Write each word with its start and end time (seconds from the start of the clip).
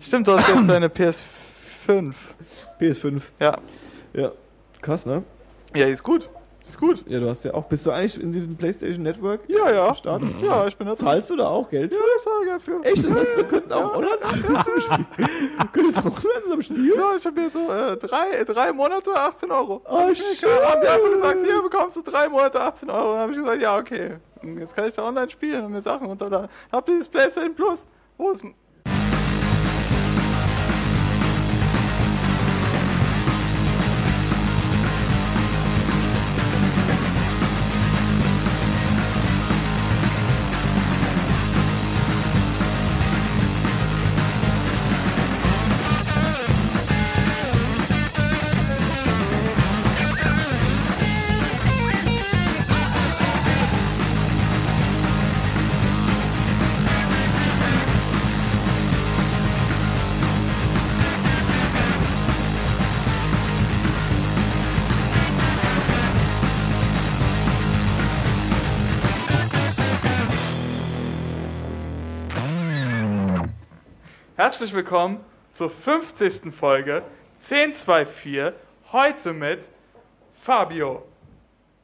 Stimmt, 0.00 0.28
du 0.28 0.32
hast 0.38 0.48
jetzt 0.48 0.68
deine 0.68 0.88
PS5. 0.88 2.14
PS5. 2.80 3.22
Ja. 3.38 3.56
Ja. 4.12 4.32
Krass, 4.80 5.06
ne? 5.06 5.22
Ja, 5.74 5.86
ist 5.86 6.02
gut. 6.02 6.28
Ist 6.66 6.78
gut. 6.78 7.04
Ja, 7.08 7.18
du 7.20 7.28
hast 7.28 7.44
ja 7.44 7.52
auch. 7.54 7.64
Bist 7.64 7.84
du 7.84 7.90
eigentlich 7.90 8.20
in 8.22 8.32
diesem 8.32 8.56
PlayStation 8.56 9.02
Network? 9.02 9.40
Ja, 9.48 9.70
ja. 9.72 9.94
Starten? 9.94 10.32
Ja, 10.42 10.66
ich 10.66 10.76
bin 10.76 10.86
da 10.86 10.94
drin. 10.94 11.04
Zahlst 11.06 11.30
du 11.30 11.36
da 11.36 11.48
auch 11.48 11.68
Geld 11.68 11.92
Ja, 11.92 11.98
für? 11.98 12.04
ich 12.16 12.22
zahle 12.22 12.44
Geld 12.46 12.62
für. 12.62 12.84
Echt? 12.88 13.04
Das 13.04 13.14
heißt, 13.14 13.36
wir 13.36 13.44
könnten 13.44 13.72
auch 13.72 13.94
online 13.96 14.18
zusammen 14.20 14.80
spielen. 14.80 15.06
Könnten 15.72 15.94
wir 15.94 16.00
auch 16.00 16.24
online 16.24 16.42
zusammen 16.44 16.62
spielen? 16.62 16.92
Ja, 16.96 17.16
ich 17.16 17.26
habe 17.26 17.40
hier 17.40 17.50
so 17.50 17.72
äh, 17.72 17.96
drei, 17.96 18.44
drei 18.44 18.72
Monate 18.72 19.10
18 19.14 19.50
Euro. 19.50 19.82
Oh, 19.88 19.98
Ja, 20.08 20.14
shit. 20.14 20.44
haben 20.44 20.80
die 20.80 20.88
einfach 20.88 21.10
gesagt, 21.12 21.42
hier 21.44 21.62
bekommst 21.62 21.96
du 21.96 22.02
drei 22.02 22.28
Monate 22.28 22.60
18 22.60 22.88
Euro. 22.90 23.12
Dann 23.12 23.18
habe 23.22 23.32
ich 23.32 23.38
gesagt, 23.38 23.62
ja, 23.62 23.76
okay. 23.78 24.16
Jetzt 24.58 24.74
kann 24.76 24.88
ich 24.88 24.94
da 24.94 25.02
online 25.04 25.28
spielen 25.30 25.64
und 25.64 25.72
mir 25.72 25.82
Sachen 25.82 26.06
runterladen. 26.06 26.48
Hab 26.72 26.86
dieses 26.86 27.08
PlayStation 27.08 27.54
Plus. 27.54 27.86
Wo 28.16 28.30
ist. 28.30 28.44
Herzlich 74.60 74.76
willkommen 74.76 75.20
zur 75.48 75.70
50. 75.70 76.52
Folge 76.52 77.02
1024. 77.38 78.52
Heute 78.92 79.32
mit 79.32 79.70
Fabio. 80.34 81.02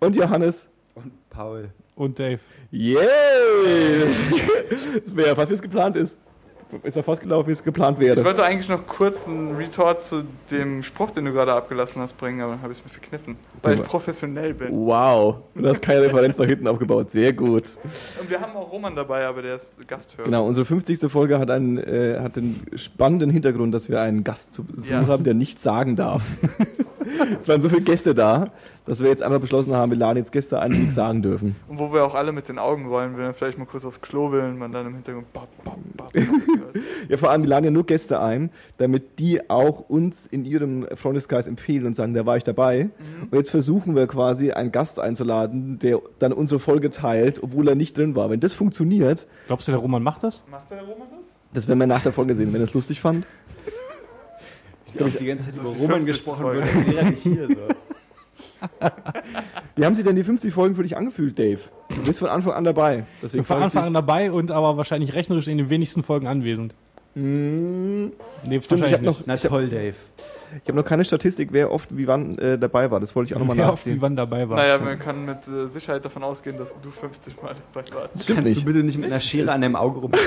Und 0.00 0.14
Johannes. 0.14 0.68
Und 0.94 1.10
Paul. 1.30 1.70
Und 1.94 2.18
Dave. 2.18 2.38
Yay! 2.70 4.04
Das 4.92 5.16
wäre 5.16 5.28
ja 5.28 5.34
fast, 5.34 5.48
wie 5.48 5.54
es 5.54 5.62
geplant 5.62 5.96
ist. 5.96 6.18
Ist 6.82 6.96
ja 6.96 7.02
fast 7.04 7.22
gelaufen, 7.22 7.46
wie 7.48 7.52
es 7.52 7.62
geplant 7.62 7.96
Ich 8.00 8.04
wäre. 8.06 8.24
wollte 8.24 8.42
eigentlich 8.44 8.68
noch 8.68 8.86
kurz 8.86 9.28
einen 9.28 9.54
Retort 9.56 10.02
zu 10.02 10.24
dem 10.50 10.82
Spruch, 10.82 11.12
den 11.12 11.24
du 11.26 11.32
gerade 11.32 11.52
abgelassen 11.52 12.02
hast, 12.02 12.14
bringen, 12.18 12.40
aber 12.40 12.52
dann 12.54 12.62
habe 12.62 12.72
ich 12.72 12.80
es 12.80 12.84
mir 12.84 12.90
verkniffen. 12.90 13.36
Weil 13.62 13.74
ich 13.74 13.82
professionell 13.84 14.52
bin. 14.52 14.72
Wow. 14.72 15.36
Du 15.54 15.68
hast 15.68 15.80
keine 15.80 16.02
Referenz 16.02 16.38
nach 16.38 16.46
hinten 16.46 16.66
aufgebaut. 16.66 17.10
Sehr 17.12 17.32
gut. 17.32 17.78
Und 18.20 18.28
wir 18.28 18.40
haben 18.40 18.56
auch 18.56 18.72
Roman 18.72 18.96
dabei, 18.96 19.26
aber 19.26 19.42
der 19.42 19.54
ist 19.56 19.86
Gasthörer. 19.86 20.24
Genau, 20.24 20.44
unsere 20.44 20.66
50. 20.66 21.08
Folge 21.10 21.38
hat, 21.38 21.50
einen, 21.50 21.78
äh, 21.78 22.18
hat 22.20 22.34
den 22.36 22.60
spannenden 22.74 23.30
Hintergrund, 23.30 23.72
dass 23.72 23.88
wir 23.88 24.00
einen 24.00 24.24
Gast 24.24 24.52
zu 24.52 24.64
Besuch 24.64 24.90
Ja. 24.90 25.06
haben, 25.06 25.22
der 25.22 25.34
nichts 25.34 25.62
sagen 25.62 25.94
darf. 25.94 26.22
es 27.40 27.46
waren 27.48 27.62
so 27.62 27.68
viele 27.68 27.82
Gäste 27.82 28.12
da, 28.14 28.48
dass 28.86 29.00
wir 29.00 29.08
jetzt 29.08 29.22
einmal 29.22 29.40
beschlossen 29.40 29.74
haben, 29.74 29.90
wir 29.90 29.98
laden 29.98 30.18
jetzt 30.18 30.32
Gäste 30.32 30.60
ein, 30.60 30.70
die 30.70 30.78
nichts 30.78 30.94
sagen 30.94 31.22
dürfen. 31.22 31.56
Und 31.68 31.78
wo 31.78 31.92
wir 31.92 32.04
auch 32.04 32.14
alle 32.14 32.32
mit 32.32 32.48
den 32.48 32.58
Augen 32.58 32.86
rollen, 32.86 33.16
wenn 33.16 33.24
wir 33.24 33.34
vielleicht 33.34 33.58
mal 33.58 33.66
kurz 33.66 33.84
aufs 33.84 34.00
Klo 34.00 34.30
will 34.32 34.42
und 34.42 34.58
man 34.58 34.72
dann 34.72 34.86
im 34.86 34.94
Hintergrund 34.94 35.32
bap, 35.32 35.48
bap, 35.64 35.76
bap. 35.96 36.24
Ja, 37.08 37.16
vor 37.16 37.30
allem, 37.30 37.42
wir 37.42 37.48
laden 37.48 37.64
ja 37.64 37.70
nur 37.70 37.86
Gäste 37.86 38.20
ein, 38.20 38.50
damit 38.78 39.18
die 39.18 39.48
auch 39.50 39.80
uns 39.80 40.26
in 40.26 40.44
ihrem 40.44 40.86
Freundeskreis 40.94 41.46
empfehlen 41.46 41.86
und 41.86 41.94
sagen, 41.94 42.14
da 42.14 42.26
war 42.26 42.36
ich 42.36 42.44
dabei. 42.44 42.90
Und 43.30 43.34
jetzt 43.34 43.50
versuchen 43.50 43.94
wir 43.96 44.06
quasi, 44.06 44.52
einen 44.52 44.72
Gast 44.72 45.00
einzuladen, 45.00 45.78
der 45.78 46.00
dann 46.18 46.32
unsere 46.32 46.60
Folge 46.60 46.90
teilt, 46.90 47.42
obwohl 47.42 47.68
er 47.68 47.74
nicht 47.74 47.96
drin 47.96 48.14
war. 48.14 48.30
Wenn 48.30 48.40
das 48.40 48.52
funktioniert, 48.52 49.26
Glaubst 49.46 49.68
du, 49.68 49.72
der 49.72 49.80
Roman 49.80 50.02
macht 50.02 50.22
das? 50.22 50.44
Macht 50.50 50.70
der 50.70 50.80
Roman 50.82 51.08
das? 51.18 51.36
das 51.52 51.68
werden 51.68 51.78
wir 51.78 51.86
nach 51.86 52.02
der 52.02 52.12
Folge 52.12 52.34
sehen, 52.34 52.52
wenn 52.52 52.60
er 52.60 52.64
es 52.64 52.74
lustig 52.74 53.00
fand. 53.00 53.26
Ich 54.94 55.00
habe 55.00 55.10
die 55.10 55.26
ganze 55.26 55.46
Zeit 55.46 55.54
über 55.54 55.64
Roman 55.64 56.02
50. 56.02 56.06
gesprochen, 56.06 56.44
wird, 56.52 56.94
wäre 56.94 57.04
nicht 57.06 57.22
hier 57.22 57.46
so. 57.48 57.54
Wie 59.76 59.84
haben 59.84 59.94
sich 59.94 60.04
denn 60.04 60.16
die 60.16 60.24
50 60.24 60.52
Folgen 60.52 60.74
für 60.74 60.82
dich 60.82 60.96
angefühlt, 60.96 61.38
Dave? 61.38 61.60
Du 61.90 62.02
bist 62.04 62.18
von 62.18 62.28
Anfang 62.28 62.52
an 62.54 62.64
dabei. 62.64 63.04
Deswegen 63.22 63.44
Von 63.44 63.62
Anfang 63.62 63.84
an 63.84 63.94
dabei 63.94 64.30
und 64.32 64.50
aber 64.50 64.76
wahrscheinlich 64.76 65.14
rechnerisch 65.14 65.48
in 65.48 65.58
den 65.58 65.70
wenigsten 65.70 66.02
Folgen 66.02 66.26
anwesend. 66.26 66.74
Hm, 67.14 68.12
Nee, 68.44 68.60
Stimmt, 68.62 68.86
ich 68.86 68.92
habe 68.92 69.04
noch, 69.04 69.22
Na 69.26 69.36
toll, 69.36 69.68
Dave. 69.68 69.94
ich 70.62 70.68
hab 70.68 70.74
noch 70.74 70.84
keine 70.84 71.04
Statistik, 71.04 71.48
wer 71.52 71.72
oft 71.72 71.96
wie 71.96 72.06
wann 72.06 72.36
äh, 72.38 72.58
dabei 72.58 72.90
war. 72.90 73.00
Das 73.00 73.14
wollte 73.16 73.30
ich 73.30 73.34
auch 73.34 73.40
nochmal 73.40 73.56
Wer 73.56 73.72
auf 73.72 73.82
die 73.82 73.90
nachziehen. 73.90 74.02
wann 74.02 74.16
dabei 74.16 74.48
war. 74.48 74.56
Naja, 74.58 74.78
man 74.78 74.98
kann 74.98 75.24
mit 75.24 75.46
äh, 75.48 75.66
Sicherheit 75.68 76.04
davon 76.04 76.22
ausgehen, 76.22 76.58
dass 76.58 76.76
du 76.80 76.90
50 76.90 77.40
Mal 77.42 77.54
dabei 77.72 77.86
warst. 77.94 78.22
Stimmt 78.22 78.38
Kannst 78.38 78.54
nicht. 78.54 78.60
du 78.62 78.64
bitte 78.72 78.84
nicht 78.84 78.98
mit 78.98 79.06
einer 79.10 79.20
Schere 79.20 79.50
an 79.52 79.60
deinem 79.62 79.76
Auge 79.76 80.00
rum? 80.00 80.12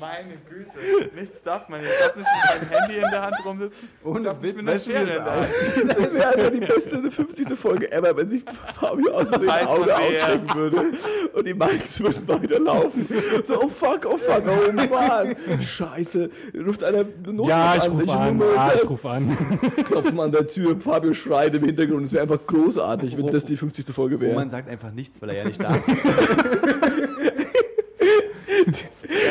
Meine 0.00 0.34
Güte, 0.48 1.10
nichts 1.14 1.42
darf 1.42 1.68
man. 1.68 1.80
Ich 1.80 1.88
darf 1.98 2.16
nicht 2.16 2.28
mit 2.28 2.70
meinem 2.70 2.80
Handy 2.80 2.94
in 2.96 3.10
der 3.10 3.22
Hand 3.22 3.36
rumsitzen. 3.44 3.88
Ohne 4.04 4.42
Witz, 4.42 4.56
mit 4.56 4.62
einer 4.62 4.72
weißt 4.72 4.86
du, 4.86 4.90
wie 4.90 4.94
Schere 4.94 5.06
das 5.06 5.76
in 5.76 5.86
der 5.88 5.96
Hand. 5.96 6.06
Das 6.06 6.12
wäre 6.12 6.28
einfach 6.28 6.50
die 6.50 6.60
beste 6.60 7.10
50. 7.10 7.58
Folge 7.58 7.92
ever, 7.92 8.16
wenn 8.16 8.28
sich 8.28 8.42
Fabio 8.78 9.12
aus 9.12 9.30
dem 9.30 9.48
Auge 9.48 9.86
der. 9.86 9.96
ausstecken 9.98 10.54
würde 10.54 10.84
und 11.32 11.46
die 11.46 11.54
Mikes 11.54 12.00
würden 12.00 12.28
weiterlaufen. 12.28 13.08
So, 13.46 13.62
oh 13.62 13.68
fuck, 13.68 14.06
oh 14.06 14.16
fuck, 14.16 14.42
oh 14.46 14.72
Mann. 14.72 15.36
Scheiße, 15.60 16.30
ruft 16.66 16.84
einer 16.84 17.04
Not 17.26 17.48
ja, 17.48 17.76
ich 17.76 17.82
Welche 17.96 18.12
an. 18.12 18.38
Nummer 18.38 18.54
Ja, 18.54 18.72
ich 18.74 18.88
rufe 18.88 19.08
an. 19.08 19.36
Klopfen 19.84 20.20
an 20.20 20.32
der 20.32 20.46
Tür, 20.46 20.76
Fabio 20.78 21.14
schreit 21.14 21.54
im 21.54 21.64
Hintergrund. 21.64 22.06
Es 22.06 22.12
wäre 22.12 22.22
einfach 22.22 22.46
großartig, 22.46 23.16
wenn 23.16 23.28
das 23.28 23.44
die 23.44 23.56
50. 23.56 23.86
Folge 23.86 24.20
wäre. 24.20 24.32
Roman 24.32 24.50
sagt 24.50 24.68
einfach 24.68 24.92
nichts, 24.92 25.20
weil 25.20 25.30
er 25.30 25.36
ja 25.36 25.44
nicht 25.44 25.62
da 25.62 25.74
ist. 25.74 25.86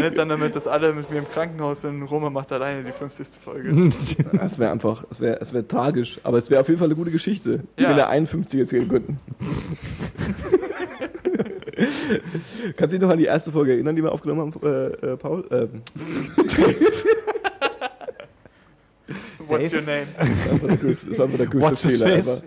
Endet 0.06 0.20
dann 0.20 0.30
damit, 0.30 0.56
dass 0.56 0.68
alle 0.68 0.94
mit 0.94 1.10
mir 1.10 1.18
im 1.20 1.28
Krankenhaus 1.28 1.82
sind. 1.82 2.04
Roman 2.04 2.32
macht 2.32 2.52
alleine 2.52 2.84
die 2.84 2.92
50. 2.92 3.28
Folge. 3.44 3.70
Es 4.46 4.60
wäre 4.60 4.72
einfach, 4.72 5.04
es 5.10 5.20
wäre 5.20 5.40
es 5.42 5.54
wär 5.54 5.68
tragisch, 5.68 6.20
aber 6.24 6.38
es 6.38 6.50
wäre 6.50 6.62
auf 6.62 6.68
jeden 6.68 6.78
Fall 6.80 6.88
eine 6.88 6.96
gute 6.96 7.12
Geschichte, 7.12 7.62
die 7.80 7.84
Ja. 7.84 7.90
wir 7.90 7.92
in 7.92 7.98
der 7.98 8.10
51 8.10 8.60
erzählen 8.60 8.88
könnten. 8.88 9.20
Kannst 12.78 12.82
du 12.82 12.88
dich 12.88 13.00
noch 13.02 13.10
an 13.10 13.18
die 13.18 13.26
erste 13.26 13.52
Folge 13.52 13.74
erinnern, 13.74 13.96
die 13.96 14.04
wir 14.04 14.12
aufgenommen 14.12 14.54
haben, 14.54 14.66
äh, 14.66 15.14
äh, 15.14 15.18
Paul? 15.18 15.44
Ähm, 15.52 15.82
What's 19.48 19.74
your 19.74 19.82
name? 19.82 20.08
das 20.82 21.18
war 21.18 21.26
einfach 21.26 21.38
der 21.38 21.48
größte, 21.48 21.88
his 21.90 21.98
Fehler. 21.98 22.22
face? 22.24 22.44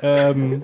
ähm, 0.00 0.62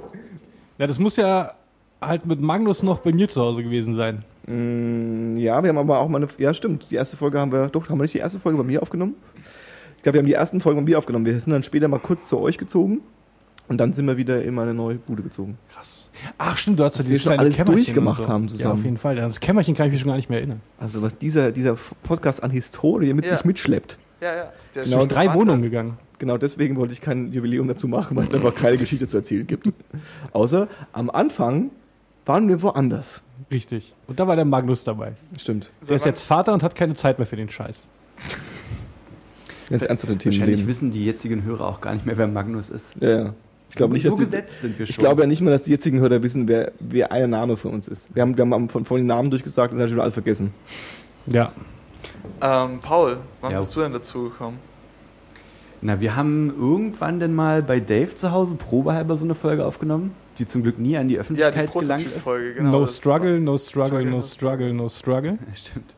ja, 0.79 0.87
das 0.87 0.99
muss 0.99 1.17
ja 1.17 1.55
halt 2.01 2.27
mit 2.27 2.41
Magnus 2.41 2.83
noch 2.83 3.01
bei 3.01 3.13
mir 3.13 3.29
zu 3.29 3.41
Hause 3.41 3.63
gewesen 3.63 3.95
sein. 3.95 4.25
Mm, 4.47 5.37
ja, 5.37 5.63
wir 5.63 5.69
haben 5.69 5.79
aber 5.79 5.99
auch 5.99 6.09
mal 6.09 6.19
eine, 6.19 6.29
ja 6.39 6.53
stimmt, 6.55 6.91
die 6.91 6.97
erste 6.97 7.17
Folge 7.17 7.39
haben 7.39 7.53
wir, 7.53 7.69
doch, 7.69 7.89
haben 7.89 7.99
wir 7.99 8.03
nicht 8.03 8.15
die 8.15 8.19
erste 8.19 8.41
Folge 8.41 8.59
bei 8.59 8.65
mir 8.65 8.83
aufgenommen? 8.83 9.15
Ich 9.97 10.03
glaube, 10.03 10.15
wir 10.15 10.19
haben 10.21 10.27
die 10.27 10.33
ersten 10.33 10.61
Folgen 10.61 10.81
bei 10.81 10.91
mir 10.91 10.99
aufgenommen. 10.99 11.25
Wir 11.27 11.39
sind 11.39 11.53
dann 11.53 11.63
später 11.63 11.87
mal 11.87 12.01
kurz 12.01 12.29
zu 12.29 12.41
euch 12.41 12.59
gezogen 12.59 13.03
und 13.69 13.79
dann 13.79 13.93
sind 13.93 14.05
wir 14.07 14.17
wieder 14.17 14.43
in 14.43 14.55
meine 14.55 14.75
neue 14.75 14.97
Bude 14.97 15.23
gezogen. 15.23 15.59
Krass. 15.73 16.11
Ach 16.39 16.57
stimmt, 16.57 16.81
du 16.81 16.85
hast 16.85 16.99
ja 16.99 17.05
wir 17.05 17.11
dieses 17.11 17.23
schon 17.23 17.31
kleine 17.31 17.43
alles 17.43 17.55
Kämmerchen 17.57 17.77
durchgemacht 17.85 18.25
so. 18.25 18.29
haben 18.29 18.45
Ja, 18.45 18.51
zusammen. 18.51 18.79
auf 18.81 18.85
jeden 18.85 18.97
Fall. 18.99 19.15
Das 19.17 19.39
Kämmerchen 19.39 19.77
kann 19.77 19.87
ich 19.87 19.93
mich 19.93 20.01
schon 20.01 20.09
gar 20.09 20.17
nicht 20.17 20.29
mehr 20.29 20.39
erinnern. 20.39 20.61
Also 20.81 21.03
was 21.03 21.17
dieser, 21.19 21.53
dieser 21.53 21.77
Podcast 22.03 22.43
an 22.43 22.51
Historie 22.51 23.13
mit 23.15 23.27
Ja. 23.27 23.37
sich 23.37 23.45
mitschleppt. 23.45 23.99
Ja, 24.21 24.35
ja. 24.35 24.53
Der 24.75 24.83
ist 24.83 24.93
durch 24.93 25.07
drei 25.07 25.25
gewandert. 25.27 25.37
Wohnungen 25.37 25.63
gegangen. 25.63 25.99
Genau 26.19 26.37
deswegen 26.37 26.77
wollte 26.77 26.93
ich 26.93 27.01
kein 27.01 27.33
Jubiläum 27.33 27.67
dazu 27.69 27.87
machen, 27.89 28.17
weil 28.17 28.27
es 28.27 28.35
einfach 28.35 28.55
keine 28.55 28.77
Geschichte 28.77 29.07
zu 29.09 29.17
erzählen 29.17 29.47
gibt. 29.47 29.69
Außer 30.33 30.69
am 30.93 31.11
Anfang 31.11 31.71
waren 32.27 32.49
wir 32.49 32.63
woanders. 32.63 33.23
Richtig. 33.51 33.93
Und 34.07 34.21
da 34.21 34.27
war 34.27 34.37
der 34.37 34.45
Magnus 34.45 34.85
dabei. 34.85 35.13
Stimmt. 35.39 35.71
Der 35.89 35.97
ist 35.97 36.07
jetzt 36.07 36.23
Vater 36.23 36.53
und 36.53 36.63
hat 36.63 36.75
keine 36.75 36.95
Zeit 36.95 37.19
mehr 37.19 37.27
für 37.27 37.37
den 37.37 37.51
Scheiß. 37.51 37.87
Jetzt 39.71 39.85
ernst 39.85 40.03
den 40.09 40.19
Themen 40.19 40.35
Wahrscheinlich 40.35 40.59
leben. 40.61 40.69
wissen 40.69 40.91
die 40.91 41.05
jetzigen 41.05 41.45
Hörer 41.45 41.67
auch 41.67 41.81
gar 41.81 41.95
nicht 41.95 42.05
mehr, 42.07 42.17
wer 42.19 42.27
Magnus 42.29 42.69
ist. 42.69 42.95
Ja, 43.01 43.09
ja. 43.25 43.35
Ich 43.71 43.77
glaube 43.77 43.95
nicht, 43.95 44.03
so 44.05 44.11
dass 44.11 44.19
die, 44.19 44.25
gesetzt 44.27 44.61
sind 44.61 44.79
wir 44.79 44.85
schon. 44.85 44.91
ich 44.91 44.99
glaube 44.99 45.23
ja 45.23 45.27
nicht 45.27 45.41
mal, 45.41 45.51
dass 45.51 45.63
die 45.63 45.71
jetzigen 45.71 45.99
Hörer 45.99 46.23
wissen, 46.23 46.47
wer, 46.47 46.73
wer 46.79 47.11
ein 47.11 47.31
Name 47.31 47.57
von 47.57 47.73
uns 47.73 47.89
ist. 47.89 48.07
Wir 48.15 48.21
haben, 48.21 48.37
wir 48.37 48.45
haben 48.45 48.69
von 48.69 48.85
vorhin 48.85 49.05
den 49.07 49.09
Namen 49.17 49.31
durchgesagt 49.31 49.73
und 49.73 49.79
dann 49.79 49.89
schon 49.89 49.99
alles 50.01 50.13
vergessen. 50.13 50.53
Ja. 51.27 51.51
Ähm, 52.43 52.81
Paul, 52.83 53.17
wann 53.41 53.53
Ja. 53.53 53.61
bist 53.61 53.75
du 53.75 53.81
denn 53.81 53.93
dazu 53.93 54.25
gekommen? 54.25 54.59
Na, 55.81 56.01
wir 56.01 56.15
haben 56.15 56.51
irgendwann 56.51 57.19
denn 57.19 57.35
mal 57.35 57.63
bei 57.63 57.81
Dave 57.81 58.15
zu 58.15 58.31
Hause 58.31 58.57
probehalber 58.57 59.17
so 59.17 59.25
eine 59.25 59.35
Folge 59.35 59.65
aufgenommen, 59.65 60.15
die 60.39 60.47
zum 60.47 60.63
Glück 60.63 60.79
nie 60.79 60.97
an 60.97 61.09
die 61.09 61.15
Ja, 61.15 61.21
Öffentlichkeit 61.21 61.69
die 61.75 61.79
gelangt 61.79 62.07
ist. 62.17 62.25
Genau. 62.57 62.71
no 62.71 62.81
das 62.81 62.97
struggle, 62.97 63.41
no 63.41 63.59
struggle, 63.59 63.87
Struggle, 63.89 64.05
no 64.11 64.17
no 64.17 64.23
struggle, 64.23 64.73
no 64.75 64.89
struggle. 64.89 65.31
Ja, 65.33 65.55
Stimmt. 65.55 65.95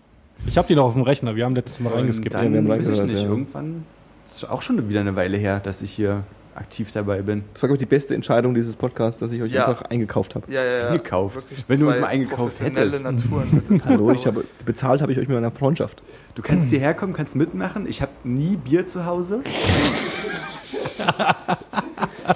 Ich 0.47 0.59
habe 0.59 0.67
die 0.69 0.75
noch 0.75 0.85
auf 0.85 0.93
dem 0.95 1.03
Rechner. 1.03 1.37
Wir 1.37 1.45
haben 1.45 1.55
letztes 1.55 1.81
Mal 1.81 1.93
reingeskippt. 1.95 2.35
Ja, 2.35 2.43
wir 2.43 2.51
dann, 2.51 2.59
haben 2.59 2.69
weiß 2.69 2.89
ich 2.89 3.03
nicht, 3.03 3.23
ja. 3.23 3.29
irgendwann, 3.29 3.85
ist 4.27 4.49
auch 4.51 4.63
schon 4.63 4.89
wieder 4.89 5.01
eine 5.01 5.17
Weile 5.17 5.37
her, 5.37 5.61
dass 5.61 5.81
ich 5.83 5.93
hier 5.93 6.25
aktiv 6.55 6.93
dabei 6.93 7.23
bin. 7.23 7.43
Das 7.53 7.63
war, 7.63 7.69
glaube 7.69 7.77
ich, 7.77 7.81
die 7.81 7.87
beste 7.95 8.15
Entscheidung 8.15 8.55
dieses 8.55 8.77
Podcasts, 8.77 9.21
dass 9.21 9.33
ich 9.33 9.43
euch 9.43 9.53
Ja. 9.53 9.67
einfach 9.67 9.83
eingekauft 9.87 10.35
habe. 10.35 10.51
Ja, 10.53 10.63
ja, 10.63 10.79
ja. 10.79 10.89
Eingekauft. 10.89 11.37
Wirklich 11.37 11.65
Wenn 11.67 11.81
du 11.81 11.89
uns 11.89 11.99
mal 11.99 12.07
eingekauft 12.09 12.61
hättest. 12.61 13.03
Naturen 13.03 13.63
Hallo, 13.87 14.13
ich 14.13 14.27
habe 14.27 14.45
bezahlt 14.65 15.01
habe 15.03 15.13
ich 15.13 15.19
euch 15.19 15.29
mit 15.29 15.35
meiner 15.37 15.51
Freundschaft. 15.51 16.03
Du 16.35 16.43
kannst 16.43 16.71
hierher 16.71 16.95
kommen, 16.95 17.13
kannst 17.13 17.35
mitmachen. 17.37 17.87
Ich 17.89 18.03
habe 18.03 18.13
nie 18.25 18.57
Bier 18.57 18.87
zu 18.87 19.05
Hause. 19.05 19.43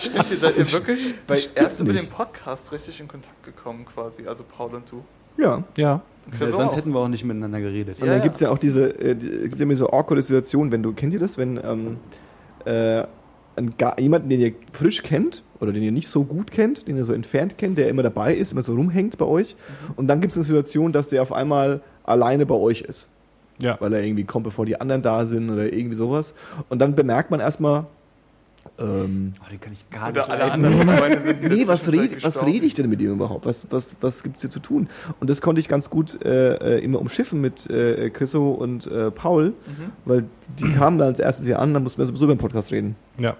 Stimmt, 0.00 0.30
ihr 0.30 0.36
seid 0.36 0.58
ihr 0.58 0.72
wirklich 0.72 1.14
bei, 1.26 1.36
stimmt 1.36 1.56
erst 1.58 1.80
über 1.80 1.92
den 1.92 2.08
Podcast 2.08 2.72
richtig 2.72 3.00
in 3.00 3.08
Kontakt 3.08 3.42
gekommen 3.44 3.84
quasi, 3.86 4.26
also 4.26 4.44
Paul 4.44 4.74
und 4.74 4.90
du. 4.90 5.02
Ja. 5.36 5.62
Ja. 5.76 6.02
Chris 6.36 6.50
Sonst 6.50 6.72
auch. 6.72 6.76
hätten 6.76 6.92
wir 6.92 6.98
auch 7.00 7.08
nicht 7.08 7.24
miteinander 7.24 7.60
geredet. 7.60 7.98
Und 8.00 8.06
Ja, 8.06 8.12
dann 8.12 8.18
ja. 8.20 8.24
gibt's 8.24 8.40
ja 8.40 8.50
auch 8.50 8.58
diese, 8.58 8.88
äh, 9.00 9.12
es 9.12 9.42
gibt 9.44 9.56
ja 9.56 9.62
immer 9.62 9.76
so 9.76 9.88
awkward 9.90 10.22
Situationen, 10.22 10.70
wenn 10.72 10.82
du, 10.82 10.92
kennt 10.92 11.14
ihr 11.14 11.18
das, 11.20 11.38
wenn 11.38 11.58
ähm, 11.64 11.96
äh, 12.66 13.04
ein, 13.56 13.74
jemanden, 13.98 14.28
den 14.28 14.40
ihr 14.40 14.52
frisch 14.72 15.02
kennt 15.02 15.42
oder 15.60 15.72
den 15.72 15.82
ihr 15.82 15.92
nicht 15.92 16.08
so 16.08 16.24
gut 16.24 16.50
kennt, 16.50 16.86
den 16.86 16.96
ihr 16.96 17.04
so 17.04 17.12
entfernt 17.12 17.56
kennt, 17.56 17.78
der 17.78 17.88
immer 17.88 18.02
dabei 18.02 18.34
ist, 18.34 18.52
immer 18.52 18.62
so 18.62 18.74
rumhängt 18.74 19.16
bei 19.16 19.24
euch 19.24 19.56
und 19.96 20.06
dann 20.06 20.20
gibt's 20.20 20.36
eine 20.36 20.44
Situation, 20.44 20.92
dass 20.92 21.08
der 21.08 21.22
auf 21.22 21.32
einmal 21.32 21.80
alleine 22.04 22.44
bei 22.46 22.54
euch 22.54 22.82
ist, 22.82 23.08
Ja. 23.58 23.76
weil 23.80 23.92
er 23.94 24.02
irgendwie 24.04 24.24
kommt, 24.24 24.44
bevor 24.44 24.66
die 24.66 24.80
anderen 24.80 25.02
da 25.02 25.24
sind 25.26 25.48
oder 25.50 25.72
irgendwie 25.72 25.96
sowas 25.96 26.34
und 26.68 26.78
dann 26.78 26.94
bemerkt 26.94 27.30
man 27.30 27.40
erstmal, 27.40 27.86
ähm, 28.78 29.34
Oh, 29.40 29.50
den 29.50 29.60
kann 29.60 29.72
ich 29.72 29.88
gar 29.90 30.10
Oder 30.10 30.20
nicht 30.22 30.30
alle 30.30 30.52
anderen 30.52 30.88
Freunde 30.88 31.22
sind 31.22 31.42
Nee, 31.42 31.66
was 31.66 31.90
rede 31.90 32.22
was 32.22 32.44
red 32.44 32.62
ich 32.62 32.74
denn 32.74 32.88
mit 32.88 33.00
ihm 33.00 33.12
überhaupt? 33.12 33.44
Was, 33.46 33.66
was, 33.70 33.94
was 34.00 34.22
gibt's 34.22 34.40
hier 34.42 34.50
zu 34.50 34.60
tun? 34.60 34.88
Und 35.20 35.28
das 35.30 35.40
konnte 35.40 35.60
ich 35.60 35.68
ganz 35.68 35.90
gut 35.90 36.22
äh, 36.24 36.76
äh, 36.76 36.84
immer 36.84 37.00
umschiffen 37.00 37.40
mit 37.40 37.68
äh, 37.70 38.10
Chriso 38.10 38.50
und 38.50 38.86
äh, 38.86 39.10
Paul, 39.10 39.48
Mhm. 39.48 39.92
weil 40.04 40.24
die 40.58 40.72
kamen 40.72 40.98
dann 40.98 41.08
als 41.08 41.18
erstes 41.18 41.46
wieder 41.46 41.58
an, 41.58 41.74
dann 41.74 41.82
mussten 41.82 41.98
wir 42.00 42.06
sowieso 42.06 42.24
über 42.24 42.34
den 42.34 42.40
Podcast 42.40 42.70
reden. 42.72 42.96
Ja. 43.18 43.36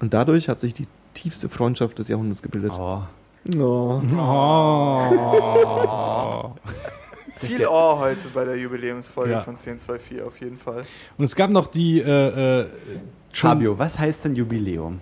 Und 0.00 0.14
dadurch 0.14 0.48
hat 0.48 0.60
sich 0.60 0.74
die 0.74 0.86
tiefste 1.14 1.48
Freundschaft 1.48 1.98
des 1.98 2.08
Jahrhunderts 2.08 2.42
gebildet. 2.42 2.72
Oh. 2.72 3.02
Oh. 3.56 4.00
Oh. 5.12 6.50
Viel 7.40 7.66
Ohr 7.66 7.98
heute 8.00 8.28
bei 8.34 8.44
der 8.44 8.56
Jubiläumsfolge 8.56 9.32
Ja. 9.32 9.40
von 9.42 9.54
1024 9.56 10.22
auf 10.22 10.40
jeden 10.40 10.58
Fall. 10.58 10.84
Und 11.16 11.24
es 11.24 11.34
gab 11.36 11.50
noch 11.50 11.68
die, 11.68 12.00
äh, 12.00 12.60
äh, 12.62 12.66
Fabio, 13.32 13.78
was 13.78 13.98
heißt 13.98 14.24
denn 14.24 14.34
Jubiläum? 14.34 15.00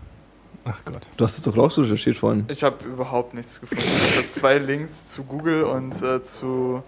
Ach 0.65 0.85
Gott. 0.85 1.07
Du 1.17 1.25
hast 1.25 1.39
es 1.39 1.45
doch 1.45 1.57
auch 1.57 1.71
so 1.71 1.83
recherchiert 1.83 2.17
vorhin. 2.17 2.45
Ich 2.49 2.63
habe 2.65 2.85
überhaupt 2.85 3.35
nichts 3.35 3.61
gefunden. 3.61 3.85
Ich 3.85 4.17
habe 4.17 4.29
zwei 4.29 4.59
Links 4.59 5.09
zu 5.13 5.23
Google 5.25 5.63
und 5.63 6.03
äh, 6.03 6.23
zu 6.23 6.83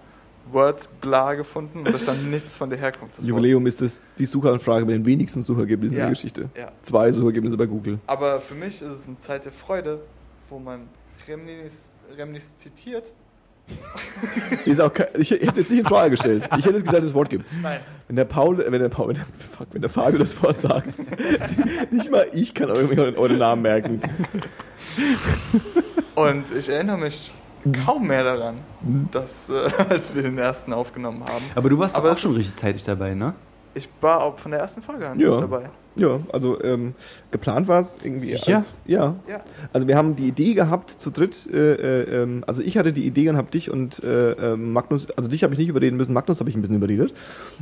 Wordbla 0.51 1.35
gefunden 1.35 1.79
und 1.79 1.93
da 1.93 1.99
stand 1.99 2.29
nichts 2.29 2.53
von 2.55 2.69
der 2.69 2.79
Herkunft 2.79 3.19
des 3.19 3.25
Jubiläum 3.25 3.63
Wortes. 3.63 3.81
ist 3.81 3.97
das 3.99 4.01
die 4.17 4.25
Suchanfrage 4.25 4.85
mit 4.85 4.95
den 4.95 5.05
wenigsten 5.05 5.41
Suchergebnissen 5.43 5.97
Ja. 5.97 6.05
der 6.05 6.09
Geschichte. 6.11 6.49
Ja. 6.57 6.71
Zwei 6.81 7.11
Suchergebnisse 7.11 7.55
bei 7.55 7.67
Google. 7.67 7.99
Aber 8.07 8.41
für 8.41 8.55
mich 8.55 8.81
ist 8.81 8.89
es 8.89 9.07
eine 9.07 9.17
Zeit 9.19 9.45
der 9.45 9.51
Freude, 9.51 10.01
wo 10.49 10.59
man 10.59 10.81
Remnis, 11.27 11.89
Remnis 12.17 12.55
zitiert. 12.57 13.13
Ist 14.65 14.81
auch 14.81 14.93
kein, 14.93 15.07
ich 15.17 15.31
hätte 15.31 15.45
jetzt 15.45 15.69
nicht 15.69 15.79
in 15.79 15.85
Frage 15.85 16.11
gestellt. 16.11 16.47
Ich 16.57 16.65
hätte 16.65 16.75
jetzt 16.75 16.85
gesagt, 16.85 17.03
das 17.03 17.13
Wort 17.13 17.29
gibt's. 17.29 17.51
Nein. 17.61 17.79
Wenn 18.07 18.15
der 18.15 18.25
Paul, 18.25 18.57
wenn 18.57 18.79
der 18.79 18.89
Paul, 18.89 19.09
wenn 19.09 19.15
der, 19.15 19.25
fuck, 19.57 19.67
wenn 19.71 19.81
der 19.81 19.89
Fabio 19.89 20.19
das 20.19 20.41
Wort 20.41 20.59
sagt, 20.59 20.95
nicht 21.91 22.11
mal 22.11 22.27
ich 22.33 22.53
kann 22.53 22.71
euren, 22.71 23.15
euren 23.15 23.37
Namen 23.37 23.61
merken. 23.61 24.01
Und 26.15 26.45
ich 26.57 26.69
erinnere 26.69 26.97
mich 26.97 27.31
kaum 27.85 28.07
mehr 28.07 28.23
daran, 28.23 28.57
dass, 29.11 29.49
äh, 29.49 29.69
als 29.89 30.15
wir 30.15 30.23
den 30.23 30.37
ersten 30.37 30.73
aufgenommen 30.73 31.21
haben. 31.21 31.43
Aber 31.55 31.69
du 31.69 31.77
warst 31.77 31.95
Aber 31.95 32.07
doch 32.07 32.13
auch 32.13 32.17
es 32.17 32.23
schon 32.23 32.33
richtig 32.33 32.55
zeitig 32.55 32.83
dabei, 32.83 33.13
ne? 33.13 33.33
Ich 33.79 33.89
war 34.01 34.23
auch 34.23 34.37
von 34.37 34.51
der 34.51 34.59
ersten 34.59 34.81
Folge 34.81 35.07
an 35.07 35.19
Ja. 35.19 35.39
dabei. 35.39 35.69
Ja, 35.95 36.19
also 36.31 36.61
ähm, 36.63 36.93
geplant 37.31 37.67
war 37.67 37.79
es 37.81 37.97
irgendwie. 38.01 38.27
Sicher? 38.27 38.57
Als, 38.57 38.77
ja. 38.85 39.15
Ja. 39.27 39.39
Also 39.73 39.87
wir 39.87 39.97
haben 39.97 40.15
die 40.15 40.27
Idee 40.27 40.53
gehabt 40.53 40.91
zu 40.91 41.09
dritt. 41.11 41.47
Äh, 41.51 41.73
äh, 41.73 42.21
ähm, 42.23 42.43
also 42.47 42.61
ich 42.61 42.77
hatte 42.77 42.93
die 42.93 43.05
Idee 43.05 43.27
und 43.29 43.35
habe 43.37 43.51
dich 43.51 43.69
und 43.69 44.01
äh, 44.03 44.31
äh, 44.53 44.55
Magnus. 44.55 45.09
Also 45.11 45.29
dich 45.29 45.43
habe 45.43 45.53
ich 45.53 45.59
nicht 45.59 45.67
überreden 45.69 45.97
müssen. 45.97 46.13
Magnus 46.13 46.39
habe 46.39 46.49
ich 46.49 46.55
ein 46.55 46.61
bisschen 46.61 46.77
überredet. 46.77 47.13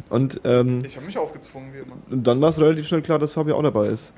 Und, 0.09 0.41
ähm, 0.43 0.83
Ich 0.85 0.95
habe 0.97 1.05
mich 1.05 1.17
aufgezwungen, 1.17 1.73
wie 1.73 1.77
immer. 1.79 1.95
und 2.11 2.27
dann 2.27 2.39
war 2.41 2.49
es 2.49 2.59
relativ 2.59 2.87
schnell 2.87 3.01
klar, 3.01 3.17
dass 3.17 3.31
Fabio 3.33 3.57
auch 3.57 3.63
dabei 3.63 3.87
ist. 3.87 4.13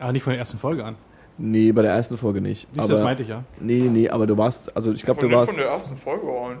Aber 0.00 0.12
nicht 0.12 0.22
von 0.24 0.32
der 0.32 0.40
ersten 0.40 0.58
Folge 0.58 0.84
an. 0.84 0.96
Nee, 1.38 1.72
bei 1.72 1.82
der 1.82 1.92
ersten 1.92 2.16
Folge 2.16 2.40
nicht. 2.40 2.68
Siehst 2.72 2.84
aber, 2.84 2.94
das 2.94 3.04
meinte 3.04 3.22
ich 3.24 3.28
ja. 3.28 3.44
Nee, 3.60 3.88
nee, 3.92 4.08
aber 4.08 4.26
du 4.26 4.36
warst. 4.38 4.74
Also 4.76 4.92
ich 4.92 5.02
glaube, 5.02 5.20
du 5.20 5.26
nicht 5.28 5.36
warst. 5.36 5.50
von 5.50 5.58
der 5.60 5.68
ersten 5.68 5.96
Folge 5.96 6.26
an. 6.26 6.58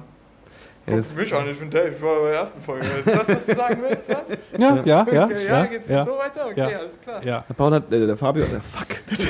Ja, 0.86 0.96
Guck 0.96 1.16
mich 1.16 1.34
an, 1.34 1.48
ich 1.50 1.58
bin 1.58 1.70
Dave, 1.70 1.92
ich 1.96 2.02
war 2.02 2.20
bei 2.20 2.30
der 2.30 2.40
ersten 2.40 2.60
Folge. 2.60 2.84
Ist 2.86 3.06
das, 3.06 3.28
was 3.28 3.46
du 3.46 3.54
sagen 3.54 3.78
willst, 3.88 4.08
ja? 4.10 4.22
Ja, 4.58 4.82
ja, 4.84 5.06
ja. 5.10 5.24
Okay, 5.24 5.46
ja, 5.46 5.66
geht's 5.66 5.88
ja, 5.88 6.04
so 6.04 6.12
weiter? 6.18 6.46
Okay, 6.46 6.60
Ja. 6.72 6.78
alles 6.78 7.00
klar. 7.00 7.24
ja. 7.24 7.44
der 7.48 7.54
Paul 7.54 7.72
hat, 7.72 7.92
äh, 7.92 8.06
der 8.06 8.16
Fabio, 8.16 8.44
der 8.44 8.60
Fuck, 8.60 8.88
der 9.10 9.18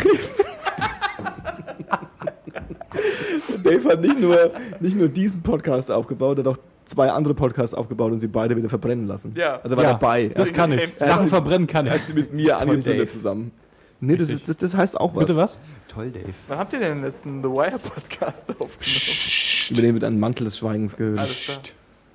Dave. 3.63 3.89
Hat 3.89 4.01
nicht 4.01 4.21
nur, 4.21 4.51
nicht 4.81 4.97
nur 4.97 5.09
diesen 5.09 5.43
Podcast 5.43 5.91
aufgebaut, 5.91 6.39
er 6.39 6.45
hat 6.45 6.55
auch 6.55 6.59
zwei 6.85 7.11
andere 7.11 7.35
Podcasts 7.35 7.75
aufgebaut 7.75 8.13
und 8.13 8.19
sie 8.19 8.29
beide 8.29 8.57
wieder 8.57 8.69
verbrennen 8.69 9.07
lassen. 9.07 9.35
Ja. 9.37 9.57
Also 9.63 9.71
er 9.71 9.77
war 9.77 9.85
Ja, 9.85 9.93
dabei. 9.93 10.31
Das 10.35 10.53
kann 10.53 10.73
ich. 10.73 10.95
Sachen 10.97 11.29
verbrennen 11.29 11.67
kann 11.67 11.87
Er 11.87 11.95
ich. 11.97 12.01
hat 12.03 12.07
sie 12.09 12.15
mit 12.15 12.33
mir 12.33 12.59
angezündet 12.59 13.11
zusammen. 13.11 13.53
Nee, 14.01 14.17
das, 14.17 14.29
ist, 14.29 14.49
das, 14.49 14.57
das 14.57 14.75
heißt 14.77 15.01
auch 15.01 15.15
was. 15.15 15.21
Bitte 15.21 15.37
was? 15.37 15.57
Toll, 15.95 16.11
Dave. 16.11 16.35
Wann 16.49 16.59
habt 16.59 16.73
ihr 16.73 16.81
denn 16.81 16.97
den 16.97 17.05
letzten 17.05 17.43
The 17.43 17.49
Wire 17.49 17.79
Podcast 17.79 18.49
aufgenommen? 18.61 19.71
Über 19.71 19.81
den 19.83 19.95
wird 19.95 20.05
ein 20.05 20.19
Mantel 20.19 20.45
des 20.45 20.59
Schweigens 20.59 20.97
gehüllt. 20.97 21.19
Alles 21.21 21.43
klar. 21.45 21.59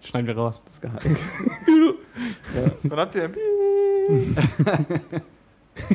Schneiden 0.04 0.28
wir 0.28 0.36
raus. 0.38 0.62
Das 0.66 0.76
ist 0.76 0.82
geheim. 0.82 1.18
Wann 2.84 3.00
habt 3.00 3.16
ihr 3.16 3.30
den 3.30 4.36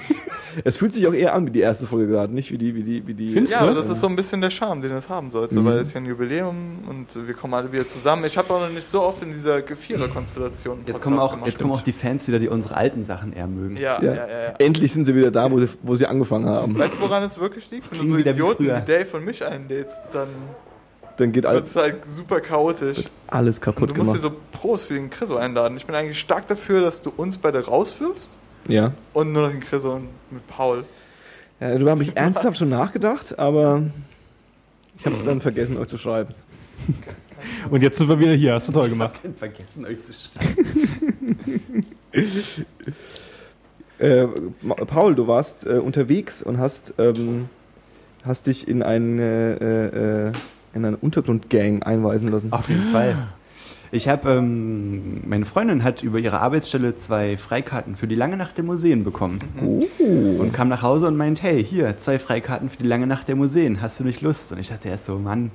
Es 0.63 0.77
fühlt 0.77 0.95
sich 0.95 1.05
auch 1.09 1.13
eher 1.13 1.35
an 1.35 1.47
wie 1.47 1.51
die 1.51 1.59
erste 1.59 1.85
Folge 1.85 2.07
gerade, 2.13 2.33
nicht 2.33 2.53
wie 2.53 2.59
die, 2.59 2.77
wie 2.77 2.85
die, 2.85 3.05
wie 3.09 3.15
die. 3.15 3.33
Findest 3.33 3.55
Ja, 3.55 3.63
du? 3.65 3.71
aber 3.73 3.75
das 3.81 3.89
ist 3.91 3.99
so 3.99 4.07
ein 4.07 4.15
bisschen 4.15 4.41
der 4.41 4.51
Charme, 4.51 4.83
den 4.83 4.93
es 4.93 5.09
haben 5.09 5.33
sollte, 5.33 5.59
Mhm. 5.59 5.65
weil 5.65 5.79
es 5.79 5.89
ist 5.89 5.95
ja 5.95 6.01
ein 6.01 6.07
Jubiläum 6.07 6.79
und 6.89 7.27
wir 7.27 7.35
kommen 7.35 7.55
alle 7.55 7.73
wieder 7.73 7.85
zusammen. 7.89 8.25
Ich 8.25 8.39
habe 8.39 8.55
auch 8.55 8.61
noch 8.61 8.69
nicht 8.71 8.87
so 8.87 9.03
oft 9.03 9.21
in 9.25 9.33
dieser 9.33 9.63
Vierer-Konstellation 9.65 10.83
Jetzt 10.87 11.03
kommen, 11.03 11.19
auch, 11.19 11.33
gemacht. 11.33 11.49
jetzt 11.49 11.59
kommen 11.59 11.73
auch 11.73 11.83
die 11.83 11.93
Fans 11.93 12.29
wieder, 12.29 12.39
die 12.39 12.49
unsere 12.49 12.77
alten 12.77 13.03
Sachen 13.03 13.33
eher 13.33 13.49
mögen. 13.49 13.75
Ja, 13.77 14.01
Ja. 14.01 14.03
ja, 14.03 14.15
ja, 14.15 14.27
ja. 14.29 14.55
Endlich 14.59 14.93
sind 14.93 15.07
sie 15.07 15.17
wieder 15.17 15.33
da, 15.33 15.51
wo 15.51 15.59
sie, 15.59 15.69
wo 15.83 15.97
sie 15.97 16.07
angefangen 16.07 16.47
haben. 16.49 16.79
Weißt 16.79 16.95
du, 16.97 17.01
woran 17.01 17.25
es 17.25 17.37
wirklich 17.37 17.69
liegt? 17.73 17.91
Wenn 17.91 17.99
du 17.99 18.07
so 18.07 18.17
Idioten 18.17 18.65
wie. 18.67 18.69
Dave 18.69 19.09
und 19.17 19.25
mich 19.25 19.45
einlädst, 19.45 20.05
dann 20.13 20.29
Dann 21.17 21.33
geht 21.33 21.43
wird 21.43 21.47
alles, 21.47 21.71
es 21.71 21.77
halt 21.77 22.05
super 22.05 22.41
chaotisch. 22.41 22.99
alles 23.27 23.57
Und 23.59 23.63
kaputt 23.65 23.91
du 23.91 23.95
musst 23.97 24.15
dir 24.15 24.21
gemacht. 24.21 24.37
so 24.53 24.59
Pros 24.59 24.85
für 24.85 24.95
den 24.95 25.11
Chriso 25.11 25.35
einladen. 25.35 25.77
Ich 25.77 25.85
bin 25.87 25.97
eigentlich 25.97 26.21
stark 26.21 26.47
dafür, 26.47 26.81
dass 26.81 27.03
du 27.03 27.13
uns 27.17 27.39
beide 27.39 27.65
rauswirfst 27.65 28.39
Ja. 28.69 28.93
und 29.13 29.33
nur 29.33 29.43
noch 29.43 29.51
den 29.51 29.61
Chriso 29.61 29.95
und 29.95 30.09
mit 30.31 30.47
Paul. 30.47 30.85
ja. 31.61 31.77
Du 31.77 31.89
habe 31.89 32.03
ich 32.03 32.17
ernsthaft 32.17 32.59
schon 32.59 32.71
nachgedacht, 32.71 33.39
aber 33.39 33.83
ich 34.99 35.07
habe 35.07 35.17
es 35.17 35.25
dann 35.25 35.41
vergessen, 35.41 35.77
euch 35.77 35.89
zu 35.89 35.99
schreiben. 35.99 36.35
Und 37.71 37.83
jetzt 37.83 37.99
sind 37.99 38.09
wir 38.09 38.19
wieder 38.19 38.33
hier. 38.33 38.55
Hast 38.55 38.69
du 38.69 38.73
toll 38.73 38.89
gemacht. 38.89 39.21
Vergessen 39.37 39.85
euch 39.85 40.01
zu 40.01 40.15
schreiben. 40.15 41.87
Äh, 43.99 44.27
Paul, 44.87 45.15
du 45.15 45.29
warst 45.29 45.67
äh, 45.67 45.75
unterwegs 45.75 46.43
und 46.43 46.59
hast, 46.59 46.95
ähm, 46.99 47.49
hast 48.25 48.49
dich 48.49 48.67
in 48.67 48.83
eine, 48.83 49.59
äh, 49.61 50.27
äh, 50.29 50.33
in 50.75 50.85
eine 50.85 50.97
Untergrundgang 50.97 51.85
einweisen 51.85 52.29
lassen. 52.29 52.53
Auf 52.53 52.69
jeden 52.69 52.89
Fall. 52.89 53.29
Ich 53.95 54.09
habe, 54.09 54.29
ähm, 54.33 55.21
meine 55.25 55.45
Freundin 55.45 55.85
hat 55.85 56.03
über 56.03 56.19
ihre 56.19 56.41
Arbeitsstelle 56.41 56.97
zwei 56.97 57.37
Freikarten 57.37 57.95
für 57.95 58.09
die 58.09 58.17
lange 58.17 58.37
Nacht 58.37 58.57
der 58.59 58.65
Museen 58.65 59.05
bekommen. 59.05 59.39
Oh. 59.65 59.81
Und 60.41 60.53
kam 60.53 60.69
nach 60.69 60.83
Hause 60.83 61.07
und 61.07 61.17
meint, 61.17 61.45
hey, 61.45 61.65
hier, 61.65 61.97
zwei 61.97 62.19
Freikarten 62.19 62.69
für 62.71 62.79
die 62.79 62.89
lange 62.89 63.07
Nacht 63.07 63.29
der 63.29 63.37
Museen. 63.37 63.81
Hast 63.81 64.01
du 64.01 64.05
nicht 64.05 64.21
Lust? 64.21 64.51
Und 64.51 64.59
ich 64.59 64.69
dachte 64.69 64.89
erst 64.89 65.05
so, 65.05 65.17
Mann, 65.17 65.53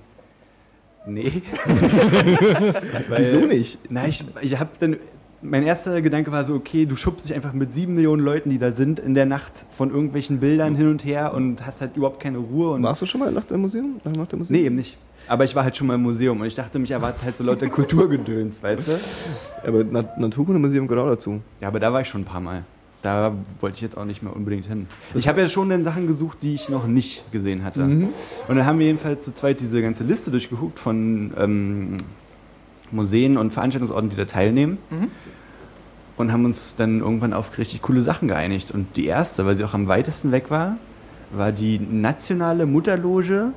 nee. 1.05 1.41
Weil- 3.10 3.19
Wieso 3.25 3.46
nicht? 3.46 3.77
Na, 3.89 4.08
ich, 4.08 4.24
ich 4.39 4.58
habe 4.58 4.69
dann, 4.79 4.96
mein 5.41 5.63
erster 5.63 6.01
Gedanke 6.01 6.31
war 6.31 6.46
so, 6.46 6.53
okay, 6.55 6.86
du 6.86 6.96
schubst 6.96 7.27
dich 7.27 7.36
einfach 7.36 7.51
mit 7.51 7.74
sieben 7.74 7.96
Millionen 7.96 8.24
Leuten, 8.24 8.50
die 8.51 8.58
da 8.58 8.72
sind, 8.72 9.00
in 9.00 9.15
der 9.15 9.25
Nacht 9.25 9.65
von 9.72 9.89
irgendwelchen 9.91 10.39
Bildern 10.39 10.75
hin 10.75 10.88
und 10.88 11.03
her 11.03 11.34
und 11.34 11.65
hast 11.65 11.81
halt 11.81 11.98
überhaupt 11.98 12.22
keine 12.22 12.38
Ruhe. 12.38 12.72
Und 12.72 12.84
Warst 12.84 13.01
du 13.01 13.05
schon 13.05 13.19
mal 13.19 13.34
nach 13.34 13.43
dem 13.43 13.60
Museum? 13.60 14.00
Nach 14.05 14.27
dem 14.27 14.39
Museum? 14.39 14.58
nee, 14.58 14.65
eben 14.65 14.75
nicht. 14.75 14.98
Aber 15.29 15.43
ich 15.43 15.55
war 15.55 15.63
halt 15.63 15.77
schon 15.77 15.86
mal 15.86 15.93
im 15.93 16.01
Museum 16.01 16.41
und 16.41 16.48
ich 16.48 16.55
dachte, 16.55 16.79
mich 16.79 16.89
erwartet 16.89 17.24
halt 17.24 17.36
so 17.36 17.43
lauter 17.43 17.69
Kulturgedöns, 17.69 18.63
weißt 18.63 18.88
du? 18.88 19.00
Aber 19.67 19.86
Na 19.89 20.03
Naturkundemuseum 20.17 20.88
genau 20.88 21.05
dazu. 21.07 21.39
Ja, 21.62 21.67
aber 21.67 21.79
da 21.79 21.93
war 21.93 22.01
ich 22.01 22.07
schon 22.07 22.21
ein 22.21 22.25
paar 22.25 22.41
Mal. 22.41 22.63
Da 23.03 23.33
wollte 23.62 23.75
ich 23.75 23.81
jetzt 23.81 23.95
auch 23.95 24.05
nicht 24.05 24.24
mehr 24.24 24.36
unbedingt 24.36 24.65
hin. 24.65 24.88
Ich 25.13 25.27
habe 25.27 25.39
ja 25.39 25.48
schon 25.48 25.69
dann 25.69 25.83
Sachen 25.83 26.07
gesucht, 26.07 26.39
die 26.41 26.55
ich 26.55 26.69
noch 26.69 26.88
nicht 26.88 27.31
gesehen 27.31 27.63
hatte. 27.63 27.83
Und 28.48 28.57
dann 28.57 28.65
haben 28.65 28.79
wir 28.79 28.88
jedenfalls 28.88 29.24
zu 29.24 29.31
zweit 29.31 29.59
diese 29.59 29.81
ganze 29.83 30.03
Liste 30.03 30.31
durchgeguckt 30.31 30.79
von 30.79 31.31
ähm, 31.38 31.98
Museen 32.91 33.38
und 33.38 33.53
Veranstaltungsorten, 33.53 34.09
die 34.09 34.15
da 34.15 34.25
teilnehmen. 34.25 34.79
Mhm. 34.89 35.07
Und 36.17 36.33
haben 36.33 36.43
uns 36.43 36.75
dann 36.75 37.00
irgendwann 37.00 37.33
auf 37.33 37.55
richtig 37.57 37.83
coole 37.83 38.01
Sachen 38.01 38.27
geeinigt. 38.27 38.71
Und 38.71 38.98
die 38.98 39.05
erste, 39.05 39.45
weil 39.45 39.55
sie 39.55 39.63
auch 39.63 39.75
am 39.75 39.88
weitesten 39.88 40.31
weg 40.31 40.50
war, 40.50 40.77
war 41.31 41.51
die 41.51 41.79
nationale 41.79 42.65
Mutterloge 42.65 43.53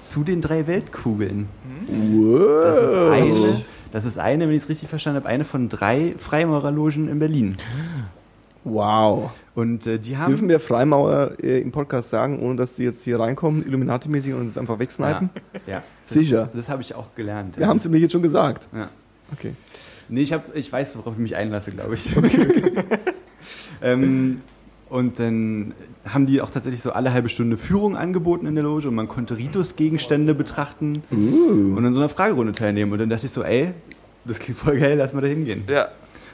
zu 0.00 0.24
den 0.24 0.40
drei 0.40 0.66
Weltkugeln. 0.66 1.48
Wow. 1.88 2.62
Das 2.62 2.76
ist 2.76 2.94
eine, 2.94 3.64
das 3.92 4.04
ist 4.04 4.18
eine, 4.18 4.48
wenn 4.48 4.54
ich 4.54 4.64
es 4.64 4.68
richtig 4.68 4.88
verstanden 4.88 5.20
habe, 5.20 5.28
eine 5.28 5.44
von 5.44 5.68
drei 5.68 6.14
Freimaurerlogen 6.18 7.08
in 7.08 7.18
Berlin. 7.18 7.56
Wow. 8.64 9.30
Und 9.54 9.86
äh, 9.86 9.98
die 9.98 10.16
haben. 10.16 10.30
Dürfen 10.30 10.48
wir 10.48 10.60
Freimaurer 10.60 11.42
äh, 11.42 11.60
im 11.60 11.72
Podcast 11.72 12.10
sagen, 12.10 12.40
ohne 12.40 12.56
dass 12.56 12.76
sie 12.76 12.84
jetzt 12.84 13.02
hier 13.02 13.18
reinkommen, 13.18 13.64
Illuminati-mäßig 13.66 14.34
und 14.34 14.42
uns 14.42 14.58
einfach 14.58 14.78
wegsnipen? 14.78 15.30
Ja, 15.66 15.74
ja. 15.74 15.82
Das, 16.02 16.10
Sicher. 16.10 16.50
Das 16.52 16.68
habe 16.68 16.82
ich 16.82 16.94
auch 16.94 17.14
gelernt. 17.14 17.58
Wir 17.58 17.66
haben 17.66 17.76
es 17.76 17.88
mir 17.88 17.98
jetzt 17.98 18.12
schon 18.12 18.22
gesagt. 18.22 18.68
Ja. 18.74 18.90
Okay. 19.32 19.54
Nee, 20.08 20.22
ich, 20.22 20.32
hab, 20.32 20.54
ich 20.54 20.70
weiß, 20.70 20.98
worauf 20.98 21.14
ich 21.14 21.20
mich 21.20 21.36
einlasse, 21.36 21.70
glaube 21.70 21.94
ich. 21.94 22.14
ähm, 23.82 24.40
und 24.90 25.18
dann 25.18 25.72
haben 26.04 26.26
die 26.26 26.40
auch 26.42 26.50
tatsächlich 26.50 26.82
so 26.82 26.92
alle 26.92 27.12
halbe 27.12 27.28
Stunde 27.28 27.56
Führung 27.56 27.96
angeboten 27.96 28.46
in 28.46 28.54
der 28.56 28.64
Loge 28.64 28.88
und 28.88 28.94
man 28.94 29.08
konnte 29.08 29.36
Ritus-Gegenstände 29.38 30.34
betrachten 30.34 31.02
Uh. 31.12 31.76
und 31.76 31.86
an 31.86 31.92
so 31.92 32.00
einer 32.00 32.08
Fragerunde 32.08 32.52
teilnehmen. 32.52 32.92
Und 32.92 32.98
dann 32.98 33.08
dachte 33.08 33.26
ich 33.26 33.32
so, 33.32 33.42
ey, 33.42 33.72
das 34.24 34.38
klingt 34.40 34.58
voll 34.58 34.78
geil, 34.78 34.96
lass 34.98 35.12
mal 35.14 35.20
da 35.20 35.28
hingehen. 35.28 35.64
Ja. 35.70 35.88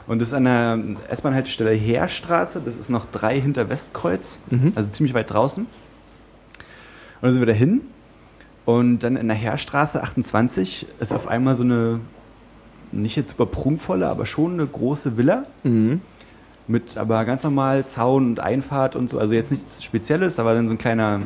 Und 0.07 0.21
das 0.21 0.29
ist 0.29 0.35
an 0.35 0.45
der 0.45 0.79
S-Bahn-Haltestelle 1.11 1.71
Heerstraße, 1.71 2.63
das 2.65 2.77
ist 2.79 2.89
noch 2.91 3.07
drei 3.07 3.41
hinter 3.41 3.69
Westkreuz, 3.69 4.39
Mhm. 4.51 4.73
also 4.75 4.89
ziemlich 4.89 5.15
weit 5.15 5.31
draußen. 5.33 5.65
Und 5.65 7.23
dann 7.23 7.33
sind 7.33 7.41
wir 7.43 7.47
da 7.47 7.53
hin 7.53 7.81
und 8.65 9.01
dann 9.01 9.17
in 9.17 9.27
der 9.29 9.37
Heerstraße 9.37 10.03
28 10.03 10.87
ist 11.01 11.13
auf 11.13 11.29
einmal 11.29 11.57
so 11.57 11.65
eine, 11.65 12.01
nicht 12.93 13.17
jetzt 13.17 13.31
super 13.31 13.47
prunkvolle, 13.47 14.07
aber 14.09 14.27
schon 14.27 14.53
eine 14.55 14.67
große 14.67 15.17
Villa 15.17 15.45
Mhm. 15.65 16.01
Mit 16.69 16.97
aber 16.97 17.25
ganz 17.25 17.45
normal 17.45 17.87
Zaun 17.87 18.27
und 18.27 18.41
Einfahrt 18.41 18.97
und 18.97 19.09
so, 19.09 19.19
also 19.19 19.35
jetzt 19.35 19.51
nichts 19.51 19.85
Spezielles, 19.85 20.39
war 20.39 20.55
dann 20.55 20.67
so 20.67 20.75
ein 20.75 20.79
kleiner, 20.79 21.23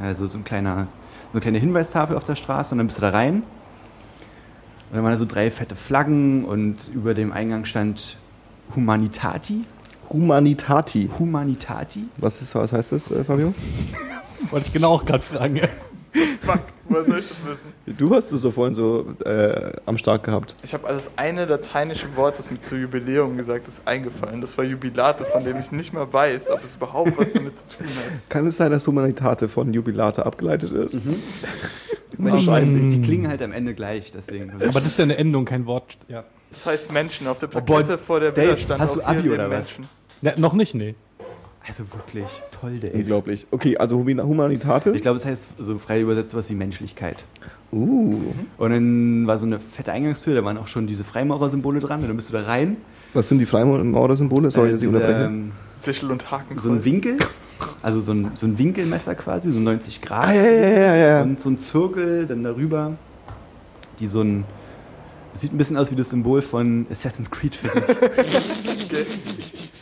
also 0.00 0.26
so 0.26 0.38
ein 0.38 0.44
kleiner, 0.44 0.88
so 1.30 1.34
eine 1.34 1.40
kleine 1.40 1.58
Hinweistafel 1.58 2.16
auf 2.16 2.24
der 2.24 2.34
Straße 2.34 2.74
und 2.74 2.78
dann 2.78 2.86
bist 2.86 2.98
du 2.98 3.02
da 3.02 3.10
rein. 3.10 3.36
Und 3.36 4.94
dann 4.94 5.02
waren 5.02 5.10
da 5.10 5.16
so 5.16 5.24
drei 5.24 5.50
fette 5.50 5.74
Flaggen 5.74 6.44
und 6.44 6.88
über 6.94 7.14
dem 7.14 7.32
Eingang 7.32 7.64
stand 7.64 8.18
Humanitati. 8.74 9.64
Humanitati. 10.10 11.10
Humanitati? 11.18 12.08
Was, 12.18 12.40
ist, 12.42 12.54
was 12.54 12.72
heißt 12.72 12.92
das, 12.92 13.10
äh, 13.10 13.24
Fabio? 13.24 13.54
Wollte 14.50 14.66
ich 14.66 14.72
genau 14.72 14.92
auch 14.92 15.04
gerade 15.04 15.22
fragen. 15.22 15.60
Ja. 16.16 16.52
Fuck, 16.52 16.60
woher 16.88 17.04
soll 17.04 17.18
ich 17.18 17.28
das 17.28 17.38
wissen? 17.44 17.96
Du 17.98 18.14
hast 18.14 18.32
es 18.32 18.40
doch 18.42 18.52
vorhin 18.52 18.74
so 18.74 19.06
äh, 19.24 19.72
am 19.86 19.98
Start 19.98 20.24
gehabt. 20.24 20.56
Ich 20.62 20.72
habe 20.72 20.86
alles 20.86 21.10
eine 21.16 21.44
lateinische 21.44 22.14
Wort, 22.16 22.38
das 22.38 22.50
mir 22.50 22.58
zu 22.58 22.76
Jubiläum 22.76 23.36
gesagt 23.36 23.68
ist, 23.68 23.82
eingefallen. 23.86 24.40
Das 24.40 24.56
war 24.56 24.64
Jubilate, 24.64 25.24
von 25.26 25.44
dem 25.44 25.58
ich 25.58 25.72
nicht 25.72 25.92
mehr 25.92 26.10
weiß, 26.12 26.50
ob 26.50 26.64
es 26.64 26.76
überhaupt 26.76 27.18
was 27.18 27.32
damit 27.32 27.58
zu 27.58 27.78
tun 27.78 27.86
hat. 27.86 28.28
Kann 28.30 28.46
es 28.46 28.56
sein, 28.56 28.70
dass 28.70 28.86
Humanitate 28.86 29.48
von 29.48 29.72
Jubilate 29.72 30.24
abgeleitet 30.24 30.72
wird? 30.72 30.92
Wahrscheinlich. 32.18 32.94
Die 32.94 33.00
klingen 33.02 33.28
halt 33.28 33.42
am 33.42 33.52
Ende 33.52 33.74
gleich, 33.74 34.10
deswegen. 34.12 34.50
Aber 34.52 34.62
das 34.72 34.86
ist 34.86 34.98
ja 34.98 35.04
eine 35.04 35.16
Endung, 35.18 35.44
kein 35.44 35.66
Wort. 35.66 35.98
Ja. 36.08 36.24
Das 36.50 36.64
heißt 36.66 36.92
Menschen. 36.92 37.26
Auf 37.26 37.38
der 37.38 37.48
Oh, 37.54 37.60
Plakette 37.60 37.98
vor 37.98 38.20
der 38.20 38.32
Dave, 38.32 38.46
Villa 38.48 38.56
stand 38.58 38.80
hast 38.80 38.96
du 38.96 39.02
Abi 39.02 39.28
oder 39.30 39.50
was? 39.50 39.78
Menschen. 39.78 39.84
Ne, 40.22 40.34
noch 40.38 40.54
nicht, 40.54 40.74
nee. 40.74 40.94
Also 41.68 41.84
wirklich, 41.92 42.26
toll, 42.52 42.78
Dave. 42.78 42.94
Unglaublich. 42.94 43.46
Okay, 43.50 43.76
also 43.76 43.96
Humanitate. 43.98 44.92
Ich 44.92 45.02
glaube, 45.02 45.16
es 45.16 45.26
heißt 45.26 45.50
so 45.58 45.78
frei 45.78 46.00
übersetzt 46.00 46.30
sowas 46.30 46.48
wie 46.48 46.54
Menschlichkeit. 46.54 47.24
Uh, 47.72 48.14
Und 48.58 48.70
dann 48.70 49.26
war 49.26 49.38
so 49.38 49.46
eine 49.46 49.58
fette 49.58 49.90
Eingangstür, 49.92 50.36
da 50.36 50.44
waren 50.44 50.56
auch 50.58 50.68
schon 50.68 50.86
diese 50.86 51.02
Freimaurer-Symbole 51.02 51.80
dran. 51.80 52.00
Und 52.02 52.06
dann 52.08 52.16
bist 52.16 52.28
du 52.28 52.34
da 52.34 52.44
rein. 52.44 52.76
was 53.14 53.28
sind 53.28 53.38
die 53.40 53.46
Freimaurer-Symbole? 53.46 54.50
Sorry, 54.52 54.68
Äh, 54.68 54.72
dass 54.72 54.82
ich 54.82 54.88
unterbreche. 54.88 55.24
ähm, 55.24 55.52
Sichel 55.72 56.10
und 56.12 56.30
Hakenkreuz. 56.30 56.62
so 56.62 56.70
ein 56.70 56.84
Winkel, 56.84 57.18
also 57.82 58.00
so 58.00 58.12
ein, 58.12 58.30
so 58.34 58.46
ein 58.46 58.56
Winkelmesser 58.58 59.14
quasi, 59.16 59.52
so 59.52 59.58
90 59.58 60.00
Grad. 60.02 60.28
Ah, 60.28 60.32
ja, 60.34 60.42
ja, 60.44 60.68
ja, 60.68 60.78
ja, 60.78 60.94
ja. 60.96 61.22
Und 61.22 61.40
so 61.40 61.50
ein 61.50 61.58
Zirkel 61.58 62.26
dann 62.26 62.44
darüber, 62.44 62.92
die 63.98 64.06
so 64.06 64.20
ein. 64.22 64.44
Sieht 65.34 65.52
ein 65.52 65.58
bisschen 65.58 65.76
aus 65.76 65.90
wie 65.90 65.96
das 65.96 66.08
Symbol 66.10 66.40
von 66.40 66.86
Assassin's 66.90 67.30
Creed, 67.30 67.54
finde 67.56 67.82
ich. 67.88 67.96
Okay. 68.86 69.04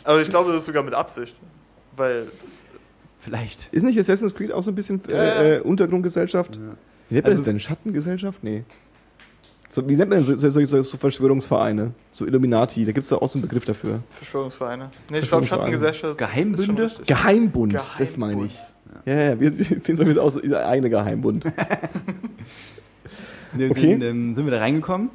Aber 0.03 0.21
ich 0.21 0.29
glaube, 0.29 0.51
das 0.51 0.61
ist 0.61 0.65
sogar 0.65 0.83
mit 0.83 0.93
Absicht. 0.93 1.39
Weil 1.95 2.27
Vielleicht. 3.19 3.69
Ist 3.73 3.83
nicht 3.83 3.97
Assassin's 3.99 4.35
Creed 4.35 4.51
auch 4.51 4.61
so 4.61 4.69
ein 4.71 4.75
bisschen 4.75 5.01
Ja, 5.07 5.13
äh, 5.15 5.25
ja. 5.53 5.57
äh, 5.57 5.59
Untergrundgesellschaft? 5.61 6.57
Ja. 6.57 6.61
Wie 7.09 7.13
nennt 7.15 7.25
man 7.25 7.31
Also 7.31 7.41
das 7.43 7.45
denn? 7.45 7.59
Schattengesellschaft? 7.59 8.43
Nee. 8.43 8.63
So, 9.71 9.87
wie 9.89 9.95
nennt 9.95 10.09
man 10.11 10.23
denn 10.23 10.37
so, 10.37 10.49
so, 10.49 10.63
so, 10.65 10.83
so 10.83 10.97
Verschwörungsvereine? 10.97 11.91
So 12.11 12.25
Illuminati, 12.25 12.85
da 12.85 12.91
gibt 12.91 13.03
es 13.03 13.09
da 13.09 13.17
auch 13.17 13.27
so 13.27 13.37
einen 13.39 13.41
Begriff 13.47 13.65
dafür. 13.65 14.01
Verschwörungsvereine. 14.09 14.89
Nee, 15.09 15.19
ich 15.19 15.27
glaube. 15.27 15.45
Schattengesellschaft. 15.47 16.17
Geheimbünde? 16.17 16.85
richtig. 16.85 17.07
Geheimbund, 17.07 17.73
das 17.97 18.17
meine 18.17 18.33
Geheimbund. 18.33 18.51
ich. 18.51 19.07
Ja, 19.11 19.21
ja, 19.21 19.39
wir, 19.39 19.57
wir 19.69 19.81
sehen 19.81 19.97
so 19.97 20.05
wie 20.07 20.17
aus, 20.19 20.33
so 20.33 20.39
dieser 20.39 20.67
eine 20.67 20.89
Geheimbund. 20.89 21.45
Okay. 23.57 23.93
Dann 23.93 24.01
ähm, 24.01 24.35
sind 24.35 24.45
wir 24.45 24.51
da 24.51 24.59
reingekommen 24.59 25.09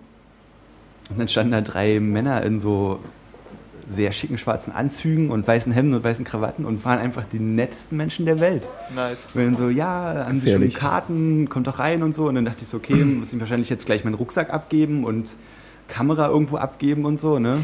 und 1.10 1.18
dann 1.18 1.28
standen 1.28 1.52
da 1.52 1.60
drei 1.60 2.00
Männer 2.00 2.42
in 2.42 2.58
so 2.58 3.00
sehr 3.90 4.12
schicken 4.12 4.38
schwarzen 4.38 4.72
Anzügen 4.72 5.30
und 5.30 5.46
weißen 5.46 5.72
Hemden 5.72 5.94
und 5.94 6.04
weißen 6.04 6.24
Krawatten 6.24 6.64
und 6.64 6.84
waren 6.84 6.98
einfach 6.98 7.24
die 7.24 7.40
nettesten 7.40 7.96
Menschen 7.96 8.24
der 8.24 8.38
Welt. 8.38 8.68
Nice. 8.94 9.28
Und 9.34 9.44
dann 9.44 9.54
so, 9.54 9.68
ja, 9.68 10.26
haben 10.26 10.40
Sie 10.40 10.50
schon. 10.50 10.72
Karten, 10.72 11.48
kommt 11.48 11.66
doch 11.66 11.78
rein 11.78 12.02
und 12.02 12.14
so. 12.14 12.28
Und 12.28 12.36
dann 12.36 12.44
dachte 12.44 12.62
ich 12.62 12.68
so, 12.68 12.76
okay, 12.76 12.94
muss 13.04 13.32
ich 13.32 13.40
wahrscheinlich 13.40 13.68
jetzt 13.68 13.86
gleich 13.86 14.04
meinen 14.04 14.14
Rucksack 14.14 14.50
abgeben 14.50 15.04
und 15.04 15.34
Kamera 15.88 16.28
irgendwo 16.28 16.56
abgeben 16.56 17.04
und 17.04 17.18
so, 17.18 17.38
ne? 17.38 17.60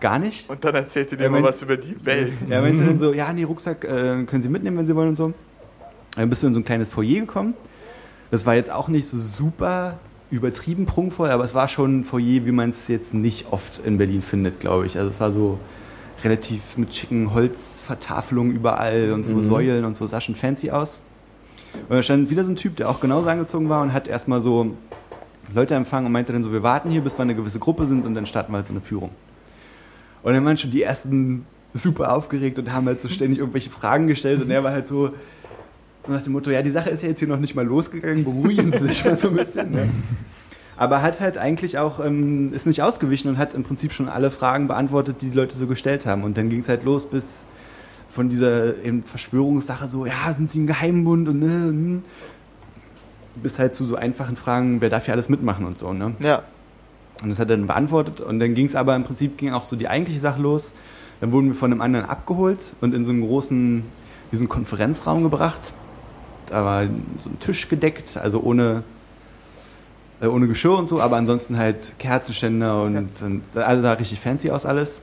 Gar 0.00 0.18
nicht. 0.18 0.50
Und 0.50 0.62
dann 0.64 0.74
erzählt 0.74 1.12
ihr 1.12 1.18
dir 1.18 1.24
Er 1.24 1.30
mal 1.30 1.42
was 1.42 1.62
über 1.62 1.76
die 1.76 1.96
Welt. 2.04 2.34
Er 2.50 2.60
meinte 2.60 2.84
dann 2.84 2.98
so, 2.98 3.12
ja, 3.12 3.32
nee, 3.32 3.44
Rucksack 3.44 3.84
äh, 3.84 4.24
können 4.24 4.42
Sie 4.42 4.48
mitnehmen, 4.48 4.76
wenn 4.76 4.86
Sie 4.86 4.94
wollen 4.94 5.10
und 5.10 5.16
so. 5.16 5.32
Dann 6.16 6.28
bist 6.28 6.42
du 6.42 6.48
in 6.48 6.54
so 6.54 6.60
ein 6.60 6.64
kleines 6.64 6.90
Foyer 6.90 7.20
gekommen. 7.20 7.54
Das 8.30 8.44
war 8.44 8.56
jetzt 8.56 8.70
auch 8.70 8.88
nicht 8.88 9.06
so 9.06 9.18
super 9.18 9.98
übertrieben 10.30 10.86
prunkvoll, 10.86 11.30
aber 11.30 11.44
es 11.44 11.54
war 11.54 11.68
schon 11.68 12.00
ein 12.00 12.04
Foyer, 12.04 12.44
wie 12.44 12.52
man 12.52 12.70
es 12.70 12.88
jetzt 12.88 13.14
nicht 13.14 13.46
oft 13.52 13.80
in 13.84 13.98
Berlin 13.98 14.22
findet, 14.22 14.60
glaube 14.60 14.86
ich. 14.86 14.98
Also 14.98 15.10
es 15.10 15.20
war 15.20 15.30
so 15.30 15.58
relativ 16.24 16.76
mit 16.78 16.94
schicken 16.94 17.32
Holzvertafelungen 17.32 18.52
überall 18.54 19.12
und 19.12 19.24
so 19.24 19.34
Mhm. 19.34 19.42
Säulen 19.42 19.84
und 19.84 19.96
so, 19.96 20.06
sah 20.06 20.20
schon 20.20 20.34
fancy 20.34 20.70
aus. 20.70 20.98
Und 21.88 21.90
da 21.96 22.02
stand 22.02 22.30
wieder 22.30 22.44
so 22.44 22.52
ein 22.52 22.56
Typ, 22.56 22.76
der 22.76 22.88
auch 22.88 23.00
genauso 23.00 23.28
angezogen 23.28 23.68
war 23.68 23.82
und 23.82 23.92
hat 23.92 24.08
erstmal 24.08 24.40
so 24.40 24.74
Leute 25.54 25.74
empfangen 25.74 26.06
und 26.06 26.12
meinte 26.12 26.32
dann 26.32 26.42
so, 26.42 26.52
wir 26.52 26.62
warten 26.62 26.90
hier, 26.90 27.02
bis 27.02 27.16
wir 27.18 27.22
eine 27.22 27.34
gewisse 27.34 27.58
Gruppe 27.58 27.86
sind 27.86 28.04
und 28.06 28.14
dann 28.14 28.26
starten 28.26 28.52
wir 28.52 28.56
halt 28.56 28.66
so 28.66 28.72
eine 28.72 28.80
Führung. 28.80 29.10
Und 30.22 30.32
dann 30.32 30.44
waren 30.44 30.56
schon 30.56 30.70
die 30.70 30.82
ersten 30.82 31.44
super 31.72 32.12
aufgeregt 32.12 32.58
und 32.58 32.72
haben 32.72 32.86
halt 32.86 33.00
so 33.00 33.08
ständig 33.08 33.38
irgendwelche 33.38 33.70
Fragen 33.70 34.06
gestellt 34.06 34.42
und 34.42 34.50
er 34.50 34.64
war 34.64 34.72
halt 34.72 34.86
so 34.86 35.10
nach 36.08 36.22
dem 36.22 36.32
Motto, 36.32 36.50
ja, 36.50 36.62
die 36.62 36.70
Sache 36.70 36.90
ist 36.90 37.02
ja 37.02 37.08
jetzt 37.08 37.18
hier 37.18 37.28
noch 37.28 37.38
nicht 37.38 37.54
mal 37.54 37.64
losgegangen, 37.64 38.24
beruhigen 38.24 38.72
Sie 38.72 38.86
sich 38.86 39.04
mal 39.04 39.16
so 39.16 39.28
ein 39.28 39.36
bisschen. 39.36 39.70
Ne? 39.72 39.88
Aber 40.76 41.02
hat 41.02 41.20
halt 41.20 41.38
eigentlich 41.38 41.78
auch, 41.78 42.04
ähm, 42.04 42.52
ist 42.52 42.66
nicht 42.66 42.82
ausgewichen 42.82 43.28
und 43.30 43.38
hat 43.38 43.54
im 43.54 43.62
Prinzip 43.62 43.92
schon 43.92 44.08
alle 44.08 44.30
Fragen 44.30 44.66
beantwortet, 44.66 45.22
die 45.22 45.30
die 45.30 45.36
Leute 45.36 45.56
so 45.56 45.66
gestellt 45.66 46.04
haben. 46.06 46.22
Und 46.22 46.36
dann 46.36 46.50
ging 46.50 46.60
es 46.60 46.68
halt 46.68 46.84
los 46.84 47.08
bis 47.08 47.46
von 48.08 48.28
dieser 48.28 48.82
eben 48.84 49.02
Verschwörungssache 49.02 49.88
so, 49.88 50.06
ja, 50.06 50.32
sind 50.32 50.50
Sie 50.50 50.58
im 50.58 50.66
Geheimbund 50.66 51.28
und 51.28 51.40
ne, 51.40 51.46
hm. 51.46 52.02
bis 53.36 53.58
halt 53.58 53.74
zu 53.74 53.84
so 53.84 53.96
einfachen 53.96 54.36
Fragen, 54.36 54.80
wer 54.80 54.90
darf 54.90 55.06
hier 55.06 55.14
alles 55.14 55.28
mitmachen 55.28 55.66
und 55.66 55.78
so, 55.78 55.92
ne? 55.92 56.14
Ja. 56.20 56.42
Und 57.22 57.30
das 57.30 57.38
hat 57.38 57.48
er 57.48 57.56
dann 57.56 57.66
beantwortet. 57.66 58.20
Und 58.20 58.40
dann 58.40 58.54
ging 58.54 58.66
es 58.66 58.74
aber 58.74 58.94
im 58.94 59.04
Prinzip 59.04 59.38
ging 59.38 59.52
auch 59.52 59.64
so 59.64 59.76
die 59.76 59.88
eigentliche 59.88 60.20
Sache 60.20 60.40
los. 60.40 60.74
Dann 61.20 61.32
wurden 61.32 61.48
wir 61.48 61.54
von 61.54 61.72
einem 61.72 61.80
anderen 61.80 62.06
abgeholt 62.06 62.74
und 62.82 62.94
in 62.94 63.06
so 63.06 63.10
einen 63.10 63.22
großen, 63.22 63.82
wie 64.30 64.36
so 64.36 64.42
einen 64.42 64.50
Konferenzraum 64.50 65.22
gebracht. 65.22 65.72
Da 66.48 66.64
war 66.64 66.84
so 67.18 67.30
ein 67.30 67.38
Tisch 67.40 67.68
gedeckt, 67.68 68.16
also 68.16 68.40
ohne, 68.40 68.82
äh, 70.20 70.26
ohne 70.26 70.46
Geschirr 70.46 70.78
und 70.78 70.88
so, 70.88 71.00
aber 71.00 71.16
ansonsten 71.16 71.56
halt 71.58 71.94
Kerzenständer 71.98 72.82
und, 72.82 72.96
und 73.22 73.42
also 73.56 73.82
sah 73.82 73.92
richtig 73.94 74.20
fancy 74.20 74.50
aus 74.50 74.64
alles. 74.66 75.02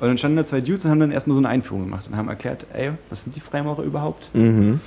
Und 0.00 0.08
dann 0.08 0.18
standen 0.18 0.36
da 0.36 0.44
zwei 0.44 0.60
Dudes 0.60 0.84
und 0.84 0.90
haben 0.90 1.00
dann 1.00 1.12
erstmal 1.12 1.34
so 1.36 1.40
eine 1.40 1.48
Einführung 1.48 1.84
gemacht 1.84 2.08
und 2.10 2.16
haben 2.16 2.28
erklärt, 2.28 2.66
ey, 2.72 2.90
was 3.08 3.22
sind 3.24 3.36
die 3.36 3.40
Freimaurer 3.40 3.82
überhaupt? 3.84 4.30
Mhm. 4.34 4.80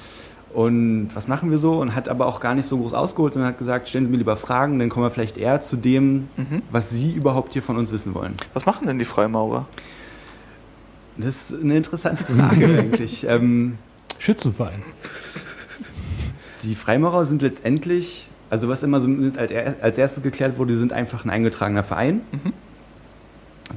Und 0.54 1.10
was 1.14 1.28
machen 1.28 1.52
wir 1.52 1.58
so? 1.58 1.80
Und 1.80 1.96
hat 1.96 2.08
aber 2.10 2.26
auch 2.28 2.40
gar 2.40 2.54
nicht 2.56 2.66
so 2.68 2.78
groß 2.78 2.94
ausgeholt 2.94 3.36
und 3.36 3.44
hat 3.44 3.58
gesagt, 3.58 3.90
stellen 3.90 4.06
Sie 4.06 4.12
mir 4.12 4.18
lieber 4.18 4.36
Fragen, 4.38 4.80
dann 4.80 4.90
kommen 4.90 5.06
wir 5.06 5.10
vielleicht 5.10 5.38
eher 5.38 5.62
zu 5.62 5.76
dem, 5.78 6.28
Mhm. 6.38 6.62
was 6.72 6.90
Sie 6.90 7.12
überhaupt 7.14 7.54
hier 7.54 7.64
von 7.64 7.78
uns 7.78 7.92
wissen 7.92 8.14
wollen. 8.14 8.34
Was 8.54 8.66
machen 8.66 8.88
denn 8.88 9.00
die 9.00 9.06
Freimaurer? 9.06 9.68
Das 11.18 11.52
ist 11.52 11.62
eine 11.62 11.78
interessante 11.78 12.24
Frage 12.26 12.66
eigentlich. 12.80 13.26
Ähm, 13.28 13.78
Schützenverein. 14.20 14.82
Die 16.70 16.76
Freimaurer 16.76 17.26
sind 17.26 17.42
letztendlich, 17.42 18.28
also 18.50 18.70
was 18.70 18.84
immer 18.84 19.02
so 19.02 19.10
als 19.38 19.52
er- 19.52 19.98
erstes 19.98 20.24
geklärt 20.24 20.58
wurde, 20.58 20.74
die 20.74 20.80
sind 20.80 20.94
einfach 20.94 21.26
ein 21.26 21.30
eingetragener 21.30 21.84
Verein, 21.84 22.22
Mhm. 22.32 22.54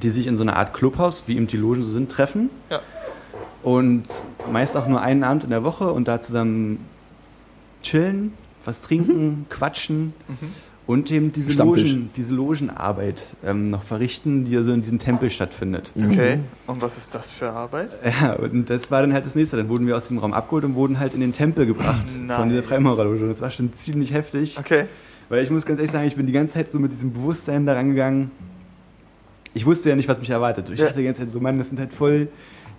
die 0.02 0.10
sich 0.10 0.26
in 0.26 0.36
so 0.36 0.42
einer 0.42 0.56
Art 0.56 0.74
Clubhaus, 0.74 1.24
wie 1.26 1.36
eben 1.36 1.46
die 1.46 1.56
Logen 1.56 1.82
so 1.84 1.90
sind, 1.92 2.10
treffen. 2.10 2.50
Ja. 2.70 2.80
Und 3.62 4.04
meist 4.52 4.76
auch 4.76 4.86
nur 4.86 5.00
einen 5.02 5.24
Abend 5.24 5.44
in 5.44 5.50
der 5.50 5.64
Woche 5.64 5.92
und 5.92 6.06
da 6.08 6.20
zusammen 6.20 6.84
chillen, 7.82 8.32
was 8.64 8.82
trinken, 8.82 9.46
quatschen 9.48 10.12
Mhm. 10.28 10.52
Und 10.88 11.10
eben 11.12 11.32
diese, 11.32 11.52
Stammtisch. 11.52 11.84
Logen, 11.92 12.10
diese 12.16 12.34
Logenarbeit 12.34 13.22
ähm, 13.44 13.68
noch 13.70 13.82
verrichten, 13.84 14.46
die 14.46 14.56
also 14.56 14.72
in 14.72 14.80
diesem 14.80 14.98
Tempel 14.98 15.28
stattfindet. 15.30 15.92
Okay. 15.94 16.38
Und 16.66 16.80
was 16.80 16.96
ist 16.98 17.14
das 17.14 17.30
für 17.30 17.50
Arbeit? 17.50 17.96
Ja, 18.20 18.32
und 18.32 18.68
das 18.70 18.90
war 18.90 19.02
dann 19.02 19.12
halt 19.12 19.26
das 19.26 19.34
nächste. 19.34 19.58
Dann 19.58 19.68
wurden 19.68 19.86
wir 19.86 19.96
aus 19.96 20.08
dem 20.08 20.16
Raum 20.18 20.32
abgeholt 20.32 20.64
und 20.64 20.74
wurden 20.74 20.98
halt 20.98 21.12
in 21.12 21.20
den 21.20 21.32
Tempel 21.32 21.66
gebracht 21.66 22.06
Nice. 22.26 22.36
von 22.40 22.48
dieser 22.48 22.62
Freimaurerloge. 22.62 23.22
Und 23.24 23.28
das 23.28 23.42
war 23.42 23.50
schon 23.50 23.72
ziemlich 23.74 24.12
heftig. 24.14 24.58
Okay. 24.58 24.86
Weil 25.28 25.44
ich 25.44 25.50
muss 25.50 25.66
ganz 25.66 25.78
ehrlich 25.78 25.90
sagen, 25.92 26.08
ich 26.08 26.16
bin 26.16 26.26
die 26.26 26.32
ganze 26.32 26.54
Zeit 26.54 26.70
so 26.70 26.78
mit 26.78 26.90
diesem 26.90 27.12
Bewusstsein 27.12 27.66
da 27.66 27.74
rangegangen. 27.74 28.30
ich 29.52 29.66
wusste 29.66 29.90
ja 29.90 29.96
nicht, 29.96 30.08
was 30.08 30.18
mich 30.18 30.30
erwartet. 30.30 30.70
Ich 30.70 30.80
Ja. 30.80 30.86
dachte 30.86 31.00
die 31.00 31.04
ganze 31.04 31.20
Zeit 31.20 31.30
so, 31.32 31.38
Mann, 31.38 31.58
das 31.58 31.68
sind 31.68 31.78
halt 31.78 31.92
voll 31.92 32.28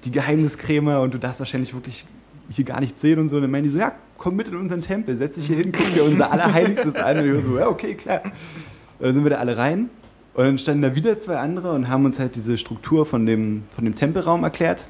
die 0.03 0.11
Geheimniskrämer 0.11 1.01
und 1.01 1.13
du 1.13 1.19
darfst 1.19 1.39
wahrscheinlich 1.39 1.73
wirklich 1.75 2.05
hier 2.49 2.65
gar 2.65 2.79
nichts 2.79 3.01
sehen 3.01 3.19
und 3.19 3.27
so. 3.27 3.35
Und 3.37 3.43
dann 3.43 3.51
meinen 3.51 3.63
die 3.63 3.69
so, 3.69 3.77
ja, 3.77 3.93
komm 4.17 4.35
mit 4.35 4.47
in 4.47 4.55
unseren 4.55 4.81
Tempel, 4.81 5.15
setz 5.15 5.35
dich 5.35 5.47
hier 5.47 5.57
hin, 5.57 5.71
guck 5.71 5.93
dir 5.93 6.03
unser 6.03 6.31
Allerheiligstes 6.31 6.95
an. 6.95 7.17
Und 7.19 7.25
ich 7.27 7.33
war 7.33 7.41
so, 7.41 7.59
ja, 7.59 7.67
okay, 7.67 7.95
klar. 7.95 8.21
Und 8.23 9.05
dann 9.05 9.13
sind 9.13 9.23
wir 9.23 9.31
da 9.31 9.37
alle 9.37 9.57
rein. 9.57 9.89
Und 10.33 10.45
dann 10.45 10.57
standen 10.57 10.81
da 10.81 10.95
wieder 10.95 11.17
zwei 11.17 11.37
andere 11.37 11.73
und 11.73 11.89
haben 11.89 12.05
uns 12.05 12.19
halt 12.19 12.35
diese 12.35 12.57
Struktur 12.57 13.05
von 13.05 13.25
dem, 13.25 13.63
von 13.75 13.85
dem 13.85 13.95
Tempelraum 13.95 14.43
erklärt. 14.43 14.85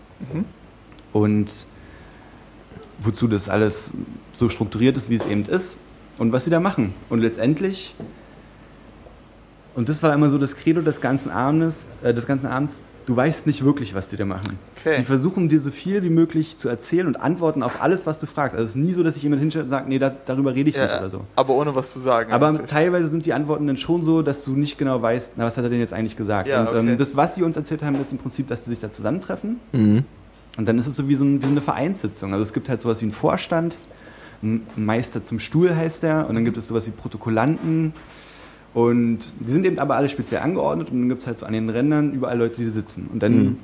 Und 1.13 1.65
wozu 2.99 3.27
das 3.27 3.49
alles 3.49 3.91
so 4.33 4.49
strukturiert 4.49 4.97
ist, 4.97 5.09
wie 5.09 5.15
es 5.15 5.25
eben 5.25 5.43
ist. 5.43 5.77
Und 6.17 6.33
was 6.33 6.43
sie 6.43 6.51
da 6.51 6.59
machen. 6.59 6.93
Und 7.07 7.19
letztendlich, 7.19 7.95
und 9.75 9.87
das 9.87 10.03
war 10.03 10.13
immer 10.13 10.29
so 10.29 10.37
das 10.37 10.57
Credo 10.57 10.81
des 10.81 10.99
ganzen 10.99 11.31
Abends, 11.31 11.87
äh, 12.03 12.13
des 12.13 12.27
ganzen 12.27 12.47
Abends, 12.47 12.83
du 13.05 13.15
weißt 13.15 13.47
nicht 13.47 13.63
wirklich, 13.63 13.93
was 13.95 14.09
die 14.09 14.17
da 14.17 14.25
machen. 14.25 14.59
Okay. 14.79 14.97
Die 14.99 15.03
versuchen 15.03 15.49
dir 15.49 15.59
so 15.59 15.71
viel 15.71 16.03
wie 16.03 16.09
möglich 16.09 16.57
zu 16.57 16.69
erzählen 16.69 17.07
und 17.07 17.15
antworten 17.15 17.63
auf 17.63 17.81
alles, 17.81 18.05
was 18.05 18.19
du 18.19 18.25
fragst. 18.27 18.55
Also 18.55 18.65
es 18.65 18.71
ist 18.71 18.77
nie 18.77 18.91
so, 18.91 19.03
dass 19.03 19.15
sich 19.15 19.23
jemand 19.23 19.41
hinstellt 19.41 19.63
und 19.63 19.69
sagt, 19.69 19.87
nee, 19.87 19.99
da, 19.99 20.11
darüber 20.25 20.53
rede 20.55 20.69
ich 20.69 20.77
nicht 20.77 20.89
Ja, 20.89 20.99
oder 20.99 21.09
so. 21.09 21.21
Aber 21.35 21.55
ohne 21.55 21.75
was 21.75 21.93
zu 21.93 21.99
sagen. 21.99 22.31
Aber 22.31 22.51
natürlich. 22.51 22.71
teilweise 22.71 23.07
sind 23.07 23.25
die 23.25 23.33
Antworten 23.33 23.67
dann 23.67 23.77
schon 23.77 24.03
so, 24.03 24.21
dass 24.21 24.43
du 24.43 24.51
nicht 24.51 24.77
genau 24.77 25.01
weißt, 25.01 25.33
na, 25.37 25.45
was 25.45 25.57
hat 25.57 25.63
er 25.63 25.69
denn 25.69 25.79
jetzt 25.79 25.93
eigentlich 25.93 26.15
gesagt. 26.15 26.47
Ja, 26.47 26.61
und 26.61 26.69
okay. 26.69 26.79
ähm, 26.79 26.97
das, 26.97 27.15
was 27.15 27.35
sie 27.35 27.43
uns 27.43 27.57
erzählt 27.57 27.83
haben, 27.83 27.99
ist 27.99 28.11
im 28.11 28.17
Prinzip, 28.17 28.47
dass 28.47 28.65
sie 28.65 28.71
sich 28.71 28.79
da 28.79 28.91
zusammentreffen. 28.91 29.59
Mhm. 29.71 30.03
Und 30.57 30.67
dann 30.67 30.77
ist 30.77 30.87
es 30.87 30.95
so 30.95 31.07
wie 31.07 31.15
so, 31.15 31.23
ein, 31.23 31.41
wie 31.41 31.45
so 31.45 31.51
eine 31.51 31.61
Vereinssitzung. 31.61 32.33
Also 32.33 32.43
es 32.43 32.53
gibt 32.53 32.69
halt 32.69 32.81
sowas 32.81 32.99
wie 33.01 33.05
einen 33.05 33.13
Vorstand, 33.13 33.77
ein 34.41 34.65
Meister 34.75 35.21
zum 35.21 35.39
Stuhl 35.39 35.75
heißt 35.75 36.03
der, 36.03 36.27
und 36.27 36.35
dann 36.35 36.45
gibt 36.45 36.57
es 36.57 36.67
sowas 36.67 36.87
wie 36.87 36.91
Protokollanten. 36.91 37.93
Und 38.73 39.19
die 39.39 39.51
sind 39.51 39.65
eben 39.65 39.79
aber 39.79 39.95
alle 39.95 40.09
speziell 40.09 40.41
angeordnet 40.41 40.89
und 40.91 40.99
dann 40.99 41.09
gibt 41.09 41.21
es 41.21 41.27
halt 41.27 41.39
so 41.39 41.45
an 41.45 41.53
den 41.53 41.69
Rändern 41.69 42.13
überall 42.13 42.37
Leute, 42.37 42.57
die 42.61 42.69
sitzen. 42.69 43.09
Und 43.11 43.23
dann 43.23 43.43
Mhm. 43.43 43.57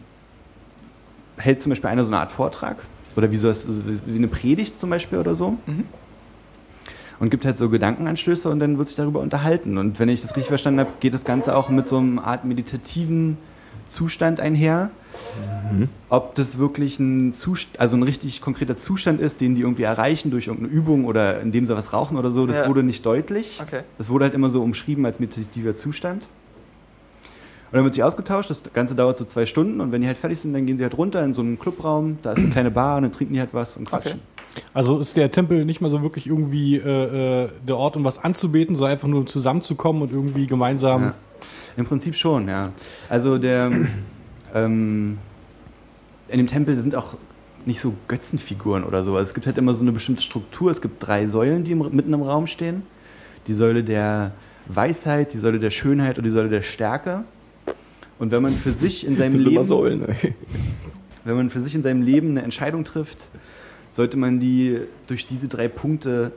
hält 1.38 1.62
zum 1.62 1.70
Beispiel 1.70 1.90
einer 1.90 2.04
so 2.04 2.10
eine 2.12 2.20
Art 2.20 2.32
Vortrag 2.32 2.78
oder 3.16 3.32
wie, 3.32 3.38
so, 3.38 3.50
wie 3.52 4.16
eine 4.16 4.28
Predigt 4.28 4.80
zum 4.80 4.90
Beispiel 4.90 5.20
oder 5.20 5.36
so. 5.36 5.58
Mhm. 5.68 5.84
Und 7.20 7.30
gibt 7.30 7.46
halt 7.46 7.58
so 7.58 7.70
Gedankenanstöße 7.70 8.50
und 8.50 8.60
dann 8.60 8.78
wird 8.78 8.90
sich 8.90 8.98
darüber 8.98 9.22
unterhalten. 9.22 9.78
Und 9.78 10.00
wenn 10.00 10.10
ich 10.10 10.22
das 10.22 10.32
richtig 10.32 10.50
verstanden 10.50 10.82
habe, 10.82 10.90
geht 11.00 11.14
das 11.14 11.24
Ganze 11.24 11.56
auch 11.56 11.70
mit 11.70 11.88
so 11.88 11.98
einem 11.98 12.20
Art 12.20 12.44
meditativen 12.44 13.38
Zustand 13.86 14.40
einher. 14.42 14.90
Ob 16.10 16.36
das 16.36 16.58
wirklich 16.58 17.00
ein, 17.00 17.32
Zust 17.32 17.80
also 17.80 17.96
ein 17.98 18.04
richtig 18.04 18.42
konkreter 18.42 18.76
Zustand 18.76 19.20
ist, 19.20 19.42
den 19.42 19.56
die 19.56 19.62
irgendwie 19.62 19.84
erreichen 19.84 20.32
durch 20.32 20.48
irgendeine 20.48 20.74
Übung 20.74 21.06
oder 21.06 21.42
indem 21.42 21.66
sie 21.66 21.76
was 21.76 21.92
rauchen 21.94 22.18
oder 22.18 22.32
so, 22.32 22.46
das 22.46 22.58
Ja. 22.58 22.68
wurde 22.68 22.84
nicht 22.84 23.06
deutlich. 23.06 23.60
Okay. 23.62 23.82
Das 23.98 24.10
wurde 24.10 24.26
halt 24.26 24.34
immer 24.36 24.50
so 24.50 24.62
umschrieben 24.62 25.06
als 25.06 25.20
meditativer 25.20 25.76
Zustand. 25.76 26.28
Und 27.72 27.78
dann 27.78 27.84
wird 27.84 27.94
sich 27.96 28.04
ausgetauscht, 28.04 28.50
das 28.50 28.62
Ganze 28.74 28.96
dauert 28.96 29.18
so 29.18 29.26
zwei 29.26 29.46
Stunden 29.46 29.82
und 29.82 29.92
wenn 29.92 30.02
die 30.02 30.08
halt 30.08 30.18
fertig 30.18 30.40
sind, 30.40 30.54
dann 30.54 30.66
gehen 30.66 30.78
sie 30.78 30.84
halt 30.84 30.98
runter 30.98 31.24
in 31.24 31.34
so 31.34 31.42
einen 31.42 31.60
Clubraum, 31.60 32.20
da 32.22 32.32
ist 32.34 32.40
eine 32.40 32.50
kleine 32.50 32.72
Bar 32.72 32.98
und 32.98 33.04
dann 33.04 33.12
trinken 33.12 33.34
die 33.34 33.40
halt 33.40 33.54
was 33.54 33.76
und 33.76 33.86
quatschen. 33.90 34.22
Also 34.74 35.00
ist 35.00 35.18
der 35.18 35.30
Tempel 35.32 35.66
nicht 35.66 35.82
mal 35.82 35.90
so 35.90 36.02
wirklich 36.02 36.28
irgendwie 36.28 36.78
äh, 36.78 37.44
äh, 37.46 37.50
der 37.68 37.76
Ort, 37.76 37.98
um 37.98 38.06
was 38.06 38.24
anzubeten, 38.24 38.76
sondern 38.76 38.94
einfach 38.94 39.10
nur 39.10 39.26
zusammenzukommen 39.26 40.02
und 40.04 40.12
irgendwie 40.12 40.48
gemeinsam. 40.48 41.02
Ja. 41.02 41.14
Im 41.76 41.86
Prinzip 41.86 42.16
schon, 42.16 42.48
ja. 42.48 42.72
Also 43.10 43.38
der 43.38 43.70
ähm, 44.54 45.18
in 46.28 46.38
dem 46.38 46.48
Tempel 46.48 46.78
sind 46.78 46.96
auch 46.96 47.16
nicht 47.66 47.80
so 47.80 47.94
Götzenfiguren 48.08 48.84
oder 48.84 49.04
so. 49.04 49.16
Also 49.16 49.30
es 49.30 49.34
gibt 49.34 49.48
halt 49.48 49.58
immer 49.58 49.74
so 49.74 49.82
eine 49.84 49.92
bestimmte 49.92 50.22
Struktur. 50.22 50.70
Es 50.72 50.82
gibt 50.82 51.06
drei 51.06 51.28
Säulen, 51.28 51.64
die 51.64 51.72
im, 51.72 51.80
mitten 51.96 52.14
im 52.14 52.22
Raum 52.22 52.48
stehen. 52.48 52.84
Die 53.48 53.54
Säule 53.54 53.84
der 53.84 54.32
Weisheit, 54.68 55.34
die 55.34 55.38
Säule 55.40 55.60
der 55.60 55.70
Schönheit 55.72 56.18
und 56.18 56.24
die 56.24 56.30
Säule 56.32 56.50
der 56.50 56.62
Stärke. 56.62 57.24
Und 58.20 58.32
wenn 58.32 58.42
man 58.44 58.54
für 58.54 58.72
sich 58.72 59.06
in 59.06 59.16
seinem 59.18 59.44
Leben 59.44 59.64
Säulen. 59.64 60.04
wenn 61.24 61.36
man 61.36 61.50
für 61.50 61.60
sich 61.60 61.76
in 61.76 61.82
seinem 61.84 62.02
Leben 62.02 62.32
eine 62.32 62.44
Entscheidung 62.44 62.84
trifft, 62.86 63.30
sollte 63.90 64.18
man 64.18 64.40
die 64.40 64.80
durch 65.08 65.26
diese 65.28 65.48
drei 65.48 65.68
Punkte 65.68 66.32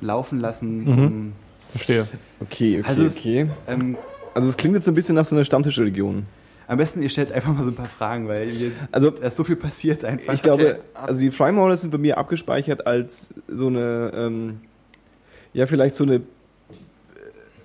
laufen 0.00 0.38
lassen. 0.40 0.84
Mhm. 0.84 0.98
Um, 1.06 1.32
Verstehe. 1.70 2.06
Okay, 2.40 2.80
okay, 2.80 2.88
Also 2.88 3.04
es- 3.04 3.18
okay. 3.18 3.46
ähm, 3.66 3.96
Also 4.34 4.48
es 4.48 4.56
klingt 4.56 4.74
jetzt 4.74 4.84
so 4.84 4.90
ein 4.90 4.94
bisschen 4.94 5.14
nach 5.14 5.24
so 5.24 5.34
einer 5.34 5.44
Stammtischreligion. 5.44 6.26
Am 6.66 6.78
besten, 6.78 7.02
ihr 7.02 7.08
stellt 7.08 7.30
einfach 7.32 7.52
mal 7.54 7.62
so 7.62 7.70
ein 7.70 7.74
paar 7.74 7.86
Fragen, 7.86 8.26
weil 8.28 8.48
wir, 8.58 8.70
Also 8.92 9.10
da 9.10 9.26
ist 9.26 9.36
so 9.36 9.44
viel 9.44 9.56
passiert 9.56 10.04
einfach. 10.04 10.32
ich 10.34 10.42
glaube, 10.42 10.64
Okay. 10.64 10.78
also 10.94 11.20
die 11.20 11.30
Freimaurer 11.30 11.76
sind 11.76 11.90
bei 11.90 11.98
mir 11.98 12.16
abgespeichert 12.18 12.86
als 12.86 13.32
so 13.48 13.66
eine, 13.66 14.12
ähm, 14.14 14.60
ja 15.52 15.66
vielleicht 15.66 15.94
so 15.94 16.04
eine 16.04 16.14
äh, 16.16 16.20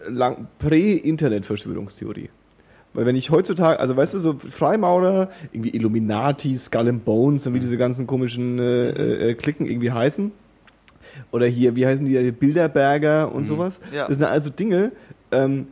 lang- 0.09 0.47
Prä-Internet-Verschwörungstheorie. 0.59 2.29
Weil 2.93 3.05
wenn 3.05 3.15
ich 3.15 3.29
heutzutage, 3.29 3.79
also 3.79 3.95
weißt 3.95 4.15
du, 4.15 4.19
so 4.19 4.33
Freimaurer, 4.33 5.29
irgendwie 5.51 5.69
Illuminati, 5.69 6.57
Skull 6.57 6.87
and 6.89 7.05
Bones 7.05 7.45
und 7.45 7.53
wie 7.53 7.59
diese 7.59 7.77
ganzen 7.77 8.07
komischen 8.07 8.57
äh, 8.59 9.29
äh, 9.29 9.33
Klicken 9.35 9.65
irgendwie 9.67 9.91
heißen. 9.91 10.31
Oder 11.31 11.45
hier, 11.45 11.75
wie 11.75 11.85
heißen 11.85 12.05
die, 12.05 12.31
Bilderberger 12.31 13.31
und 13.31 13.43
Mhm. 13.43 13.45
sowas. 13.47 13.79
Ja. 13.93 14.07
Das 14.07 14.17
sind 14.17 14.25
also 14.27 14.49
Dinge, 14.49 14.91
ähm, 15.31 15.67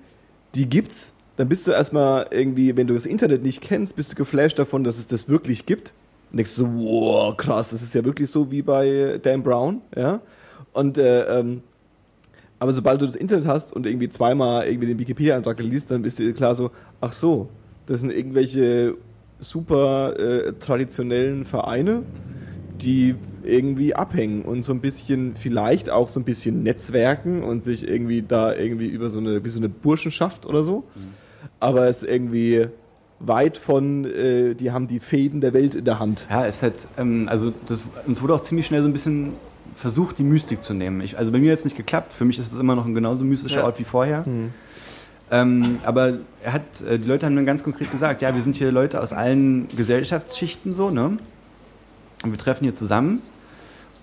die 0.56 0.68
gibt's. 0.70 1.14
Dann 1.38 1.48
bist 1.48 1.68
du 1.68 1.72
erstmal 1.72 2.28
irgendwie, 2.32 2.76
wenn 2.76 2.88
du 2.88 2.94
das 2.94 3.06
Internet 3.06 3.44
nicht 3.44 3.62
kennst, 3.62 3.96
bist 3.96 4.12
du 4.12 4.16
geflasht 4.16 4.60
davon, 4.60 4.84
dass 4.84 4.98
es 4.98 5.08
das 5.08 5.30
wirklich 5.30 5.66
gibt. 5.66 5.94
Und 6.32 6.38
denkst 6.38 6.52
so, 6.52 6.68
wow, 6.68 7.38
krass, 7.38 7.70
das 7.70 7.82
ist 7.82 7.96
ja 7.96 8.04
wirklich 8.04 8.30
so 8.30 8.52
wie 8.52 8.62
bei 8.62 9.20
Dan 9.22 9.44
Brown, 9.44 9.82
ja. 9.96 10.20
Und 10.74 10.98
äh, 10.98 11.40
ähm, 11.40 11.62
aber 12.60 12.74
sobald 12.74 13.02
du 13.02 13.06
das 13.06 13.16
Internet 13.16 13.46
hast 13.46 13.72
und 13.72 13.86
irgendwie 13.86 14.10
zweimal 14.10 14.68
irgendwie 14.68 14.88
den 14.88 15.00
Wikipedia-Eintrag 15.00 15.60
liest, 15.60 15.92
dann 15.92 16.02
bist 16.02 16.20
du 16.20 16.34
klar 16.34 16.56
so, 16.56 16.72
ach 17.02 17.14
so, 17.14 17.50
das 17.86 18.00
sind 18.00 18.12
irgendwelche 18.12 18.96
super 19.40 20.20
äh, 20.20 20.54
traditionellen 20.54 21.46
Vereine, 21.46 22.02
die 22.82 23.16
irgendwie 23.44 23.96
abhängen 23.96 24.42
und 24.42 24.66
so 24.66 24.74
ein 24.74 24.82
bisschen, 24.82 25.36
vielleicht 25.36 25.90
auch 25.90 26.08
so 26.08 26.20
ein 26.20 26.24
bisschen 26.24 26.64
netzwerken 26.64 27.44
und 27.44 27.64
sich 27.64 27.88
irgendwie 27.88 28.24
da 28.24 28.56
irgendwie 28.56 28.88
über 28.88 29.10
so 29.10 29.20
eine, 29.20 29.44
wie 29.44 29.50
so 29.50 29.60
eine 29.60 29.70
Burschenschaft 29.70 30.46
oder 30.46 30.64
so. 30.64 30.84
Aber 31.60 31.88
es 31.88 32.04
ist 32.04 32.10
irgendwie 32.10 32.68
weit 33.20 33.58
von, 33.58 34.06
äh, 34.06 34.54
die 34.54 34.72
haben 34.72 34.88
die 34.88 35.00
Fäden 35.00 35.42
der 35.42 35.54
Welt 35.54 35.74
in 35.76 35.86
der 35.86 36.00
Hand. 36.00 36.28
Ja, 36.30 36.46
es 36.46 36.62
hat, 36.62 36.74
ähm, 36.98 37.28
also 37.30 37.52
das, 37.66 37.84
uns 38.06 38.22
wurde 38.22 38.36
auch 38.36 38.42
ziemlich 38.42 38.68
schnell 38.68 38.82
so 38.82 38.88
ein 38.88 38.94
bisschen 38.94 39.34
versucht, 39.74 40.18
die 40.20 40.24
Mystik 40.24 40.62
zu 40.62 40.74
nehmen. 40.74 41.02
Ich, 41.02 41.18
also 41.18 41.32
bei 41.32 41.40
mir 41.40 41.52
hat 41.52 41.60
es 41.60 41.66
nicht 41.66 41.78
geklappt. 41.78 42.14
Für 42.14 42.26
mich 42.26 42.38
ist 42.40 42.52
es 42.52 42.60
immer 42.60 42.76
noch 42.76 42.86
ein 42.86 42.94
genauso 42.94 43.24
mystischer 43.24 43.60
Ja. 43.60 43.66
Ort 43.66 43.80
wie 43.80 43.84
vorher. 43.84 44.24
Ähm, 45.30 45.80
aber 45.84 46.20
er 46.44 46.54
hat, 46.54 46.82
äh, 46.88 46.98
die 47.00 47.08
Leute 47.08 47.26
haben 47.26 47.36
dann 47.36 47.46
ganz 47.46 47.64
konkret 47.64 47.92
gesagt, 47.92 48.22
ja, 48.22 48.34
wir 48.34 48.42
sind 48.42 48.56
hier 48.56 48.72
Leute 48.72 49.02
aus 49.02 49.12
allen 49.14 49.68
Gesellschaftsschichten 49.76 50.74
so, 50.74 50.90
ne? 50.90 51.18
Und 52.24 52.32
wir 52.32 52.38
treffen 52.38 52.64
hier 52.64 52.74
zusammen 52.74 53.22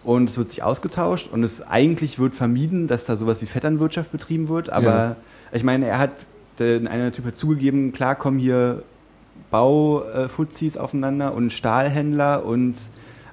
und 0.05 0.29
es 0.29 0.37
wird 0.37 0.51
sich 0.51 0.63
ausgetauscht 0.63 1.31
und 1.33 1.43
es 1.43 1.63
eigentlich 1.67 2.19
wird 2.19 2.35
vermieden, 2.35 2.89
dass 2.89 3.07
da 3.07 3.17
sowas 3.17 3.41
wie 3.41 3.47
Vetternwirtschaft 3.47 4.13
betrieben 4.13 4.49
wird. 4.49 4.69
Aber 4.71 4.85
Ja. 4.93 5.17
ich 5.53 5.65
meine, 5.65 5.87
er 5.87 5.99
hat, 5.99 6.27
der, 6.59 6.91
einer 6.91 7.13
Typ 7.13 7.27
hat 7.27 7.37
zugegeben, 7.37 7.93
klar 7.93 8.15
kommen 8.15 8.39
hier 8.39 8.83
Baufuzis 9.51 10.77
aufeinander 10.77 11.35
und 11.35 11.53
Stahlhändler 11.53 12.45
und 12.45 12.75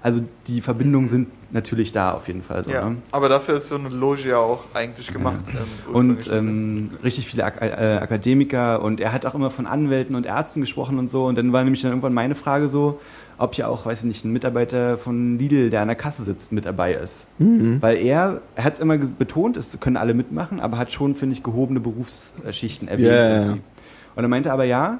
also 0.04 0.22
die 0.48 0.62
Verbindungen 0.62 1.08
sind 1.08 1.28
natürlich 1.52 1.92
da 1.92 2.14
auf 2.14 2.28
jeden 2.28 2.42
Fall. 2.42 2.64
So, 2.64 2.72
Ja, 2.72 2.90
ne? 2.90 2.98
aber 3.12 3.30
dafür 3.30 3.56
ist 3.56 3.68
so 3.68 3.76
eine 3.76 3.90
Loge 3.90 4.30
ja 4.30 4.38
auch 4.38 4.64
eigentlich 4.74 5.12
gemacht. 5.12 5.42
ähm, 5.50 5.94
Und 5.94 6.32
ähm, 6.32 6.90
richtig 7.04 7.28
viele 7.28 7.44
Ak 7.46 7.62
äh, 7.62 8.00
Akademiker 8.02 8.82
und 8.82 9.00
er 9.00 9.14
hat 9.14 9.26
auch 9.26 9.36
immer 9.36 9.52
von 9.52 9.68
Anwälten 9.68 10.16
und 10.16 10.26
Ärzten 10.26 10.62
gesprochen 10.62 10.98
und 10.98 11.10
so. 11.10 11.26
Und 11.26 11.38
dann 11.38 11.54
war 11.54 11.64
nämlich 11.64 11.82
dann 11.82 11.92
irgendwann 11.92 12.14
meine 12.14 12.36
Frage 12.36 12.70
so, 12.70 13.00
ob 13.42 13.56
ja 13.56 13.68
auch, 13.68 13.86
weiß 13.86 14.00
ich 14.00 14.06
nicht, 14.06 14.26
ein 14.26 14.32
Mitarbeiter 14.32 14.98
von 14.98 15.38
Lidl, 15.38 15.70
der 15.70 15.82
an 15.82 15.88
der 15.88 15.96
Kasse 15.98 16.24
sitzt, 16.24 16.52
mit 16.52 16.66
dabei 16.66 16.94
ist. 16.94 17.26
Weil 17.38 17.98
er, 17.98 18.42
er 18.56 18.64
hat 18.64 18.76
es 18.76 18.80
immer 18.80 18.98
betont, 18.98 19.58
es 19.58 19.80
können 19.80 19.98
alle 19.98 20.14
mitmachen, 20.14 20.60
aber 20.60 20.78
hat 20.78 20.92
schon, 20.92 21.16
finde 21.16 21.36
ich, 21.36 21.44
gehobene 21.44 21.80
Berufsschichten 21.80 22.88
erwähnt. 22.88 23.08
Irgendwie. 23.08 23.62
Und 24.16 24.24
er 24.24 24.28
meinte 24.28 24.52
aber 24.52 24.66
ja, 24.66 25.00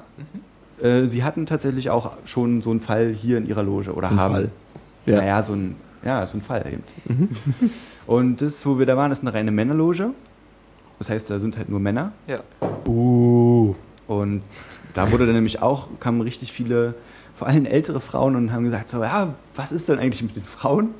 äh, 0.82 1.06
sie 1.06 1.22
hatten 1.22 1.46
tatsächlich 1.46 1.90
auch 1.90 2.12
schon 2.24 2.62
so 2.62 2.70
einen 2.70 2.80
Fall 2.80 3.08
hier 3.12 3.38
in 3.38 3.46
ihrer 3.46 3.62
Loge 3.62 3.92
oder 3.92 4.08
So 4.08 4.16
haben. 4.16 4.34
Fall. 4.34 4.50
Ja. 5.06 5.16
Naja, 5.16 5.42
so 5.42 5.52
ein, 5.52 5.76
ja, 6.04 6.26
so 6.26 6.38
ein 6.38 6.42
Fall 6.42 6.64
eben. 6.72 7.28
Und 8.06 8.40
das, 8.42 8.64
wo 8.66 8.78
wir 8.78 8.86
da 8.86 8.96
waren, 8.96 9.12
ist 9.12 9.22
eine 9.22 9.34
reine 9.34 9.50
Männerloge. 9.50 10.10
Das 10.98 11.10
heißt, 11.10 11.30
da 11.30 11.38
sind 11.40 11.56
halt 11.56 11.68
nur 11.68 11.80
Männer. 11.80 12.12
ja. 12.26 12.38
Buh. 12.84 13.74
Und 14.08 14.42
da 14.94 15.10
wurde 15.10 15.26
dann 15.26 15.34
nämlich 15.34 15.62
auch, 15.62 15.88
kamen 16.00 16.20
richtig 16.20 16.52
viele, 16.52 16.94
vor 17.42 17.48
allem 17.48 17.66
ältere 17.66 17.98
Frauen 17.98 18.36
und 18.36 18.52
haben 18.52 18.62
gesagt, 18.62 18.88
so, 18.88 19.02
ja, 19.02 19.34
was 19.56 19.72
ist 19.72 19.88
denn 19.88 19.98
eigentlich 19.98 20.22
mit 20.22 20.36
den 20.36 20.44
Frauen? 20.44 20.90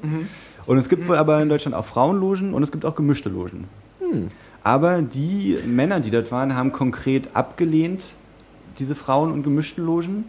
Und 0.66 0.76
es 0.76 0.88
gibt 0.88 1.07
wohl 1.07 1.16
aber 1.16 1.40
in 1.40 1.48
Deutschland 1.48 1.76
auch 1.76 1.85
Frauenlogen 1.85 2.52
und 2.52 2.64
es 2.64 2.72
gibt 2.72 2.85
auch 2.85 2.96
gemischte 2.96 3.28
Logen. 3.28 3.68
Aber 4.64 5.02
die 5.02 5.57
Männer, 5.64 6.00
die 6.00 6.11
dort 6.11 6.33
waren, 6.33 6.57
haben 6.57 6.72
konkret 6.72 7.31
abgelehnt, 7.35 8.14
diese 8.81 8.96
Frauen- 8.96 9.31
und 9.31 9.44
gemischten 9.44 9.87
Logen. 9.87 10.24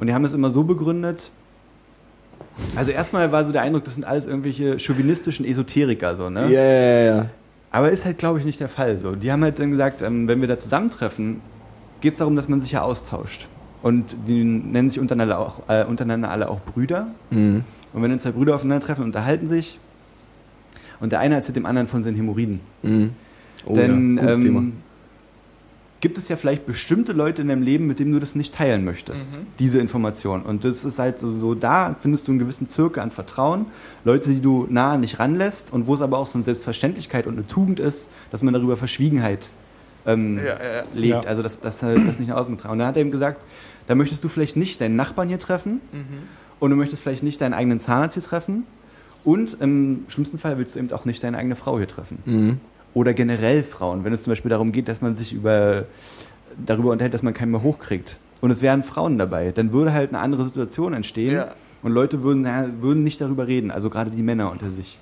Und 0.00 0.06
die 0.08 0.14
haben 0.14 0.24
das 0.24 0.32
immer 0.34 0.50
so 0.50 0.64
begründet. 0.64 1.30
Also 2.74 2.90
erstmal 2.90 3.30
war 3.30 3.44
so 3.44 3.52
der 3.52 3.62
Eindruck, 3.62 3.84
das 3.84 3.94
sind 3.94 4.04
alles 4.04 4.26
irgendwelche 4.26 4.80
chauvinistischen 4.80 5.46
Esoteriker, 5.46 6.16
so, 6.16 6.28
ne? 6.28 6.50
Ja, 6.52 6.60
ja, 6.60 7.14
ja. 7.14 7.26
Aber 7.70 7.88
ist 7.90 8.04
halt, 8.04 8.18
glaube 8.18 8.40
ich, 8.40 8.44
nicht 8.44 8.58
der 8.58 8.68
Fall. 8.68 8.98
So, 8.98 9.14
die 9.14 9.30
haben 9.30 9.44
halt 9.44 9.60
dann 9.60 9.70
gesagt, 9.70 10.02
ähm, 10.02 10.26
wenn 10.26 10.40
wir 10.40 10.48
da 10.48 10.58
zusammentreffen, 10.58 11.40
geht 12.00 12.14
es 12.14 12.18
darum, 12.18 12.34
dass 12.34 12.48
man 12.48 12.60
sich 12.60 12.72
ja 12.72 12.82
austauscht. 12.82 13.46
Und 13.82 14.14
die 14.28 14.44
nennen 14.44 14.90
sich 14.90 15.00
untereinander, 15.00 15.38
auch, 15.38 15.62
äh, 15.68 15.84
untereinander 15.84 16.30
alle 16.30 16.50
auch 16.50 16.60
Brüder. 16.60 17.08
Mhm. 17.30 17.64
Und 17.92 18.02
wenn 18.02 18.10
dann 18.10 18.18
zwei 18.20 18.32
Brüder 18.32 18.54
aufeinandertreffen, 18.54 19.04
unterhalten 19.04 19.46
sich. 19.46 19.78
Und 21.00 21.12
der 21.12 21.20
eine 21.20 21.34
erzählt 21.36 21.56
dem 21.56 21.66
anderen 21.66 21.88
von 21.88 22.02
seinen 22.02 22.16
Hämorrhoiden. 22.16 22.60
Mhm. 22.82 23.10
Oh, 23.64 23.74
Denn 23.74 24.18
ja, 24.18 24.32
ähm, 24.32 24.72
gibt 26.00 26.16
es 26.16 26.28
ja 26.30 26.36
vielleicht 26.36 26.64
bestimmte 26.66 27.12
Leute 27.12 27.42
in 27.42 27.48
deinem 27.48 27.62
Leben, 27.62 27.86
mit 27.86 27.98
denen 27.98 28.12
du 28.12 28.18
das 28.20 28.34
nicht 28.34 28.54
teilen 28.54 28.84
möchtest, 28.84 29.36
Mhm. 29.38 29.46
diese 29.58 29.80
Information. 29.80 30.42
Und 30.42 30.64
das 30.64 30.84
ist 30.84 30.98
halt 30.98 31.18
so, 31.18 31.36
so, 31.38 31.54
da 31.54 31.94
findest 32.00 32.26
du 32.26 32.32
einen 32.32 32.38
gewissen 32.38 32.68
Zirkel 32.68 33.02
an 33.02 33.10
Vertrauen, 33.10 33.66
Leute, 34.04 34.30
die 34.30 34.40
du 34.40 34.66
nah 34.70 34.92
an 34.92 35.02
dich 35.02 35.18
ranlässt 35.18 35.72
und 35.72 35.86
wo 35.86 35.94
es 35.94 36.00
aber 36.00 36.16
auch 36.18 36.26
so 36.26 36.38
eine 36.38 36.44
Selbstverständlichkeit 36.44 37.26
und 37.26 37.34
eine 37.34 37.46
Tugend 37.46 37.80
ist, 37.80 38.10
dass 38.30 38.42
man 38.42 38.54
darüber 38.54 38.76
Verschwiegenheit 38.78 39.48
ähm, 40.06 40.38
Ja, 40.38 40.42
ja, 40.44 40.50
ja. 40.52 40.56
legt, 40.94 41.24
Ja. 41.24 41.30
also 41.30 41.42
dass 41.42 41.60
das, 41.60 41.82
halt, 41.82 42.06
das 42.08 42.18
nicht 42.18 42.28
nach 42.28 42.36
außen 42.36 42.56
getragen. 42.56 42.72
Und 42.72 42.78
dann 42.78 42.88
hat 42.88 42.96
er 42.96 43.02
eben 43.02 43.10
gesagt, 43.10 43.44
da 43.90 43.96
möchtest 43.96 44.22
du 44.22 44.28
vielleicht 44.28 44.56
nicht 44.56 44.80
deinen 44.80 44.94
Nachbarn 44.94 45.26
hier 45.28 45.40
treffen 45.40 45.80
Mhm. 45.92 46.04
und 46.60 46.70
du 46.70 46.76
möchtest 46.76 47.02
vielleicht 47.02 47.24
nicht 47.24 47.40
deinen 47.40 47.54
eigenen 47.54 47.80
Zahnarzt 47.80 48.14
hier 48.14 48.22
treffen 48.22 48.64
und 49.24 49.56
im 49.60 50.04
schlimmsten 50.08 50.38
Fall 50.38 50.58
willst 50.58 50.76
du 50.76 50.78
eben 50.78 50.92
auch 50.92 51.04
nicht 51.04 51.22
deine 51.24 51.36
eigene 51.38 51.56
Frau 51.56 51.76
hier 51.76 51.88
treffen 51.88 52.18
Mhm. 52.24 52.60
oder 52.94 53.14
generell 53.14 53.64
Frauen, 53.64 54.04
wenn 54.04 54.12
es 54.12 54.22
zum 54.22 54.30
Beispiel 54.30 54.48
darum 54.48 54.70
geht, 54.70 54.86
dass 54.86 55.00
man 55.00 55.16
sich 55.16 55.32
über, 55.32 55.86
darüber 56.64 56.92
unterhält, 56.92 57.14
dass 57.14 57.24
man 57.24 57.34
keinen 57.34 57.50
mehr 57.50 57.62
hochkriegt. 57.64 58.16
Und 58.40 58.52
es 58.52 58.62
wären 58.62 58.84
Frauen 58.84 59.18
dabei, 59.18 59.50
dann 59.50 59.72
würde 59.72 59.92
halt 59.92 60.10
eine 60.10 60.20
andere 60.20 60.44
Situation 60.44 60.94
entstehen 60.94 61.34
Ja. 61.34 61.48
und 61.82 61.90
Leute 61.92 62.22
würden, 62.22 62.46
würden 62.80 63.02
nicht 63.02 63.20
darüber 63.20 63.48
reden, 63.48 63.72
also 63.72 63.90
gerade 63.90 64.10
die 64.12 64.22
Männer 64.22 64.52
unter 64.52 64.70
sich. 64.70 64.98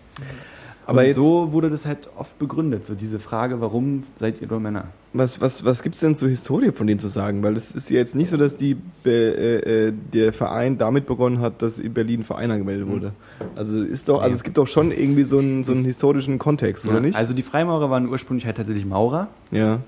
Aber 0.88 1.01
und 1.01 1.07
jetzt- 1.07 1.16
so 1.16 1.53
wurde 1.53 1.68
das 1.70 1.85
halt 1.87 2.09
oft 2.16 2.38
begründet, 2.38 2.87
so 2.87 2.94
diese 2.94 3.18
Frage, 3.18 3.61
warum 3.61 4.05
seid 4.18 4.40
ihr 4.40 4.48
nur 4.48 4.59
Männer? 4.59 4.85
Was, 5.12 5.38
was, 5.40 5.62
was 5.64 5.83
gibt 5.83 5.94
es 5.96 6.01
denn 6.01 6.14
zur 6.14 6.29
Historie 6.31 6.72
von 6.72 6.87
denen 6.87 6.98
zu 6.98 7.09
sagen? 7.09 7.42
Weil 7.42 7.57
es 7.57 7.72
ist 7.72 7.90
ja 7.90 7.98
jetzt 7.98 8.14
nicht 8.14 8.31
so, 8.31 8.37
dass 8.38 8.57
die, 8.57 8.77
äh, 9.05 9.88
äh, 9.88 9.92
der 10.14 10.33
Verein 10.33 10.79
damit 10.79 11.07
begonnen 11.07 11.40
hat, 11.40 11.61
dass 11.62 11.79
in 11.79 11.92
Berlin 11.92 12.20
ein 12.20 12.24
Verein 12.24 12.51
angemeldet 12.51 12.88
wurde. 12.88 13.12
Also 13.55 13.83
ist 13.83 14.09
doch, 14.09 14.22
also 14.22 14.35
es 14.35 14.42
gibt 14.42 14.57
doch 14.57 14.66
schon 14.66 14.90
irgendwie 14.90 15.24
so 15.24 15.38
einen, 15.38 15.62
so 15.64 15.72
einen 15.72 15.85
historischen 15.85 16.38
Kontext, 16.38 16.87
oder 16.87 16.96
Ja, 16.96 17.01
nicht? 17.01 17.16
Also 17.16 17.35
die 17.35 17.42
Freimaurer 17.42 17.90
waren 17.90 18.09
ursprünglich 18.09 18.46
halt 18.46 18.57
tatsächlich 18.57 18.87
Maurer 18.87 19.29
ja. 19.51 19.81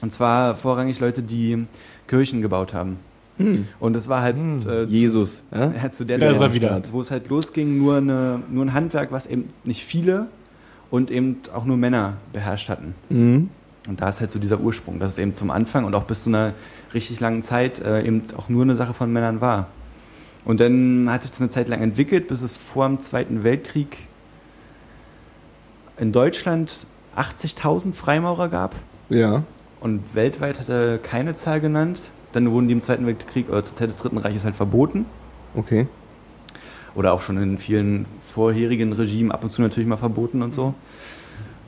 und 0.00 0.10
zwar 0.12 0.54
vorrangig 0.54 1.00
Leute, 1.00 1.22
die 1.22 1.66
Kirchen 2.08 2.40
gebaut 2.40 2.72
haben. 2.72 2.96
Hm. 3.38 3.66
Und 3.78 3.92
das 3.94 4.08
war 4.08 4.22
halt 4.22 4.36
Hm. 4.36 4.60
äh, 4.66 4.84
Jesus. 4.84 5.42
Ja? 5.52 5.70
Ja, 5.82 5.90
zu 5.90 6.06
der 6.06 6.18
Zeit, 6.18 6.54
wieder. 6.54 6.80
wo 6.92 7.02
es 7.02 7.10
halt 7.10 7.28
losging, 7.28 7.76
nur, 7.76 7.96
eine, 7.98 8.40
nur 8.50 8.64
ein 8.64 8.72
Handwerk, 8.72 9.12
was 9.12 9.26
eben 9.26 9.50
nicht 9.64 9.84
viele 9.84 10.28
und 10.90 11.10
eben 11.10 11.38
auch 11.54 11.64
nur 11.64 11.76
Männer 11.76 12.14
beherrscht 12.32 12.68
hatten. 12.68 12.94
Mhm. 13.08 13.50
Und 13.88 14.00
da 14.00 14.08
ist 14.08 14.20
halt 14.20 14.30
so 14.30 14.38
dieser 14.38 14.60
Ursprung, 14.60 14.98
dass 14.98 15.12
es 15.12 15.18
eben 15.18 15.34
zum 15.34 15.50
Anfang 15.50 15.84
und 15.84 15.94
auch 15.94 16.04
bis 16.04 16.24
zu 16.24 16.30
einer 16.30 16.54
richtig 16.92 17.20
langen 17.20 17.42
Zeit 17.42 17.80
äh, 17.80 18.02
eben 18.02 18.22
auch 18.36 18.48
nur 18.48 18.62
eine 18.62 18.74
Sache 18.74 18.94
von 18.94 19.12
Männern 19.12 19.40
war. 19.40 19.68
Und 20.44 20.60
dann 20.60 21.08
hat 21.10 21.22
sich 21.22 21.32
das 21.32 21.40
eine 21.40 21.50
Zeit 21.50 21.68
lang 21.68 21.82
entwickelt, 21.82 22.28
bis 22.28 22.42
es 22.42 22.56
vor 22.56 22.86
dem 22.86 23.00
Zweiten 23.00 23.42
Weltkrieg 23.42 23.98
in 25.98 26.12
Deutschland 26.12 26.86
80.000 27.16 27.92
Freimaurer 27.92 28.48
gab. 28.48 28.74
Ja. 29.08 29.42
Und 29.80 30.14
weltweit 30.14 30.60
hat 30.60 30.68
er 30.68 30.98
keine 30.98 31.34
Zahl 31.34 31.60
genannt. 31.60 32.10
Dann 32.32 32.50
wurden 32.50 32.68
die 32.68 32.74
im 32.74 32.82
Zweiten 32.82 33.06
Weltkrieg 33.06 33.48
oder 33.48 33.64
zur 33.64 33.76
Zeit 33.76 33.88
des 33.88 33.98
Dritten 33.98 34.18
Reiches 34.18 34.44
halt 34.44 34.56
verboten. 34.56 35.06
Okay. 35.54 35.86
Oder 36.96 37.12
auch 37.12 37.20
schon 37.20 37.36
in 37.40 37.58
vielen 37.58 38.06
vorherigen 38.34 38.92
Regimen 38.92 39.30
ab 39.30 39.44
und 39.44 39.50
zu 39.50 39.62
natürlich 39.62 39.88
mal 39.88 39.96
verboten 39.96 40.42
und 40.42 40.52
so. 40.52 40.74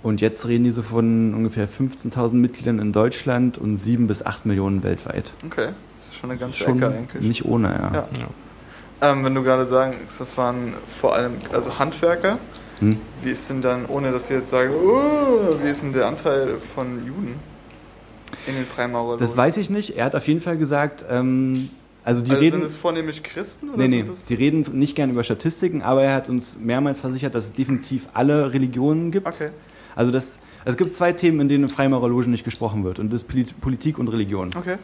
Und 0.03 0.21
jetzt 0.21 0.47
reden 0.49 0.65
die 0.65 0.71
so 0.71 0.83
von 0.83 1.35
ungefähr 1.35 1.69
15.000 1.69 2.33
Mitgliedern 2.35 2.79
in 2.79 2.93
Deutschland 2.93 3.59
und 3.59 3.77
7 3.77 4.07
bis 4.07 4.25
8 4.25 4.47
Millionen 4.47 4.83
weltweit. 4.85 5.33
Okay, 5.45 5.71
das 5.99 6.07
ist 6.09 6.15
schon 6.15 6.31
eine 6.31 6.39
ganze 6.39 6.57
schon 6.57 6.79
Ecke 6.79 6.89
eigentlich. 6.89 7.23
nicht 7.23 7.45
ohne, 7.45 7.69
ja. 7.69 7.93
Ja. 8.21 9.11
Ähm, 9.11 9.25
wenn 9.25 9.35
du 9.35 9.43
gerade 9.43 9.67
sagst, 9.69 10.21
das 10.21 10.37
waren 10.39 10.75
vor 11.01 11.15
allem 11.15 11.33
also 11.53 11.79
Handwerker, 11.79 12.39
Hm? 12.81 12.97
wie 13.23 13.31
ist 13.31 13.51
denn 13.51 13.61
dann, 13.61 13.87
ohne 13.87 14.13
dass 14.13 14.31
ihr 14.31 14.39
jetzt 14.39 14.51
sagt, 14.51 14.71
oh, 14.73 15.57
wie 15.65 15.69
ist 15.69 15.83
denn 15.83 15.93
der 15.93 16.07
Anteil 16.07 16.55
von 16.75 17.05
Juden 17.05 17.35
in 18.47 18.55
den 18.55 18.67
Freimaurerlogen? 18.67 19.19
Das 19.19 19.37
weiß 19.37 19.57
ich 19.57 19.69
nicht. 19.69 19.97
Er 19.97 20.05
hat 20.05 20.15
auf 20.15 20.29
jeden 20.29 20.41
Fall 20.41 20.57
gesagt, 20.59 21.05
ähm, 21.11 21.71
also 22.09 22.23
die 22.23 22.31
also 22.31 22.43
reden. 22.43 22.53
sind 22.61 22.65
es 22.65 22.77
vornehmlich 22.77 23.23
Christen? 23.23 23.69
Oder 23.71 23.79
Nee, 23.79 23.89
nee, 23.89 23.97
sind 23.99 24.09
das 24.11 24.25
die 24.27 24.35
reden 24.35 24.65
nicht 24.73 24.97
gern 24.97 25.11
über 25.11 25.23
Statistiken, 25.23 25.83
aber 25.83 26.03
er 26.05 26.15
hat 26.15 26.29
uns 26.29 26.59
mehrmals 26.59 26.99
versichert, 26.99 27.35
dass 27.35 27.47
es 27.47 27.53
definitiv 27.53 28.09
alle 28.15 28.53
Religionen 28.53 29.11
gibt. 29.11 29.27
Okay. 29.27 29.51
Also, 29.95 30.13
das, 30.13 30.39
es 30.65 30.77
gibt 30.77 30.95
zwei 30.95 31.13
Themen, 31.13 31.41
in 31.41 31.49
denen 31.49 31.65
in 31.65 31.71
Freimaurerlogen 31.71 32.31
nicht 32.31 32.45
gesprochen 32.45 32.85
wird. 32.85 32.99
Und 32.99 33.13
das 33.13 33.23
ist 33.23 33.29
Polit- 33.29 33.61
Politik 33.61 33.99
und 33.99 34.09
Religion. 34.09 34.49
Okay. 34.57 34.77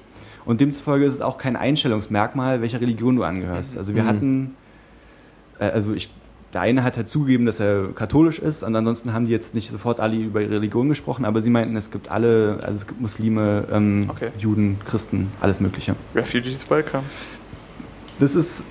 Und 0.44 0.60
demzufolge 0.60 1.04
ist 1.06 1.14
es 1.14 1.20
auch 1.20 1.38
kein 1.38 1.56
Einstellungsmerkmal, 1.56 2.60
welcher 2.60 2.80
Religion 2.80 3.16
du 3.16 3.22
angehörst. 3.22 3.78
Also 3.78 3.94
wir 3.94 4.02
Mhm. 4.02 4.06
hatten, 4.08 4.54
äh, 5.60 5.64
also 5.66 5.94
ich, 5.94 6.10
der 6.54 6.60
eine 6.60 6.84
hat 6.84 6.96
halt 6.96 7.08
zugegeben, 7.08 7.46
dass 7.46 7.58
er 7.60 7.88
katholisch 7.94 8.38
ist 8.38 8.62
und 8.62 8.74
ansonsten 8.76 9.12
haben 9.12 9.26
die 9.26 9.32
jetzt 9.32 9.54
nicht 9.54 9.70
sofort 9.70 9.98
alle 10.00 10.16
über 10.16 10.40
ihre 10.40 10.52
Religion 10.52 10.88
gesprochen, 10.88 11.24
aber 11.24 11.42
sie 11.42 11.50
meinten, 11.50 11.74
es 11.76 11.90
gibt 11.90 12.10
alle, 12.10 12.60
also 12.62 12.76
es 12.76 12.86
gibt 12.86 13.00
Muslime, 13.00 13.66
ähm, 13.72 14.06
Okay. 14.08 14.28
Juden, 14.38 14.78
Christen, 14.84 15.32
alles 15.40 15.60
Mögliche. 15.60 15.96
Refugees 16.14 16.70
welcome. 16.70 17.02
Das 18.20 18.36
ist, 18.36 18.64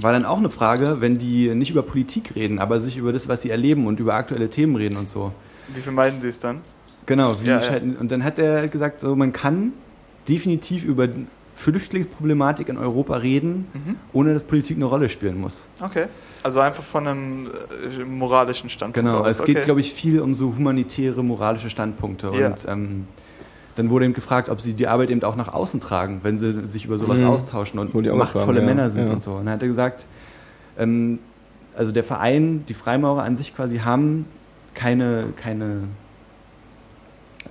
war 0.00 0.12
dann 0.12 0.24
auch 0.24 0.38
eine 0.38 0.48
Frage, 0.50 0.96
wenn 1.00 1.18
die 1.18 1.54
nicht 1.54 1.70
über 1.70 1.82
Politik 1.82 2.34
reden, 2.34 2.58
aber 2.58 2.80
sich 2.80 2.96
über 2.96 3.12
das, 3.12 3.28
was 3.28 3.42
sie 3.42 3.50
erleben 3.50 3.86
und 3.86 4.00
über 4.00 4.14
aktuelle 4.14 4.48
Themen 4.48 4.74
reden 4.76 4.96
und 4.96 5.06
so. 5.08 5.32
Wie 5.74 5.80
vermeiden 5.82 6.20
sie 6.20 6.28
es 6.28 6.40
dann? 6.40 6.62
Genau, 7.04 7.36
wie 7.42 7.46
Ja, 7.46 7.56
ja. 7.56 7.62
schalten, 7.62 7.96
und 7.96 8.10
dann 8.10 8.24
hat 8.24 8.38
er 8.38 8.56
halt 8.58 8.72
gesagt, 8.72 9.00
so, 9.00 9.14
man 9.14 9.32
kann 9.34 9.72
definitiv 10.28 10.84
über 10.84 11.08
Flüchtlingsproblematik 11.54 12.68
in 12.68 12.78
Europa 12.78 13.16
reden, 13.16 13.66
Mhm. 13.74 13.96
ohne 14.12 14.32
dass 14.34 14.42
Politik 14.44 14.76
eine 14.76 14.84
Rolle 14.86 15.08
spielen 15.08 15.38
muss. 15.40 15.66
Okay. 15.80 16.06
Also 16.42 16.60
einfach 16.60 16.82
von 16.84 17.06
einem 17.06 17.46
äh, 18.00 18.04
moralischen 18.04 18.70
Standpunkt 18.70 19.08
Genau, 19.08 19.22
aus. 19.22 19.28
es 19.40 19.44
geht, 19.44 19.56
okay. 19.56 19.64
glaube 19.64 19.80
ich, 19.80 19.92
viel 19.92 20.20
um 20.20 20.34
so 20.34 20.54
humanitäre, 20.56 21.22
moralische 21.24 21.68
Standpunkte. 21.70 22.30
Ja. 22.38 22.48
Und 22.48 22.66
ähm, 22.68 23.06
dann 23.74 23.90
wurde 23.90 24.04
ihm 24.06 24.12
gefragt, 24.14 24.48
ob 24.48 24.60
sie 24.60 24.72
die 24.74 24.86
Arbeit 24.86 25.10
eben 25.10 25.22
auch 25.24 25.36
nach 25.36 25.52
außen 25.52 25.80
tragen, 25.80 26.20
wenn 26.22 26.36
sie 26.38 26.66
sich 26.66 26.84
über 26.84 26.98
sowas 26.98 27.20
Mhm. 27.20 27.28
austauschen 27.28 27.78
und 27.78 27.94
machtvolle 28.16 28.60
ja, 28.60 28.66
Männer 28.66 28.90
sind 28.90 29.06
ja. 29.08 29.12
und 29.12 29.22
so. 29.22 29.32
Und 29.32 29.46
dann 29.46 29.54
hat 29.54 29.62
er 29.62 29.68
gesagt, 29.68 30.06
ähm, 30.78 31.18
also 31.76 31.92
der 31.92 32.04
Verein, 32.04 32.64
die 32.68 32.74
Freimaurer 32.74 33.22
an 33.22 33.36
sich 33.36 33.54
quasi 33.54 33.78
haben 33.78 34.26
keine, 34.74 35.26
keine 35.36 35.82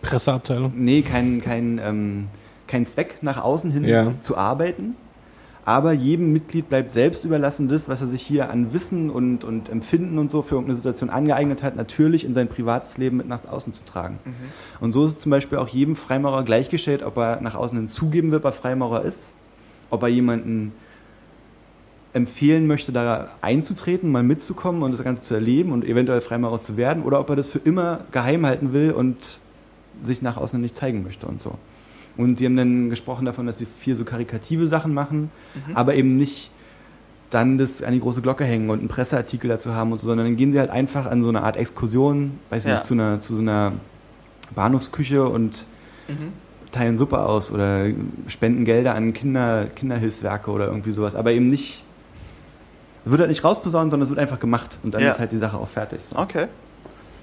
Presseabteilung. 0.02 0.74
nee, 0.76 1.02
kein, 1.02 1.42
kein, 1.42 1.80
ähm, 1.84 2.28
kein 2.68 2.86
Zweck 2.86 3.18
nach 3.22 3.42
außen 3.42 3.72
hin 3.72 3.84
Ja. 3.86 4.14
zu 4.20 4.38
arbeiten. 4.38 4.96
Aber 5.68 5.92
jedem 5.92 6.32
Mitglied 6.32 6.70
bleibt 6.70 6.94
selbst 6.94 7.26
überlassen, 7.26 7.68
das, 7.68 7.90
was 7.90 8.00
er 8.00 8.08
sich 8.08 8.22
hier 8.22 8.50
an 8.50 8.72
Wissen 8.72 9.10
und, 9.10 9.44
und 9.44 9.68
Empfinden 9.68 10.18
und 10.18 10.32
so 10.32 10.42
für 10.42 10.56
irgendeine 10.56 10.78
Situation 10.78 11.10
angeeignet 11.10 11.62
hat, 11.62 11.76
natürlich 11.76 12.24
in 12.24 12.34
sein 12.34 12.48
privates 12.48 12.98
Leben 12.98 13.18
mit 13.18 13.28
nach 13.28 13.44
außen 13.44 13.74
zu 13.74 13.84
tragen. 13.84 14.18
Mhm. 14.24 14.32
Und 14.80 14.94
so 14.94 15.04
ist 15.04 15.12
es 15.12 15.20
zum 15.20 15.30
Beispiel 15.30 15.58
auch 15.58 15.68
jedem 15.68 15.98
Freimaurer 15.98 16.44
gleichgestellt, 16.44 17.04
ob 17.04 17.18
er 17.18 17.42
nach 17.42 17.56
außen 17.56 17.78
hin 17.78 17.90
zugeben 17.90 18.32
wird, 18.32 18.46
ob 18.46 18.54
er 18.54 18.54
Freimaurer 18.54 19.04
ist, 19.04 19.34
ob 19.90 20.04
er 20.04 20.08
jemanden 20.08 20.72
empfehlen 22.14 22.66
möchte, 22.66 22.94
da 22.94 23.32
einzutreten, 23.42 24.10
mal 24.10 24.24
mitzukommen 24.24 24.84
und 24.84 24.94
das 24.94 25.04
Ganze 25.04 25.22
zu 25.22 25.34
erleben 25.34 25.74
und 25.74 25.84
eventuell 25.84 26.22
Freimaurer 26.22 26.62
zu 26.62 26.78
werden, 26.78 27.04
oder 27.04 27.20
ob 27.20 27.30
er 27.30 27.36
das 27.36 27.50
für 27.50 27.60
immer 27.60 28.06
geheim 28.14 28.46
halten 28.46 28.72
will 28.72 28.92
und 28.92 29.40
sich 30.02 30.22
nach 30.22 30.38
außen 30.38 30.62
nicht 30.62 30.78
zeigen 30.78 31.04
möchte 31.04 31.28
und 31.28 31.42
so. 31.42 31.56
Und 32.18 32.38
sie 32.40 32.46
haben 32.46 32.56
dann 32.58 32.90
gesprochen 32.90 33.26
davon, 33.26 33.46
dass 33.46 33.58
sie 33.60 33.66
viel 33.66 33.96
so 33.96 34.04
karikative 34.04 34.68
Sachen 34.68 34.94
machen, 34.94 35.30
Mhm. 35.68 35.76
aber 35.76 35.96
eben 35.96 36.16
nicht 36.18 36.52
dann 37.30 37.58
das 37.58 37.84
an 37.84 37.94
die 37.94 38.00
große 38.00 38.22
Glocke 38.22 38.46
hängen 38.46 38.70
und 38.70 38.80
einen 38.80 38.88
Presseartikel 38.88 39.50
dazu 39.50 39.74
haben 39.74 39.92
und 39.92 40.00
so, 40.00 40.08
sondern 40.08 40.28
dann 40.28 40.38
gehen 40.38 40.52
sie 40.52 40.60
halt 40.60 40.70
einfach 40.70 41.06
an 41.06 41.22
so 41.22 41.30
eine 41.30 41.44
Art 41.44 41.58
Exkursion, 41.58 42.40
weiß 42.50 42.66
Ja. 42.66 42.74
nicht, 42.76 42.86
zu 42.86 42.94
einer, 42.94 43.20
zu 43.20 43.36
so 43.36 43.42
einer 43.42 43.74
Bahnhofsküche 44.56 45.28
und 45.28 45.66
Mhm. 46.08 46.32
teilen 46.72 46.96
Suppe 46.98 47.20
aus 47.20 47.52
oder 47.52 47.88
spenden 48.28 48.64
Gelder 48.66 48.96
an 48.96 49.14
Kinder, 49.14 49.66
Kinderhilfswerke 49.76 50.50
oder 50.52 50.68
irgendwie 50.68 50.92
sowas, 50.92 51.16
aber 51.16 51.32
eben 51.34 51.50
nicht, 51.50 51.84
wird 53.06 53.20
halt 53.20 53.30
nicht 53.30 53.44
rausposaunt, 53.44 53.92
sondern 53.92 54.04
es 54.06 54.10
wird 54.10 54.20
einfach 54.20 54.40
gemacht 54.40 54.80
und 54.84 54.94
dann 54.94 55.02
Ja. 55.02 55.10
ist 55.12 55.20
halt 55.20 55.32
die 55.34 55.38
Sache 55.38 55.58
auch 55.58 55.68
fertig. 55.68 56.00
So. 56.12 56.18
Okay. 56.18 56.48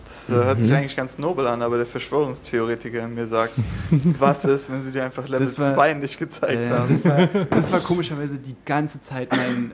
Das 0.06 0.30
äh, 0.30 0.34
hört 0.34 0.58
sich 0.60 0.70
Mhm. 0.70 0.76
eigentlich 0.76 0.96
ganz 0.96 1.18
nobel 1.18 1.46
an, 1.46 1.62
aber 1.62 1.76
der 1.78 1.86
Verschwörungstheoretiker 1.86 3.02
in 3.04 3.14
mir 3.14 3.26
sagt, 3.26 3.52
was 4.18 4.44
ist, 4.44 4.70
wenn 4.70 4.82
sie 4.82 4.92
dir 4.92 5.04
einfach 5.04 5.26
Level 5.28 5.44
Das 5.46 5.58
war- 5.58 5.74
2 5.74 5.94
nicht 5.94 6.18
gezeigt 6.18 6.52
Äh, 6.52 6.70
haben? 6.70 6.88
das, 7.02 7.04
war, 7.04 7.28
das 7.50 7.72
war 7.72 7.80
komischerweise 7.80 8.36
die 8.36 8.54
ganze 8.64 9.00
Zeit 9.00 9.30
mein. 9.34 9.72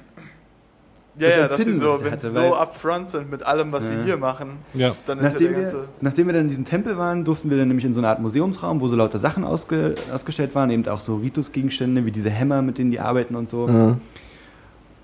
Ja, 1.19 1.29
das 1.29 1.37
ja, 1.38 1.49
dass 1.49 1.64
sie 1.66 1.75
so, 1.75 1.99
wenn 2.03 2.12
hatte, 2.12 2.31
so 2.31 2.55
upfront 2.55 3.11
sind 3.11 3.31
mit 3.31 3.45
allem, 3.45 3.73
was 3.73 3.85
Ja. 3.85 3.99
sie 3.99 4.05
hier 4.05 4.16
machen, 4.16 4.53
Ja. 4.75 4.95
dann 5.07 5.19
ist 5.19 5.25
ja 5.25 5.31
Nachdem 5.33 5.49
der 5.49 5.57
wir, 5.57 5.62
ganze... 5.64 5.88
nachdem 6.01 6.27
wir 6.29 6.33
dann 6.33 6.43
in 6.43 6.49
diesem 6.49 6.64
Tempel 6.64 6.97
waren, 6.97 7.25
durften 7.25 7.51
wir 7.51 7.59
dann 7.59 7.66
nämlich 7.69 7.85
in 7.85 7.93
so 7.93 8.01
eine 8.01 8.09
Art 8.09 8.21
Museumsraum, 8.21 8.81
wo 8.81 8.88
so 8.88 8.97
lauter 8.97 9.19
Sachen 9.19 9.45
ausge, 9.45 9.97
ausgestellt 10.14 10.55
waren, 10.55 10.71
eben 10.71 10.87
auch 10.88 11.01
so 11.01 11.16
Ritusgegenstände 11.16 12.07
wie 12.07 12.12
diese 12.12 12.31
Hämmer, 12.31 12.62
mit 12.62 12.79
denen 12.79 12.90
die 12.93 13.01
arbeiten 13.01 13.35
und 13.35 13.49
so. 13.51 13.69
Ja. 13.69 13.97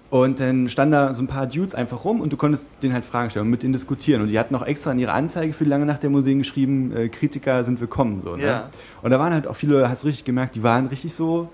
Und 0.09 0.39
dann 0.39 0.69
standen 0.69 0.93
da 0.93 1.13
so 1.15 1.23
ein 1.23 1.27
paar 1.27 1.47
Dudes 1.49 1.75
einfach 1.75 2.05
rum 2.05 2.21
und 2.21 2.33
du 2.33 2.37
konntest 2.37 2.71
denen 2.83 2.95
halt 2.95 3.05
Fragen 3.05 3.29
stellen 3.31 3.47
und 3.47 3.51
mit 3.51 3.65
denen 3.65 3.73
diskutieren. 3.73 4.23
Und 4.23 4.29
die 4.29 4.39
hatten 4.39 4.55
auch 4.55 4.63
extra 4.65 4.93
in 4.93 5.01
ihrer 5.01 5.15
Anzeige 5.15 5.53
für 5.53 5.65
die 5.65 5.71
lange 5.71 5.85
Nacht 5.85 6.03
der 6.05 6.11
Museen 6.11 6.39
geschrieben, 6.39 6.95
äh, 6.95 7.09
Kritiker 7.09 7.65
sind 7.65 7.81
willkommen. 7.81 8.21
So, 8.23 8.37
ne? 8.37 8.43
Ja. 8.45 8.71
Und 9.03 9.11
da 9.11 9.19
waren 9.19 9.33
halt 9.33 9.49
auch 9.49 9.57
viele, 9.57 9.89
hast 9.91 10.05
du 10.05 10.07
richtig 10.07 10.25
gemerkt, 10.25 10.55
die 10.55 10.63
waren 10.63 10.87
richtig 10.87 11.13
so, 11.13 11.49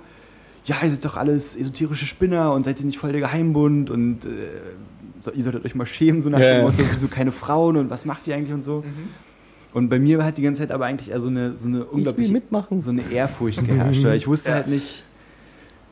ja, 0.66 0.76
ihr 0.82 0.90
seid 0.90 1.04
doch 1.04 1.16
alles 1.16 1.56
esoterische 1.56 2.04
Spinner 2.06 2.52
und 2.52 2.64
seid 2.64 2.78
ihr 2.78 2.86
nicht 2.86 2.98
voll 2.98 3.10
der 3.12 3.20
Geheimbund 3.22 3.88
und 3.90 4.24
äh, 4.26 4.28
so, 5.22 5.30
ihr 5.32 5.44
solltet 5.44 5.64
euch 5.64 5.74
mal 5.74 5.86
schämen, 5.86 6.20
so 6.20 6.28
nach 6.28 6.38
Ja, 6.38 6.56
dem. 6.56 6.62
Motto, 6.64 6.78
wieso 6.90 7.08
keine 7.08 7.32
Frauen 7.32 7.76
und 7.78 7.88
was 7.90 8.04
macht 8.04 8.26
ihr 8.28 8.34
eigentlich 8.36 8.52
und 8.52 8.62
so. 8.62 8.84
Und 9.72 9.88
bei 9.88 9.98
mir 9.98 10.18
war 10.18 10.26
halt 10.26 10.36
die 10.36 10.42
ganze 10.42 10.60
Zeit 10.60 10.70
aber 10.72 10.84
eigentlich 10.84 11.10
eher 11.10 11.20
so 11.20 11.28
eine, 11.28 11.56
so 11.56 11.66
eine 11.68 11.84
unglaubliche 11.84 12.30
mitmachen. 12.32 12.82
so 12.82 12.90
eine 12.90 13.02
Ehrfurcht 13.10 13.66
geherrscht. 13.66 14.04
weil 14.04 14.16
ich 14.16 14.28
wusste 14.28 14.50
Ja. 14.50 14.56
halt 14.56 14.68
nicht, 14.68 15.04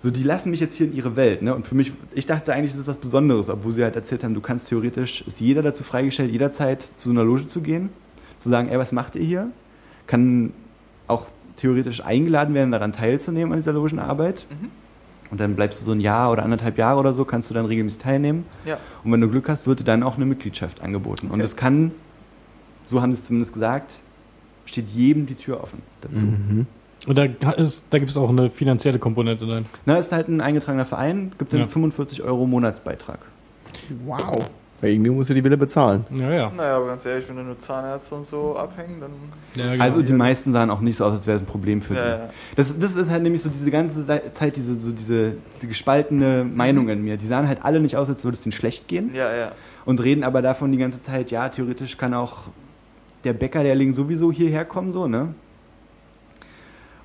so 0.03 0.11
die 0.11 0.23
lassen 0.23 0.51
mich 0.51 0.61
jetzt 0.61 0.77
hier 0.77 0.87
in 0.87 0.95
ihre 0.97 1.15
Welt. 1.15 1.43
Ne? 1.43 1.55
Und 1.55 1.67
für 1.67 1.75
mich, 1.75 1.93
ich 2.15 2.25
dachte 2.25 2.55
eigentlich, 2.55 2.73
das 2.73 2.81
ist 2.81 2.89
was 2.89 2.97
Besonderes, 2.97 3.51
obwohl 3.51 3.73
sie 3.73 3.85
halt 3.85 3.95
erzählt 3.97 4.25
haben, 4.25 4.33
du 4.33 4.41
kannst 4.41 4.69
theoretisch, 4.69 5.21
ist 5.27 5.41
jeder 5.41 5.61
dazu 5.61 5.85
freigestellt, 5.85 6.33
jederzeit 6.33 6.83
zu 6.83 7.11
einer 7.11 7.23
Loge 7.23 7.47
zu 7.47 7.61
gehen, 7.61 7.91
zu 8.39 8.49
sagen, 8.49 8.71
ey, 8.71 8.79
was 8.79 8.93
macht 8.93 9.15
ihr 9.15 9.25
hier? 9.25 9.51
Kann 10.07 10.55
auch 11.07 11.27
theoretisch 11.57 12.03
eingeladen 12.03 12.55
werden, 12.55 12.73
daran 12.73 12.93
teilzunehmen 12.93 13.53
an 13.53 13.59
dieser 13.59 13.75
Logenarbeit. 13.75 14.47
Mhm. 14.49 14.69
Und 15.31 15.39
dann 15.39 15.55
bleibst 15.55 15.81
du 15.81 15.85
so 15.85 15.93
ein 15.93 16.01
Jahr 16.01 16.33
oder 16.33 16.45
anderthalb 16.45 16.79
Jahre 16.79 16.99
oder 16.99 17.13
so, 17.13 17.27
kannst 17.27 17.51
du 17.51 17.55
dann 17.55 17.67
regelmäßig 17.67 18.01
teilnehmen. 18.01 18.47
Ja. 18.65 18.79
Und 19.05 19.13
wenn 19.13 19.21
du 19.21 19.29
Glück 19.29 19.51
hast, 19.51 19.67
wird 19.67 19.81
dir 19.81 19.85
dann 19.85 20.03
auch 20.03 20.17
eine 20.17 20.25
Mitgliedschaft 20.25 20.81
angeboten. 20.81 21.27
Und 21.27 21.35
Okay. 21.35 21.43
es 21.43 21.57
kann, 21.57 21.93
so 22.87 23.03
haben 23.03 23.13
sie 23.13 23.21
es 23.21 23.27
zumindest 23.27 23.53
gesagt, 23.53 24.01
steht 24.65 24.89
jedem 24.89 25.27
die 25.27 25.35
Tür 25.35 25.63
offen 25.63 25.83
dazu. 26.01 26.25
Mhm. 26.25 26.67
Und 27.07 27.17
da, 27.17 27.25
ist, 27.53 27.83
da 27.91 27.99
gibt 27.99 28.11
es 28.11 28.17
auch 28.17 28.29
eine 28.29 28.51
finanzielle 28.51 28.99
Komponente 28.99 29.47
dann. 29.47 29.67
Na, 29.87 29.97
ist 29.99 30.13
halt 30.13 30.29
ein 30.29 30.41
eingetragener 30.41 30.85
Verein, 30.85 31.33
gibt 31.39 31.53
dann 31.53 31.61
Ja. 31.61 31.67
45 31.67 32.23
Euro 32.23 32.47
Monatsbeitrag. 32.47 33.21
Wow. 34.05 34.45
Weil 34.83 34.93
irgendwie 34.93 35.11
muss 35.11 35.29
ja 35.29 35.35
die 35.35 35.45
Villa 35.45 35.57
bezahlen. 35.57 36.07
Ja, 36.15 36.31
ja. 36.33 36.53
Naja, 36.57 36.77
aber 36.77 36.87
ganz 36.87 37.05
ehrlich, 37.05 37.29
wenn 37.29 37.37
du 37.37 37.43
nur 37.43 37.59
Zahnärzte 37.59 38.15
und 38.15 38.25
so 38.27 38.57
abhängen, 38.57 38.99
dann. 39.03 39.11
Ja, 39.55 39.71
genau. 39.73 39.85
Also 39.85 40.01
die 40.01 40.15
meisten 40.15 40.53
sahen 40.53 40.71
auch 40.71 40.81
nicht 40.81 40.97
so 40.97 41.05
aus, 41.05 41.13
als 41.13 41.27
wäre 41.27 41.37
es 41.37 41.43
ein 41.43 41.47
Problem 41.47 41.83
für 41.83 41.95
Ja, 41.95 42.03
die. 42.03 42.09
ja. 42.23 42.31
Das, 42.57 42.79
das 42.79 42.97
ist 42.97 43.11
halt 43.11 43.23
nämlich 43.23 43.43
so 43.43 43.51
diese 43.51 43.71
ganze 43.71 44.07
Zeit, 44.33 44.57
diese, 44.57 44.75
so 44.75 44.91
diese, 44.91 45.35
diese 45.55 45.67
gespaltene 45.67 46.45
Meinung 46.45 46.89
in 46.89 47.03
mir. 47.05 47.19
Die 47.19 47.27
sahen 47.27 47.47
halt 47.47 47.63
alle 47.63 47.81
nicht 47.81 47.97
aus, 47.99 48.09
als 48.09 48.25
würde 48.25 48.37
es 48.37 48.43
denen 48.43 48.53
schlecht 48.53 48.89
gehen 48.89 49.11
Ja, 49.15 49.31
ja. 49.35 49.53
und 49.85 50.03
reden 50.03 50.25
aber 50.25 50.41
davon 50.41 50.73
die 50.73 50.79
ganze 50.79 51.03
Zeit, 51.03 51.31
ja, 51.31 51.49
theoretisch 51.51 51.99
kann 51.99 52.15
auch 52.15 52.45
der 53.25 53.35
Bäckerlehrling 53.35 53.93
sowieso 53.93 54.33
hierher 54.33 54.65
kommen, 54.65 54.93
so, 54.93 55.07
ne? 55.07 55.35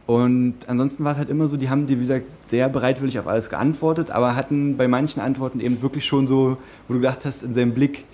Und 0.07 0.55
ansonsten 0.67 1.03
war 1.03 1.13
es 1.13 1.17
halt 1.17 1.29
immer 1.29 1.47
so, 1.47 1.57
die 1.57 1.69
haben 1.69 1.87
dir, 1.87 1.97
wie 1.97 2.01
gesagt, 2.01 2.25
sehr 2.43 2.69
bereitwillig 2.69 3.17
auf 3.17 3.27
alles 3.27 3.49
geantwortet, 3.49 4.11
aber 4.11 4.35
hatten 4.35 4.77
bei 4.77 4.87
manchen 4.87 5.19
Antworten 5.19 5.59
eben 5.59 5.81
wirklich 5.81 6.05
schon 6.05 6.27
so, 6.27 6.57
wo 6.87 6.93
du 6.93 6.99
gedacht 6.99 7.25
hast, 7.25 7.41
in 7.41 7.53
seinem 7.55 7.73
Blick 7.73 8.05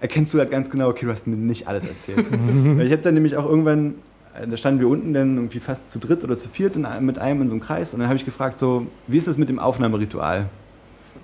erkennst 0.00 0.34
du 0.34 0.38
halt 0.38 0.50
ganz 0.50 0.68
genau, 0.68 0.88
okay, 0.88 1.06
du 1.06 1.12
hast 1.12 1.28
mir 1.28 1.36
nicht 1.36 1.68
alles 1.68 1.84
erzählt. 1.84 2.24
Ich 2.80 2.90
habe 2.90 3.02
dann 3.02 3.14
nämlich 3.14 3.36
auch 3.36 3.46
irgendwann, 3.48 3.94
äh, 4.34 4.48
da 4.48 4.56
standen 4.56 4.80
wir 4.80 4.88
unten 4.88 5.12
dann 5.12 5.36
irgendwie 5.36 5.60
fast 5.60 5.92
zu 5.92 6.00
dritt 6.00 6.24
oder 6.24 6.36
zu 6.36 6.48
viert 6.48 6.74
in, 6.74 6.86
mit 7.00 7.20
einem 7.20 7.42
in 7.42 7.48
so 7.48 7.54
einem 7.54 7.62
Kreis 7.62 7.94
und 7.94 8.00
dann 8.00 8.08
habe 8.08 8.16
ich 8.16 8.24
gefragt 8.24 8.58
so, 8.58 8.88
wie 9.06 9.16
ist 9.16 9.28
das 9.28 9.38
mit 9.38 9.48
dem 9.48 9.60
Aufnahmeritual? 9.60 10.46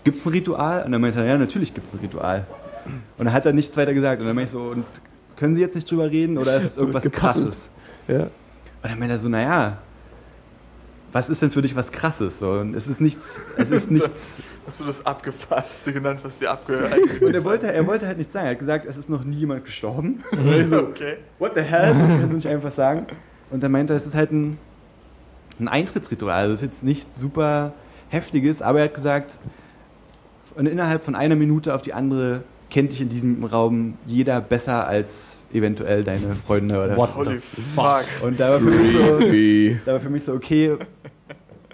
Gibt 0.04 0.18
es 0.18 0.26
ein 0.26 0.32
Ritual? 0.32 0.84
Und 0.84 0.92
dann 0.92 1.00
meinte 1.00 1.18
er, 1.18 1.26
ja, 1.26 1.38
natürlich 1.38 1.74
gibt 1.74 1.88
es 1.88 1.94
ein 1.94 1.98
Ritual. 2.00 2.46
Und 3.18 3.24
dann 3.24 3.34
hat 3.34 3.46
er 3.46 3.52
nichts 3.52 3.76
weiter 3.76 3.92
gesagt. 3.92 4.20
Und 4.20 4.28
dann 4.28 4.36
meinte 4.36 4.48
ich 4.48 4.52
so, 4.52 4.70
und 4.70 4.84
können 5.36 5.54
Sie 5.54 5.60
jetzt 5.60 5.74
nicht 5.74 5.90
drüber 5.90 6.10
reden 6.10 6.38
oder 6.38 6.56
ist 6.56 6.64
es 6.64 6.76
irgendwas. 6.78 7.10
Krasses? 7.10 7.70
Ja. 8.06 8.22
Und 8.22 8.30
dann 8.82 8.98
meinte 8.98 9.14
er 9.14 9.18
so, 9.18 9.28
naja, 9.28 9.78
was 11.12 11.30
ist 11.30 11.40
denn 11.40 11.50
für 11.50 11.62
dich 11.62 11.74
was 11.74 11.90
Krasses? 11.92 12.38
So, 12.38 12.52
und 12.52 12.74
es 12.74 12.86
ist 12.88 13.00
nichts, 13.00 13.40
es 13.56 13.70
ist 13.70 13.90
nichts. 13.90 14.42
Hast 14.66 14.80
du 14.80 14.84
das 14.84 15.04
Abgefahrtste 15.06 15.92
genannt, 15.92 16.20
was 16.22 16.38
dir 16.38 16.50
abgehört 16.50 16.94
Und 17.22 17.34
er 17.34 17.44
wollte, 17.44 17.72
er 17.72 17.86
wollte 17.86 18.06
halt 18.06 18.18
nichts 18.18 18.32
sagen. 18.34 18.46
Er 18.46 18.50
hat 18.52 18.58
gesagt, 18.58 18.84
es 18.86 18.96
ist 18.98 19.08
noch 19.08 19.24
nie 19.24 19.36
jemand 19.36 19.64
gestorben. 19.64 20.22
Und 20.32 20.52
ich 20.52 20.68
so, 20.68 20.78
Okay. 20.80 21.16
what 21.38 21.52
the 21.56 21.62
hell? 21.62 21.94
Das 21.94 22.08
kannst 22.10 22.30
du 22.32 22.36
nicht 22.36 22.48
einfach 22.48 22.72
sagen. 22.72 23.06
Und 23.50 23.62
dann 23.62 23.72
meinte 23.72 23.94
er, 23.94 23.96
es 23.96 24.06
ist 24.06 24.14
halt 24.14 24.30
ein, 24.32 24.58
ein 25.58 25.68
Eintrittsritual. 25.68 26.42
Also 26.42 26.52
es 26.54 26.60
ist 26.60 26.64
jetzt 26.66 26.84
nichts 26.84 27.18
super 27.18 27.72
Heftiges, 28.10 28.60
aber 28.62 28.80
er 28.80 28.84
hat 28.86 28.94
gesagt, 28.94 29.38
und 30.54 30.66
innerhalb 30.66 31.02
von 31.04 31.14
einer 31.14 31.36
Minute 31.36 31.74
auf 31.74 31.82
die 31.82 31.94
andere 31.94 32.42
kennt 32.70 32.92
dich 32.92 33.00
in 33.00 33.08
diesem 33.08 33.44
Raum 33.44 33.94
jeder 34.06 34.40
besser 34.40 34.86
als 34.86 35.38
eventuell 35.52 36.04
deine 36.04 36.34
Freunde 36.46 36.82
oder 36.84 36.96
What 36.96 37.14
Holy 37.14 37.40
fuck. 37.74 38.04
Und 38.22 38.38
da 38.38 38.50
war, 38.50 38.58
für 38.60 38.70
mich 38.70 38.92
so, 38.92 39.78
da 39.86 39.92
war 39.94 40.00
für 40.00 40.10
mich 40.10 40.24
so, 40.24 40.32
okay, 40.34 40.76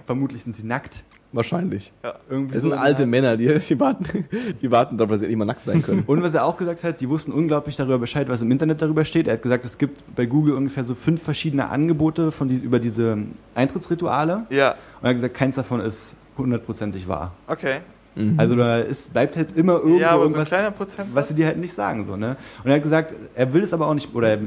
vermutlich 0.04 0.42
sind 0.42 0.56
sie 0.56 0.64
nackt. 0.66 1.02
Wahrscheinlich. 1.32 1.92
Irgendwie 2.30 2.54
Das 2.54 2.62
so 2.62 2.68
sind 2.68 2.78
in 2.78 2.84
alte 2.84 3.06
Männer, 3.06 3.36
die, 3.36 3.48
die, 3.58 3.80
warten, 3.80 4.24
die 4.62 4.70
warten 4.70 4.96
darauf, 4.96 5.10
dass 5.10 5.18
sie 5.18 5.24
endlich 5.26 5.36
mal 5.38 5.46
nackt 5.46 5.64
sein 5.64 5.82
können. 5.82 6.04
Und 6.06 6.22
was 6.22 6.32
er 6.32 6.44
auch 6.44 6.56
gesagt 6.56 6.84
hat, 6.84 7.00
die 7.00 7.08
wussten 7.08 7.32
unglaublich 7.32 7.74
darüber 7.74 7.98
Bescheid, 7.98 8.28
was 8.28 8.40
im 8.40 8.52
Internet 8.52 8.80
darüber 8.80 9.04
steht. 9.04 9.26
Er 9.26 9.32
hat 9.34 9.42
gesagt, 9.42 9.64
es 9.64 9.76
gibt 9.76 10.04
bei 10.14 10.26
Google 10.26 10.54
ungefähr 10.54 10.84
so 10.84 10.94
fünf 10.94 11.24
verschiedene 11.24 11.70
Angebote 11.70 12.30
von 12.30 12.48
die, 12.48 12.54
über 12.58 12.78
diese 12.78 13.18
Eintrittsrituale. 13.56 14.46
Und 14.48 14.52
Ja, 14.56 14.76
er 15.02 15.08
hat 15.08 15.14
gesagt, 15.16 15.34
keins 15.34 15.56
davon 15.56 15.80
ist 15.80 16.14
hundertprozentig 16.38 17.08
wahr. 17.08 17.32
okay. 17.48 17.78
Mhm. 18.14 18.34
Also 18.38 18.54
da 18.56 18.80
ist, 18.80 19.12
bleibt 19.12 19.36
halt 19.36 19.56
immer 19.56 19.74
irgendwo 19.74 19.98
ja, 19.98 20.10
aber 20.10 20.24
so 20.24 20.28
ein 20.28 20.32
irgendwas, 20.32 20.48
kleiner 20.48 20.70
Prozentsatz. 20.70 21.14
was 21.14 21.28
sie 21.28 21.34
dir 21.34 21.46
halt 21.46 21.58
nicht 21.58 21.72
sagen. 21.74 22.04
So, 22.06 22.16
ne? 22.16 22.36
Und 22.62 22.70
er 22.70 22.76
hat 22.76 22.82
gesagt, 22.82 23.14
er 23.34 23.52
will 23.54 23.62
es 23.62 23.72
aber 23.72 23.86
auch 23.88 23.94
nicht, 23.94 24.14
oder 24.14 24.30
er, 24.30 24.38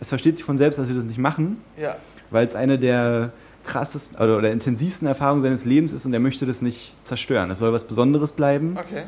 es 0.00 0.08
versteht 0.08 0.36
sich 0.36 0.44
von 0.44 0.58
selbst, 0.58 0.78
dass 0.78 0.88
sie 0.88 0.94
das 0.94 1.04
nicht 1.04 1.18
machen, 1.18 1.58
ja, 1.76 1.96
weil 2.30 2.46
es 2.46 2.54
eine 2.54 2.78
der 2.78 3.32
krassesten 3.64 4.18
oder, 4.18 4.38
oder 4.38 4.50
intensivsten 4.50 5.06
Erfahrungen 5.06 5.42
seines 5.42 5.64
Lebens 5.64 5.92
ist 5.92 6.04
und 6.06 6.12
er 6.12 6.20
möchte 6.20 6.46
das 6.46 6.62
nicht 6.62 6.94
zerstören. 7.00 7.50
Es 7.50 7.58
soll 7.58 7.72
was 7.72 7.84
Besonderes 7.84 8.32
bleiben. 8.32 8.76
okay. 8.78 9.04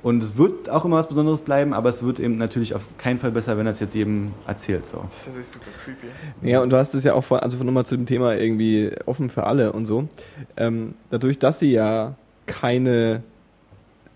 Und 0.00 0.22
es 0.22 0.36
wird 0.36 0.70
auch 0.70 0.84
immer 0.84 0.96
was 0.96 1.08
Besonderes 1.08 1.40
bleiben, 1.40 1.74
aber 1.74 1.88
es 1.88 2.04
wird 2.04 2.20
eben 2.20 2.36
natürlich 2.36 2.74
auf 2.74 2.86
keinen 2.98 3.18
Fall 3.18 3.32
besser, 3.32 3.58
wenn 3.58 3.66
er 3.66 3.72
es 3.72 3.80
jetzt 3.80 3.94
jedem 3.94 4.32
erzählt. 4.46 4.86
So. 4.86 5.04
Das 5.12 5.26
ist 5.26 5.36
ja 5.36 5.42
super 5.42 5.70
creepy. 5.84 6.48
Ja, 6.48 6.62
und 6.62 6.70
du 6.70 6.76
hast 6.76 6.94
es 6.94 7.02
ja 7.02 7.14
auch 7.14 7.24
vor, 7.24 7.42
also 7.42 7.62
nochmal 7.64 7.84
zu 7.84 7.96
dem 7.96 8.06
Thema 8.06 8.36
irgendwie 8.36 8.92
offen 9.06 9.28
für 9.28 9.44
alle 9.44 9.72
und 9.72 9.86
so. 9.86 10.08
Ähm, 10.56 10.94
dadurch, 11.10 11.40
dass 11.40 11.58
sie 11.58 11.72
ja 11.72 12.14
keine 12.48 13.22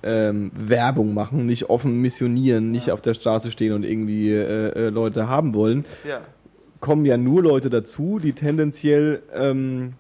ähm, 0.03 0.51
Werbung 0.59 1.15
machen, 1.15 1.47
nicht 1.47 1.71
offen 1.71 2.01
missionieren, 2.01 2.73
nicht 2.73 2.89
Ja. 2.89 2.95
auf 2.95 3.01
der 3.03 3.15
Straße 3.15 3.53
stehen 3.53 3.73
und 3.73 3.85
irgendwie 3.85 4.31
äh, 4.31 4.71
äh, 4.71 4.89
Leute 4.89 5.29
haben 5.29 5.55
wollen, 5.55 5.85
Ja, 6.09 6.21
kommen 6.81 7.05
ja 7.05 7.17
nur 7.17 7.41
Leute 7.43 7.71
dazu, 7.71 8.19
die 8.19 8.33
tendenziell 8.33 9.23
ähm, 9.33 9.93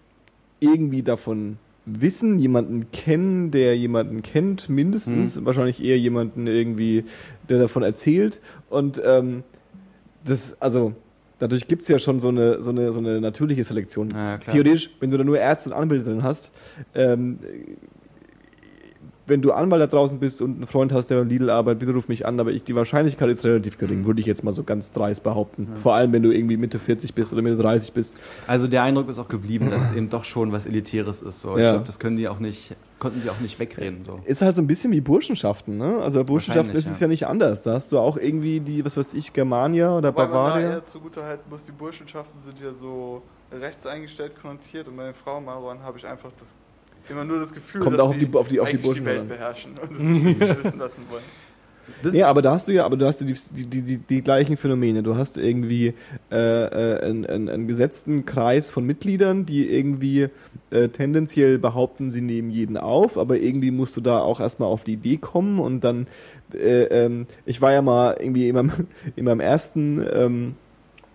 irgendwie 0.58 1.02
davon 1.04 1.58
wissen, 1.86 2.38
jemanden 2.40 2.90
kennen, 2.92 3.50
der 3.52 3.76
jemanden 3.76 4.22
kennt, 4.22 4.68
mindestens, 4.68 5.44
wahrscheinlich 5.44 5.82
eher 5.82 5.98
jemanden 5.98 6.46
irgendwie, 6.48 7.04
der 7.48 7.58
davon 7.60 7.82
erzählt. 7.84 8.40
Und 8.70 9.00
ähm, 9.04 9.42
das, 10.24 10.56
also 10.60 10.92
dadurch 11.40 11.66
gibt's 11.68 11.88
ja 11.88 11.98
schon 11.98 12.20
so 12.20 12.28
eine, 12.28 12.62
so 12.62 12.70
eine, 12.70 12.92
so 12.92 12.98
eine 13.00 13.20
natürliche 13.20 13.62
Selektion. 13.64 14.10
Ja. 14.14 14.36
Theoretisch, 14.38 14.90
wenn 15.00 15.10
du 15.10 15.18
da 15.18 15.24
nur 15.24 15.38
Ärzte 15.38 15.70
und 15.70 15.76
Anwälte 15.76 16.04
drin 16.04 16.22
hast, 16.22 16.52
ähm, 16.94 17.38
wenn 19.32 19.42
du 19.42 19.50
Anwalt 19.52 19.82
da 19.82 19.86
draußen 19.88 20.18
bist 20.20 20.40
und 20.40 20.56
einen 20.56 20.66
Freund 20.66 20.92
hast, 20.92 21.08
der 21.10 21.16
beim 21.18 21.28
Lidl 21.28 21.50
arbeitet, 21.50 21.80
bitte 21.80 21.92
ruf 21.94 22.06
mich 22.06 22.24
an, 22.26 22.38
aber 22.38 22.52
ich, 22.52 22.62
die 22.62 22.74
Wahrscheinlichkeit 22.76 23.28
ist 23.30 23.44
relativ 23.44 23.78
gering, 23.78 24.00
Mhm. 24.02 24.06
würde 24.06 24.20
ich 24.20 24.26
jetzt 24.26 24.44
mal 24.44 24.52
so 24.52 24.62
ganz 24.62 24.92
dreist 24.92 25.22
behaupten. 25.24 25.66
Vor 25.82 25.94
allem, 25.94 26.12
wenn 26.12 26.22
du 26.22 26.30
irgendwie 26.30 26.56
Mitte 26.56 26.78
40 26.78 27.14
bist 27.14 27.32
oder 27.32 27.42
Mitte 27.42 27.56
30 27.56 27.92
bist. 27.92 28.16
Also 28.46 28.68
der 28.68 28.82
Eindruck 28.84 29.08
ist 29.08 29.18
auch 29.18 29.28
geblieben, 29.28 29.70
dass 29.70 29.90
es 29.90 29.96
eben 29.96 30.08
doch 30.10 30.24
schon 30.24 30.52
was 30.52 30.66
Elitäres 30.66 31.20
ist. 31.22 31.40
So. 31.40 31.56
Ich 31.56 31.62
Ja. 31.64 31.72
glaube, 31.72 31.86
das 31.86 31.98
können 31.98 32.16
die 32.16 32.28
auch 32.28 32.38
nicht, 32.38 32.76
konnten 32.98 33.20
sie 33.20 33.30
auch 33.30 33.40
nicht 33.40 33.58
wegreden. 33.58 34.04
So. 34.04 34.20
Ist 34.24 34.42
halt 34.42 34.54
so 34.54 34.62
ein 34.62 34.66
bisschen 34.66 34.92
wie 34.92 35.00
Burschenschaften, 35.00 35.78
ne? 35.78 35.98
Also 36.02 36.20
bei 36.20 36.24
Burschenschaften 36.24 36.76
ist 36.76 36.86
es 36.86 37.00
ja 37.00 37.08
nicht 37.08 37.26
anders. 37.26 37.62
Da 37.62 37.72
hast 37.74 37.90
du 37.90 37.98
auch 37.98 38.16
irgendwie 38.16 38.60
die, 38.60 38.84
was 38.84 38.96
weiß 38.96 39.14
ich, 39.14 39.32
Germania 39.32 39.96
oder 39.96 40.10
Wobei 40.10 40.24
man 40.26 40.32
da 40.32 40.38
Bavaria. 40.44 40.70
eher 40.72 40.84
zugutehalten 40.84 41.44
muss, 41.50 41.64
die 41.64 41.72
Burschenschaften 41.72 42.40
sind 42.40 42.60
ja 42.60 42.72
so 42.72 43.22
rechts 43.50 43.86
eingestellt 43.86 44.32
konnotiert 44.40 44.88
und 44.88 44.96
bei 44.96 45.04
den 45.04 45.14
Frauenmauern 45.14 45.82
habe 45.82 45.98
ich 45.98 46.06
einfach 46.06 46.30
das, 46.38 46.54
immer 47.10 47.24
nur 47.24 47.38
das 47.40 47.52
Gefühl, 47.52 47.80
kommt 47.82 47.96
dass 47.96 48.02
auch 48.02 48.10
auf 48.10 48.18
die- 48.18 48.28
auf 48.34 48.48
die- 48.48 48.60
auf 48.60 48.68
die 48.70 48.76
die 48.76 48.82
Burschen 48.82 49.04
Welt 49.04 49.20
an. 49.20 49.28
beherrschen 49.28 49.72
und 49.78 49.92
es 49.92 49.98
nicht 49.98 50.40
wissen 50.64 50.78
lassen 50.78 51.00
wollen. 51.10 51.22
Das, 52.00 52.14
Ja, 52.14 52.28
aber 52.28 52.42
da 52.42 52.52
hast 52.52 52.68
du 52.68 52.72
ja, 52.72 52.84
aber 52.84 52.96
du 52.96 53.04
hast 53.06 53.20
ja 53.20 53.26
die, 53.26 53.34
die, 53.54 53.64
die, 53.66 53.82
die, 53.82 53.96
die 53.98 54.22
gleichen 54.22 54.56
Phänomene. 54.56 55.02
Du 55.02 55.16
hast 55.16 55.36
irgendwie 55.36 55.94
äh, 56.30 56.34
äh, 56.36 57.00
einen, 57.04 57.26
einen, 57.26 57.48
einen 57.48 57.66
gesetzten 57.66 58.24
Kreis 58.24 58.70
von 58.70 58.86
Mitgliedern, 58.86 59.46
die 59.46 59.68
irgendwie 59.68 60.28
äh, 60.70 60.88
tendenziell 60.88 61.58
behaupten, 61.58 62.12
sie 62.12 62.20
nehmen 62.20 62.50
jeden 62.50 62.76
auf, 62.76 63.18
aber 63.18 63.38
irgendwie 63.40 63.72
musst 63.72 63.96
du 63.96 64.00
da 64.00 64.20
auch 64.20 64.40
erstmal 64.40 64.68
auf 64.68 64.84
die 64.84 64.92
Idee 64.94 65.16
kommen 65.16 65.58
und 65.58 65.82
dann, 65.82 66.06
äh, 66.54 66.84
ähm, 66.84 67.26
ich 67.46 67.60
war 67.60 67.72
ja 67.72 67.82
mal 67.82 68.16
irgendwie 68.18 68.48
in 68.48 68.54
meinem, 68.54 68.72
in 69.16 69.24
meinem 69.24 69.40
ersten 69.40 70.06
ähm, 70.12 70.54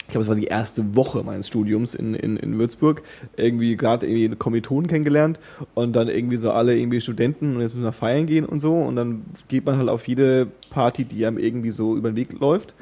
ich 0.08 0.12
glaube, 0.14 0.24
es 0.24 0.30
war 0.30 0.36
die 0.36 0.46
erste 0.46 0.96
Woche 0.96 1.22
meines 1.22 1.50
Studiums 1.50 1.94
in, 1.94 2.14
in, 2.16 2.38
in 2.38 2.58
Würzburg, 2.58 3.04
irgendwie 3.36 3.76
gerade 3.76 4.08
irgendwie 4.08 4.34
Kommilitonen 4.38 4.88
kennengelernt 4.88 5.38
und 5.74 5.98
dann 5.98 6.08
irgendwie 6.08 6.38
so 6.38 6.52
alle 6.52 6.78
irgendwie 6.78 7.02
Studenten 7.02 7.56
und 7.56 7.62
jetzt 7.62 7.74
müssen 7.74 7.84
wir 7.84 7.92
feiern 7.92 8.26
gehen 8.26 8.46
und 8.46 8.62
so. 8.62 8.74
Und 8.74 8.96
dann 8.96 9.26
geht 9.50 9.66
man 9.66 9.78
halt 9.78 9.90
auf 9.90 10.08
jede 10.08 10.48
Party, 10.70 11.04
die 11.04 11.26
einem 11.26 11.38
irgendwie 11.38 11.72
so 11.72 11.98
über 11.98 12.10
den 12.10 12.16
Weg 12.16 12.40
läuft. 12.40 12.74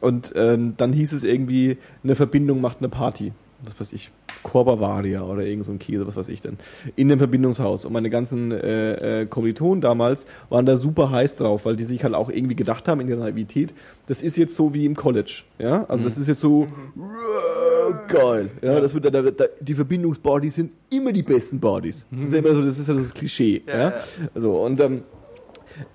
Und 0.00 0.32
ähm, 0.34 0.72
dann 0.78 0.94
hieß 0.94 1.12
es 1.12 1.24
irgendwie, 1.24 1.76
eine 2.02 2.14
Verbindung 2.14 2.62
macht 2.62 2.78
eine 2.78 2.88
Party. 2.88 3.32
Was 3.64 3.80
weiß 3.80 3.92
ich, 3.92 4.10
Corbavaria 4.42 5.22
oder 5.22 5.44
irgend 5.44 5.64
so 5.64 5.72
ein 5.72 5.78
Käse, 5.78 6.06
was 6.06 6.16
weiß 6.16 6.28
ich 6.28 6.40
denn, 6.40 6.58
in 6.96 7.08
dem 7.08 7.18
Verbindungshaus. 7.18 7.84
Und 7.84 7.92
meine 7.92 8.10
ganzen 8.10 8.50
äh, 8.50 9.22
äh, 9.22 9.26
Kommilitonen 9.26 9.80
damals 9.80 10.26
waren 10.48 10.66
da 10.66 10.76
super 10.76 11.10
heiß 11.10 11.36
drauf, 11.36 11.64
weil 11.64 11.76
die 11.76 11.84
sich 11.84 12.02
halt 12.04 12.14
auch 12.14 12.28
irgendwie 12.28 12.56
gedacht 12.56 12.88
haben 12.88 13.00
in 13.00 13.08
ihrer 13.08 13.20
Naivität, 13.20 13.72
das 14.08 14.22
ist 14.22 14.36
jetzt 14.36 14.54
so 14.54 14.74
wie 14.74 14.84
im 14.84 14.96
College. 14.96 15.42
Ja, 15.58 15.84
also 15.84 16.04
das 16.04 16.18
ist 16.18 16.28
jetzt 16.28 16.40
so 16.40 16.64
äh, 16.64 18.12
geil. 18.12 18.50
Ja, 18.62 18.80
das 18.80 18.94
wird 18.94 19.04
da, 19.06 19.22
da, 19.22 19.44
die 19.60 19.74
Verbindungsbodies 19.74 20.56
sind 20.56 20.72
immer 20.90 21.12
die 21.12 21.22
besten 21.22 21.60
Bodies. 21.60 22.06
Das 22.10 22.26
ist 22.26 22.32
ja 22.32 22.38
immer 22.40 22.54
so, 22.54 22.64
das 22.64 22.78
ist 22.78 22.88
ja 22.88 22.94
das 22.94 23.14
Klischee. 23.14 23.62
Ja, 23.66 23.74
Ja, 23.74 23.90
ja. 23.90 23.94
Also 24.34 24.56
und 24.56 24.80
ähm, 24.80 25.02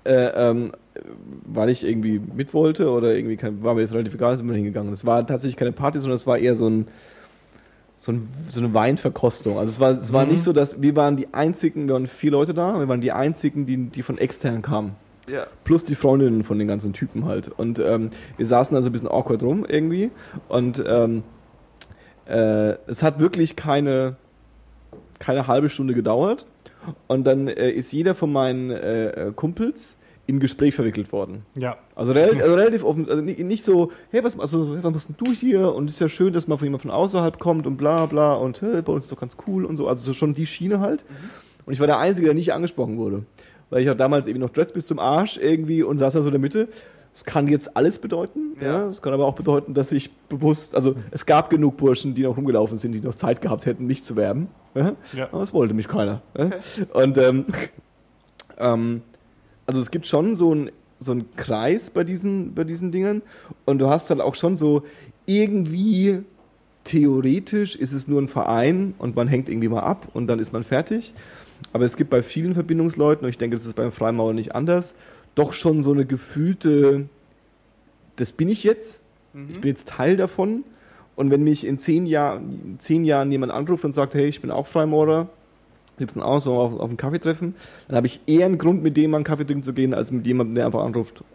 äh, 0.04 0.50
ähm, 0.50 0.72
weil 1.46 1.70
ich 1.70 1.84
irgendwie 1.84 2.18
mit 2.18 2.52
wollte 2.54 2.90
oder 2.90 3.14
irgendwie 3.14 3.36
kein, 3.36 3.62
war 3.62 3.74
mir 3.74 3.82
jetzt 3.82 3.92
relativ 3.92 4.14
egal, 4.14 4.36
sind 4.36 4.48
wir 4.48 4.54
hingegangen. 4.54 4.92
Es 4.92 5.04
war 5.04 5.26
tatsächlich 5.26 5.56
keine 5.56 5.72
Party, 5.72 5.98
sondern 5.98 6.16
es 6.16 6.26
war 6.26 6.38
eher 6.38 6.56
so 6.56 6.68
ein 6.68 6.86
so, 7.98 8.12
ein, 8.12 8.28
so 8.48 8.60
eine 8.60 8.72
Weinverkostung. 8.72 9.58
Also 9.58 9.70
es 9.72 9.80
war, 9.80 9.90
es 9.90 10.12
war 10.12 10.24
nicht 10.24 10.42
so, 10.42 10.52
dass 10.52 10.80
wir 10.80 10.94
waren 10.96 11.16
die 11.16 11.34
einzigen, 11.34 11.88
wir 11.88 11.94
waren 11.94 12.06
vier 12.06 12.30
Leute 12.30 12.54
da, 12.54 12.78
wir 12.78 12.88
waren 12.88 13.00
die 13.00 13.12
einzigen, 13.12 13.66
die, 13.66 13.88
die 13.88 14.02
von 14.02 14.18
extern 14.18 14.62
kamen. 14.62 14.92
Ja. 15.28 15.46
Plus 15.64 15.84
die 15.84 15.96
Freundinnen 15.96 16.44
von 16.44 16.58
den 16.58 16.68
ganzen 16.68 16.92
Typen 16.92 17.26
halt. 17.26 17.48
Und 17.48 17.80
ähm, 17.80 18.10
wir 18.36 18.46
saßen 18.46 18.74
also 18.76 18.88
ein 18.88 18.92
bisschen 18.92 19.08
awkward 19.08 19.42
rum 19.42 19.66
irgendwie. 19.68 20.10
Und 20.48 20.82
ähm, 20.86 21.24
äh, 22.26 22.76
es 22.86 23.02
hat 23.02 23.18
wirklich 23.18 23.56
keine, 23.56 24.16
keine 25.18 25.48
halbe 25.48 25.68
Stunde 25.68 25.92
gedauert. 25.92 26.46
Und 27.08 27.24
dann 27.24 27.48
äh, 27.48 27.70
ist 27.70 27.92
jeder 27.92 28.14
von 28.14 28.32
meinen 28.32 28.70
äh, 28.70 29.08
äh, 29.08 29.32
Kumpels 29.32 29.96
in 30.28 30.40
Gespräch 30.40 30.74
verwickelt 30.74 31.10
worden. 31.10 31.46
Ja. 31.56 31.78
Also, 31.94 32.12
rel 32.12 32.40
also 32.40 32.54
relativ 32.54 32.84
offen, 32.84 33.08
also 33.08 33.22
nicht, 33.22 33.38
nicht 33.38 33.64
so, 33.64 33.90
hey, 34.10 34.22
was, 34.22 34.38
also, 34.38 34.62
so, 34.62 34.74
hey, 34.74 34.84
was 34.84 34.92
machst 34.92 35.08
denn 35.08 35.16
du 35.18 35.32
hier? 35.32 35.74
Und 35.74 35.88
es 35.88 35.94
ist 35.94 36.00
ja 36.00 36.08
schön, 36.10 36.34
dass 36.34 36.46
mal 36.46 36.58
von 36.58 36.66
jemand 36.66 36.82
von 36.82 36.90
außerhalb 36.90 37.38
kommt 37.38 37.66
und 37.66 37.78
bla 37.78 38.04
bla 38.04 38.34
und 38.34 38.60
hey, 38.60 38.82
bei 38.82 38.92
uns 38.92 39.04
ist 39.04 39.12
doch 39.12 39.18
ganz 39.18 39.38
cool 39.46 39.64
und 39.64 39.76
so. 39.76 39.88
Also 39.88 40.04
so 40.04 40.12
schon 40.12 40.34
die 40.34 40.44
Schiene 40.44 40.80
halt. 40.80 41.06
Und 41.64 41.72
ich 41.72 41.80
war 41.80 41.86
der 41.86 41.98
Einzige, 41.98 42.26
der 42.26 42.34
nicht 42.34 42.52
angesprochen 42.52 42.98
wurde. 42.98 43.24
Weil 43.70 43.82
ich 43.82 43.90
auch 43.90 43.96
damals 43.96 44.26
eben 44.26 44.38
noch 44.38 44.50
Dreads 44.50 44.72
bis 44.72 44.86
zum 44.86 44.98
Arsch 44.98 45.38
irgendwie 45.38 45.82
und 45.82 45.96
saß 45.96 46.12
da 46.12 46.20
so 46.20 46.28
in 46.28 46.32
der 46.32 46.40
Mitte. 46.40 46.68
Es 47.14 47.24
kann 47.24 47.48
jetzt 47.48 47.74
alles 47.74 47.98
bedeuten, 47.98 48.52
ja. 48.60 48.66
Ja. 48.66 48.88
Es 48.90 49.00
kann 49.00 49.14
aber 49.14 49.24
auch 49.24 49.34
bedeuten, 49.34 49.72
dass 49.72 49.92
ich 49.92 50.14
bewusst, 50.28 50.74
also 50.74 50.94
es 51.10 51.24
gab 51.24 51.48
genug 51.48 51.78
Burschen, 51.78 52.14
die 52.14 52.22
noch 52.22 52.36
rumgelaufen 52.36 52.76
sind, 52.76 52.92
die 52.92 53.00
noch 53.00 53.14
Zeit 53.14 53.40
gehabt 53.40 53.64
hätten, 53.64 53.86
mich 53.86 54.04
zu 54.04 54.14
werben. 54.14 54.48
Ja? 54.74 54.92
Ja. 55.14 55.28
Aber 55.32 55.42
es 55.42 55.54
wollte 55.54 55.72
mich 55.72 55.88
keiner. 55.88 56.20
Ja? 56.36 56.50
Und 56.92 57.16
ähm, 57.16 57.46
ähm, 58.58 59.02
also 59.68 59.82
es 59.82 59.90
gibt 59.90 60.06
schon 60.06 60.34
so 60.34 60.50
einen 60.50 60.70
so 60.98 61.12
einen 61.12 61.26
Kreis 61.36 61.90
bei 61.90 62.02
diesen, 62.02 62.54
bei 62.54 62.64
diesen 62.64 62.90
Dingen 62.90 63.22
und 63.66 63.78
du 63.78 63.88
hast 63.88 64.10
halt 64.10 64.20
auch 64.20 64.34
schon 64.34 64.56
so 64.56 64.82
irgendwie 65.26 66.24
theoretisch 66.82 67.76
ist 67.76 67.92
es 67.92 68.08
nur 68.08 68.20
ein 68.20 68.28
Verein 68.28 68.94
und 68.98 69.14
man 69.14 69.28
hängt 69.28 69.48
irgendwie 69.48 69.68
mal 69.68 69.82
ab 69.82 70.08
und 70.14 70.26
dann 70.26 70.40
ist 70.40 70.52
man 70.52 70.64
fertig. 70.64 71.12
Aber 71.72 71.84
es 71.84 71.96
gibt 71.96 72.10
bei 72.10 72.22
vielen 72.22 72.54
Verbindungsleuten, 72.54 73.24
und 73.24 73.30
ich 73.30 73.38
denke, 73.38 73.56
das 73.56 73.66
ist 73.66 73.76
beim 73.76 73.92
Freimaurer 73.92 74.32
nicht 74.32 74.54
anders, 74.54 74.94
doch 75.34 75.52
schon 75.52 75.82
so 75.82 75.92
eine 75.92 76.06
gefühlte, 76.06 77.08
das 78.16 78.32
bin 78.32 78.48
ich 78.48 78.64
jetzt, 78.64 79.02
ich 79.34 79.60
bin 79.60 79.68
jetzt 79.68 79.88
Teil 79.88 80.16
davon. 80.16 80.64
Und 81.14 81.30
wenn 81.30 81.44
mich 81.44 81.66
in 81.66 81.78
zehn, 81.78 82.06
Jahr, 82.06 82.38
in 82.38 82.76
zehn 82.78 83.04
Jahren 83.04 83.30
jemand 83.30 83.52
anruft 83.52 83.84
und 83.84 83.92
sagt, 83.92 84.14
hey, 84.14 84.26
ich 84.26 84.40
bin 84.40 84.50
auch 84.50 84.66
Freimaurer, 84.66 85.28
liebsten 86.00 86.22
aus, 86.22 86.44
so 86.44 86.54
auf, 86.54 86.78
auf 86.78 86.88
einen 86.88 86.96
Kaffee 86.96 87.18
treffen, 87.18 87.54
dann 87.88 87.96
habe 87.96 88.06
ich 88.06 88.20
eher 88.26 88.46
einen 88.46 88.58
Grund, 88.58 88.82
mit 88.82 88.96
dem 88.96 89.14
einen 89.14 89.24
Kaffee 89.24 89.44
trinken 89.44 89.62
zu 89.64 89.72
gehen, 89.72 89.94
als 89.94 90.10
mit 90.10 90.26
jemandem, 90.26 90.54
der 90.56 90.66
einfach 90.66 90.84
anruft. 90.84 91.22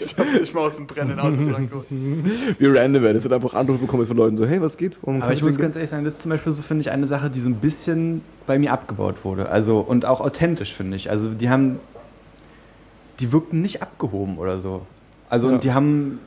Ich 0.00 0.16
hab 0.18 0.26
dich 0.38 0.52
mal 0.52 0.66
aus 0.66 0.76
dem 0.76 0.86
brennenden 0.86 1.20
Auto 1.20 1.36
geholt. 1.42 1.70
Wie 2.58 2.66
random 2.66 3.02
wäre 3.02 3.14
das, 3.14 3.24
wenn 3.24 3.30
du 3.30 3.36
einfach 3.36 3.54
Anrufe 3.54 3.78
bekommst 3.78 4.08
von 4.08 4.16
Leuten 4.16 4.36
so, 4.36 4.44
hey, 4.46 4.60
was 4.60 4.76
geht? 4.76 4.98
Einen 5.06 5.22
Aber 5.22 5.32
ich 5.32 5.42
muss 5.42 5.56
ganz 5.56 5.74
ehrlich 5.76 5.88
sagen, 5.88 6.04
das 6.04 6.14
ist 6.14 6.22
zum 6.22 6.30
Beispiel 6.30 6.52
so, 6.52 6.60
finde 6.60 6.82
ich, 6.82 6.90
eine 6.90 7.06
Sache, 7.06 7.30
die 7.30 7.38
so 7.40 7.48
ein 7.48 7.54
bisschen 7.54 8.20
bei 8.46 8.58
mir 8.58 8.72
abgebaut 8.72 9.24
wurde. 9.24 9.48
Also, 9.48 9.78
und 9.80 10.04
auch 10.04 10.20
authentisch, 10.20 10.74
finde 10.74 10.96
ich. 10.96 11.08
Also, 11.08 11.30
die 11.30 11.48
haben, 11.48 11.78
die 13.20 13.32
wirkten 13.32 13.62
nicht 13.62 13.80
abgehoben 13.80 14.36
oder 14.38 14.60
so. 14.60 14.82
Also, 15.30 15.48
Ja. 15.48 15.54
und 15.54 15.64
die 15.64 15.72
haben, 15.72 16.18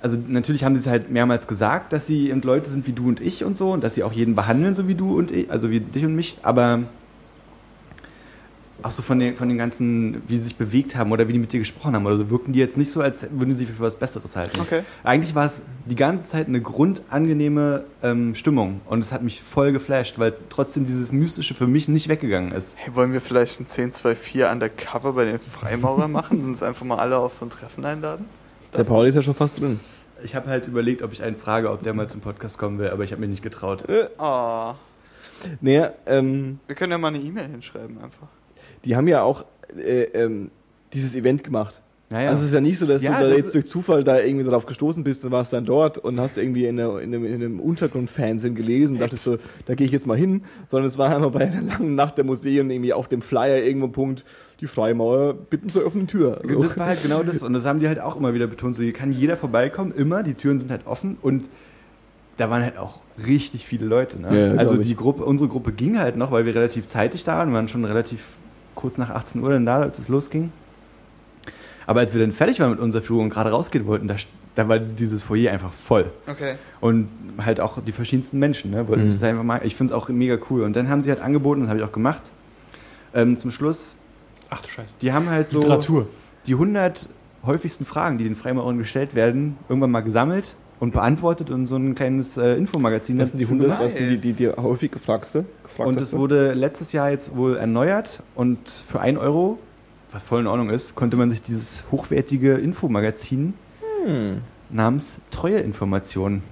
also 0.00 0.16
natürlich 0.28 0.64
haben 0.64 0.76
sie 0.76 0.80
es 0.80 0.86
halt 0.86 1.10
mehrmals 1.10 1.48
gesagt, 1.48 1.92
dass 1.92 2.06
sie 2.06 2.30
eben 2.30 2.40
Leute 2.42 2.70
sind 2.70 2.86
wie 2.86 2.92
du 2.92 3.08
und 3.08 3.20
ich 3.20 3.44
und 3.44 3.56
so 3.56 3.72
und 3.72 3.82
dass 3.82 3.94
sie 3.94 4.04
auch 4.04 4.12
jeden 4.12 4.34
behandeln, 4.34 4.74
so 4.74 4.86
wie 4.86 4.94
du 4.94 5.18
und 5.18 5.30
ich, 5.30 5.50
also 5.50 5.70
wie 5.70 5.80
dich 5.80 6.04
und 6.04 6.14
mich, 6.14 6.38
aber 6.42 6.84
auch 8.80 8.92
so 8.92 9.02
von 9.02 9.18
den, 9.18 9.36
von 9.36 9.48
den 9.48 9.58
ganzen, 9.58 10.22
wie 10.28 10.38
sie 10.38 10.44
sich 10.44 10.56
bewegt 10.56 10.94
haben 10.94 11.10
oder 11.10 11.26
wie 11.26 11.32
die 11.32 11.40
mit 11.40 11.52
dir 11.52 11.58
gesprochen 11.58 11.96
haben 11.96 12.06
oder 12.06 12.16
so, 12.16 12.30
wirkten 12.30 12.52
die 12.52 12.60
jetzt 12.60 12.76
nicht 12.76 12.90
so, 12.90 13.00
als 13.00 13.28
würden 13.32 13.50
sie 13.50 13.66
sich 13.66 13.74
für 13.74 13.82
was 13.82 13.96
Besseres 13.96 14.36
halten. 14.36 14.60
Okay. 14.60 14.82
Eigentlich 15.02 15.34
war 15.34 15.46
es 15.46 15.64
die 15.86 15.96
ganze 15.96 16.28
Zeit 16.28 16.46
eine 16.46 16.60
grundangenehme 16.60 17.84
ähm, 18.04 18.36
Stimmung 18.36 18.80
und 18.84 19.00
es 19.00 19.10
hat 19.10 19.22
mich 19.22 19.42
voll 19.42 19.72
geflasht, 19.72 20.20
weil 20.20 20.34
trotzdem 20.48 20.86
dieses 20.86 21.10
Mystische 21.10 21.54
für 21.54 21.66
mich 21.66 21.88
nicht 21.88 22.08
weggegangen 22.08 22.52
ist. 22.52 22.76
Hey, 22.78 22.94
wollen 22.94 23.12
wir 23.12 23.20
vielleicht 23.20 23.58
ein 23.58 23.66
1024 23.66 24.44
undercover 24.44 25.12
bei 25.14 25.24
den 25.24 25.40
Freimaurern 25.40 26.12
machen 26.12 26.40
und 26.40 26.46
uns 26.50 26.62
einfach 26.62 26.86
mal 26.86 26.98
alle 26.98 27.18
auf 27.18 27.34
so 27.34 27.46
ein 27.46 27.50
Treffen 27.50 27.84
einladen? 27.84 28.26
Der 28.76 28.84
Pauli 28.84 29.08
ist 29.10 29.14
ja 29.14 29.22
schon 29.22 29.34
fast 29.34 29.60
drin. 29.60 29.80
Ich 30.22 30.34
habe 30.34 30.48
halt 30.50 30.66
überlegt, 30.66 31.02
ob 31.02 31.12
ich 31.12 31.22
einen 31.22 31.36
frage, 31.36 31.70
ob 31.70 31.82
der 31.82 31.94
mal 31.94 32.08
zum 32.08 32.20
Podcast 32.20 32.58
kommen 32.58 32.78
will, 32.78 32.88
aber 32.90 33.04
ich 33.04 33.12
habe 33.12 33.20
mich 33.20 33.30
nicht 33.30 33.42
getraut. 33.42 33.84
Oh, 34.18 34.74
Naja, 35.60 35.92
ähm, 36.06 36.58
wir 36.66 36.74
können 36.74 36.92
ja 36.92 36.98
mal 36.98 37.08
eine 37.08 37.18
E-Mail 37.18 37.48
hinschreiben 37.48 37.98
einfach. 38.02 38.26
die 38.84 38.96
haben 38.96 39.06
ja 39.06 39.22
auch 39.22 39.44
äh, 39.76 40.02
ähm, 40.04 40.50
dieses 40.92 41.14
Event 41.14 41.44
gemacht. 41.44 41.80
Naja. 42.10 42.30
Also 42.30 42.42
es 42.42 42.48
ist 42.48 42.54
ja 42.54 42.60
nicht 42.62 42.78
so, 42.78 42.86
dass 42.86 43.02
Ja, 43.02 43.20
du 43.20 43.28
da 43.28 43.34
jetzt 43.34 43.54
durch 43.54 43.66
Zufall 43.66 44.02
da 44.02 44.18
irgendwie 44.18 44.44
darauf 44.44 44.64
gestoßen 44.64 45.04
bist 45.04 45.24
und 45.26 45.30
warst 45.30 45.52
dann 45.52 45.66
dort 45.66 45.98
und 45.98 46.18
hast 46.18 46.38
irgendwie 46.38 46.64
in, 46.64 46.78
der, 46.78 46.98
in 47.00 47.14
einem, 47.14 47.24
in 47.26 47.34
einem 47.34 47.60
Untergrund-Fernsehen 47.60 48.54
gelesen 48.54 48.94
und 48.94 49.02
dachtest 49.02 49.24
so, 49.24 49.36
da 49.66 49.74
gehe 49.74 49.86
ich 49.86 49.92
jetzt 49.92 50.06
mal 50.06 50.16
hin, 50.16 50.42
sondern 50.70 50.88
es 50.88 50.96
war 50.96 51.14
einmal 51.14 51.30
bei 51.30 51.40
einer 51.40 51.60
langen 51.60 51.94
Nacht 51.96 52.16
der 52.16 52.24
Museen 52.24 52.70
irgendwie 52.70 52.94
auf 52.94 53.08
dem 53.08 53.20
Flyer 53.20 53.62
irgendwo 53.62 53.88
ein 53.88 53.92
Punkt, 53.92 54.24
die 54.60 54.66
Freimauer 54.66 55.34
bitten 55.34 55.68
zur 55.68 55.84
offenen 55.84 56.06
Tür. 56.06 56.40
Also, 56.42 56.62
Das 56.62 56.78
war 56.78 56.86
halt 56.86 57.02
genau 57.02 57.22
das 57.22 57.42
und 57.42 57.52
das 57.52 57.66
haben 57.66 57.78
die 57.78 57.88
halt 57.88 58.00
auch 58.00 58.16
immer 58.16 58.32
wieder 58.32 58.46
betont, 58.46 58.74
so 58.74 58.82
hier 58.82 58.94
kann 58.94 59.12
jeder 59.12 59.36
vorbeikommen, 59.36 59.92
immer, 59.92 60.22
die 60.22 60.34
Türen 60.34 60.58
sind 60.58 60.70
halt 60.70 60.86
offen 60.86 61.18
und 61.20 61.50
da 62.38 62.48
waren 62.48 62.62
halt 62.62 62.78
auch 62.78 63.00
richtig 63.26 63.66
viele 63.66 63.84
Leute. 63.84 64.18
Ne? 64.18 64.52
Ja, 64.52 64.56
also 64.56 64.76
die 64.76 64.96
Gruppe, 64.96 65.24
unsere 65.24 65.50
Gruppe 65.50 65.72
ging 65.72 65.98
halt 65.98 66.16
noch, 66.16 66.30
weil 66.30 66.46
wir 66.46 66.54
relativ 66.54 66.86
zeitig 66.86 67.24
da 67.24 67.36
waren, 67.36 67.50
wir 67.50 67.54
waren 67.56 67.68
schon 67.68 67.84
relativ 67.84 68.36
kurz 68.74 68.96
nach 68.96 69.10
18 69.10 69.42
Uhr 69.42 69.50
dann 69.50 69.66
da, 69.66 69.80
als 69.80 69.98
es 69.98 70.08
losging. 70.08 70.52
Aber 71.88 72.00
als 72.00 72.12
wir 72.12 72.20
dann 72.20 72.32
fertig 72.32 72.60
waren 72.60 72.70
mit 72.72 72.80
unserer 72.80 73.00
Führung 73.00 73.24
und 73.24 73.30
gerade 73.30 73.48
rausgehen 73.50 73.86
wollten, 73.86 74.08
da, 74.08 74.16
da 74.54 74.68
war 74.68 74.78
dieses 74.78 75.22
Foyer 75.22 75.50
einfach 75.52 75.72
voll. 75.72 76.10
Okay. 76.30 76.56
Und 76.80 77.08
halt 77.42 77.60
auch 77.60 77.80
die 77.82 77.92
verschiedensten 77.92 78.38
Menschen, 78.38 78.70
ne? 78.70 78.86
Wollten 78.88 79.04
Mhm. 79.08 79.12
das 79.12 79.22
einfach 79.22 79.42
mal. 79.42 79.60
Ich 79.64 79.74
finde 79.74 79.94
es 79.94 79.96
auch 79.98 80.10
mega 80.10 80.36
cool. 80.50 80.64
Und 80.64 80.76
dann 80.76 80.90
haben 80.90 81.00
sie 81.00 81.08
halt 81.08 81.20
angeboten, 81.22 81.62
das 81.62 81.70
habe 81.70 81.78
ich 81.80 81.84
auch 81.86 81.92
gemacht. 81.92 82.30
Ähm, 83.14 83.38
zum 83.38 83.50
Schluss, 83.50 83.96
Ach 84.50 84.60
du 84.60 84.68
Scheiße. 84.68 84.88
die 85.00 85.12
haben 85.14 85.30
halt 85.30 85.48
so 85.48 85.60
Literatur. 85.60 86.08
die 86.46 86.52
100 86.52 87.08
häufigsten 87.46 87.86
Fragen, 87.86 88.18
die 88.18 88.24
den 88.24 88.36
Freimaurern 88.36 88.76
gestellt 88.76 89.14
werden, 89.14 89.56
irgendwann 89.70 89.90
mal 89.90 90.02
gesammelt 90.02 90.56
und 90.80 90.92
beantwortet 90.92 91.50
und 91.50 91.66
so 91.66 91.76
ein 91.76 91.94
kleines 91.94 92.36
äh, 92.36 92.54
Infomagazin. 92.56 93.16
das 93.18 93.30
sind 93.30 93.38
die 93.38 93.44
dafür 93.44 93.60
100, 93.72 93.80
was 93.82 93.96
sind 93.96 94.10
die, 94.10 94.18
die, 94.18 94.32
die 94.34 94.48
häufig 94.50 94.90
gefragste? 94.92 95.46
und 95.78 95.96
es 96.00 96.12
wurde 96.12 96.52
letztes 96.54 96.92
Jahr 96.92 97.10
jetzt 97.10 97.34
wohl 97.36 97.56
erneuert 97.56 98.22
und 98.34 98.68
für 98.68 99.00
1 99.00 99.16
Euro, 99.18 99.58
was 100.10 100.24
voll 100.24 100.40
in 100.40 100.46
Ordnung 100.46 100.70
ist, 100.70 100.94
konnte 100.94 101.16
man 101.16 101.30
sich 101.30 101.42
dieses 101.42 101.84
hochwertige 101.90 102.54
Infomagazin 102.54 103.54
Hm. 104.04 104.38
namens 104.70 105.20
Treue 105.30 105.58
Informationen 105.58 106.42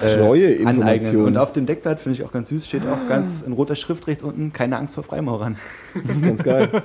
Treue 0.00 0.46
aneignen. 0.46 0.68
Informationen. 0.68 1.26
Und 1.26 1.36
auf 1.36 1.52
dem 1.52 1.66
Deckblatt, 1.66 1.98
finde 1.98 2.18
ich 2.18 2.24
auch 2.24 2.32
ganz 2.32 2.48
süß, 2.48 2.66
steht 2.66 2.82
auch 2.86 3.08
ganz 3.08 3.42
in 3.42 3.52
roter 3.52 3.74
Schrift 3.74 4.06
rechts 4.06 4.22
unten, 4.22 4.52
keine 4.52 4.78
Angst 4.78 4.94
vor 4.94 5.02
Freimaurern. 5.02 5.56
Ganz 6.22 6.42
geil. 6.42 6.82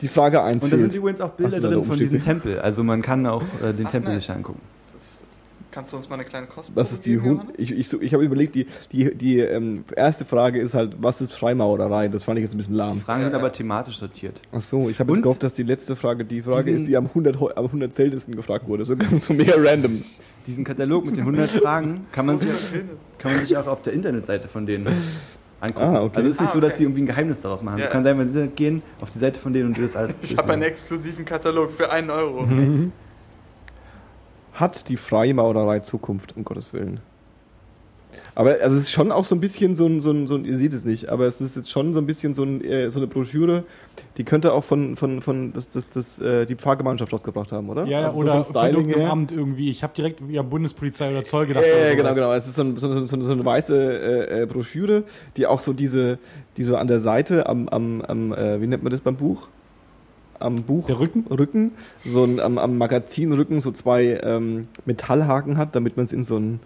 Die 0.00 0.08
Frage 0.08 0.42
1 0.42 0.64
Und 0.64 0.72
da 0.72 0.78
sind 0.78 0.94
übrigens 0.94 1.20
auch 1.20 1.30
Bilder 1.30 1.58
Ach 1.58 1.60
drin 1.60 1.84
von 1.84 1.98
diesem. 1.98 2.20
Tempel. 2.20 2.58
Also 2.58 2.82
man 2.82 3.02
kann 3.02 3.26
auch 3.26 3.42
äh, 3.62 3.74
den 3.74 3.86
Ach, 3.86 3.90
Tempel 3.90 4.14
nice. 4.14 4.26
sich 4.26 4.34
angucken. 4.34 4.60
Das, 5.70 5.74
kannst 5.74 5.92
du 5.92 5.96
uns 5.96 6.08
mal 6.08 6.16
eine 6.16 6.24
kleine 6.24 6.46
Kosten 6.46 6.72
Was 6.74 6.92
ist 6.92 7.06
die 7.06 7.20
Hund? 7.20 7.42
Ich, 7.56 7.70
ich, 7.72 7.88
so- 7.88 8.00
ich 8.00 8.12
habe 8.14 8.24
überlegt, 8.24 8.54
die, 8.54 8.66
die, 8.92 9.14
die 9.14 9.38
ähm, 9.38 9.84
erste 9.96 10.24
Frage 10.24 10.60
ist 10.60 10.74
halt, 10.74 10.94
was 11.00 11.20
ist 11.20 11.32
Freimaurerei? 11.32 12.08
Das 12.08 12.24
fand 12.24 12.38
ich 12.38 12.42
jetzt 12.44 12.54
ein 12.54 12.58
bisschen 12.58 12.74
Die 12.74 12.78
lahm. 12.78 13.00
Fragen 13.00 13.22
sind 13.22 13.32
Ja, 13.32 13.38
ja. 13.38 13.42
aber 13.44 13.52
thematisch 13.52 13.96
sortiert. 13.98 14.40
Ach 14.52 14.60
so, 14.60 14.88
ich 14.88 14.98
habe 15.00 15.12
jetzt 15.12 15.22
gehofft, 15.22 15.42
dass 15.42 15.52
die 15.52 15.62
letzte 15.62 15.96
Frage 15.96 16.24
die 16.24 16.42
Frage 16.42 16.70
ist, 16.70 16.86
die 16.86 16.96
am 16.96 17.06
100, 17.06 17.38
heu- 17.40 17.52
am 17.54 17.66
100 17.66 17.92
seltensten 17.94 18.36
gefragt 18.36 18.66
wurde. 18.68 18.84
So, 18.84 18.94
so 19.20 19.32
mega 19.32 19.54
random. 19.56 20.02
Diesen 20.46 20.64
Katalog 20.64 21.04
mit 21.06 21.16
den 21.16 21.20
100 21.22 21.50
Fragen 21.50 22.06
kann 22.12 22.26
man, 22.26 22.38
sich, 22.38 22.50
kann 23.18 23.32
man 23.32 23.44
sich 23.44 23.56
auch 23.56 23.66
auf 23.66 23.82
der 23.82 23.92
Internetseite 23.92 24.48
von 24.48 24.66
denen 24.66 24.86
angucken. 25.60 25.84
Ah, 25.86 26.02
okay. 26.02 26.16
Also 26.16 26.28
es 26.30 26.34
ist 26.36 26.40
nicht 26.40 26.50
Ah, 26.50 26.54
so, 26.54 26.60
dass 26.60 26.70
okay. 26.70 26.78
sie 26.78 26.84
irgendwie 26.84 27.02
ein 27.02 27.06
Geheimnis 27.06 27.42
daraus 27.42 27.62
machen. 27.62 27.78
Ja. 27.78 27.86
Du 27.86 27.92
kannst 27.92 28.08
einfach 28.08 28.22
ins 28.22 28.32
Internet 28.32 28.56
gehen, 28.56 28.82
auf 29.00 29.10
die 29.10 29.18
Seite 29.18 29.38
von 29.38 29.52
denen 29.52 29.66
und 29.68 29.76
dir 29.76 29.82
das 29.82 29.94
alles 29.96 30.14
Ich 30.22 30.36
habe 30.38 30.52
einen 30.52 30.62
exklusiven 30.62 31.24
Katalog 31.24 31.70
für 31.70 31.92
einen 31.92 32.10
Euro. 32.10 32.46
Hat 34.52 34.88
die 34.88 34.96
Freimaurerei 34.96 35.80
Zukunft, 35.80 36.36
um 36.36 36.44
Gottes 36.44 36.72
Willen? 36.72 37.00
Aber 38.34 38.56
also 38.62 38.76
es 38.76 38.84
ist 38.84 38.90
schon 38.90 39.12
auch 39.12 39.24
so 39.24 39.34
ein 39.36 39.40
bisschen 39.40 39.76
so 39.76 39.86
ein, 39.86 40.00
so 40.00 40.10
ein, 40.10 40.26
so 40.26 40.34
ein 40.34 40.44
ihr 40.44 40.56
seht 40.56 40.72
es 40.72 40.84
nicht, 40.84 41.08
aber 41.08 41.26
es 41.26 41.40
ist 41.40 41.54
jetzt 41.56 41.70
schon 41.70 41.92
so 41.92 42.00
ein 42.00 42.06
bisschen 42.06 42.34
so, 42.34 42.42
ein, 42.42 42.62
äh, 42.64 42.90
so 42.90 42.98
eine 42.98 43.06
Broschüre, 43.06 43.64
die 44.16 44.24
könnte 44.24 44.52
auch 44.52 44.64
von, 44.64 44.96
von, 44.96 45.20
von 45.20 45.52
das, 45.52 45.68
das, 45.68 45.88
das, 45.90 46.18
äh, 46.18 46.46
die 46.46 46.56
Pfarrgemeinschaft 46.56 47.12
rausgebracht 47.12 47.52
haben, 47.52 47.68
oder? 47.68 47.84
Ja, 47.84 48.00
ja 48.00 48.06
Also 48.06 48.18
so 48.18 48.22
oder 48.24 48.32
vom 48.44 48.54
von. 48.94 49.10
Amt 49.10 49.32
irgendwie. 49.32 49.70
Ich 49.70 49.82
habe 49.84 49.92
direkt 49.94 50.20
an 50.22 50.48
Bundespolizei 50.48 51.10
oder 51.10 51.24
Zoll 51.24 51.46
gedacht. 51.46 51.64
Ja, 51.64 51.88
ja, 51.88 51.94
genau, 51.94 52.14
genau. 52.14 52.32
Es 52.32 52.48
ist 52.48 52.56
so, 52.56 52.62
ein, 52.62 52.76
so, 52.78 52.90
eine- 52.90 53.06
so, 53.06 53.20
so 53.20 53.32
eine 53.32 53.44
weiße 53.44 53.76
äh, 53.78 54.42
äh, 54.42 54.46
Broschüre, 54.46 55.04
die 55.36 55.46
auch 55.46 55.60
so 55.60 55.72
diese, 55.72 56.18
die 56.56 56.64
so 56.64 56.76
an 56.76 56.88
der 56.88 56.98
Seite 57.00 57.46
am, 57.48 57.68
am, 57.68 58.02
am 58.02 58.32
äh, 58.32 58.60
wie 58.60 58.66
nennt 58.66 58.82
man 58.82 58.90
das 58.92 59.02
beim 59.02 59.16
Buch? 59.16 59.48
Am 60.40 60.62
Buch 60.62 60.86
Der 60.86 60.98
Rücken? 60.98 61.24
Rücken, 61.30 61.72
so 62.04 62.24
ein, 62.24 62.40
am, 62.40 62.58
am 62.58 62.76
Magazinrücken 62.78 63.60
so 63.60 63.70
zwei 63.70 64.18
ähm, 64.22 64.68
Metallhaken 64.86 65.56
hat, 65.58 65.74
damit 65.74 65.96
man 65.96 66.06
es 66.06 66.12
in 66.12 66.24
so 66.24 66.36
einen 66.36 66.60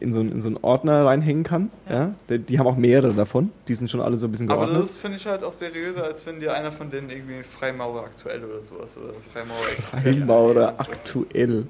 in 0.00 0.12
so, 0.12 0.20
einen- 0.20 0.32
in 0.32 0.40
so 0.40 0.48
einen 0.48 0.58
Ordner 0.60 1.04
reinhängen 1.06 1.44
kann. 1.44 1.70
Ja. 1.88 2.14
Die, 2.28 2.38
die 2.38 2.58
haben 2.58 2.66
auch 2.66 2.76
mehrere 2.76 3.12
davon. 3.12 3.50
Die 3.68 3.74
sind 3.74 3.90
schon 3.90 4.00
alle 4.00 4.18
so 4.18 4.26
ein 4.26 4.30
bisschen 4.32 4.50
Aber 4.50 4.62
geordnet. 4.66 4.82
das 4.88 4.96
finde 4.96 5.16
ich 5.18 5.26
halt 5.26 5.44
auch 5.44 5.52
seriöser, 5.52 6.04
als 6.04 6.26
wenn 6.26 6.40
dir 6.40 6.52
einer 6.54 6.72
von 6.72 6.90
denen 6.90 7.10
irgendwie 7.10 7.42
Freimaurer 7.42 8.00
aktuell 8.04 8.42
oder 8.44 8.62
sowas 8.62 8.96
oder 8.96 9.12
Freimaurer 9.32 9.68
Express. 9.76 10.16
Freimaurer 10.18 10.68
aktuell. 10.78 11.66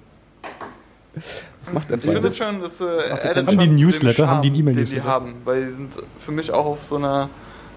Was 1.64 1.72
macht 1.72 1.90
der 1.90 1.96
Ich 1.98 2.02
finde 2.04 2.20
das 2.22 2.36
schon, 2.36 2.60
das 2.60 2.80
äh, 2.80 2.84
addet 3.10 3.46
Haben 3.46 3.58
die 3.58 3.66
Newsletter? 3.84 4.26
Haben 4.26 4.42
die 4.42 4.48
Charme, 4.48 4.60
E-Mail-Newsletter? 4.60 5.02
Die 5.02 5.08
haben, 5.08 5.34
weil 5.44 5.64
die 5.66 5.70
sind 5.72 5.92
für 6.18 6.32
mich 6.32 6.50
auch 6.50 6.66
auf 6.66 6.82
so 6.84 6.96
einer 6.96 7.28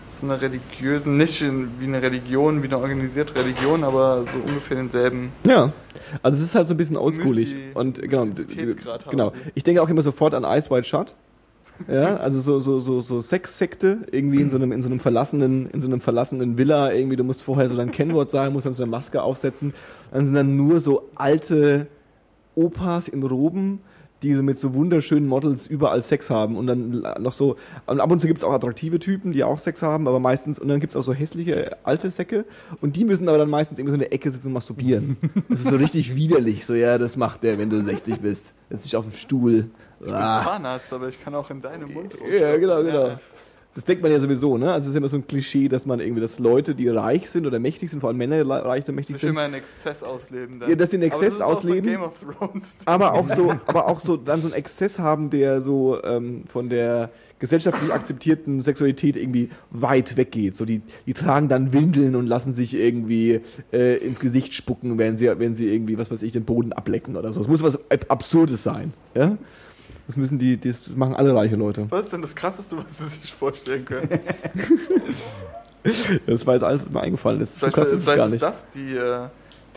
so 0.07 0.25
einer 0.25 0.41
religiösen, 0.41 1.17
nicht 1.17 1.41
in, 1.41 1.69
wie 1.79 1.85
eine 1.85 2.01
Religion, 2.01 2.63
wie 2.63 2.67
eine 2.67 2.77
organisierte 2.77 3.35
Religion, 3.35 3.83
aber 3.83 4.23
so 4.25 4.37
ungefähr 4.37 4.77
denselben. 4.77 5.31
Ja, 5.45 5.73
also 6.23 6.37
es 6.37 6.49
ist 6.49 6.55
halt 6.55 6.67
so 6.67 6.73
ein 6.73 6.77
bisschen 6.77 6.97
oldschoolig. 6.97 7.53
Und 7.73 8.01
genau, 8.01 8.27
genau. 9.09 9.31
Ich 9.55 9.63
denke 9.63 9.81
auch 9.81 9.89
immer 9.89 10.01
sofort 10.01 10.33
an 10.33 10.43
Ice 10.43 10.69
White 10.69 10.87
Shut. 10.87 11.15
Ja, 11.87 12.17
also 12.17 12.39
so, 12.39 12.59
so, 12.59 12.79
so, 12.79 13.01
so 13.01 13.21
Sexsekte, 13.21 13.99
irgendwie 14.11 14.41
in 14.41 14.49
so 14.49 14.55
einem, 14.55 14.71
in 14.71 14.81
so 14.81 14.87
einem 14.87 14.99
verlassenen, 14.99 15.69
in 15.69 15.79
so 15.79 15.87
einem 15.87 16.01
verlassenen 16.01 16.57
Villa, 16.57 16.91
irgendwie, 16.91 17.15
du 17.15 17.23
musst 17.23 17.43
vorher 17.43 17.69
so 17.69 17.75
dein 17.75 17.91
Kennwort 17.91 18.31
sagen, 18.31 18.53
musst 18.53 18.65
dann 18.65 18.73
so 18.73 18.83
eine 18.83 18.89
Maske 18.89 19.21
aufsetzen. 19.21 19.73
Dann 20.11 20.25
sind 20.25 20.33
dann 20.33 20.57
nur 20.57 20.79
so 20.79 21.09
alte 21.15 21.87
Opas 22.55 23.07
in 23.07 23.21
Roben, 23.21 23.79
die 24.23 24.33
so 24.33 24.41
mit 24.43 24.57
so 24.57 24.73
wunderschönen 24.73 25.27
Models 25.27 25.67
überall 25.67 26.01
Sex 26.01 26.29
haben 26.29 26.55
und 26.57 26.67
dann 26.67 27.05
noch 27.19 27.31
so, 27.31 27.55
und 27.85 27.99
ab 27.99 28.11
und 28.11 28.19
zu 28.19 28.27
gibt 28.27 28.37
es 28.39 28.43
auch 28.43 28.51
attraktive 28.51 28.99
Typen, 28.99 29.31
die 29.31 29.43
auch 29.43 29.57
Sex 29.59 29.81
haben, 29.81 30.07
aber 30.07 30.19
meistens, 30.19 30.57
und 30.59 30.67
dann 30.67 30.79
gibt 30.79 30.93
es 30.93 30.97
auch 30.97 31.03
so 31.03 31.13
hässliche 31.13 31.77
alte 31.83 32.09
Säcke 32.09 32.45
und 32.81 32.95
die 32.95 33.05
müssen 33.05 33.29
aber 33.29 33.37
dann 33.37 33.49
meistens 33.49 33.77
irgendwie 33.77 33.91
so 33.91 33.95
in 33.95 34.01
der 34.01 34.13
Ecke 34.13 34.31
sitzen 34.31 34.47
und 34.47 34.53
masturbieren. 34.53 35.17
Das 35.49 35.61
ist 35.61 35.69
so 35.69 35.77
richtig 35.77 36.15
widerlich, 36.15 36.65
so 36.65 36.73
ja, 36.73 36.97
das 36.97 37.15
macht 37.15 37.43
der, 37.43 37.57
wenn 37.57 37.69
du 37.69 37.81
60 37.81 38.17
bist. 38.19 38.53
Setz 38.69 38.83
dich 38.83 38.95
auf 38.95 39.05
den 39.05 39.13
Stuhl. 39.13 39.69
Ich 39.99 40.05
bin 40.05 40.15
Ah. 40.15 40.43
Zahnarzt, 40.43 40.91
aber 40.93 41.09
ich 41.09 41.23
kann 41.23 41.33
auch 41.35 41.49
in 41.49 41.61
deinem 41.61 41.91
Mund 41.93 42.15
Ja, 42.39 42.57
genau, 42.57 42.83
genau. 42.83 43.07
Ja. 43.07 43.19
Das 43.77 43.85
denkt 43.85 44.01
man 44.01 44.11
ja 44.11 44.19
sowieso, 44.19 44.57
ne? 44.57 44.73
Also 44.73 44.85
es 44.85 44.89
ist 44.89 44.97
immer 44.97 45.07
so 45.07 45.17
ein 45.17 45.27
Klischee, 45.27 45.67
dass 45.69 45.85
man 45.85 45.99
irgendwie, 45.99 46.19
dass 46.19 46.39
Leute, 46.39 46.73
die 46.73 46.87
reich 46.89 47.29
sind 47.29 47.45
oder 47.45 47.59
mächtig 47.59 47.91
sind, 47.91 47.99
vor 47.99 48.09
allem 48.09 48.17
Männer, 48.17 48.43
reich 48.49 48.87
und 48.89 48.95
mächtig 48.95 49.17
Sich 49.17 49.21
sind, 49.21 49.29
immer 49.29 49.45
in 49.45 49.53
Exzess 49.53 50.01
ausleben. 50.01 50.59
Dann. 50.59 50.67
Ja, 50.71 50.75
dass 50.75 50.89
die 50.89 50.95
in 50.95 51.03
Aber 51.03 51.11
Exzess 51.13 51.25
das 51.25 51.35
ist 51.35 51.41
auch 51.43 51.57
ausleben. 51.59 51.85
So 51.85 51.91
Game 51.91 52.01
of 52.01 52.13
Thrones. 52.39 52.77
aber 52.85 53.13
auch 53.13 53.29
so, 53.29 53.51
aber 53.67 53.87
auch 53.87 53.99
so 53.99 54.17
dann 54.17 54.41
so 54.41 54.47
einen 54.47 54.55
Exzess 54.55 54.97
haben, 54.97 55.29
der 55.29 55.61
so 55.61 56.01
ähm, 56.03 56.45
von 56.47 56.69
der 56.69 57.11
gesellschaftlich 57.37 57.93
akzeptierten 57.93 58.63
Sexualität 58.63 59.15
irgendwie 59.15 59.51
weit 59.69 60.17
weggeht. 60.17 60.55
So 60.55 60.65
die, 60.65 60.81
die 61.05 61.13
tragen 61.13 61.47
dann 61.47 61.71
Windeln 61.71 62.15
und 62.15 62.25
lassen 62.25 62.53
sich 62.53 62.73
irgendwie 62.73 63.41
äh, 63.71 63.97
ins 63.97 64.19
Gesicht 64.19 64.55
spucken, 64.55 64.97
wenn 64.97 65.17
sie, 65.17 65.27
wenn 65.37 65.53
sie 65.53 65.71
irgendwie, 65.71 65.99
was 65.99 66.09
weiß 66.09 66.23
ich, 66.23 66.31
den 66.31 66.45
Boden 66.45 66.73
ablecken 66.73 67.15
oder 67.15 67.31
so. 67.31 67.41
Es 67.41 67.47
muss 67.47 67.61
was 67.61 67.75
Ab- 67.91 68.05
Absurdes 68.09 68.63
sein. 68.63 68.91
Ja? 69.13 69.37
Das 70.07 70.15
müssen 70.17 70.39
die, 70.39 70.57
das 70.57 70.87
machen 70.95 71.15
alle 71.15 71.35
reiche 71.35 71.55
Leute. 71.55 71.87
Was 71.89 72.05
ist 72.05 72.13
denn 72.13 72.21
das 72.21 72.35
Krasseste, 72.35 72.77
was 72.77 72.97
Sie 72.97 73.05
sich 73.19 73.33
vorstellen 73.33 73.85
können? 73.85 74.09
Das 76.25 76.45
war 76.45 76.55
jetzt 76.55 76.63
alles 76.63 76.81
was 76.81 76.89
mir 76.91 77.01
eingefallen. 77.01 77.39
Das 77.39 77.49
ist 77.51 77.59
so 77.59 77.67
Vielleicht, 77.67 77.75
krass 77.75 77.89
ist 77.91 78.03
vielleicht 78.03 78.17
gar 78.17 78.25
ist 78.25 78.31
nicht. 78.33 78.43
das 78.43 78.67
die, 78.67 78.93
äh, 78.97 79.27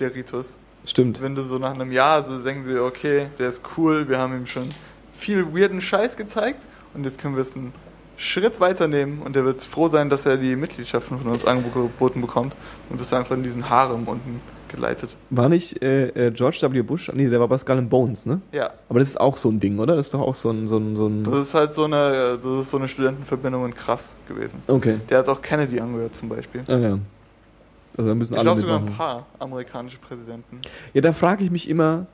der 0.01 0.15
Ritus. 0.15 0.57
Stimmt. 0.85 1.21
Wenn 1.23 1.37
du 1.37 1.43
so 1.43 1.59
nach 1.59 1.73
einem 1.75 1.93
Jahr 1.93 2.25
so 2.25 2.39
denken 2.39 2.65
sie, 2.65 2.81
okay, 2.83 3.29
der 3.39 3.49
ist 3.49 3.63
cool, 3.77 4.09
wir 4.09 4.19
haben 4.19 4.35
ihm 4.35 4.47
schon 4.47 4.71
viel 5.13 5.55
weirden 5.55 5.81
Scheiß 5.81 6.17
gezeigt 6.17 6.67
und 6.95 7.05
jetzt 7.05 7.21
können 7.21 7.37
wir 7.37 7.43
es 7.43 7.55
einen 7.55 7.73
Schritt 8.17 8.59
weiternehmen 8.59 9.23
und 9.23 9.37
er 9.37 9.45
wird 9.45 9.63
froh 9.63 9.89
sein, 9.89 10.11
dass 10.11 10.27
er 10.27 10.37
die 10.37 10.57
Mitgliedschaft 10.57 11.09
von 11.09 11.21
uns 11.23 11.45
angeboten 11.45 12.21
bekommt 12.21 12.57
und 12.89 12.99
wirst 12.99 13.13
du 13.13 13.17
einfach 13.17 13.37
in 13.37 13.43
diesen 13.43 13.69
Harem 13.71 14.09
unten 14.09 14.41
geleitet. 14.71 15.17
War 15.31 15.49
nicht 15.49 15.83
äh, 15.83 16.29
äh, 16.29 16.31
George 16.31 16.59
W. 16.63 16.83
Bush? 16.83 17.11
Nee, 17.13 17.29
der 17.29 17.41
war 17.41 17.49
bei 17.49 17.59
Skull 17.59 17.79
and 17.79 17.91
Bones, 17.91 18.25
ne? 18.25 18.41
Ja, 18.53 18.71
Aber 18.89 18.99
das 18.99 19.09
ist 19.09 19.21
auch 19.21 19.37
so 19.37 19.51
ein 19.51 19.61
Ding, 19.61 19.79
oder? 19.79 19.97
Das 19.97 20.07
ist 20.07 20.15
doch 20.15 20.21
auch 20.21 20.35
so 20.35 20.51
ein, 20.51 20.69
so 20.69 20.79
ein, 20.79 20.97
so 20.97 21.07
ein 21.07 21.25
das 21.25 21.37
ist 21.39 21.55
halt 21.55 21.73
so 21.75 21.85
eine, 21.85 22.39
das 22.43 22.61
ist 22.61 22.71
so 22.71 22.79
eine 22.79 22.89
Studentenverbindung 22.89 23.67
in 23.67 23.75
krass 23.75 24.17
gewesen. 24.27 24.61
Okay. 24.67 24.99
Der 25.09 25.19
hat 25.19 25.29
auch 25.29 25.43
Kennedy 25.43 25.81
angehört 25.81 26.15
zum 26.15 26.29
Beispiel. 26.29 26.63
Ah, 26.69 26.77
ja. 26.77 26.99
Also 27.97 28.09
da 28.09 28.15
müssen 28.15 28.33
Ich 28.33 28.39
alle 28.39 28.47
glaube 28.47 28.61
sogar 28.61 28.79
ein 28.79 28.87
paar 28.87 29.27
amerikanische 29.39 29.99
Präsidenten. 29.99 30.61
Ja, 30.95 31.01
da 31.01 31.13
frage 31.13 31.45
ich 31.45 31.51
mich 31.51 31.69
immer, 31.69 32.07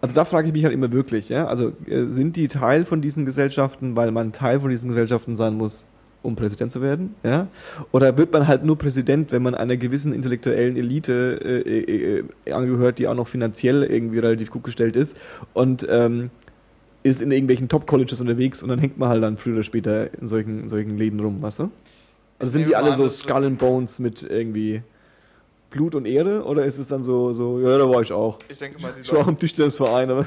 also 0.00 0.14
da 0.14 0.24
frage 0.24 0.48
ich 0.48 0.52
mich 0.52 0.64
halt 0.64 0.74
immer 0.74 0.92
wirklich, 0.92 1.28
ja, 1.28 1.46
also 1.46 1.72
äh, 1.86 2.06
sind 2.06 2.36
die 2.36 2.48
Teil 2.48 2.84
von 2.84 3.02
diesen 3.02 3.26
Gesellschaften, 3.26 3.96
weil 3.96 4.10
man 4.10 4.32
Teil 4.32 4.60
von 4.60 4.70
diesen 4.70 4.88
Gesellschaften 4.88 5.36
sein 5.36 5.54
muss, 5.54 5.86
um 6.24 6.36
Präsident 6.36 6.72
zu 6.72 6.80
werden, 6.82 7.14
ja? 7.22 7.48
Oder 7.92 8.16
wird 8.16 8.32
man 8.32 8.48
halt 8.48 8.64
nur 8.64 8.78
Präsident, 8.78 9.30
wenn 9.32 9.42
man 9.42 9.54
einer 9.54 9.76
gewissen 9.76 10.12
intellektuellen 10.12 10.76
Elite 10.76 11.40
äh, 11.44 11.80
äh, 11.80 12.24
äh, 12.46 12.52
angehört, 12.52 12.98
die 12.98 13.06
auch 13.08 13.14
noch 13.14 13.28
finanziell 13.28 13.82
irgendwie 13.82 14.18
relativ 14.18 14.50
gut 14.50 14.64
gestellt 14.64 14.96
ist 14.96 15.16
und 15.52 15.86
ähm, 15.88 16.30
ist 17.02 17.20
in 17.20 17.30
irgendwelchen 17.30 17.68
Top-Colleges 17.68 18.20
unterwegs 18.20 18.62
und 18.62 18.70
dann 18.70 18.78
hängt 18.78 18.98
man 18.98 19.10
halt 19.10 19.22
dann 19.22 19.36
früher 19.36 19.54
oder 19.54 19.62
später 19.62 20.12
in 20.20 20.26
solchen, 20.26 20.62
in 20.62 20.68
solchen 20.68 20.96
Läden 20.96 21.20
rum, 21.20 21.42
weißt 21.42 21.60
du? 21.60 21.70
Also 22.38 22.52
sind 22.52 22.66
die 22.66 22.74
alle 22.74 22.94
so 22.94 23.08
Skull 23.08 23.44
and 23.44 23.58
Bones 23.58 23.98
mit 23.98 24.22
irgendwie 24.22 24.82
Blut 25.74 25.94
und 25.94 26.06
Ehre 26.06 26.42
oder 26.44 26.64
ist 26.64 26.78
es 26.78 26.88
dann 26.88 27.02
so, 27.02 27.32
so 27.34 27.58
ja, 27.60 27.76
da 27.76 27.88
war 27.90 28.00
ich 28.00 28.12
auch. 28.12 28.38
Ich 28.48 28.58
denke 28.58 28.80
mal, 28.80 28.92
die 28.96 29.02
Ich 29.02 29.12
war 29.12 29.20
auch 29.20 29.28
im 29.28 29.38
Tischtennisverein, 29.38 30.10
aber 30.10 30.24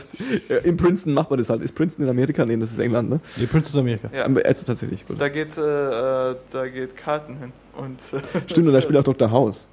ja, 0.49 0.57
in 0.57 0.77
Princeton 0.77 1.13
macht 1.13 1.29
man 1.29 1.39
das 1.39 1.49
halt. 1.49 1.61
Ist 1.61 1.73
Princeton 1.73 2.03
in 2.05 2.09
Amerika? 2.11 2.45
Nee, 2.45 2.57
das 2.57 2.71
ist 2.71 2.79
England, 2.79 3.09
ne? 3.09 3.19
Nee, 3.37 3.45
Princess 3.47 3.75
Amerika. 3.75 4.09
ja, 4.15 4.25
Aber 4.25 4.45
es 4.45 4.59
ist 4.59 4.65
tatsächlich 4.65 5.05
gut. 5.07 5.19
da 5.19 5.29
geht, 5.29 5.57
äh, 5.57 5.61
äh, 6.31 6.35
da 6.51 6.67
geht 6.67 6.95
Carlton 6.95 7.37
hin. 7.37 7.51
Und, 7.77 7.99
äh, 8.13 8.41
Stimmt, 8.51 8.67
und 8.67 8.73
da 8.73 8.81
spielt 8.81 8.97
auch 8.99 9.03
Dr. 9.03 9.31
House. 9.31 9.67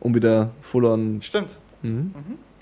Um 0.00 0.14
wieder 0.14 0.50
full 0.62 0.84
on. 0.86 1.20
Stimmt. 1.22 1.56
Mhm. 1.82 1.90
Mhm. 1.90 2.14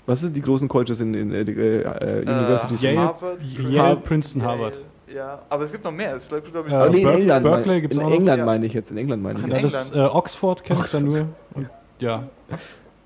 Was 0.05 0.21
sind 0.21 0.35
die 0.35 0.41
großen 0.41 0.67
Colleges 0.67 0.99
in, 1.01 1.13
in, 1.13 1.33
äh, 1.33 1.45
die, 1.45 1.53
äh, 1.53 1.81
äh, 1.83 2.21
Universities? 2.21 2.81
Yale, 2.81 2.97
Harvard, 2.99 3.37
Yale, 3.43 3.79
Harvard. 3.79 4.03
Princeton, 4.03 4.43
Harvard. 4.43 4.73
Yale, 4.75 4.85
Ja, 5.15 5.39
aber 5.49 5.63
es 5.63 5.71
gibt 5.71 5.83
noch 5.85 5.91
mehr. 5.91 6.15
Es 6.15 6.25
bleibt, 6.27 6.51
glaube 6.51 6.67
ich, 6.67 6.73
Ja, 6.73 6.85
Oh, 6.85 6.89
nee, 6.91 7.01
in 7.01 7.07
England. 7.07 7.43
Berkeley 7.45 7.67
mein- 7.75 7.81
gibt's 7.81 7.95
in 7.97 8.03
auch 8.03 8.09
noch. 8.09 8.15
England 8.15 8.39
Ja. 8.39 8.45
meine 8.45 8.65
ich 8.65 8.73
jetzt. 8.73 8.91
In 8.91 8.97
England 8.97 9.23
meine 9.23 9.39
ich. 9.39 9.45
Ach, 9.45 9.49
Ja, 9.49 9.55
in 9.57 9.63
jetzt. 9.63 9.73
das 9.73 9.95
äh, 9.95 9.99
Oxford 10.01 10.63
kenne 10.63 10.81
ich 10.83 10.91
da 10.91 10.99
nur. 10.99 11.27
Und, 11.53 11.69
ja. 11.99 12.27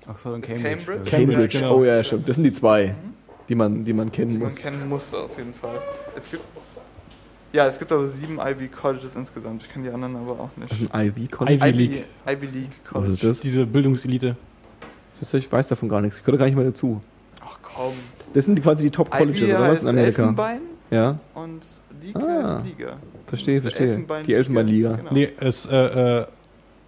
Oxford 0.08 0.34
und 0.34 0.44
Ist 0.44 0.50
Cambridge. 0.52 0.76
Cambridge? 0.76 1.10
Cambridge, 1.10 1.32
Cambridge. 1.32 1.58
genau. 1.58 1.76
Oh 1.78 1.84
ja, 1.84 2.04
stimmt. 2.04 2.28
Das 2.28 2.36
sind 2.36 2.44
die 2.44 2.52
zwei, 2.52 2.88
Mhm. 2.88 2.94
die 3.48 3.54
man, 3.54 3.84
die 3.84 3.92
man 3.92 4.12
kennen 4.12 4.30
die 4.32 4.38
man 4.38 4.48
muss. 4.48 4.56
kennen 4.56 4.88
musste 4.88 5.16
auf 5.18 5.36
jeden 5.38 5.54
Fall. 5.54 5.78
Es 6.16 6.30
gibt, 6.30 6.42
ja, 7.52 7.66
es 7.66 7.78
gibt 7.78 7.90
aber 7.92 8.06
sieben 8.06 8.38
Ivy 8.38 8.68
Colleges 8.68 9.16
insgesamt. 9.16 9.62
Ich 9.62 9.72
kenne 9.72 9.86
die 9.88 9.94
anderen 9.94 10.16
aber 10.16 10.32
auch 10.32 10.50
nicht. 10.56 10.70
Das 10.70 10.80
ist 10.80 10.92
ein 10.92 11.06
Ivy 11.08 11.26
College. 11.28 11.64
Ivy 11.66 11.76
League. 11.78 12.04
Ivy 12.28 12.46
League 12.46 12.70
Was 12.84 12.90
College. 12.92 13.12
ist 13.12 13.24
das? 13.24 13.40
Diese 13.40 13.64
Bildungselite. 13.66 14.36
Ich 15.32 15.50
weiß 15.50 15.68
davon 15.68 15.88
gar 15.88 16.02
nichts. 16.02 16.18
Ich 16.18 16.24
gehöre 16.24 16.38
gar 16.38 16.44
nicht 16.46 16.56
mal 16.56 16.64
dazu. 16.66 17.00
Ach 17.40 17.58
komm. 17.62 17.92
Das 18.34 18.44
sind 18.44 18.60
quasi 18.62 18.82
die 18.84 18.90
Top 18.90 19.10
Colleges, 19.10 19.40
Ivy 19.42 19.54
oder 19.54 19.68
was 19.70 19.82
in 19.84 19.88
Amerika? 19.88 20.22
Elfenbein 20.22 20.60
Ja, 20.90 21.18
und 21.34 21.62
League 22.02 22.16
Ah. 22.16 22.20
heißt 22.60 22.66
Liga. 22.66 22.96
verstehe, 23.26 23.56
ist 23.56 23.62
verstehe. 23.62 23.86
Elfenbein- 23.94 24.26
Die 24.26 24.34
Elfenbeinliga. 24.34 24.92
Genau. 24.96 25.12
Nee, 25.14 25.30
ist 25.40 25.66
äh, 25.70 26.20
äh, 26.20 26.26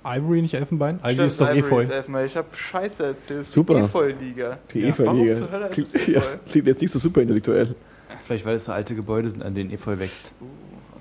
Ivory, 0.06 0.42
nicht 0.42 0.54
Elfenbein? 0.54 0.98
Ivy 1.02 1.12
Stimmt, 1.14 1.26
ist 1.26 1.40
doch 1.40 1.46
Ivory 1.50 1.58
Efeu. 1.58 1.80
ist 1.82 1.90
Elfenbein. 1.90 2.26
Ich 2.26 2.36
habe 2.36 2.48
Scheiße 2.54 3.06
erzählt. 3.06 3.40
Es 3.40 3.52
Super. 3.52 3.74
Die 3.74 3.80
Efeu-Liga. 3.80 4.58
Die 4.72 4.80
Ja. 4.80 4.88
Efeu-Liga. 4.88 5.34
Warum 5.34 5.34
zur 5.34 5.50
Hölle 5.52 5.68
ist 5.68 5.78
es 5.78 5.92
Klingt, 5.92 6.08
ja, 6.08 6.20
Efeu? 6.20 6.36
klingt 6.50 6.66
jetzt 6.68 6.80
nicht 6.82 6.90
so 6.90 6.98
super 6.98 7.20
intellektuell. 7.22 7.74
Vielleicht, 8.24 8.44
weil 8.46 8.56
es 8.56 8.64
so 8.64 8.72
alte 8.72 8.94
Gebäude 8.94 9.28
sind, 9.30 9.42
an 9.42 9.54
denen 9.54 9.70
Efeu 9.70 9.98
wächst. 9.98 10.32
Uh, 10.40 10.44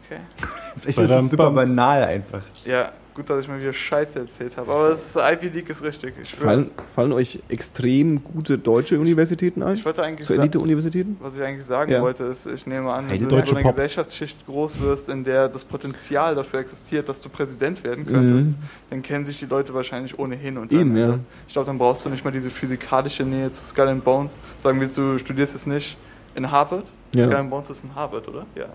okay. 0.06 0.22
Vielleicht 0.78 0.98
ist 1.00 1.10
es 1.10 1.32
super 1.32 1.52
banal 1.52 2.04
einfach. 2.04 2.42
Ja, 2.66 2.92
gut, 3.16 3.30
dass 3.30 3.40
ich 3.42 3.48
mal 3.48 3.60
wieder 3.60 3.72
Scheiße 3.74 4.20
erzählt 4.20 4.58
habe. 4.58 4.72
Aber 4.72 4.90
das 4.90 5.16
Ivy 5.16 5.48
League 5.48 5.70
ist 5.70 5.82
richtig. 5.82 6.14
Ich 6.22 6.36
Fallen, 6.36 6.70
fallen 6.94 7.12
euch 7.14 7.40
extrem 7.50 8.24
gute 8.24 8.58
deutsche 8.58 9.00
Universitäten 9.00 9.64
ein? 9.64 9.74
Ich 9.76 9.86
wollte 9.86 10.04
eigentlich 10.04 10.28
So 10.28 10.34
sagen, 10.34 10.44
Elite-Universitäten? 10.44 11.18
was 11.22 11.36
ich 11.38 11.42
eigentlich 11.42 11.66
sagen 11.66 11.92
Ja. 11.92 12.02
wollte, 12.02 12.26
ist, 12.26 12.46
ich 12.46 12.68
nehme 12.68 12.92
an, 12.92 13.10
wenn 13.10 13.28
du 13.28 13.36
in 13.38 13.46
so 13.46 13.52
einer 13.54 13.62
Pop. 13.62 13.72
Gesellschaftsschicht 13.76 14.46
groß 14.46 14.80
wirst, 14.82 15.10
in 15.10 15.24
der 15.24 15.48
das 15.48 15.64
Potenzial 15.64 16.36
dafür 16.36 16.60
existiert, 16.60 17.08
dass 17.10 17.22
du 17.22 17.30
Präsident 17.30 17.84
werden 17.84 18.06
könntest, 18.06 18.52
Mhm. 18.52 18.64
dann 18.90 19.02
kennen 19.02 19.26
sich 19.26 19.40
die 19.40 19.46
Leute 19.46 19.74
wahrscheinlich 19.74 20.20
ohnehin 20.20 20.48
Eben, 20.56 20.58
untereinander. 20.58 21.08
ja. 21.08 21.20
Ich 21.48 21.54
glaube, 21.54 21.66
dann 21.68 21.78
brauchst 21.78 22.06
du 22.06 22.10
nicht 22.10 22.26
mal 22.26 22.32
diese 22.32 22.50
physikalische 22.50 23.24
Nähe 23.24 23.52
zu 23.52 23.64
Skull 23.64 23.88
and 23.88 24.04
Bones. 24.04 24.40
Sagen 24.60 24.80
wir, 24.82 24.88
du 24.88 25.18
studierst 25.18 25.54
jetzt 25.54 25.68
nicht 25.68 25.98
in 26.36 26.52
Harvard. 26.52 26.92
Ja. 27.14 27.24
Skull 27.28 27.36
and 27.38 27.50
Bones 27.50 27.70
ist 27.70 27.84
in 27.86 27.96
Harvard, 27.96 28.28
oder? 28.28 28.46
Ja. 28.56 28.66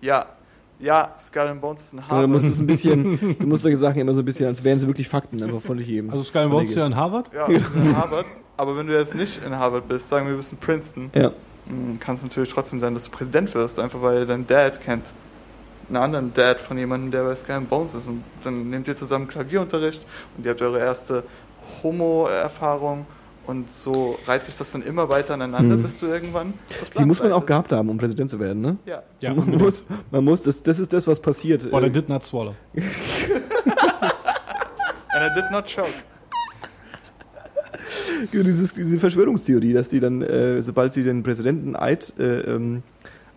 Ja. 0.00 0.26
Ja, 0.80 1.12
Skull 1.18 1.42
and 1.48 1.60
Bones 1.60 1.82
ist 1.82 1.92
in 1.94 1.98
Aber 1.98 2.08
Harvard. 2.08 2.24
du 2.24 2.28
musst 2.32 2.46
es 2.46 2.60
ein 2.60 2.66
bisschen, 2.66 3.36
du 3.40 3.46
musst 3.46 3.62
solche 3.64 3.76
Sachen 3.76 4.00
immer 4.00 4.14
so 4.14 4.20
ein 4.20 4.24
bisschen, 4.24 4.46
als 4.46 4.62
wären 4.62 4.78
sie 4.78 4.86
wirklich 4.86 5.08
Fakten 5.08 5.42
einfach 5.42 5.60
von 5.60 5.76
dich 5.76 5.88
jedem. 5.88 6.10
Also 6.10 6.22
Sky 6.22 6.38
and 6.38 6.50
Bones 6.52 6.70
ist 6.70 6.76
ja 6.76 6.86
in 6.86 6.94
Harvard? 6.96 7.26
ja, 7.34 7.46
ist 7.46 7.74
in 7.74 7.96
Harvard. 7.96 8.26
Aber 8.56 8.76
wenn 8.76 8.86
du 8.86 8.96
jetzt 8.96 9.14
nicht 9.14 9.44
in 9.44 9.56
Harvard 9.56 9.88
bist, 9.88 10.08
sagen 10.08 10.26
wir, 10.26 10.32
du 10.32 10.36
bist 10.38 10.52
in 10.52 10.58
Princeton, 10.58 11.10
Ja. 11.14 11.32
kann 12.00 12.14
es 12.14 12.22
natürlich 12.22 12.52
trotzdem 12.52 12.80
sein, 12.80 12.94
dass 12.94 13.04
du 13.04 13.10
Präsident 13.10 13.54
wirst, 13.54 13.78
einfach 13.80 14.00
weil 14.02 14.24
dein 14.26 14.46
Dad 14.46 14.80
kennt 14.80 15.12
einen 15.88 15.96
anderen 15.96 16.34
Dad 16.34 16.60
von 16.60 16.76
jemandem, 16.78 17.10
der 17.10 17.24
bei 17.24 17.34
Sky 17.34 17.52
and 17.52 17.70
Bones 17.70 17.94
ist. 17.94 18.06
Und 18.08 18.22
dann 18.44 18.68
nehmt 18.70 18.86
ihr 18.88 18.94
zusammen 18.96 19.26
Klavierunterricht 19.26 20.06
und 20.36 20.44
ihr 20.44 20.50
habt 20.52 20.60
eure 20.62 20.78
erste 20.80 21.24
Homo-Erfahrung. 21.82 23.06
Und 23.48 23.72
so 23.72 24.18
reiht 24.26 24.44
sich 24.44 24.58
das 24.58 24.70
dann 24.72 24.82
immer 24.82 25.08
weiter 25.08 25.32
aneinander, 25.32 25.76
Hm. 25.76 25.82
bis 25.82 25.96
du 25.96 26.04
irgendwann 26.04 26.52
das 26.80 26.90
Die 26.90 27.02
muss 27.06 27.22
man 27.22 27.32
auch 27.32 27.46
gehabt 27.46 27.72
haben, 27.72 27.88
um 27.88 27.96
Präsident 27.96 28.28
zu 28.28 28.38
werden, 28.38 28.60
ne? 28.60 28.76
Ja. 28.84 29.02
Ja, 29.20 29.32
man 29.32 29.56
muss, 29.56 29.84
man 30.10 30.22
muss 30.22 30.42
das, 30.42 30.62
das 30.62 30.78
ist 30.78 30.92
das, 30.92 31.06
was 31.06 31.18
passiert. 31.18 31.70
But 31.70 31.82
I 31.82 31.88
did 31.90 32.10
not 32.10 32.22
swallow. 32.24 32.54
And 32.74 32.84
I 35.24 35.30
did 35.34 35.50
not 35.50 35.64
choke. 35.64 35.88
dieses, 38.34 38.74
diese 38.74 38.98
Verschwörungstheorie, 38.98 39.72
dass 39.72 39.88
die 39.88 40.00
dann, 40.00 40.20
äh, 40.20 40.60
sobald 40.60 40.92
sie 40.92 41.02
den 41.02 41.22
Präsidenteneid 41.22 42.12
äh, 42.18 42.40
ähm, 42.54 42.82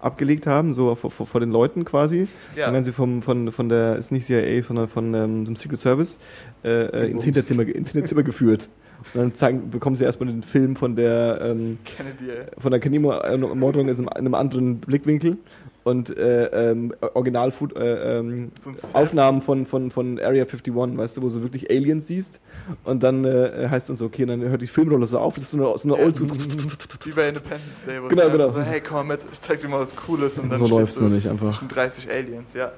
abgelegt 0.02 0.46
haben, 0.46 0.74
so 0.74 0.94
vor, 0.96 1.10
vor, 1.10 1.26
vor 1.26 1.40
den 1.40 1.52
Leuten 1.52 1.86
quasi, 1.86 2.28
Ja. 2.58 2.66
dann 2.66 2.74
werden 2.74 2.84
sie 2.84 2.92
vom, 2.92 3.22
von, 3.22 3.54
von 3.54 3.70
der, 3.70 3.96
ist 3.96 4.12
nicht 4.12 4.26
CIA, 4.28 4.62
sondern 4.62 4.90
von 4.90 5.14
ähm, 5.14 5.46
dem 5.46 5.56
Secret 5.56 5.80
Service, 5.80 6.18
äh, 6.66 6.70
äh, 6.70 7.12
ins, 7.12 7.24
Hinterzimmer, 7.24 7.64
ins 7.64 7.92
Hinterzimmer 7.92 8.24
geführt. 8.24 8.68
Und 9.14 9.20
dann 9.20 9.36
zeigen, 9.36 9.70
bekommen 9.70 9.96
sie 9.96 10.04
erstmal 10.04 10.30
den 10.30 10.44
Film 10.44 10.76
von 10.76 10.96
der, 10.96 11.40
ähm, 11.42 11.80
Kennedy, 11.84 12.32
von 12.58 12.72
der 12.72 12.80
Kennedy-Ermordung 12.80 13.90
in 13.90 14.10
einem 14.10 14.36
anderen 14.36 14.80
Blickwinkel 14.80 15.38
und 15.84 16.16
äh, 16.16 16.72
ähm, 16.72 16.94
original 17.14 17.52
äh, 17.76 18.20
ähm. 18.20 18.52
Aufnahmen 18.94 19.42
von, 19.42 19.66
von, 19.66 19.90
von 19.90 20.20
Area 20.20 20.44
51, 20.44 20.74
weißt 20.76 21.18
du, 21.18 21.22
wo 21.24 21.30
du 21.30 21.40
wirklich 21.42 21.70
Aliens 21.70 22.08
siehst 22.08 22.40
und 22.84 23.02
dann 23.02 23.26
äh, 23.26 23.68
heißt 23.70 23.90
dann 23.90 23.98
so, 23.98 24.06
okay, 24.06 24.26
dann 24.26 24.42
hört 24.42 24.62
die 24.62 24.68
Filmrolle 24.68 25.08
so 25.08 25.18
auf, 25.18 25.36
das 25.36 25.46
ist 25.46 25.52
so 25.52 25.58
eine, 25.58 25.78
so 25.78 25.94
eine 25.94 26.04
Old 26.04 26.20
Wie 27.06 27.12
bei 27.12 27.30
Independence 27.30 27.84
Day, 27.86 28.02
wo 28.02 28.08
Genau, 28.08 28.30
genau. 28.30 28.52
so, 28.52 28.62
hey, 28.62 28.82
komm 28.82 29.08
mit, 29.08 29.22
ich 29.32 29.42
zeig 29.42 29.60
dir 29.62 29.68
mal 29.70 29.80
was 29.80 29.96
Cooles 29.96 30.38
und 30.38 30.50
dann 30.52 30.60
So 30.60 30.68
läuft's 30.68 30.96
du 30.96 31.06
nämlich 31.06 31.28
einfach. 31.28 31.48
zwischen 31.48 31.68
30 31.68 32.12
Aliens, 32.12 32.54
ja. 32.54 32.72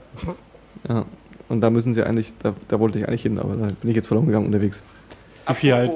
Ja. 0.88 1.06
Und 1.50 1.62
da 1.62 1.70
müssen 1.70 1.94
sie 1.94 2.04
eigentlich, 2.04 2.34
da, 2.42 2.54
da 2.68 2.80
wollte 2.80 3.00
ich 3.00 3.08
eigentlich 3.08 3.24
hin, 3.24 3.38
aber 3.38 3.56
da 3.56 3.68
bin 3.68 3.90
ich 3.90 3.96
jetzt 3.96 4.08
verloren 4.08 4.28
gegangen 4.28 4.46
unterwegs. 4.46 4.82
Wie 5.48 5.54
viel 5.56 5.74
halt? 5.74 5.92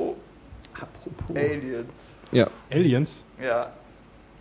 Apropos 0.73 1.35
Aliens. 1.35 2.11
Ja. 2.31 2.47
Aliens? 2.71 3.23
Ja. 3.43 3.71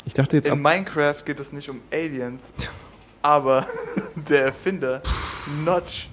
Ich 0.04 0.14
dachte 0.14 0.36
jetzt 0.36 0.48
In 0.48 0.60
Minecraft 0.62 1.24
geht 1.24 1.40
es 1.40 1.52
nicht 1.52 1.68
um 1.68 1.80
Aliens, 1.92 2.52
aber 3.22 3.66
der 4.28 4.46
Erfinder, 4.46 5.02
Notch, 5.64 6.08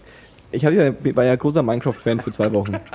ich 0.52 0.64
hatte 0.66 0.76
ja, 0.76 1.16
war 1.16 1.24
ja 1.26 1.36
großer 1.36 1.64
Minecraft-Fan 1.64 2.20
für 2.20 2.32
zwei 2.32 2.52
Wochen. 2.54 2.76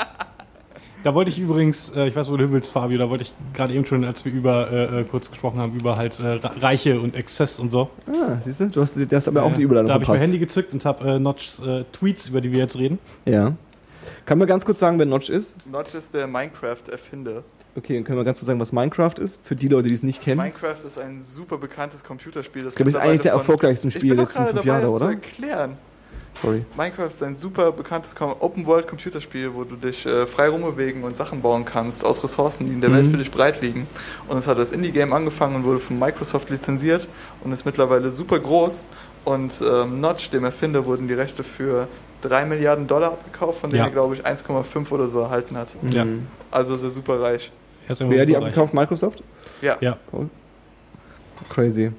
Da 1.05 1.15
wollte 1.15 1.31
ich 1.31 1.39
übrigens, 1.39 1.91
äh, 1.95 2.09
ich 2.09 2.17
weiß, 2.17 2.29
wo 2.29 2.37
du 2.37 2.43
hin 2.43 2.53
willst, 2.53 2.73
Fabio, 2.73 2.99
da 2.99 3.09
wollte 3.09 3.23
ich 3.23 3.33
gerade 3.55 3.73
eben 3.73 3.87
schon, 3.87 4.05
als 4.05 4.25
wir 4.25 4.33
über 4.33 4.69
äh, 4.73 5.01
äh, 5.01 5.05
kurz 5.05 5.31
gesprochen 5.31 5.61
haben, 5.61 5.79
über 5.79 5.97
halt 5.97 6.19
äh, 6.19 6.27
Re- 6.27 6.61
Reiche 6.61 6.99
und 7.01 7.15
Exzess 7.15 7.61
und 7.61 7.71
so. 7.71 7.89
Ah, 8.09 8.37
siehst 8.41 8.59
du, 8.59 8.67
du 8.67 8.81
hast, 8.83 8.97
du 8.97 9.07
hast 9.17 9.29
aber 9.29 9.45
auch 9.45 9.55
die 9.55 9.61
Äh, 9.63 9.65
Überleitung 9.65 9.87
Da 9.87 9.95
habe 9.95 10.03
ich 10.03 10.09
mein. 10.09 10.19
Handy 10.19 10.41
gezückt 10.41 10.73
und 10.73 10.85
habe 10.85 11.09
äh, 11.09 11.19
Notchs 11.21 11.61
äh, 11.61 11.85
Tweets, 11.93 12.27
über 12.29 12.41
die 12.41 12.51
wir 12.51 12.59
jetzt 12.59 12.77
reden. 12.77 12.99
Ja. 13.27 13.53
Kann 14.27 14.39
man 14.39 14.47
ganz 14.49 14.65
kurz 14.65 14.79
sagen, 14.79 14.99
wer 14.99 15.07
Notch 15.07 15.31
ist? 15.31 15.55
Notch 15.71 15.95
ist 15.95 16.15
der 16.15 16.27
Minecraft-Erfinder. 16.27 17.43
Okay, 17.77 17.95
dann 17.95 18.05
können 18.05 18.19
wir 18.19 18.25
ganz 18.25 18.39
kurz 18.39 18.47
sagen, 18.47 18.59
was 18.61 18.73
Minecraft 18.73 19.15
ist, 19.21 19.39
für 19.45 19.55
die 19.55 19.69
Leute, 19.69 19.89
die 19.89 19.95
es 19.95 20.03
nicht 20.03 20.23
kennen. 20.23 20.39
Minecraft 20.41 20.85
ist 20.85 20.99
ein 20.99 21.21
super 21.23 21.59
bekanntes 21.59 22.03
Computerspiel. 22.03 22.65
Das 22.65 22.73
Ich 22.73 22.77
glaube, 22.77 22.91
ist 22.91 22.97
eigentlich 22.97 23.21
der 23.21 23.33
von- 23.33 23.41
erfolgreichsten 23.41 23.89
Ich 23.89 23.95
Spiele 23.95 24.17
bin 24.17 24.17
der 24.17 24.25
letzten 24.27 24.47
fünf 24.47 24.65
Jahre, 24.65 24.83
das 24.83 24.91
zu 24.91 24.97
oder? 24.97 25.09
erklären. 25.11 25.79
Sorry. 26.43 26.65
Minecraft 26.77 27.07
ist 27.09 27.23
ein 27.25 27.35
super 27.37 27.73
bekanntes 27.73 28.15
Open-World-Computerspiel, 28.21 29.55
wo 29.55 29.65
du 29.65 29.75
dich 29.77 30.07
äh, 30.07 30.27
frei 30.27 30.49
rumbewegen 30.49 31.03
und 31.03 31.17
Sachen 31.17 31.41
bauen 31.43 31.65
kannst 31.65 32.05
aus 32.05 32.23
Ressourcen, 32.23 32.67
die 32.67 32.73
in 32.75 32.81
der 32.81 32.91
Mhm. 32.91 32.95
Welt 32.95 33.07
für 33.09 33.17
dich 33.17 33.31
breit 33.31 33.61
liegen. 33.61 33.87
Und 34.29 34.39
es 34.39 34.47
hat 34.47 34.57
als 34.59 34.71
Indie-Game 34.73 35.13
angefangen 35.13 35.57
und 35.57 35.65
wurde 35.65 35.81
von 35.81 35.99
Microsoft 35.99 36.51
lizenziert 36.51 37.09
und 37.43 37.53
ist 37.53 37.65
mittlerweile 37.65 38.11
super 38.11 38.39
groß. 38.39 38.87
Und 39.25 39.61
ähm, 39.69 40.01
Notch, 40.01 40.31
dem 40.31 40.45
Erfinder, 40.45 40.87
wurden 40.87 41.09
die 41.09 41.15
Rechte 41.15 41.43
für 41.43 41.89
3 42.23 42.45
Milliarden 42.47 42.87
Dollar 42.87 43.13
abgekauft, 43.13 43.61
von 43.61 43.71
denen 43.71 43.81
Ja. 43.81 43.87
er, 43.87 43.93
glaube 43.93 44.15
ich, 44.15 44.25
1,5 44.27 44.91
oder 44.93 45.09
so 45.09 45.21
erhalten 45.21 45.57
hat. 45.57 45.77
Ja. 45.91 46.05
Mhm. 46.05 46.27
Also 46.51 46.75
ist 46.75 46.83
er 46.83 46.91
super 46.91 47.21
reich. 47.21 47.51
Er 47.87 47.93
ist 47.93 48.01
Wer 48.01 48.21
hat 48.21 48.29
die 48.29 48.35
reich. 48.35 48.45
abgekauft? 48.45 48.75
Microsoft? 48.75 49.23
Ja. 49.63 49.77
Ja. 49.81 49.97
Crazy. 51.49 51.93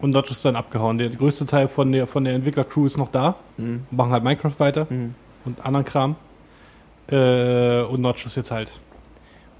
Und 0.00 0.10
Notch 0.10 0.30
ist 0.30 0.44
dann 0.44 0.56
abgehauen. 0.56 0.98
Der 0.98 1.08
größte 1.10 1.46
Teil 1.46 1.68
von 1.68 1.92
der, 1.92 2.06
von 2.06 2.24
der 2.24 2.34
Entwickler-Crew 2.34 2.86
ist 2.86 2.96
noch 2.98 3.08
da. 3.08 3.36
Mhm. 3.56 3.86
Machen 3.90 4.12
halt 4.12 4.24
Minecraft 4.24 4.58
weiter 4.58 4.86
Mhm. 4.90 5.14
und 5.44 5.64
anderen 5.64 5.84
Kram. 5.84 6.16
Äh, 7.10 7.82
und 7.82 8.00
Notch 8.00 8.26
ist 8.26 8.36
jetzt 8.36 8.50
halt 8.50 8.70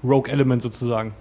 Rogue 0.03 0.31
Element 0.31 0.61
sozusagen. 0.61 1.13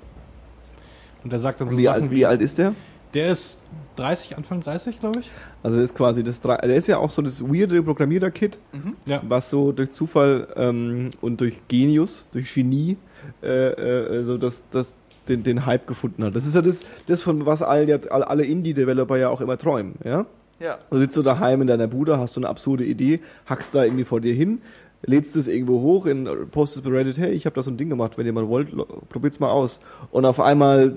Und 1.23 1.31
der 1.33 1.39
sagt 1.39 1.61
dann 1.61 1.71
so 1.71 1.79
Wie, 1.79 1.85
Sachen 1.85 2.03
alt, 2.03 2.11
wie, 2.11 2.17
wie 2.17 2.27
alt 2.27 2.41
ist 2.43 2.59
der? 2.59 2.75
der 3.15 3.29
ist 3.29 3.61
30, 3.97 4.37
Anfang 4.37 4.61
30, 4.61 4.99
glaube 4.99 5.21
ich. 5.21 5.31
Also 5.63 5.77
das 5.77 5.85
ist 5.87 5.95
quasi 5.97 6.23
das 6.25 6.41
drei, 6.41 6.57
der 6.57 6.75
ist 6.77 6.89
ja 6.89 6.99
auch 6.99 7.11
so 7.11 7.23
das 7.23 7.43
weirde 7.43 7.83
Programmierer-Kit, 7.83 8.59
Mhm. 8.73 8.95
Ja. 9.07 9.23
was 9.29 9.49
so 9.51 9.73
durch 9.73 9.93
Zufall 9.93 10.49
ähm, 10.57 11.11
und 11.21 11.41
durch 11.41 11.61
Genius, 11.69 12.29
durch 12.33 12.53
Genie, 12.53 12.97
äh, 13.43 13.47
äh, 13.49 14.25
so 14.25 14.39
das, 14.39 14.65
das 14.71 14.97
den, 15.29 15.45
den 15.45 15.65
Hype 15.67 15.87
gefunden 15.87 16.25
hat. 16.25 16.35
Das 16.35 16.47
ist 16.47 16.55
ja 16.57 16.63
das, 16.63 16.81
das 17.07 17.23
von 17.23 17.47
was 17.47 17.63
all, 17.63 17.87
alle 18.11 18.45
Indie-Developer 18.45 19.17
ja 19.17 19.29
auch 19.29 19.41
immer 19.41 19.57
träumen, 19.57 19.95
ja? 20.05 20.27
Ja. 20.59 20.79
Du 20.91 20.99
sitzt 20.99 21.17
du 21.17 21.23
daheim 21.23 21.61
in 21.63 21.67
deiner 21.69 21.87
Bude, 21.89 22.19
hast 22.19 22.37
du 22.37 22.41
eine 22.41 22.49
absurde 22.49 22.85
Idee, 22.85 23.21
hackst 23.47 23.75
da 23.75 23.85
irgendwie 23.85 24.05
vor 24.05 24.21
dir 24.21 24.33
hin, 24.35 24.61
lädst 25.05 25.35
es 25.37 25.49
irgendwo 25.49 25.81
hoch, 25.81 26.07
in, 26.07 26.29
postest 26.53 26.85
bei 26.85 26.91
Reddit, 26.91 27.19
hey, 27.19 27.33
ich 27.33 27.47
habe 27.47 27.55
da 27.57 27.63
so 27.63 27.71
ein 27.71 27.77
Ding 27.77 27.89
gemacht, 27.89 28.17
wenn 28.19 28.27
ihr 28.27 28.33
mal 28.33 28.47
wollt, 28.49 28.69
probiert's 29.09 29.41
mal 29.41 29.51
aus. 29.51 29.81
Und 30.13 30.25
auf 30.25 30.39
einmal, 30.41 30.97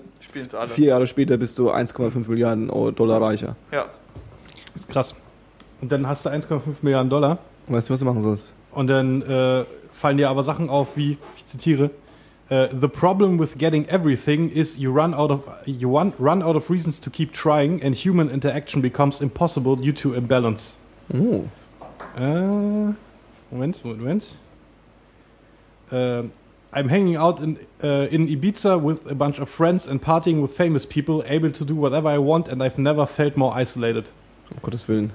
vier 0.68 0.86
Jahre 0.88 1.08
später, 1.08 1.38
bist 1.38 1.58
du 1.58 1.72
1,5 1.72 2.30
Milliarden 2.30 2.68
Dollar 2.96 3.22
reicher. 3.22 3.56
Ja. 3.72 3.86
Ist 4.76 4.90
krass. 4.90 5.16
Und 5.82 5.92
dann 5.92 6.08
hast 6.08 6.26
du 6.26 6.30
1,5 6.30 6.60
Milliarden 6.82 7.10
Dollar. 7.10 7.40
Weißt 7.68 7.90
du, 7.90 7.94
was 7.94 8.00
du 8.00 8.06
machen 8.06 8.22
sollst? 8.22 8.54
Und 8.72 8.88
dann 8.88 9.22
äh, 9.22 9.66
fallen 9.92 10.18
dir 10.18 10.30
aber 10.30 10.44
Sachen 10.44 10.70
auf, 10.70 10.98
wie, 10.98 11.18
ich 11.38 11.46
zitiere, 11.46 11.92
äh, 12.50 12.68
The 12.80 12.88
problem 12.88 13.40
with 13.40 13.58
getting 13.58 13.86
everything 13.86 14.50
is 14.50 14.78
you 14.78 14.92
run 14.92 15.14
out 15.14 15.32
of 15.32 15.48
you 15.66 15.90
run, 15.90 16.14
run 16.20 16.44
out 16.44 16.56
of 16.56 16.70
reasons 16.70 17.00
to 17.00 17.10
keep 17.10 17.34
trying 17.34 17.82
and 17.82 17.96
human 17.96 18.30
interaction 18.30 18.82
becomes 18.82 19.22
impossible 19.22 19.76
due 19.76 19.94
to 19.94 20.14
imbalance. 20.14 20.76
Oh. 21.14 21.46
Äh, 22.18 22.94
Moment, 23.52 23.84
Moment. 23.84 24.24
Ähm, 25.92 26.32
I'm 26.74 26.90
hanging 26.90 27.16
out 27.16 27.40
in, 27.40 27.58
in 27.82 28.28
Ibiza 28.28 28.82
with 28.82 29.10
a 29.10 29.16
bunch 29.16 29.40
of 29.40 29.48
friends 29.48 29.88
and 29.88 30.02
partying 30.02 30.42
with 30.42 30.52
famous 30.52 30.86
people, 30.86 31.24
able 31.26 31.50
to 31.52 31.64
do 31.64 31.74
whatever 31.74 32.10
I 32.10 32.18
want 32.18 32.50
and 32.50 32.62
I've 32.62 32.78
never 32.78 33.06
felt 33.06 33.38
more 33.38 33.56
isolated. 33.56 34.10
Um 34.52 34.62
Gottes 34.62 34.88
Willen. 34.88 35.12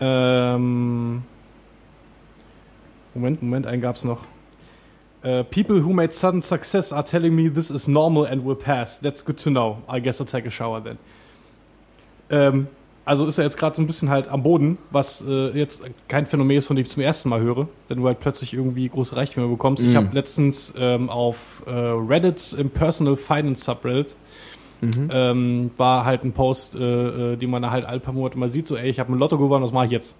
Ähm, 0.00 1.22
Moment, 3.14 3.42
Moment, 3.42 3.66
einen 3.66 3.82
gab's 3.82 4.04
noch. 4.04 4.20
Uh, 5.22 5.42
people 5.44 5.82
who 5.84 5.92
made 5.92 6.14
sudden 6.14 6.40
success 6.40 6.92
are 6.94 7.04
telling 7.04 7.34
me 7.34 7.50
this 7.52 7.70
is 7.70 7.86
normal 7.86 8.24
and 8.26 8.42
will 8.44 8.54
pass. 8.56 8.98
That's 8.98 9.22
good 9.22 9.36
to 9.40 9.50
know. 9.50 9.78
I 9.86 10.00
guess 10.00 10.18
I'll 10.18 10.26
take 10.26 10.46
a 10.48 10.50
shower 10.50 10.80
then. 10.82 10.96
Ähm, 12.30 12.68
also 13.04 13.26
ist 13.26 13.36
er 13.36 13.44
jetzt 13.44 13.58
gerade 13.58 13.76
so 13.76 13.82
ein 13.82 13.86
bisschen 13.86 14.08
halt 14.08 14.28
am 14.28 14.42
Boden, 14.42 14.78
was 14.90 15.22
äh, 15.26 15.50
jetzt 15.50 15.82
kein 16.08 16.24
Phänomen 16.24 16.56
ist, 16.56 16.66
von 16.66 16.76
dem 16.76 16.86
ich 16.86 16.90
zum 16.90 17.02
ersten 17.02 17.28
Mal 17.28 17.40
höre, 17.40 17.68
wenn 17.88 17.98
du 17.98 18.06
halt 18.06 18.20
plötzlich 18.20 18.54
irgendwie 18.54 18.88
große 18.88 19.14
Reichtümer 19.14 19.48
bekommst. 19.48 19.82
Ich 19.82 19.90
Mhm. 19.90 19.96
habe 19.96 20.08
letztens 20.12 20.72
ähm, 20.78 21.10
auf 21.10 21.62
äh, 21.66 21.70
Reddit 21.70 22.54
im 22.56 22.70
Personal 22.70 23.16
Finance 23.16 23.62
Subreddit 23.64 24.16
Mhm. 24.80 25.08
ähm, 25.12 25.70
war 25.76 26.04
halt 26.04 26.24
ein 26.24 26.32
Post, 26.32 26.74
äh, 26.74 27.32
äh, 27.32 27.36
den 27.36 27.50
man 27.50 27.70
halt 27.70 27.84
alle 27.84 28.00
paar 28.00 28.14
Monate 28.14 28.38
mal 28.38 28.48
sieht, 28.48 28.66
so 28.66 28.76
ey, 28.76 28.88
ich 28.88 28.98
habe 28.98 29.12
ein 29.12 29.18
Lotto 29.18 29.36
gewonnen, 29.38 29.62
was 29.64 29.72
mache 29.72 29.86
ich 29.86 29.92
jetzt? 29.92 30.16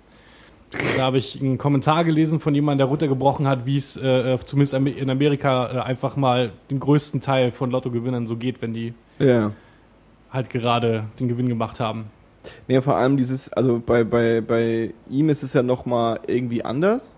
Da 0.96 1.02
habe 1.02 1.18
ich 1.18 1.40
einen 1.40 1.58
Kommentar 1.58 2.04
gelesen 2.04 2.38
von 2.38 2.54
jemandem, 2.54 2.78
der 2.78 2.86
runtergebrochen 2.86 3.48
hat, 3.48 3.66
wie 3.66 3.76
es 3.76 3.96
äh, 3.96 4.34
äh, 4.34 4.38
zumindest 4.38 4.74
in 4.74 5.10
Amerika 5.10 5.66
äh, 5.72 5.78
einfach 5.80 6.16
mal 6.16 6.52
den 6.70 6.78
größten 6.78 7.20
Teil 7.20 7.50
von 7.50 7.70
Lottogewinnern 7.70 8.26
so 8.26 8.36
geht, 8.36 8.62
wenn 8.62 8.72
die 8.72 8.94
Ja. 9.18 9.50
halt 10.30 10.48
gerade 10.50 11.04
den 11.18 11.28
Gewinn 11.28 11.48
gemacht 11.48 11.80
haben. 11.80 12.04
Nee, 12.68 12.80
vor 12.80 12.96
allem 12.96 13.16
dieses, 13.16 13.52
also 13.52 13.82
bei, 13.84 14.04
bei, 14.04 14.40
bei 14.40 14.94
ihm 15.10 15.28
ist 15.28 15.42
es 15.42 15.52
ja 15.54 15.62
nochmal 15.62 16.20
irgendwie 16.26 16.64
anders, 16.64 17.16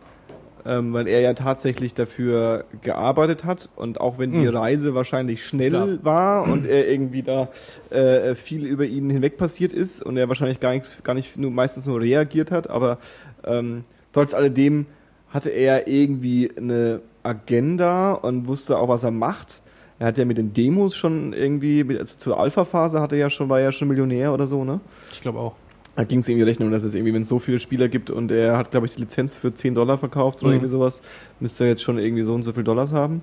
ähm, 0.66 0.92
weil 0.92 1.08
er 1.08 1.20
ja 1.20 1.34
tatsächlich 1.34 1.94
dafür 1.94 2.64
gearbeitet 2.82 3.44
hat 3.44 3.68
und 3.76 4.00
auch 4.00 4.18
wenn 4.18 4.32
die 4.32 4.38
Mhm. 4.46 4.56
Reise 4.56 4.94
wahrscheinlich 4.94 5.44
schnell 5.44 5.70
Klar. 5.70 5.88
war 6.02 6.42
und 6.44 6.66
er 6.66 6.88
irgendwie 6.88 7.22
da 7.22 7.48
äh, 7.90 8.34
viel 8.34 8.64
über 8.64 8.84
ihn 8.84 9.10
hinweg 9.10 9.36
passiert 9.36 9.72
ist 9.72 10.02
und 10.02 10.16
er 10.16 10.28
wahrscheinlich 10.28 10.60
gar 10.60 10.72
nichts, 10.72 11.02
gar 11.02 11.14
nicht 11.14 11.36
nur 11.36 11.50
meistens 11.50 11.86
nur 11.86 12.00
reagiert 12.00 12.50
hat, 12.50 12.70
aber 12.70 12.98
ähm, 13.44 13.84
trotz 14.12 14.34
alledem 14.34 14.86
hatte 15.30 15.50
er 15.50 15.88
irgendwie 15.88 16.50
eine 16.56 17.00
Agenda 17.22 18.12
und 18.12 18.46
wusste 18.48 18.78
auch, 18.78 18.88
was 18.88 19.02
er 19.02 19.10
macht. 19.10 19.62
Er 19.98 20.06
hat 20.08 20.18
ja 20.18 20.24
mit 20.24 20.36
den 20.36 20.52
Demos 20.52 20.96
schon 20.96 21.32
irgendwie, 21.32 21.86
also 21.98 22.18
zur 22.18 22.38
Alpha-Phase 22.40 23.00
hatte 23.00 23.14
er 23.14 23.20
ja 23.20 23.30
schon, 23.30 23.48
war 23.48 23.58
er 23.58 23.66
ja 23.66 23.72
schon 23.72 23.88
Millionär 23.88 24.32
oder 24.34 24.46
so, 24.48 24.64
ne? 24.64 24.80
Ich 25.12 25.20
glaube 25.20 25.38
auch. 25.38 25.54
Da 25.94 26.04
ging 26.04 26.20
es 26.20 26.28
irgendwie 26.28 26.44
Rechnung, 26.46 26.70
dass 26.70 26.84
es 26.84 26.94
irgendwie, 26.94 27.12
wenn 27.12 27.22
es 27.22 27.28
so 27.28 27.38
viele 27.38 27.58
Spieler 27.60 27.88
gibt 27.88 28.08
und 28.10 28.30
er 28.30 28.56
hat, 28.56 28.70
glaube 28.70 28.86
ich, 28.86 28.94
die 28.94 29.02
Lizenz 29.02 29.34
für 29.34 29.52
10 29.52 29.74
Dollar 29.74 29.98
verkauft 29.98 30.40
oder 30.42 30.48
Mhm. 30.50 30.54
irgendwie 30.56 30.70
sowas, 30.70 31.02
müsste 31.38 31.64
er 31.64 31.70
jetzt 31.70 31.82
schon 31.82 31.98
irgendwie 31.98 32.22
so 32.22 32.32
und 32.34 32.42
so 32.44 32.52
viel 32.52 32.64
Dollars 32.64 32.92
haben. 32.92 33.20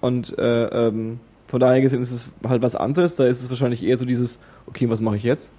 Und 0.00 0.36
äh, 0.38 0.64
ähm, 0.88 1.20
von 1.46 1.60
daher 1.60 1.80
gesehen 1.80 2.02
ist 2.02 2.10
es 2.10 2.28
halt 2.46 2.60
was 2.62 2.74
anderes. 2.74 3.14
Da 3.14 3.24
ist 3.24 3.40
es 3.42 3.48
wahrscheinlich 3.50 3.84
eher 3.84 3.96
so 3.98 4.04
dieses, 4.04 4.38
okay, 4.66 4.90
was 4.90 5.00
mache 5.00 5.16
ich 5.16 5.22
jetzt? 5.22 5.52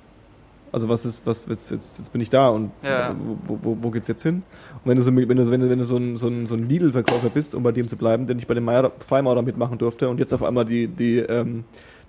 Also 0.71 0.87
was 0.89 1.03
ist, 1.05 1.25
was 1.25 1.47
jetzt, 1.47 1.71
jetzt, 1.71 1.97
jetzt 1.97 2.11
bin 2.11 2.21
ich 2.21 2.29
da 2.29 2.49
und 2.49 2.71
Ja. 2.83 3.15
wo, 3.47 3.57
wo, 3.63 3.77
wo 3.81 3.89
geht's 3.89 4.07
jetzt 4.07 4.21
hin? 4.21 4.43
Und 4.75 4.81
wenn 4.89 4.97
du 4.97 5.01
so, 5.01 5.15
wenn 5.15 5.25
du, 5.27 5.49
wenn 5.49 5.61
du, 5.61 5.69
wenn 5.69 5.79
du 5.79 5.85
so 5.85 5.95
ein, 5.97 6.15
so 6.17 6.27
ein, 6.27 6.45
so 6.45 6.55
ein 6.55 6.67
Lidl-Verkäufer 6.69 7.29
bist, 7.29 7.55
um 7.55 7.63
bei 7.63 7.71
dem 7.71 7.87
zu 7.87 7.95
bleiben, 7.97 8.27
der 8.27 8.35
nicht 8.35 8.47
bei 8.47 8.53
dem 8.53 8.69
Freimaurer 9.07 9.41
mitmachen 9.41 9.77
durfte 9.77 10.09
und 10.09 10.19
jetzt 10.19 10.33
auf 10.33 10.43
einmal 10.43 10.65
die, 10.65 10.87
die 10.87 11.17
ähm, 11.19 11.63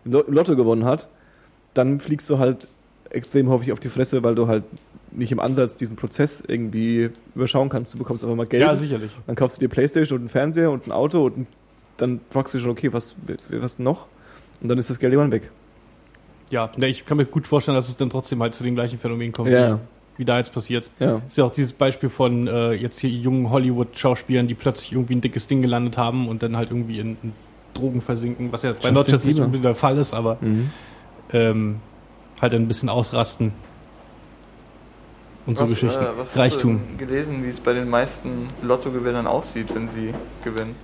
Lo- 0.05 0.25
Lotto 0.29 0.57
gewonnen 0.57 0.85
hat, 0.85 1.09
dann 1.73 2.01
fliegst 2.01 2.29
du 2.29 2.39
halt 2.39 2.69
extrem 3.11 3.49
häufig 3.49 3.73
auf 3.73 3.81
die 3.81 3.89
Fresse, 3.89 4.23
weil 4.23 4.35
du 4.35 4.47
halt 4.47 4.65
nicht 5.13 5.33
im 5.33 5.41
Ansatz 5.41 5.75
diesen 5.77 5.97
Prozess 5.97 6.43
irgendwie 6.47 7.11
überschauen 7.35 7.69
kannst. 7.69 7.93
Du 7.95 7.99
bekommst 7.99 8.23
einfach 8.25 8.37
mal 8.37 8.47
Geld, 8.47 8.63
Ja, 8.63 8.77
sicherlich. 8.77 9.11
dann 9.27 9.35
kaufst 9.37 9.57
du 9.57 9.61
dir 9.61 9.69
Playstation 9.69 10.17
und 10.19 10.23
einen 10.23 10.29
Fernseher 10.29 10.71
und 10.71 10.87
ein 10.87 10.93
Auto 10.93 11.25
und 11.27 11.47
dann 11.97 12.21
fragst 12.31 12.55
du 12.55 12.59
dich 12.59 12.63
schon, 12.63 12.71
okay, 12.73 12.93
was, 12.93 13.15
was 13.51 13.79
noch? 13.79 14.07
Und 14.63 14.69
dann 14.69 14.79
ist 14.79 14.89
das 14.91 14.99
Geld 14.99 15.13
irgendwann 15.13 15.33
weg. 15.33 15.51
Ja, 16.51 16.71
ne, 16.77 16.87
ich 16.89 17.05
kann 17.07 17.17
mir 17.17 17.25
gut 17.27 17.47
vorstellen, 17.47 17.77
dass 17.77 17.89
es 17.89 17.97
dann 17.97 18.11
trotzdem 18.11 18.41
halt 18.43 18.55
zu 18.55 18.65
dem 18.65 18.75
gleichen 18.75 18.99
Phänomen 18.99 19.33
kommt, 19.33 19.51
Ja. 19.51 19.79
wie, 20.17 20.25
da 20.25 20.39
jetzt 20.39 20.53
passiert. 20.53 20.89
Ja. 20.99 21.21
Ist 21.29 21.37
ja 21.39 21.45
auch 21.45 21.51
dieses 21.53 21.73
Beispiel 21.73 22.09
von 22.09 22.47
äh, 22.47 22.73
jetzt 22.73 22.99
hier 23.01 23.11
jungen 23.11 23.51
Hollywood-Schauspielern, 23.51 24.47
die 24.49 24.55
plötzlich 24.55 24.93
irgendwie 24.93 25.15
ein 25.17 25.21
dickes 25.21 25.47
Ding 25.47 25.63
gelandet 25.63 25.99
haben 25.99 26.29
und 26.29 26.43
dann 26.43 26.57
halt 26.57 26.71
irgendwie 26.71 26.99
in, 27.01 27.17
in 27.23 27.33
Drogen 27.75 28.01
versinken, 28.01 28.53
was 28.53 28.63
ja 28.65 28.73
bei 28.81 28.91
Notch 28.91 29.09
jetzt 29.13 29.25
nicht 29.27 29.39
unbedingt 29.39 29.65
der 29.65 29.75
Fall 29.75 29.97
ist, 29.99 30.13
aber 30.13 30.39
Mhm. 30.41 30.71
ähm, 31.33 31.77
halt 32.41 32.55
ein 32.55 32.69
bisschen 32.69 32.89
ausrasten. 32.89 33.53
Und 35.47 35.59
so 35.59 35.67
Geschichten. 35.67 35.89
äh, 35.89 36.09
was 36.17 36.37
Reichtum. 36.37 36.81
hast 36.81 37.01
du 37.01 37.07
gelesen, 37.07 37.45
wie 37.45 37.49
es 37.49 37.61
bei 37.61 37.73
den 37.73 37.89
meisten 37.89 38.49
Lottogewinnern 38.63 39.27
aussieht, 39.27 39.75
wenn 39.75 39.89
sie 39.89 40.13
gewinnen? 40.45 40.75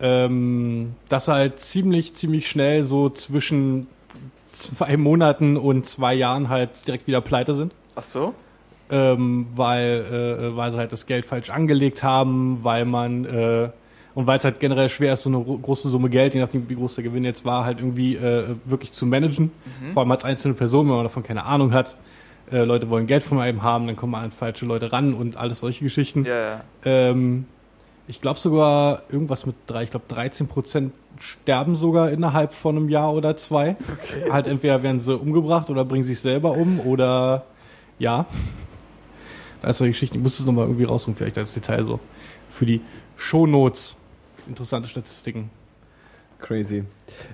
ähm, 0.00 0.94
dass 1.08 1.28
halt 1.28 1.60
ziemlich, 1.60 2.14
ziemlich 2.14 2.48
schnell 2.48 2.84
so 2.84 3.08
zwischen 3.10 3.86
zwei 4.52 4.96
Monaten 4.96 5.56
und 5.56 5.86
zwei 5.86 6.14
Jahren 6.14 6.48
halt 6.48 6.86
direkt 6.86 7.06
wieder 7.06 7.20
pleite 7.20 7.54
sind. 7.54 7.74
Ach 7.94 8.02
so? 8.02 8.34
Ähm, 8.90 9.46
weil, 9.54 10.40
äh, 10.52 10.56
weil 10.56 10.72
sie 10.72 10.78
halt 10.78 10.92
das 10.92 11.06
Geld 11.06 11.24
falsch 11.24 11.50
angelegt 11.50 12.02
haben, 12.02 12.60
weil 12.62 12.84
man 12.84 13.24
äh, 13.24 13.70
und 14.20 14.26
weil 14.26 14.38
es 14.38 14.44
halt 14.44 14.60
generell 14.60 14.88
schwer 14.88 15.12
ist, 15.14 15.22
so 15.22 15.30
eine 15.30 15.36
ro- 15.38 15.58
große 15.58 15.88
Summe 15.88 16.08
Geld, 16.10 16.34
je 16.34 16.40
nachdem 16.40 16.68
wie 16.68 16.74
groß 16.76 16.94
der 16.96 17.04
Gewinn 17.04 17.24
jetzt 17.24 17.44
war, 17.44 17.64
halt 17.64 17.78
irgendwie 17.78 18.16
äh, 18.16 18.54
wirklich 18.64 18.92
zu 18.92 19.06
managen. 19.06 19.50
Vor 19.92 20.02
allem 20.02 20.10
als 20.12 20.24
einzelne 20.24 20.54
Person, 20.54 20.86
wenn 20.88 20.94
man 20.94 21.04
davon 21.04 21.22
keine 21.22 21.44
Ahnung 21.44 21.72
hat. 21.72 21.96
Äh, 22.52 22.64
Leute 22.64 22.90
wollen 22.90 23.06
Geld 23.06 23.22
von 23.22 23.38
einem 23.40 23.62
haben, 23.62 23.86
dann 23.86 23.96
kommen 23.96 24.14
an 24.14 24.30
falsche 24.32 24.66
Leute 24.66 24.92
ran 24.92 25.14
und 25.14 25.36
alles 25.36 25.60
solche 25.60 25.84
Geschichten. 25.84 26.24
Ja, 26.24 26.34
ja. 26.40 26.60
Ähm, 26.84 27.46
ich 28.08 28.20
glaube 28.20 28.40
sogar 28.40 29.02
irgendwas 29.08 29.46
mit 29.46 29.54
drei, 29.68 29.84
ich 29.84 29.90
glaube 29.90 30.06
13 30.08 30.48
Prozent 30.48 30.92
sterben 31.20 31.76
sogar 31.76 32.10
innerhalb 32.10 32.52
von 32.54 32.76
einem 32.76 32.88
Jahr 32.88 33.12
oder 33.14 33.36
zwei. 33.36 33.76
Halt 34.30 34.46
entweder 34.48 34.82
werden 34.82 35.00
sie 35.00 35.16
umgebracht 35.16 35.70
oder 35.70 35.84
bringen 35.84 36.02
sich 36.04 36.18
selber 36.20 36.52
um 36.56 36.80
oder 36.80 37.44
ja. 38.00 38.26
Das 39.62 39.72
ist 39.72 39.78
so 39.78 39.84
eine 39.84 39.92
Geschichte, 39.92 40.16
ich 40.16 40.22
muss 40.22 40.40
es 40.40 40.46
nochmal 40.46 40.64
irgendwie 40.64 40.84
raussuchen, 40.84 41.14
vielleicht 41.14 41.38
als 41.38 41.52
Detail 41.54 41.84
so. 41.84 42.00
Für 42.48 42.66
die 42.66 42.80
Shownotes. 43.16 43.96
Interessante 44.50 44.88
Statistiken. 44.88 45.48
Crazy. 46.40 46.84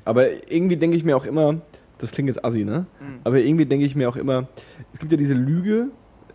Aber 0.05 0.29
irgendwie 0.53 0.77
denke 0.77 0.97
ich 0.97 1.05
mir 1.05 1.17
auch 1.17 1.25
immer, 1.25 1.63
das 1.99 2.13
klingt 2.13 2.29
jetzt 2.29 2.45
assi, 2.45 2.65
ne? 2.65 2.87
Mhm. 3.01 3.21
Aber 3.25 3.39
irgendwie 3.39 3.65
denke 3.65 3.87
ich 3.87 3.97
mir 3.97 4.09
auch 4.09 4.17
immer, 4.17 4.49
es 4.93 4.99
gibt 5.01 5.13
ja 5.13 5.19
diese 5.19 5.33
Lüge, 5.35 5.89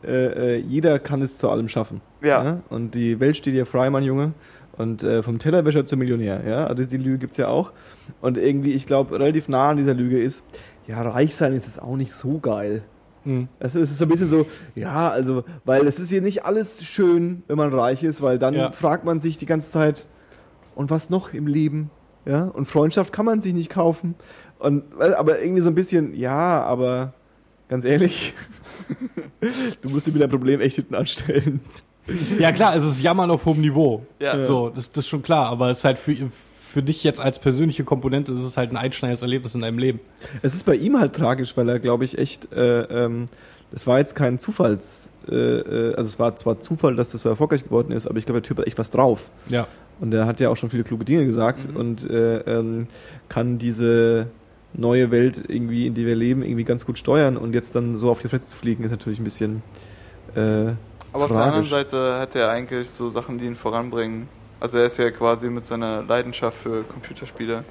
äh, 0.04 0.56
äh, 0.56 0.58
jeder 0.58 0.98
kann 0.98 1.22
es 1.22 1.38
zu 1.38 1.50
allem 1.50 1.68
schaffen. 1.70 2.02
Ja. 2.24 2.44
Ne? 2.44 2.64
Und 2.70 2.96
die 2.96 3.20
Welt 3.20 3.38
steht 3.38 3.54
dir 3.54 3.68
frei, 3.68 3.90
mein 3.92 4.04
Junge. 4.04 4.34
Und 4.78 5.04
äh, 5.04 5.22
vom 5.22 5.38
Tellerwäscher 5.38 5.86
zum 5.86 6.00
Millionär, 6.00 6.42
ja. 6.48 6.66
Also 6.66 6.84
die 6.84 6.98
Lüge 6.98 7.20
gibt's 7.20 7.38
ja 7.38 7.48
auch. 7.48 7.74
Und 8.22 8.38
irgendwie, 8.40 8.72
ich 8.72 8.88
glaube, 8.88 9.20
relativ 9.20 9.48
nah 9.48 9.70
an 9.70 9.78
dieser 9.78 9.94
Lüge 9.94 10.20
ist, 10.20 10.44
ja, 10.88 11.00
reich 11.04 11.36
sein 11.36 11.54
ist 11.54 11.68
es 11.68 11.78
auch 11.78 11.96
nicht 11.96 12.14
so 12.14 12.40
geil. 12.40 12.82
Mhm. 13.24 13.50
Also 13.60 13.80
es 13.80 13.92
ist 13.92 14.00
so 14.00 14.06
ein 14.06 14.10
bisschen 14.10 14.30
so, 14.30 14.48
ja, 14.74 15.10
also, 15.10 15.44
weil 15.66 15.86
es 15.86 16.00
ist 16.00 16.10
hier 16.10 16.22
nicht 16.24 16.46
alles 16.46 16.84
schön, 16.84 17.44
wenn 17.48 17.58
man 17.58 17.72
reich 17.72 18.02
ist, 18.02 18.24
weil 18.24 18.40
dann 18.40 18.56
Ja. 18.56 18.72
fragt 18.72 19.06
man 19.06 19.20
sich 19.20 19.38
die 19.38 19.46
ganze 19.46 19.70
Zeit, 19.70 20.08
und 20.76 20.90
was 20.90 21.10
noch 21.10 21.34
im 21.34 21.48
Leben? 21.48 21.90
Ja, 22.26 22.46
und 22.46 22.66
Freundschaft 22.66 23.14
kann 23.14 23.26
man 23.26 23.42
sich 23.42 23.54
nicht 23.54 23.70
kaufen. 23.70 24.16
Und, 24.60 24.84
aber 25.00 25.42
irgendwie 25.42 25.62
so 25.62 25.70
ein 25.70 25.76
bisschen, 25.76 26.14
ja, 26.16 26.64
aber 26.64 27.14
ganz 27.68 27.84
ehrlich, 27.84 28.34
du 29.82 29.90
musst 29.90 30.06
dir 30.06 30.12
mit 30.12 30.22
deinem 30.22 30.30
Problem 30.30 30.62
echt 30.62 30.76
hinten 30.76 30.94
anstellen. 30.94 31.62
Ja 32.38 32.52
klar, 32.52 32.76
es 32.76 32.84
ist 32.84 33.02
Jammern 33.02 33.32
auf 33.32 33.46
hohem 33.46 33.62
Niveau. 33.62 34.06
Ja. 34.20 34.44
So, 34.44 34.70
das, 34.70 34.92
das 34.92 35.06
ist 35.06 35.10
schon 35.10 35.24
klar, 35.24 35.48
aber 35.48 35.70
es 35.70 35.80
ist 35.80 35.86
halt 35.86 35.98
für, 35.98 36.16
für 36.72 36.84
dich 36.84 37.04
jetzt 37.04 37.20
als 37.20 37.40
persönliche 37.40 37.84
Komponente, 37.84 38.34
ist 38.34 38.42
es 38.42 38.58
halt 38.58 38.72
ein 38.72 38.78
einschneidendes 38.78 39.22
Erlebnis 39.22 39.56
in 39.56 39.62
deinem 39.62 39.80
Leben. 39.80 40.00
Es 40.42 40.54
ist 40.54 40.66
bei 40.66 40.76
ihm 40.76 41.00
halt 41.00 41.14
tragisch, 41.14 41.56
weil 41.58 41.68
er, 41.70 41.80
glaube 41.80 42.06
ich, 42.06 42.18
echt, 42.18 42.52
äh, 42.54 42.82
ähm, 42.84 43.30
das 43.72 43.88
war 43.88 44.00
jetzt 44.00 44.16
kein 44.16 44.40
Zufalls, 44.40 45.11
äh, 45.32 45.36
äh, 45.36 45.96
also 45.96 46.08
es 46.10 46.20
war 46.20 46.36
zwar 46.36 46.60
Zufall, 46.60 46.96
dass 46.96 47.12
das 47.12 47.22
so 47.22 47.30
erfolgreich 47.30 47.64
geworden 47.64 47.92
ist, 47.92 48.08
aber 48.08 48.18
ich 48.18 48.26
glaube, 48.26 48.42
der 48.42 48.48
Typ 48.48 48.58
hat 48.60 48.68
echt 48.68 48.78
was 48.78 48.90
drauf. 48.92 49.30
Ja. 49.48 49.68
Und 50.00 50.14
er 50.14 50.26
hat 50.26 50.40
ja 50.40 50.50
auch 50.50 50.58
schon 50.58 50.70
viele 50.70 50.84
kluge 50.84 51.06
Dinge 51.06 51.26
gesagt 51.26 51.70
Mhm. 51.70 51.76
und 51.76 52.10
äh, 52.10 52.40
ähm, 52.42 52.88
kann 53.30 53.58
diese 53.60 54.28
neue 54.74 55.12
Welt 55.12 55.44
irgendwie, 55.48 55.88
in 55.88 55.94
die 55.94 56.06
wir 56.06 56.16
leben, 56.16 56.44
irgendwie 56.44 56.64
ganz 56.64 56.86
gut 56.86 56.98
steuern 56.98 57.38
und 57.38 57.54
jetzt 57.54 57.76
dann 57.76 57.98
so 57.98 58.10
auf 58.10 58.20
die 58.20 58.28
Fresse 58.30 58.48
zu 58.48 58.56
fliegen, 58.56 58.84
ist 58.84 58.92
natürlich 58.92 59.20
ein 59.20 59.24
bisschen 59.26 59.62
äh, 60.36 60.40
Aber 61.14 61.26
auf 61.26 61.28
der 61.28 61.38
anderen 61.40 61.66
tragisch. 61.66 61.70
Seite 61.70 62.18
hat 62.18 62.36
er 62.36 62.50
eigentlich 62.50 62.90
so 62.90 63.10
Sachen, 63.10 63.38
die 63.38 63.46
ihn 63.46 63.56
voranbringen. 63.56 64.28
Also 64.60 64.78
er 64.78 64.86
ist 64.86 64.98
ja 64.98 65.10
quasi 65.12 65.50
mit 65.50 65.66
seiner 65.66 66.04
Leidenschaft 66.04 66.58
für 66.58 66.84
Computerspiele 66.84 67.64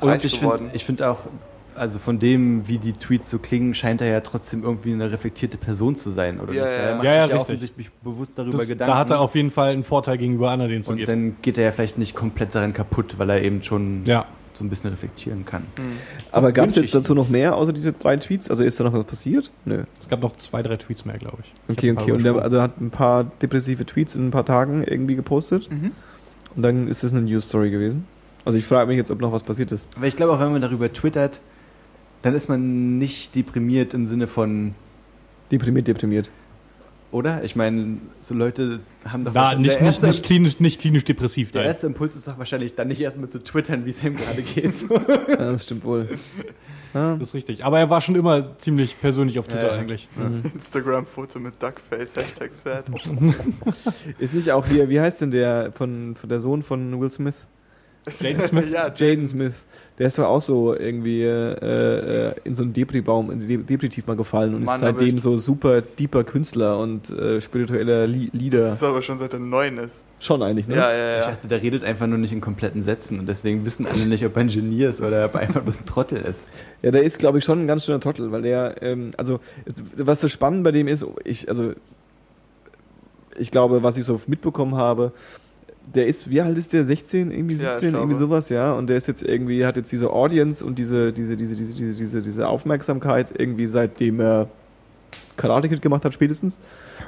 Und 0.00 0.08
reich 0.08 0.24
ich 0.24 0.38
geworden. 0.40 0.58
finde 0.58 0.76
ich 0.76 0.84
find 0.84 1.02
auch, 1.02 1.18
also 1.80 1.98
von 1.98 2.18
dem, 2.18 2.68
wie 2.68 2.78
die 2.78 2.92
Tweets 2.92 3.30
so 3.30 3.38
klingen, 3.38 3.74
scheint 3.74 4.00
er 4.00 4.08
ja 4.08 4.20
trotzdem 4.20 4.62
irgendwie 4.62 4.92
eine 4.92 5.10
reflektierte 5.10 5.56
Person 5.56 5.96
zu 5.96 6.10
sein, 6.10 6.38
oder 6.38 6.52
Ja, 6.52 6.62
nicht? 6.64 6.72
ja. 6.72 6.78
Er 6.78 6.94
macht 6.96 7.04
Ja, 7.04 7.10
ja, 7.14 7.20
sich 7.22 7.30
ja 7.30 7.36
richtig. 7.36 7.40
offensichtlich 7.40 7.90
bewusst 8.04 8.38
darüber 8.38 8.58
Das, 8.58 8.68
Gedanken. 8.68 8.92
da 8.92 8.98
hat 8.98 9.10
er 9.10 9.20
auf 9.20 9.34
jeden 9.34 9.50
Fall 9.50 9.72
einen 9.72 9.84
Vorteil 9.84 10.18
gegenüber 10.18 10.50
anderen, 10.50 10.70
den 10.70 10.84
zu 10.84 10.90
und 10.92 10.98
geben. 10.98 11.06
dann 11.06 11.36
geht 11.42 11.58
er 11.58 11.64
ja 11.64 11.72
vielleicht 11.72 11.98
nicht 11.98 12.14
komplett 12.14 12.54
daran 12.54 12.72
kaputt, 12.74 13.14
weil 13.18 13.30
er 13.30 13.42
eben 13.42 13.62
schon 13.62 14.02
Ja. 14.04 14.26
so 14.52 14.64
ein 14.64 14.68
bisschen 14.68 14.90
reflektieren 14.90 15.44
kann. 15.46 15.62
Hm. 15.76 15.84
Aber 16.32 16.52
gab 16.52 16.68
es 16.68 16.76
jetzt 16.76 16.94
dazu 16.94 17.14
noch 17.14 17.28
mehr, 17.28 17.56
außer 17.56 17.72
diese 17.72 17.92
drei 17.92 18.16
Tweets? 18.18 18.50
Also 18.50 18.62
ist 18.62 18.78
da 18.78 18.84
noch 18.84 18.92
was 18.92 19.04
passiert? 19.04 19.50
Nö. 19.64 19.84
Es 20.00 20.08
gab 20.08 20.20
noch 20.22 20.36
zwei, 20.38 20.62
drei 20.62 20.76
Tweets 20.76 21.04
mehr, 21.04 21.16
glaube 21.18 21.38
ich. 21.42 21.52
Ich 21.68 21.78
Okay, 21.78 21.92
okay. 21.92 22.12
Und 22.12 22.20
übersprungen. 22.20 22.42
also 22.42 22.60
hat 22.62 22.80
ein 22.80 22.90
paar 22.90 23.24
depressive 23.40 23.86
Tweets 23.86 24.14
in 24.16 24.28
ein 24.28 24.30
paar 24.30 24.44
Tagen 24.44 24.84
irgendwie 24.84 25.14
gepostet 25.16 25.70
Mhm. 25.70 25.92
und 26.56 26.62
dann 26.62 26.88
ist 26.88 27.04
das 27.04 27.12
eine 27.12 27.22
News 27.22 27.48
Story 27.48 27.70
gewesen. 27.70 28.04
Also 28.44 28.58
ich 28.58 28.64
frage 28.64 28.88
mich 28.88 28.96
jetzt, 28.96 29.10
ob 29.10 29.20
noch 29.20 29.32
was 29.32 29.42
passiert 29.42 29.70
ist. 29.72 29.86
Aber 29.96 30.06
ich 30.06 30.16
glaube 30.16 30.32
auch, 30.32 30.40
wenn 30.40 30.50
man 30.52 30.62
darüber 30.62 30.92
twittert, 30.92 31.40
dann 32.22 32.34
ist 32.34 32.48
man 32.48 32.98
nicht 32.98 33.34
deprimiert 33.34 33.94
im 33.94 34.06
Sinne 34.06 34.26
von, 34.26 34.74
Deprimiert, 35.50 35.88
deprimiert. 35.88 36.30
oder? 37.10 37.42
Ich 37.42 37.56
meine, 37.56 37.96
so 38.20 38.34
Leute 38.34 38.80
haben 39.04 39.24
doch 39.24 39.32
Na, 39.34 39.40
wahrscheinlich- 39.42 39.68
nicht, 39.68 39.80
der, 39.80 39.88
nicht, 39.88 40.02
nicht 40.02 40.22
klinisch, 40.24 40.60
nicht 40.60 40.80
klinisch 40.80 41.04
depressiv. 41.04 41.50
der 41.50 41.62
nein. 41.62 41.68
erste 41.70 41.86
Impuls 41.88 42.14
ist 42.14 42.28
doch 42.28 42.38
wahrscheinlich 42.38 42.74
dann 42.76 42.88
nicht 42.88 43.00
erstmal 43.00 43.28
zu 43.28 43.42
twittern, 43.42 43.84
wie 43.84 43.90
es 43.90 44.02
ihm 44.04 44.16
gerade 44.16 44.42
geht. 44.42 44.74
Ja, 45.28 45.36
das 45.36 45.64
stimmt 45.64 45.84
wohl. 45.84 46.08
Ja. 46.94 47.16
Das 47.16 47.28
ist 47.28 47.34
richtig. 47.34 47.64
Aber 47.64 47.78
er 47.78 47.88
war 47.88 48.00
schon 48.00 48.14
immer 48.16 48.58
ziemlich 48.58 49.00
persönlich 49.00 49.38
auf 49.38 49.46
Twitter 49.48 49.68
Ja, 49.68 49.74
ja. 49.74 49.80
eigentlich. 49.80 50.08
Mhm. 50.16 50.42
Instagram-Foto 50.54 51.38
mit 51.40 51.54
Duckface, 51.62 52.16
Hashtag 52.16 52.52
sad. 52.52 52.84
Ist 54.18 54.34
nicht 54.34 54.50
auch 54.52 54.66
hier, 54.66 54.88
wie 54.88 55.00
heißt 55.00 55.20
denn 55.20 55.30
der 55.30 55.72
von, 55.72 56.16
von 56.16 56.28
der 56.28 56.40
Sohn 56.40 56.62
von 56.62 57.00
Will 57.00 57.10
Smith? 57.10 57.34
Jaden 58.20 58.42
Smith? 58.48 58.70
ja, 58.72 58.92
Jaden 58.94 59.26
Smith. 59.28 59.54
Der 60.00 60.06
ist 60.06 60.18
doch 60.18 60.24
auch 60.24 60.40
so 60.40 60.74
irgendwie 60.74 61.22
äh, 61.24 62.28
äh, 62.30 62.34
in 62.44 62.54
so 62.54 62.62
einen 62.62 62.72
Depri-Baum, 62.72 63.30
in 63.32 63.40
die 63.40 63.46
De- 63.46 63.58
Depressiv 63.58 64.06
mal 64.06 64.16
gefallen 64.16 64.54
und 64.54 64.64
Mann, 64.64 64.76
ist 64.76 64.80
seitdem 64.80 65.16
ich- 65.16 65.22
so 65.22 65.36
super 65.36 65.82
deeper 65.82 66.24
Künstler 66.24 66.78
und 66.78 67.10
äh, 67.10 67.38
spiritueller 67.42 68.06
Li 68.06 68.30
Das 68.32 68.40
Leader. 68.40 68.72
ist 68.72 68.82
aber 68.82 69.02
schon 69.02 69.18
seit 69.18 69.34
er 69.34 69.38
neun 69.40 69.76
ist. 69.76 70.02
Schon 70.18 70.42
eigentlich, 70.42 70.66
ne? 70.66 70.76
Ja, 70.76 70.90
ja, 70.90 71.18
Ich 71.20 71.26
ja. 71.26 71.30
dachte, 71.32 71.48
der 71.48 71.60
redet 71.60 71.84
einfach 71.84 72.06
nur 72.06 72.16
nicht 72.16 72.32
in 72.32 72.40
kompletten 72.40 72.80
Sätzen 72.80 73.20
und 73.20 73.28
deswegen 73.28 73.66
wissen 73.66 73.84
alle 73.86 74.06
nicht, 74.06 74.24
ob 74.24 74.34
er 74.36 74.40
ein 74.40 74.48
Genie 74.48 74.84
ist 74.84 75.02
oder 75.02 75.26
ob 75.26 75.34
er 75.34 75.42
einfach 75.42 75.60
bloß 75.60 75.80
ein 75.80 75.84
Trottel 75.86 76.18
ist. 76.22 76.48
Ja, 76.80 76.90
der 76.92 77.02
ist, 77.02 77.18
glaube 77.18 77.36
ich, 77.38 77.44
schon 77.44 77.60
ein 77.62 77.66
ganz 77.66 77.84
schöner 77.84 78.00
Trottel, 78.00 78.32
weil 78.32 78.40
der, 78.40 78.82
ähm, 78.82 79.10
also, 79.18 79.38
was 79.96 80.20
das 80.20 80.32
spannend 80.32 80.64
bei 80.64 80.72
dem 80.72 80.88
ist, 80.88 81.04
ich, 81.24 81.46
also, 81.46 81.74
ich 83.38 83.50
glaube, 83.50 83.82
was 83.82 83.96
ich 83.96 84.04
so 84.04 84.20
mitbekommen 84.26 84.74
habe, 84.76 85.12
der 85.94 86.06
ist, 86.06 86.30
wie 86.30 86.40
alt 86.40 86.56
ist 86.56 86.72
der? 86.72 86.84
16, 86.84 87.30
irgendwie 87.30 87.56
Ja, 87.56 87.74
ich 87.74 87.80
17, 87.80 87.94
irgendwie 87.94 88.14
glaube. 88.14 88.14
sowas, 88.16 88.48
ja. 88.48 88.72
Und 88.74 88.88
der 88.88 88.96
ist 88.96 89.08
jetzt 89.08 89.22
irgendwie, 89.22 89.64
hat 89.66 89.76
jetzt 89.76 89.90
diese 89.90 90.10
Audience 90.10 90.64
und 90.64 90.78
diese, 90.78 91.12
diese, 91.12 91.36
diese, 91.36 91.56
diese, 91.56 91.74
diese, 91.74 91.94
diese, 91.94 92.22
diese 92.22 92.48
Aufmerksamkeit 92.48 93.32
irgendwie 93.38 93.66
seitdem 93.66 94.20
er 94.20 94.48
Karate 95.36 95.68
Kid 95.68 95.80
gemacht 95.82 96.04
hat, 96.04 96.12
spätestens. 96.14 96.58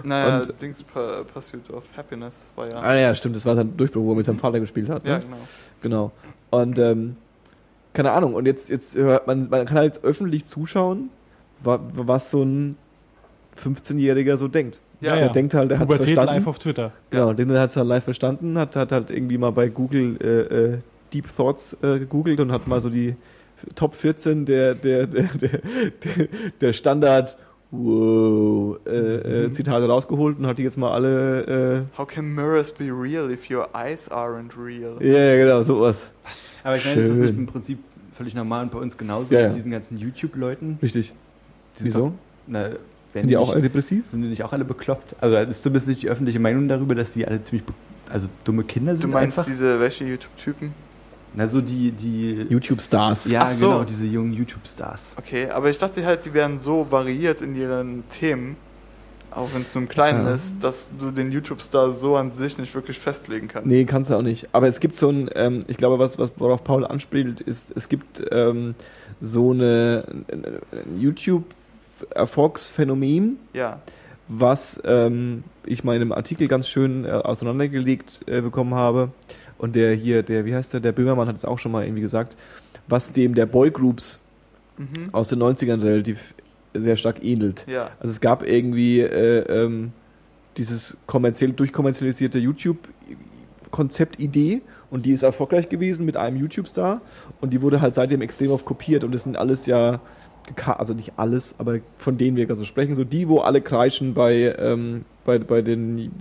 Naja, 0.03 0.39
Und- 0.41 0.55
Dings 0.63 0.83
Pursuit 0.83 1.71
of 1.71 1.85
Happiness 1.97 2.45
war 2.57 2.69
ja. 2.69 2.77
Ah 2.81 2.95
ja, 2.95 3.15
stimmt, 3.15 3.37
das 3.37 3.45
war 3.47 3.55
sein 3.55 3.77
Durchbruch, 3.77 4.03
wo 4.05 4.13
er 4.13 4.17
mit 4.17 4.27
seinem 4.27 4.39
Vater 4.39 4.59
gespielt 4.59 4.89
hat. 4.89 5.07
Ja, 5.07 5.19
Ne? 5.19 5.25
genau. 5.25 5.37
Genau. 5.83 6.13
Und 6.51 6.79
ähm, 6.79 7.17
keine 7.93 8.11
Ahnung, 8.13 8.35
und 8.35 8.47
jetzt, 8.47 8.71
jetzt 8.71 8.95
hört 8.95 9.27
man, 9.27 9.49
man 9.51 9.67
kann 9.67 9.77
halt 9.79 10.03
öffentlich 10.03 10.45
zuschauen, 10.45 11.11
wa- 11.63 11.79
was 11.95 12.31
so 12.31 12.43
ein 12.43 12.77
15-Jähriger 13.63 14.37
so 14.37 14.49
denkt. 14.49 14.81
Ja, 15.03 15.17
Der 15.17 15.29
denkt 15.31 15.55
halt, 15.55 15.71
er 15.71 15.79
hat 15.81 15.93
verstanden. 15.93 16.25
live 16.27 16.47
auf 16.47 16.59
Twitter. 16.59 16.93
Genau, 17.11 17.33
den 17.33 17.51
hat 17.59 17.71
es 17.71 17.77
halt 17.77 17.87
live 17.89 18.05
verstanden, 18.05 18.57
hat, 18.59 18.77
hat 18.77 18.93
halt 18.93 19.11
irgendwie 19.11 19.37
mal 19.39 19.51
bei 19.51 19.69
Google 19.69 20.17
äh, 20.23 20.73
äh, 20.75 20.79
Deep 21.13 21.27
Thoughts 21.37 21.77
äh, 21.83 21.99
gegoogelt 21.99 22.41
und 22.41 22.53
hat 22.53 22.67
mal 22.67 22.81
so 22.81 22.89
die 22.89 23.17
Top 23.75 23.95
14 23.95 24.45
der, 24.47 24.75
der, 24.75 25.07
der, 25.07 25.25
der, 25.35 25.49
der, 25.59 26.29
der 26.61 26.73
Standard 26.73 27.37
wow, 27.71 28.79
äh, 28.87 29.45
äh, 29.47 29.51
Zitate 29.53 29.87
rausgeholt 29.87 30.39
und 30.39 30.47
hat 30.47 30.59
die 30.59 30.63
jetzt 30.63 30.77
mal 30.77 30.93
alle, 30.93 31.85
How 31.97 32.07
can 32.07 32.35
mirrors 32.35 32.73
be 32.73 32.85
real 32.87 33.31
if 33.31 33.51
your 33.51 33.69
eyes 33.75 34.11
aren't 34.11 34.51
real? 34.59 34.97
äh, 35.01 35.13
ja, 35.13 35.19
ja, 35.35 35.43
genau, 35.45 35.63
sowas. 35.63 36.11
Aber 36.65 36.77
ich 36.77 36.85
meine, 36.85 37.01
ist 37.01 37.11
das 37.11 37.19
nicht 37.19 37.37
im 37.37 37.47
Prinzip 37.47 37.79
völlig 38.13 38.35
normal 38.35 38.65
und 38.65 38.73
bei 38.73 38.79
uns 38.79 38.97
genauso 38.97 39.35
Ja, 39.35 39.41
mit 39.43 39.51
ja. 39.51 39.55
diesen 39.57 39.71
ganzen 39.73 39.97
YouTube-Leuten? 39.99 40.79
Richtig. 40.83 41.13
Die 41.79 41.85
Wieso? 41.85 41.99
Doch, 42.09 42.13
na, 42.47 42.71
Sind 43.13 43.29
die 43.29 43.37
auch 43.37 43.43
nicht, 43.47 43.53
alle 43.53 43.63
depressiv? 43.63 44.05
sind 44.11 44.23
die 44.23 44.29
nicht 44.29 44.43
auch 44.43 44.53
alle 44.53 44.65
bekloppt? 44.65 45.17
Also 45.21 45.35
das 45.37 45.49
ist 45.49 45.63
zumindest 45.63 45.89
nicht 45.89 46.03
die 46.03 46.09
öffentliche 46.09 46.39
Meinung 46.41 46.69
darüber, 46.69 46.95
dass 46.95 47.13
die 47.13 47.27
alle 47.27 47.43
ziemlich 47.43 47.65
also 48.11 48.29
dumme 48.45 48.65
Kinder 48.65 48.93
Du 48.93 48.99
sind 49.03 49.11
meinst 49.11 49.39
einfach. 49.39 49.51
diese 49.51 49.81
welche 49.81 50.05
YouTube-Typen? 50.05 50.73
Na 51.35 51.49
so 51.49 51.61
die 51.63 51.91
die 51.93 52.47
YouTube-Stars. 52.51 53.25
ja 53.31 53.43
Ach 53.45 53.49
so. 53.49 53.69
genau 53.71 53.85
diese 53.85 54.07
jungen 54.07 54.33
YouTube-Stars. 54.35 55.15
Okay, 55.19 55.49
aber 55.51 55.71
ich 55.71 55.79
dachte 55.79 56.05
halt, 56.05 56.25
die 56.27 56.35
wären 56.35 56.59
so 56.59 56.87
variiert 56.91 57.41
in 57.41 57.55
ihren 57.57 58.05
Themen, 58.11 58.57
auch 59.31 59.49
wenn 59.55 59.63
es 59.63 59.75
nur 59.75 59.81
im 59.83 59.89
Kleinen 59.89 60.27
Ja. 60.27 60.33
ist, 60.35 60.57
dass 60.63 60.91
du 60.99 61.11
den 61.11 61.33
YouTube-Star 61.33 61.93
so 61.93 62.17
an 62.17 62.33
sich 62.33 62.59
nicht 62.59 62.75
wirklich 62.75 62.99
festlegen 62.99 63.49
kannst. 63.49 63.67
Nee, 63.67 63.87
kannst 63.87 64.11
du 64.11 64.15
auch 64.15 64.21
nicht. 64.23 64.47
Aber 64.53 64.69
es 64.69 64.79
gibt 64.79 64.95
so 64.95 65.09
ein, 65.09 65.31
ähm, 65.35 65.65
ich 65.69 65.79
glaube, 65.79 65.99
was, 65.99 66.19
was 66.19 66.33
worauf 66.37 66.65
Paul 66.65 66.85
anspielt, 66.85 67.41
ist, 67.41 67.73
es 67.75 67.89
gibt 67.89 68.23
ähm, 68.31 68.75
so 69.23 69.53
eine 69.53 70.05
ein- 70.11 70.45
ein 70.73 71.01
YouTube-Erfolgsphänomen, 72.03 73.39
Ja, 73.55 73.79
was 74.29 74.81
ähm, 74.85 75.45
ich 75.65 75.85
mal 75.85 75.95
in 75.95 76.03
einem 76.03 76.13
Artikel 76.13 76.49
ganz 76.49 76.69
schön 76.69 77.05
äh, 77.05 77.11
auseinandergelegt 77.11 78.21
äh, 78.27 78.41
bekommen 78.41 78.75
habe. 78.75 79.11
Und 79.59 79.77
der 79.77 79.95
hier, 79.95 80.23
der, 80.23 80.45
wie 80.45 80.55
heißt 80.55 80.73
der, 80.73 80.81
der 80.81 80.93
Böhmermann 80.93 81.29
hat 81.29 81.37
es 81.37 81.45
auch 81.45 81.59
schon 81.59 81.73
mal 81.73 81.85
irgendwie 81.85 82.03
gesagt, 82.03 82.37
was 82.89 83.13
dem 83.13 83.35
der 83.35 83.47
Boygroups 83.47 84.19
mhm. 84.79 85.11
aus 85.13 85.29
den 85.29 85.43
90ern 85.43 85.83
relativ 85.83 86.35
sehr 86.75 86.97
stark 86.97 87.23
ähnelt. 87.23 87.67
ja, 87.69 87.91
Also 88.01 88.13
es 88.13 88.21
gab 88.21 88.47
irgendwie 88.47 89.01
äh, 89.01 89.41
ähm, 89.49 89.93
dieses 90.57 90.97
kommerziell 91.07 91.53
durchkommerzialisierte 91.53 92.39
YouTube-Konzeptidee 92.39 94.63
und 94.91 95.07
die 95.07 95.13
ist 95.13 95.23
erfolgreich 95.23 95.69
gewesen 95.69 96.05
mit 96.07 96.17
einem 96.17 96.39
YouTube-Star 96.39 97.01
und 97.41 97.53
die 97.53 97.63
wurde 97.63 97.81
halt 97.81 97.95
seitdem 97.95 98.21
extrem 98.23 98.51
oft 98.51 98.65
kopiert 98.65 99.05
und 99.05 99.13
das 99.13 99.23
sind 99.25 99.37
alles 99.37 99.67
ja, 99.67 100.01
also 100.67 100.95
nicht 100.95 101.13
alles, 101.17 101.55
aber 101.59 101.79
von 101.99 102.19
denen 102.19 102.37
wir 102.37 102.47
gerade 102.47 102.59
so 102.59 102.65
sprechen, 102.65 102.95
so 102.95 103.05
die, 103.05 103.29
wo 103.29 103.41
alle 103.41 103.61
kreischen 103.61 104.15
bei, 104.15 104.55
ähm, 104.59 105.05
bei, 105.25 105.39
bei 105.39 105.63
den, 105.63 106.13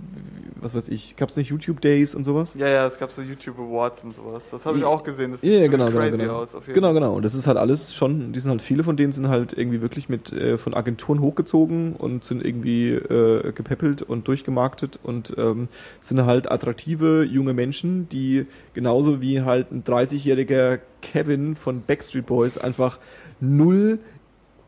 was 0.60 0.74
weiß 0.74 0.88
ich, 0.88 1.16
gab 1.16 1.28
es 1.28 1.36
nicht 1.36 1.48
YouTube 1.50 1.80
Days 1.80 2.14
und 2.14 2.24
sowas? 2.24 2.52
ja, 2.54 2.68
ja, 2.68 2.86
es 2.86 2.98
gab 2.98 3.10
so 3.10 3.20
YouTube 3.20 3.58
Awards 3.58 4.04
und 4.04 4.14
sowas. 4.14 4.50
Das 4.50 4.64
habe 4.64 4.78
ich 4.78 4.84
auch 4.84 5.02
gesehen. 5.02 5.32
Das 5.32 5.40
sieht 5.40 5.52
Ja, 5.52 5.66
genau, 5.66 5.86
genau, 5.86 5.98
crazy 5.98 6.18
genau. 6.18 6.34
aus. 6.34 6.54
Auf 6.54 6.66
jeden 6.66 6.74
Genau, 6.74 6.92
genau. 6.94 7.14
Und 7.14 7.24
das 7.24 7.34
ist 7.34 7.46
halt 7.46 7.58
alles 7.58 7.94
schon, 7.94 8.32
die 8.32 8.40
sind 8.40 8.50
halt 8.50 8.62
viele 8.62 8.84
von 8.84 8.96
denen 8.96 9.12
sind 9.12 9.28
halt 9.28 9.52
irgendwie 9.52 9.82
wirklich 9.82 10.08
mit 10.08 10.32
äh, 10.32 10.56
von 10.56 10.74
Agenturen 10.74 11.20
hochgezogen 11.20 11.94
und 11.94 12.24
sind 12.24 12.44
irgendwie 12.44 12.90
äh, 12.90 13.52
gepäppelt 13.52 14.02
und 14.02 14.28
durchgemarktet 14.28 14.98
und 15.02 15.34
ähm, 15.36 15.68
sind 16.00 16.24
halt 16.24 16.50
attraktive 16.50 17.24
junge 17.24 17.54
Menschen, 17.54 18.08
die 18.08 18.46
genauso 18.74 19.20
wie 19.20 19.42
halt 19.42 19.72
ein 19.72 19.82
30-jähriger 19.84 20.78
Kevin 21.00 21.56
von 21.56 21.82
Backstreet 21.82 22.26
Boys 22.26 22.56
einfach 22.56 22.98
null 23.40 23.98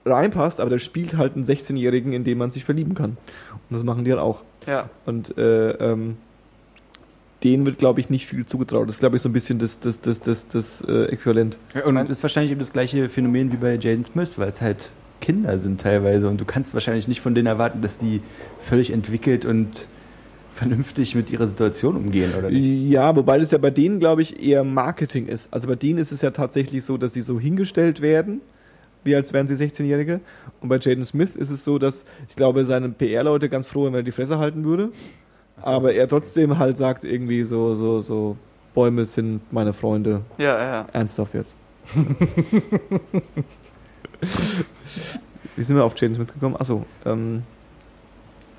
reinpasst, 0.04 0.60
aber 0.60 0.70
der 0.70 0.78
spielt 0.78 1.16
halt 1.16 1.34
einen 1.36 1.44
16-Jährigen, 1.46 2.12
in 2.12 2.24
den 2.24 2.38
man 2.38 2.50
sich 2.50 2.64
verlieben 2.64 2.94
kann. 2.94 3.10
Und 3.70 3.76
das 3.76 3.82
machen 3.84 4.04
die 4.04 4.10
halt 4.12 4.20
auch. 4.20 4.42
Ja, 4.66 4.88
Und 5.06 5.36
äh, 5.38 5.70
ähm, 5.72 6.16
denen 7.42 7.66
wird, 7.66 7.78
glaube 7.78 8.00
ich, 8.00 8.08
nicht 8.10 8.26
viel 8.26 8.46
zugetraut. 8.46 8.88
Das 8.88 8.96
ist, 8.96 9.00
glaube 9.00 9.16
ich, 9.16 9.22
so 9.22 9.28
ein 9.28 9.32
bisschen 9.32 9.58
das, 9.58 9.80
das, 9.80 10.00
das, 10.00 10.20
das, 10.20 10.48
das 10.48 10.80
äh, 10.88 11.04
Äquivalent. 11.06 11.58
Und 11.84 11.94
Mein- 11.94 12.06
das 12.06 12.18
ist 12.18 12.22
wahrscheinlich 12.22 12.52
eben 12.52 12.60
das 12.60 12.72
gleiche 12.72 13.08
Phänomen 13.08 13.52
wie 13.52 13.56
bei 13.56 13.74
Jaden 13.76 14.04
Smith, 14.06 14.38
weil 14.38 14.50
es 14.50 14.60
halt 14.62 14.90
Kinder 15.20 15.58
sind 15.58 15.80
teilweise 15.80 16.28
und 16.28 16.40
du 16.40 16.44
kannst 16.44 16.74
wahrscheinlich 16.74 17.08
nicht 17.08 17.20
von 17.20 17.34
denen 17.34 17.46
erwarten, 17.46 17.80
dass 17.82 17.98
die 17.98 18.20
völlig 18.60 18.90
entwickelt 18.92 19.44
und 19.44 19.88
vernünftig 20.52 21.14
mit 21.14 21.30
ihrer 21.30 21.46
Situation 21.46 21.96
umgehen, 21.96 22.30
oder 22.38 22.50
nicht? 22.50 22.90
Ja, 22.90 23.14
wobei 23.16 23.38
das 23.38 23.50
ja 23.50 23.58
bei 23.58 23.70
denen, 23.70 24.00
glaube 24.00 24.22
ich, 24.22 24.42
eher 24.42 24.64
Marketing 24.64 25.26
ist. 25.26 25.48
Also 25.52 25.66
bei 25.66 25.76
denen 25.76 25.98
ist 25.98 26.12
es 26.12 26.20
ja 26.22 26.30
tatsächlich 26.30 26.84
so, 26.84 26.96
dass 26.98 27.12
sie 27.14 27.22
so 27.22 27.40
hingestellt 27.40 28.00
werden, 28.02 28.40
wie 29.04 29.14
als 29.14 29.32
wären 29.32 29.46
sie 29.48 29.54
16-Jährige. 29.54 30.20
Und 30.60 30.68
bei 30.68 30.78
Jaden 30.78 31.04
Smith 31.04 31.36
ist 31.36 31.50
es 31.50 31.62
so, 31.64 31.78
dass 31.78 32.04
ich 32.28 32.36
glaube, 32.36 32.64
seine 32.64 32.88
PR-Leute 32.88 33.48
ganz 33.48 33.66
froh 33.66 33.84
wären, 33.84 33.92
wenn 33.92 34.00
er 34.00 34.04
die 34.04 34.12
Fresse 34.12 34.38
halten 34.38 34.64
würde. 34.64 34.90
So. 35.60 35.66
Aber 35.66 35.92
er 35.94 36.08
trotzdem 36.08 36.58
halt 36.58 36.78
sagt 36.78 37.04
irgendwie 37.04 37.44
so, 37.44 37.74
so, 37.74 38.00
so, 38.00 38.36
Bäume 38.74 39.04
sind 39.04 39.40
meine 39.52 39.72
Freunde. 39.72 40.22
ja, 40.38 40.58
ja. 40.58 40.86
Ernsthaft 40.92 41.34
jetzt. 41.34 41.54
Wie 45.56 45.62
sind 45.62 45.76
wir 45.76 45.84
auf 45.84 45.94
Jaden 45.96 46.14
Smith 46.16 46.32
gekommen? 46.32 46.56
Achso, 46.56 46.84
ähm, 47.04 47.42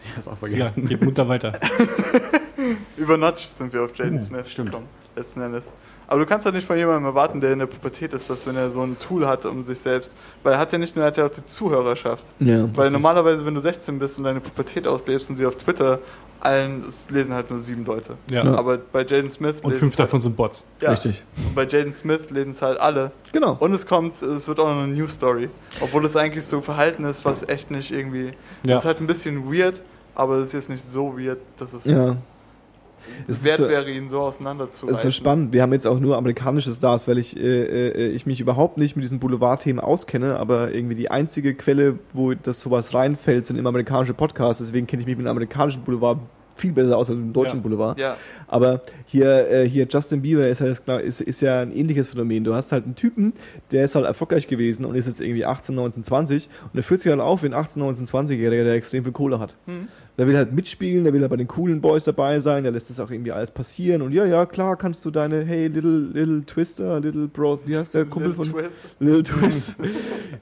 Ich 0.04 0.16
hab's 0.16 0.28
auch 0.28 0.32
Ja, 0.34 0.38
vergessen. 0.68 0.88
geht 0.88 1.04
munter 1.04 1.28
weiter. 1.28 1.52
Über 2.98 3.18
Notch 3.18 3.48
sind 3.50 3.74
wir 3.74 3.84
auf 3.84 3.96
Jaden 3.98 4.18
Uh, 4.18 4.22
Smith 4.22 4.50
stimmt. 4.50 4.70
gekommen, 4.70 4.88
letzten 5.16 5.42
Endes. 5.42 5.74
Aber 6.08 6.20
du 6.20 6.26
kannst 6.26 6.46
ja 6.46 6.52
nicht 6.52 6.68
von 6.68 6.78
jemandem 6.78 7.06
erwarten, 7.06 7.42
der 7.42 7.54
in 7.54 7.60
der 7.60 7.66
Pubertät 7.66 8.14
ist, 8.14 8.30
dass 8.30 8.46
wenn 8.46 8.56
er 8.56 8.70
so 8.70 8.82
ein 8.82 8.98
Tool 9.00 9.28
hat, 9.28 9.46
um 9.46 9.66
sich 9.66 9.80
selbst, 9.80 10.16
weil 10.44 10.54
er 10.54 10.60
hat 10.60 10.72
ja 10.72 10.78
nicht 10.78 10.96
nur, 10.96 11.04
er 11.06 11.08
hat 11.08 11.18
ja 11.18 11.26
auch 11.26 11.32
die 11.32 11.46
Zuhörerschaft. 11.46 12.26
ja. 12.40 12.68
Weil 12.76 12.92
normalerweise, 12.92 13.46
wenn 13.46 13.56
du 13.56 13.62
16 13.62 13.98
bist 14.00 14.18
und 14.18 14.24
deine 14.26 14.40
Pubertät 14.40 14.88
auslebst 14.88 15.30
und 15.30 15.38
sie 15.38 15.46
auf 15.46 15.56
Twitter 15.56 16.00
allen, 16.42 16.84
es 16.88 17.10
lesen 17.10 17.34
halt 17.34 17.50
nur 17.50 17.60
sieben 17.60 17.86
Leute. 17.86 18.16
Ja. 18.30 18.44
Ja. 18.46 18.56
Aber 18.56 18.78
bei 18.78 19.02
Jaden 19.04 19.30
Smith 19.32 19.56
Und 19.64 19.72
lesen 19.72 19.80
fünf 19.80 19.94
es 19.94 20.00
halt, 20.00 20.08
davon 20.10 20.22
sind 20.22 20.36
Bots. 20.36 20.64
ja, 20.80 20.92
Richtig. 20.92 21.24
und 21.38 21.56
bei 21.56 21.66
Jaden 21.66 21.92
Smith 21.92 22.30
lesen 22.30 22.52
es 22.52 22.62
halt 22.62 22.80
alle. 22.80 23.12
Genau. 23.32 23.56
Und 23.60 23.74
es 23.74 23.88
kommt, 23.88 24.22
es 24.22 24.48
wird 24.48 24.60
auch 24.60 24.68
noch 24.68 24.84
eine 24.84 24.94
News 24.94 25.14
Story. 25.14 25.50
Obwohl 25.82 26.06
es 26.06 26.16
eigentlich 26.16 26.46
so 26.46 26.62
Verhalten 26.62 27.04
ist, 27.06 27.26
was 27.26 27.48
echt 27.50 27.72
nicht 27.72 27.92
irgendwie. 27.92 28.32
Ja. 28.64 28.74
Es 28.76 28.80
ist 28.82 28.86
halt 28.86 29.02
ein 29.02 29.08
bisschen 29.08 29.52
weird, 29.52 29.82
aber 30.14 30.36
es 30.36 30.48
ist 30.48 30.54
jetzt 30.54 30.70
nicht 30.70 30.84
so 30.84 31.18
weird, 31.18 31.40
dass 31.58 31.74
es 31.74 31.86
Ja. 31.86 32.16
Es 33.28 33.38
ist 33.38 33.46
wert 33.46 33.58
so- 33.58 33.70
wäre, 33.70 33.90
ihn 33.92 34.10
so 34.10 34.22
auseinanderzureißen. 34.22 34.90
Es 34.90 34.98
ist 34.98 35.04
so 35.04 35.12
spannend. 35.12 35.54
Wir 35.54 35.62
haben 35.62 35.74
jetzt 35.74 35.88
auch 35.88 36.00
nur 36.00 36.18
amerikanische 36.18 36.74
Stars, 36.74 37.08
weil 37.08 37.18
ich, 37.18 37.36
äh, 37.38 37.42
äh, 37.90 38.08
ich 38.10 38.26
mich 38.26 38.40
überhaupt 38.40 38.78
nicht 38.78 38.96
mit 38.96 39.04
diesen 39.04 39.20
Boulevard-Themen 39.20 39.80
auskenne, 39.80 40.38
aber 40.38 40.74
irgendwie 40.74 40.96
die 40.96 41.10
einzige 41.12 41.54
Quelle, 41.56 42.00
wo 42.14 42.34
das 42.34 42.60
sowas 42.62 42.94
reinfällt, 42.94 43.48
sind 43.48 43.58
immer 43.58 43.70
amerikanische 43.70 44.14
Podcasts. 44.14 44.62
Deswegen 44.64 44.88
kenne 44.88 45.02
ich 45.02 45.08
mich 45.08 45.18
mit 45.18 45.26
dem 45.26 45.30
amerikanischen 45.32 45.82
Boulevard 45.84 46.20
viel 46.58 46.72
besser 46.72 46.96
aus 46.98 47.10
als 47.10 47.18
mit 47.18 47.26
dem 47.28 47.34
deutschen 47.34 47.58
Ja. 47.58 47.64
Boulevard. 47.64 48.00
Ja, 48.00 48.16
Aber 48.48 48.80
hier, 49.08 49.50
äh, 49.52 49.68
hier 49.68 49.88
Justin 49.90 50.22
Bieber 50.22 50.48
ist, 50.48 50.64
klar- 50.86 51.02
ist, 51.02 51.20
ist 51.20 51.42
ja 51.42 51.60
ein 51.60 51.74
ähnliches 51.74 52.08
Phänomen. 52.08 52.46
Du 52.46 52.54
hast 52.54 52.72
halt 52.72 52.86
einen 52.86 52.96
Typen, 52.96 53.34
der 53.74 53.84
ist 53.84 53.94
halt 53.96 54.06
erfolgreich 54.06 54.48
gewesen 54.48 54.86
und 54.86 54.96
ist 54.96 55.06
jetzt 55.06 55.20
irgendwie 55.20 55.44
18, 55.44 55.76
19, 55.76 56.06
20 56.06 56.48
und 56.64 56.74
der 56.76 56.84
fühlt 56.84 57.02
sich 57.02 57.12
halt 57.12 57.20
auf 57.20 57.44
wie 57.44 57.48
ein 57.48 57.54
18, 57.54 57.82
19, 57.82 58.06
20-Jähriger, 58.08 58.64
der 58.64 58.74
extrem 58.76 59.04
viel 59.04 59.12
Kohle 59.12 59.38
hat. 59.40 59.58
Hm. 59.66 59.90
Der 60.18 60.28
will 60.28 60.38
halt 60.38 60.54
mitspielen, 60.54 61.04
der 61.04 61.14
will 61.14 61.22
halt 61.22 61.30
bei 61.30 61.36
den 61.36 61.48
coolen 61.48 61.82
Boys 61.82 62.06
dabei 62.06 62.40
sein, 62.40 62.64
der 62.64 62.72
lässt 62.72 62.90
das 62.90 63.00
auch 63.00 63.12
irgendwie 63.12 63.34
alles 63.34 63.52
passieren 63.52 64.02
und 64.02 64.14
ja, 64.14 64.26
ja, 64.26 64.46
klar 64.46 64.78
kannst 64.78 65.04
du 65.04 65.12
deine, 65.12 65.44
hey, 65.44 65.68
little, 65.68 66.10
little 66.14 66.46
Twister, 66.46 67.00
little 67.02 67.28
Bros, 67.28 67.62
wie 67.66 67.78
heißt 67.78 67.94
der 67.94 68.06
Kumpel 68.06 68.30
Little 68.30 68.46
von 68.46 68.54
Twist. 68.54 68.78
Little 69.00 69.24
Twist? 69.24 69.78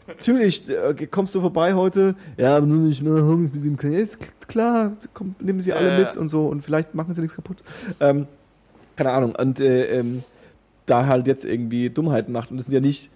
Natürlich, 0.07 0.69
äh, 0.69 1.07
kommst 1.07 1.33
du 1.33 1.41
vorbei 1.41 1.73
heute? 1.73 2.15
Ja, 2.37 2.57
aber 2.57 2.67
nur 2.67 2.77
nicht 2.77 3.01
mehr 3.01 3.25
Homies 3.25 3.51
mit 3.53 3.65
dem 3.65 3.77
Kanal. 3.77 3.99
Jetzt, 3.99 4.19
Klar, 4.47 4.93
komm, 5.13 5.35
nehmen 5.39 5.61
sie 5.61 5.73
alle 5.73 5.89
Ja, 5.89 5.99
mit 5.99 6.17
und 6.17 6.29
so 6.29 6.47
und 6.47 6.63
vielleicht 6.63 6.93
machen 6.93 7.13
sie 7.13 7.21
nichts 7.21 7.35
kaputt. 7.35 7.63
Ähm, 7.99 8.27
keine 8.95 9.11
Ahnung. 9.11 9.33
Und 9.35 9.59
äh, 9.59 9.99
ähm, 9.99 10.23
da 10.85 11.07
halt 11.07 11.27
jetzt 11.27 11.45
irgendwie 11.45 11.89
Dummheiten 11.89 12.31
macht 12.31 12.51
und 12.51 12.57
das 12.57 12.65
sind 12.67 12.75
ja 12.75 12.81
nicht, 12.81 13.09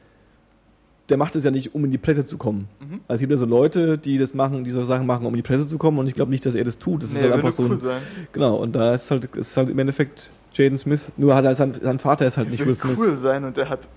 der 1.10 1.18
macht 1.18 1.36
es 1.36 1.44
ja 1.44 1.52
nicht, 1.52 1.74
um 1.74 1.86
in 1.86 1.92
die 1.92 1.98
Presse 1.98 2.26
zu 2.26 2.38
kommen. 2.38 2.68
Mhm. 2.80 3.00
Also 3.08 3.16
es 3.16 3.20
gibt 3.22 3.32
ja 3.32 3.38
so 3.38 3.46
Leute, 3.46 3.98
die 3.98 4.18
das 4.18 4.34
machen, 4.34 4.64
die 4.64 4.72
so 4.72 4.84
Sachen 4.86 5.06
machen, 5.06 5.26
um 5.26 5.34
in 5.34 5.38
die 5.38 5.42
Presse 5.48 5.66
zu 5.68 5.78
kommen 5.78 5.98
und 6.00 6.08
ich 6.08 6.14
glaube 6.16 6.32
nicht, 6.32 6.46
dass 6.46 6.54
er 6.56 6.64
das 6.66 6.78
tut. 6.80 7.04
Das 7.04 7.12
Nee, 7.12 7.18
ist 7.20 7.24
halt 7.24 7.34
einfach 7.34 7.52
so. 7.52 7.64
cool 7.64 7.72
ein- 7.74 7.80
sein. 7.80 8.02
Genau, 8.34 8.56
und 8.58 8.74
da 8.76 8.94
ist 8.94 9.10
halt, 9.12 9.26
ist 9.36 9.56
halt 9.56 9.70
im 9.70 9.80
Endeffekt 9.80 10.32
Jaden 10.54 10.78
Smith, 10.78 11.12
nur 11.18 11.34
hat 11.36 11.46
halt 11.46 11.56
sein, 11.58 11.74
sein 11.82 12.00
Vater 12.00 12.26
ist 12.28 12.36
halt 12.38 12.50
nicht 12.50 12.66
Will 12.66 12.76
Smith. 12.76 12.98
cool 13.00 13.16
sein 13.18 13.44
und 13.46 13.58
er 13.58 13.70
hat 13.70 13.88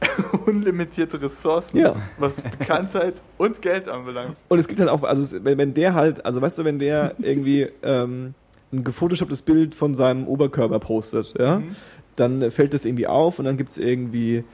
unlimitierte 0.46 1.20
Ressourcen, 1.20 1.78
Ja. 1.78 1.94
was 2.18 2.42
Bekanntheit 2.42 3.22
und 3.38 3.62
Geld 3.62 3.88
anbelangt. 3.88 4.36
Und 4.48 4.58
es 4.58 4.66
gibt 4.68 4.80
halt 4.80 4.90
auch, 4.90 5.02
also 5.02 5.22
es- 5.22 5.44
wenn, 5.44 5.58
wenn 5.58 5.74
der 5.74 5.94
halt, 5.94 6.24
also 6.24 6.40
weißt 6.40 6.58
du, 6.58 6.64
wenn 6.64 6.78
der 6.78 7.14
irgendwie 7.18 7.68
ähm, 7.82 8.34
ein 8.72 8.84
gefotoshopptes 8.84 9.42
Bild 9.42 9.74
von 9.74 9.96
seinem 9.96 10.26
Oberkörper 10.26 10.78
postet, 10.80 11.34
ja, 11.38 11.58
Mhm. 11.60 11.76
dann 12.16 12.50
fällt 12.50 12.74
das 12.74 12.84
irgendwie 12.84 13.06
auf 13.06 13.38
und 13.38 13.44
dann 13.44 13.56
gibt's 13.56 13.78
irgendwie 13.78 14.44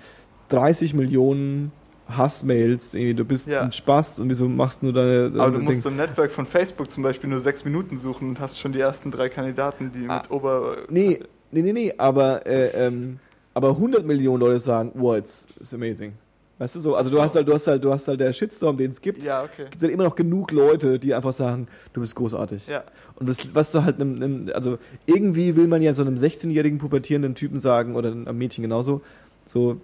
30 0.51 0.95
Millionen 0.95 1.73
Hassmails, 2.17 2.95
irgendwie, 2.95 3.15
du 3.15 3.25
bist 3.25 3.47
Ja. 3.49 3.63
ein 3.63 3.73
Spaß 3.73 4.19
und 4.21 4.29
wieso 4.29 4.49
machst 4.49 4.83
du 4.83 4.93
deine, 4.93 5.27
Aber 5.35 5.45
deine 5.47 5.59
du 5.59 5.61
musst 5.65 5.87
im 5.87 5.97
Netzwerk 5.97 6.31
von 6.31 6.47
Facebook 6.47 6.91
zum 6.91 7.03
Beispiel 7.03 7.29
nur 7.31 7.41
sechs 7.41 7.65
Minuten 7.65 7.97
suchen 7.97 8.29
und 8.31 8.41
hast 8.41 8.59
schon 8.59 8.73
die 8.73 8.81
ersten 8.81 9.11
drei 9.11 9.29
Kandidaten, 9.29 9.91
die 9.95 10.09
Ah. 10.09 10.17
mit 10.19 10.31
Ober... 10.31 10.77
Nee, 10.89 11.21
nee, 11.51 11.63
nee, 11.63 11.73
nee, 11.73 11.95
aber, 11.99 12.47
äh, 12.47 12.87
ähm, 12.87 13.19
aber 13.55 13.71
100 13.71 14.05
Millionen 14.07 14.41
Leute 14.41 14.61
sagen, 14.61 14.93
wow, 14.95 15.17
it's, 15.17 15.47
it's 15.61 15.75
amazing. 15.75 16.13
Weißt 16.59 16.77
du 16.77 16.81
so, 16.81 16.95
also 16.95 17.11
du 17.11 17.17
So. 17.17 17.23
hast 17.23 17.35
halt, 17.35 17.49
du 17.49 17.55
hast 17.55 17.67
halt, 17.67 17.83
du 17.83 17.93
hast 17.93 18.07
halt 18.07 18.21
der 18.21 18.33
Shitstorm, 18.33 18.77
den 18.77 18.93
es 18.93 19.01
gibt, 19.01 19.25
Ja, 19.25 19.43
okay. 19.43 19.65
gibt 19.71 19.83
dann 19.83 19.91
immer 19.91 20.05
noch 20.05 20.15
genug 20.15 20.53
Leute, 20.53 20.99
die 21.01 21.13
einfach 21.13 21.33
sagen, 21.33 21.67
du 21.93 22.01
bist 22.01 22.15
großartig. 22.15 22.69
Ja. 22.69 22.85
Und 23.17 23.29
das, 23.29 23.53
was 23.55 23.73
du 23.73 23.83
halt 23.83 23.97
einem, 24.01 24.15
einem, 24.23 24.51
also 24.55 24.79
irgendwie 25.07 25.57
will 25.57 25.67
man 25.67 25.83
ja 25.83 25.93
so 25.93 26.03
einem 26.03 26.15
16-jährigen 26.17 26.79
pubertierenden 26.79 27.35
Typen 27.35 27.59
sagen, 27.59 27.97
oder 27.97 28.13
einem 28.13 28.39
Mädchen 28.39 28.63
genauso, 28.63 29.01
so, 29.45 29.81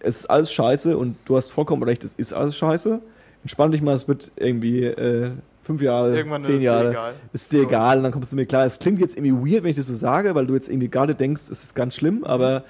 es 0.00 0.20
ist 0.20 0.26
alles 0.26 0.52
scheiße 0.52 0.96
und 0.96 1.16
du 1.24 1.36
hast 1.36 1.50
vollkommen 1.50 1.82
recht, 1.82 2.04
es 2.04 2.14
ist 2.14 2.32
alles 2.32 2.56
scheiße. 2.56 3.00
entspann 3.42 3.72
dich 3.72 3.82
mal, 3.82 3.94
es 3.94 4.08
wird 4.08 4.30
irgendwie 4.36 4.84
äh, 4.84 5.32
fünf 5.62 5.82
Jahre, 5.82 6.16
Irgendwann 6.16 6.42
zehn 6.42 6.58
ist 6.58 6.64
Jahre, 6.64 6.90
dir 6.90 7.12
ist 7.32 7.52
dir 7.52 7.62
egal 7.62 7.98
und 7.98 8.04
dann 8.04 8.12
kommst 8.12 8.32
du 8.32 8.36
mir 8.36 8.46
klar. 8.46 8.64
Es 8.64 8.78
klingt 8.78 9.00
jetzt 9.00 9.16
irgendwie 9.18 9.52
weird, 9.52 9.64
wenn 9.64 9.70
ich 9.70 9.76
das 9.76 9.86
so 9.86 9.94
sage, 9.94 10.34
weil 10.34 10.46
du 10.46 10.54
jetzt 10.54 10.68
irgendwie 10.68 10.88
gerade 10.88 11.14
denkst, 11.14 11.42
es 11.50 11.62
ist 11.62 11.74
ganz 11.74 11.94
schlimm, 11.94 12.24
aber 12.24 12.64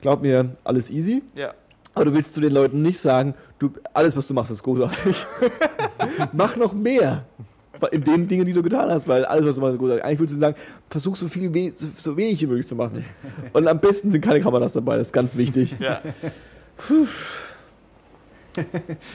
glaub 0.00 0.22
mir, 0.22 0.56
alles 0.64 0.90
easy. 0.90 1.22
Ja. 1.34 1.52
Aber 1.94 2.04
du 2.04 2.14
willst 2.14 2.34
zu 2.34 2.40
den 2.40 2.52
Leuten 2.52 2.80
nicht 2.80 3.00
sagen, 3.00 3.34
du, 3.58 3.72
alles, 3.92 4.16
was 4.16 4.28
du 4.28 4.34
machst, 4.34 4.52
ist 4.52 4.62
großartig. 4.62 5.26
Mach 6.32 6.54
noch 6.56 6.72
mehr. 6.72 7.24
In 7.90 8.04
den 8.04 8.28
Dingen, 8.28 8.46
die 8.46 8.52
du 8.52 8.62
getan 8.62 8.88
hast, 8.88 9.08
weil 9.08 9.24
alles, 9.24 9.46
was 9.46 9.56
du 9.56 9.60
machst, 9.60 9.74
ist 9.74 9.80
großartig. 9.80 10.04
Eigentlich 10.04 10.20
willst 10.20 10.34
du 10.34 10.38
sagen, 10.38 10.56
versuch 10.90 11.16
so 11.16 11.26
viel, 11.26 11.72
so 11.96 12.16
wenig 12.16 12.40
wie 12.40 12.46
möglich 12.46 12.68
zu 12.68 12.76
machen. 12.76 13.04
Und 13.52 13.66
am 13.66 13.80
besten 13.80 14.12
sind 14.12 14.20
keine 14.20 14.40
Kameras 14.40 14.74
dabei, 14.74 14.96
das 14.96 15.08
ist 15.08 15.12
ganz 15.12 15.36
wichtig. 15.36 15.74
Ja. 15.80 16.00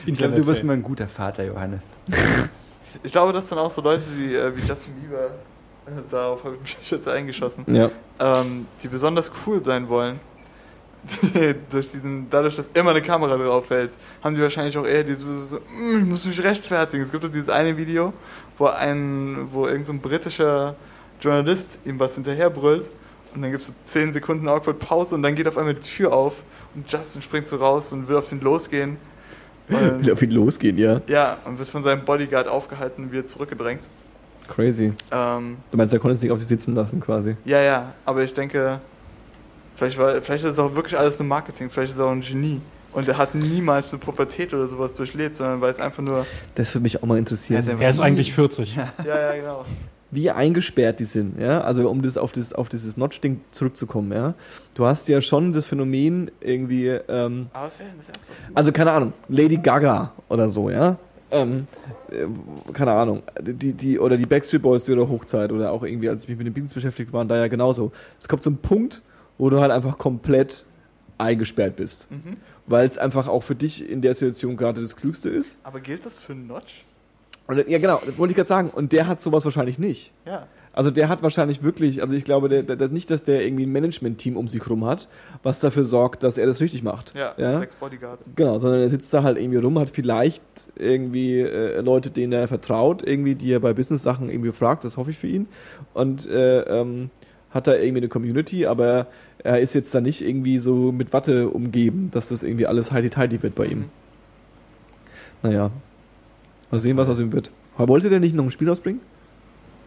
Ich 0.06 0.14
glaube, 0.14 0.34
du 0.34 0.44
bist 0.44 0.64
mal 0.64 0.72
ein 0.74 0.82
guter 0.82 1.08
Vater, 1.08 1.44
Johannes. 1.44 1.94
Ich 3.02 3.10
glaube, 3.10 3.32
das 3.32 3.48
sind 3.48 3.58
auch 3.58 3.72
so 3.72 3.82
Leute, 3.82 4.04
die 4.16 4.36
äh, 4.36 4.56
wie 4.56 4.60
Justin 4.68 4.94
Bieber, 4.94 5.34
äh, 5.84 5.90
darauf 6.08 6.44
habe 6.44 6.56
ich 6.64 6.78
mich 6.78 6.90
jetzt 6.92 7.08
eingeschossen, 7.08 7.64
Ja. 7.66 7.90
ähm, 8.20 8.66
die 8.80 8.86
besonders 8.86 9.32
cool 9.44 9.64
sein 9.64 9.88
wollen. 9.88 10.20
Durch 11.70 11.90
diesen, 11.90 12.30
dadurch, 12.30 12.54
dass 12.54 12.68
immer 12.72 12.90
eine 12.90 13.02
Kamera 13.02 13.36
drauf 13.36 13.68
hält, 13.68 13.90
haben 14.22 14.36
die 14.36 14.40
wahrscheinlich 14.40 14.78
auch 14.78 14.86
eher 14.86 15.02
diese 15.02 15.26
so, 15.40 15.56
"Mm, 15.56 15.98
ich 15.98 16.04
muss 16.04 16.24
mich 16.24 16.40
rechtfertigen. 16.40 17.02
Es 17.02 17.10
gibt 17.10 17.24
doch 17.24 17.32
dieses 17.32 17.48
eine 17.48 17.76
Video, 17.76 18.12
wo 18.58 18.66
ein, 18.66 19.48
wo 19.50 19.62
irgendein 19.64 19.84
so 19.84 19.92
ein 19.94 20.00
britischer 20.00 20.76
Journalist 21.20 21.80
ihm 21.84 21.98
was 21.98 22.14
hinterherbrüllt 22.14 22.88
und 23.34 23.42
dann 23.42 23.50
gibt 23.50 23.60
es 23.62 23.66
so 23.66 23.72
10 23.82 24.12
Sekunden 24.12 24.46
awkward 24.48 24.78
Pause 24.78 25.16
und 25.16 25.24
dann 25.24 25.34
geht 25.34 25.48
auf 25.48 25.58
einmal 25.58 25.74
die 25.74 25.80
Tür 25.80 26.12
auf 26.12 26.34
Justin 26.88 27.22
springt 27.22 27.48
so 27.48 27.56
raus 27.56 27.92
und 27.92 28.08
will 28.08 28.16
auf 28.16 28.28
den 28.28 28.40
losgehen. 28.40 28.96
Und, 29.68 29.78
Will 30.04 30.12
auf 30.12 30.20
ihn 30.20 30.30
losgehen, 30.30 30.76
ja. 30.76 31.00
ja, 31.06 31.38
und 31.46 31.58
wird 31.58 31.68
von 31.68 31.82
seinem 31.82 32.04
Bodyguard 32.04 32.48
aufgehalten 32.48 33.04
und 33.04 33.12
wird 33.12 33.30
zurückgedrängt. 33.30 33.80
Crazy. 34.48 34.92
Ähm, 35.10 35.56
Du 35.70 35.76
meinst, 35.78 35.92
er 35.94 35.98
konnte 35.98 36.16
es 36.16 36.22
nicht 36.22 36.30
auf 36.30 36.38
sich 36.38 36.48
sitzen 36.48 36.74
lassen, 36.74 37.00
quasi. 37.00 37.36
ja, 37.46 37.62
ja, 37.62 37.94
aber 38.04 38.22
ich 38.22 38.34
denke, 38.34 38.78
vielleicht, 39.74 39.96
war, 39.96 40.20
vielleicht 40.20 40.44
ist 40.44 40.50
es 40.50 40.58
auch 40.58 40.74
wirklich 40.74 40.98
alles 40.98 41.18
nur 41.18 41.26
Marketing, 41.28 41.70
vielleicht 41.70 41.94
ist 41.94 41.98
er 41.98 42.06
auch 42.06 42.12
ein 42.12 42.20
Genie. 42.20 42.60
Und 42.92 43.08
er 43.08 43.16
hat 43.18 43.34
niemals 43.34 43.92
eine 43.92 44.00
Pubertät 44.00 44.54
oder 44.54 44.68
sowas 44.68 44.92
durchlebt, 44.92 45.36
sondern 45.38 45.60
weiß 45.60 45.80
einfach 45.80 46.02
nur, 46.02 46.26
Das 46.54 46.72
würde 46.74 46.82
mich 46.82 47.02
auch 47.02 47.06
mal 47.06 47.18
interessieren. 47.18 47.56
Er 47.66 47.74
ist 47.74 47.80
Er 47.80 47.90
ist 47.90 48.00
eigentlich 48.00 48.34
40. 48.34 48.76
ja, 48.76 48.92
ja, 49.04 49.34
genau. 49.34 49.64
Wie 50.14 50.30
eingesperrt 50.30 51.00
die 51.00 51.04
sind, 51.04 51.40
ja, 51.40 51.60
also 51.60 51.88
um 51.88 52.02
das 52.02 52.16
auf 52.16 52.32
das 52.32 52.52
auf 52.52 52.68
dieses 52.68 52.96
Notch-Ding 52.96 53.40
zurückzukommen, 53.50 54.12
ja. 54.12 54.34
Du 54.74 54.86
hast 54.86 55.08
ja 55.08 55.20
schon 55.20 55.52
das 55.52 55.66
Phänomen 55.66 56.30
irgendwie, 56.40 56.88
ähm, 56.88 57.00
denn 57.08 57.50
das 57.52 57.80
Erste, 57.80 57.84
was 57.98 58.54
also 58.54 58.72
keine 58.72 58.92
Ahnung, 58.92 59.12
Lady 59.28 59.56
Gaga 59.56 60.12
oder 60.28 60.48
so, 60.48 60.70
ja. 60.70 60.96
Ähm, 61.30 61.66
äh, 62.10 62.26
keine 62.72 62.92
Ahnung, 62.92 63.22
die, 63.40 63.72
die, 63.72 63.98
oder 63.98 64.16
die 64.16 64.26
Backstreet 64.26 64.62
Boys 64.62 64.88
ihrer 64.88 65.08
Hochzeit 65.08 65.50
oder 65.50 65.72
auch 65.72 65.82
irgendwie, 65.82 66.08
als 66.08 66.22
ich 66.22 66.28
mich 66.28 66.38
mit 66.38 66.46
den 66.46 66.54
Beatles 66.54 66.74
beschäftigt 66.74 67.12
war, 67.12 67.24
da 67.24 67.36
ja 67.36 67.48
genauso. 67.48 67.92
Es 68.20 68.28
kommt 68.28 68.42
zum 68.42 68.58
Punkt, 68.58 69.02
wo 69.38 69.50
du 69.50 69.60
halt 69.60 69.72
einfach 69.72 69.98
komplett 69.98 70.64
eingesperrt 71.18 71.76
bist. 71.76 72.10
Mhm. 72.10 72.36
Weil 72.66 72.88
es 72.88 72.98
einfach 72.98 73.28
auch 73.28 73.42
für 73.42 73.54
dich 73.54 73.88
in 73.88 74.00
der 74.00 74.14
Situation 74.14 74.56
gerade 74.56 74.80
das 74.80 74.96
Klügste 74.96 75.28
ist. 75.28 75.58
Aber 75.62 75.80
gilt 75.80 76.06
das 76.06 76.16
für 76.16 76.34
Notch? 76.34 76.84
Und, 77.46 77.68
ja, 77.68 77.78
genau, 77.78 78.00
das 78.04 78.16
wollte 78.18 78.32
ich 78.32 78.36
gerade 78.36 78.48
sagen. 78.48 78.70
Und 78.70 78.92
der 78.92 79.06
hat 79.06 79.20
sowas 79.20 79.44
wahrscheinlich 79.44 79.78
nicht. 79.78 80.12
Ja. 80.26 80.46
Also 80.74 80.90
der 80.90 81.08
hat 81.08 81.22
wahrscheinlich 81.22 81.62
wirklich, 81.62 82.02
also 82.02 82.16
ich 82.16 82.24
glaube, 82.24 82.48
der, 82.48 82.62
der, 82.64 82.88
nicht, 82.88 83.08
dass 83.08 83.22
der 83.22 83.44
irgendwie 83.46 83.64
ein 83.64 83.70
Management-Team 83.70 84.36
um 84.36 84.48
sich 84.48 84.68
rum 84.68 84.84
hat, 84.84 85.08
was 85.44 85.60
dafür 85.60 85.84
sorgt, 85.84 86.24
dass 86.24 86.36
er 86.36 86.46
das 86.46 86.60
richtig 86.60 86.82
macht. 86.82 87.14
Ja, 87.14 87.32
ja? 87.36 87.58
sechs 87.58 87.76
Bodyguards. 87.76 88.30
Genau, 88.34 88.58
sondern 88.58 88.80
er 88.80 88.90
sitzt 88.90 89.14
da 89.14 89.22
halt 89.22 89.38
irgendwie 89.38 89.58
rum, 89.58 89.78
hat 89.78 89.90
vielleicht 89.90 90.42
irgendwie 90.74 91.38
äh, 91.38 91.80
Leute, 91.80 92.10
denen 92.10 92.32
er 92.32 92.48
vertraut, 92.48 93.06
irgendwie, 93.06 93.36
die 93.36 93.52
er 93.52 93.60
bei 93.60 93.72
Business-Sachen 93.72 94.30
irgendwie 94.30 94.50
fragt, 94.50 94.84
das 94.84 94.96
hoffe 94.96 95.12
ich 95.12 95.18
für 95.18 95.28
ihn. 95.28 95.46
Und 95.92 96.26
äh, 96.26 96.62
ähm, 96.62 97.10
hat 97.50 97.68
da 97.68 97.74
irgendwie 97.76 97.98
eine 97.98 98.08
Community, 98.08 98.66
aber 98.66 99.06
er 99.38 99.60
ist 99.60 99.74
jetzt 99.74 99.94
da 99.94 100.00
nicht 100.00 100.26
irgendwie 100.26 100.58
so 100.58 100.90
mit 100.90 101.12
Watte 101.12 101.50
umgeben, 101.50 102.10
dass 102.12 102.28
das 102.28 102.42
irgendwie 102.42 102.66
alles 102.66 102.90
heidi-teidi 102.90 103.44
wird 103.44 103.54
bei 103.54 103.66
ihm. 103.66 103.78
Mhm. 103.78 103.90
Naja. 105.42 105.70
Mal 106.70 106.80
sehen, 106.80 106.96
was 106.96 107.08
aus 107.08 107.18
ihm 107.20 107.32
wird. 107.32 107.50
Aber 107.76 107.88
wollte 107.88 108.08
der 108.08 108.20
nicht 108.20 108.34
noch 108.34 108.44
ein 108.44 108.50
Spiel 108.50 108.70
ausbringen? 108.70 109.00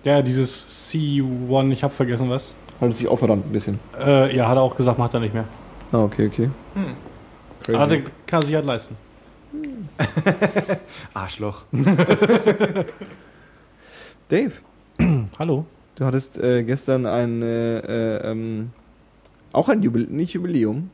Ja, 0.03 0.21
dieses 0.21 0.91
C1, 0.91 1.71
ich 1.71 1.83
habe 1.83 1.93
vergessen 1.93 2.29
was. 2.29 2.53
Hat 2.79 2.89
er 2.89 2.93
sich 2.93 3.07
aufverrannt 3.07 3.45
ein 3.45 3.51
bisschen. 3.51 3.79
Äh, 3.99 4.35
ja, 4.35 4.47
hat 4.47 4.57
er 4.57 4.61
auch 4.61 4.75
gesagt, 4.75 4.99
macht 4.99 5.13
er 5.13 5.19
nicht 5.19 5.33
mehr. 5.33 5.45
Ah, 5.91 6.03
okay, 6.03 6.27
okay. 6.27 6.49
Hm. 6.75 6.85
Crazy. 7.63 7.87
Der 7.89 8.01
kann 8.25 8.41
er 8.41 8.45
sich 8.45 8.55
halt 8.55 8.65
leisten. 8.65 8.95
Arschloch. 11.13 11.63
Dave, 14.29 14.51
Hallo. 15.39 15.65
du 15.95 16.05
hattest 16.05 16.37
äh, 16.37 16.63
gestern 16.63 17.05
ein, 17.05 17.41
äh, 17.41 17.79
äh, 17.79 18.31
ähm, 18.31 18.71
auch 19.53 19.69
ein 19.69 19.81
Jubiläum, 19.81 20.11
nicht 20.11 20.33
Jubiläum, 20.33 20.89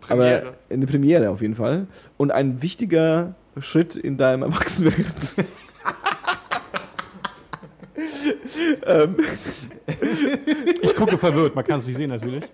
Premiere. 0.00 0.42
aber 0.42 0.52
eine 0.68 0.86
Premiere 0.86 1.30
auf 1.30 1.40
jeden 1.40 1.54
Fall. 1.54 1.86
Und 2.16 2.32
ein 2.32 2.60
wichtiger 2.62 3.34
Schritt 3.60 3.96
in 3.96 4.16
deinem 4.16 4.42
Erwachsenwerden. 4.42 5.04
ähm, 8.86 9.16
Ich 10.82 10.94
gucke 10.94 11.18
verwirrt, 11.18 11.54
man 11.54 11.64
kann 11.64 11.80
es 11.80 11.86
nicht 11.86 11.96
sehen 11.96 12.10
natürlich. 12.10 12.44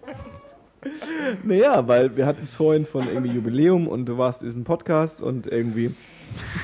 naja, 1.42 1.86
weil 1.86 2.16
wir 2.16 2.26
hatten 2.26 2.42
es 2.42 2.54
vorhin 2.54 2.86
von 2.86 3.06
irgendwie 3.06 3.32
Jubiläum 3.32 3.86
und 3.88 4.06
du 4.06 4.18
warst 4.18 4.42
in 4.42 4.48
diesem 4.48 4.64
Podcast 4.64 5.22
und 5.22 5.46
irgendwie 5.46 5.94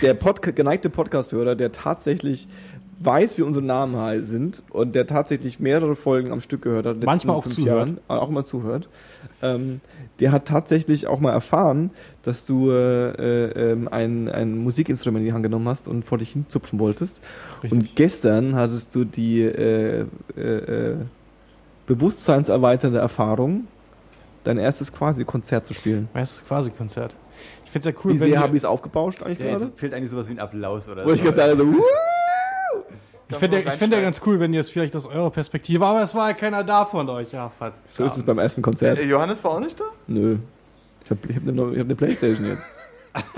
der 0.02 0.14
Podca 0.14 0.50
geneigte 0.50 0.90
Podcast-Hörer, 0.90 1.54
der 1.54 1.72
tatsächlich 1.72 2.48
weiß, 3.00 3.38
wie 3.38 3.42
unsere 3.42 3.64
Namen 3.64 3.94
he- 4.10 4.22
sind 4.24 4.62
und 4.70 4.94
der 4.94 5.06
tatsächlich 5.06 5.60
mehrere 5.60 5.96
Folgen 5.96 6.32
am 6.32 6.40
Stück 6.40 6.62
gehört 6.62 6.86
hat, 6.86 6.94
in 6.94 7.00
den 7.00 7.08
letzten 7.08 7.26
Manchmal 7.28 7.36
auch 7.36 7.42
fünf 7.44 7.54
zuhört. 7.56 7.88
Jahren, 7.88 7.98
äh, 8.08 8.12
auch 8.12 8.28
mal 8.30 8.44
zuhört, 8.44 8.88
ähm, 9.42 9.80
der 10.20 10.32
hat 10.32 10.46
tatsächlich 10.46 11.06
auch 11.06 11.18
mal 11.20 11.32
erfahren, 11.32 11.90
dass 12.22 12.44
du 12.44 12.70
äh, 12.70 13.72
äh, 13.72 13.86
ein, 13.90 14.28
ein 14.28 14.58
Musikinstrument 14.58 15.20
in 15.22 15.26
die 15.26 15.32
Hand 15.32 15.42
genommen 15.42 15.68
hast 15.68 15.88
und 15.88 16.04
vor 16.04 16.18
dich 16.18 16.30
hinzupfen 16.30 16.78
wolltest. 16.78 17.20
Richtig. 17.62 17.72
Und 17.78 17.96
gestern 17.96 18.54
hattest 18.54 18.94
du 18.94 19.04
die 19.04 19.42
äh, 19.42 20.04
äh, 20.36 20.40
äh, 20.40 20.96
bewusstseinserweiternde 21.86 22.98
Erfahrung, 22.98 23.66
dein 24.44 24.58
erstes 24.58 24.92
Quasi-Konzert 24.92 25.66
zu 25.66 25.74
spielen. 25.74 26.08
Mein 26.12 26.22
erstes 26.22 26.44
Quasi-Konzert. 26.46 27.14
Ich 27.64 27.70
finde 27.70 27.88
es 27.88 27.94
ja 27.94 28.00
cool, 28.04 28.12
Wie 28.14 28.20
wenn 28.20 28.28
sehr 28.30 28.40
habe 28.40 28.56
ich 28.56 28.60
es 28.62 28.64
aufgebauscht 28.64 29.22
eigentlich 29.22 29.40
Ja, 29.40 29.46
gerade? 29.52 29.64
jetzt 29.64 29.78
fehlt 29.80 29.92
eigentlich 29.94 30.10
sowas 30.10 30.28
wie 30.28 30.32
ein 30.32 30.38
Applaus 30.38 30.88
oder 30.88 31.04
Wo 31.04 31.10
ich 31.12 31.22
ganz 31.24 31.36
sagen 31.36 31.58
so, 31.58 31.66
"Wuh!" 31.66 31.82
Ich 33.28 33.42
ich 33.42 33.72
find 33.72 33.92
ja 33.92 34.00
ganz 34.00 34.20
cool, 34.26 34.38
wenn 34.38 34.52
ihr 34.52 34.60
es 34.60 34.68
vielleicht 34.68 34.94
aus 34.94 35.06
eurer 35.06 35.30
Perspektive, 35.30 35.84
aber 35.86 36.02
es 36.02 36.14
war 36.14 36.28
ja 36.28 36.34
keiner 36.34 36.62
da 36.62 36.84
von 36.84 37.08
euch. 37.08 37.32
Ja, 37.32 37.48
verdammt. 37.48 37.80
so 37.96 38.04
ist 38.04 38.16
es 38.18 38.22
beim 38.22 38.38
ersten 38.38 38.60
Konzert. 38.60 38.98
Äh, 38.98 39.06
Johannes 39.06 39.42
war 39.42 39.52
auch 39.52 39.60
nicht 39.60 39.78
da? 39.80 39.84
Nö. 40.06 40.36
Ich 41.04 41.10
habe 41.10 41.20
ich 41.28 41.36
hab 41.36 41.48
eine 41.48 41.78
hab 41.78 41.86
ne 41.86 41.94
Playstation 41.94 42.46
jetzt. 42.46 42.66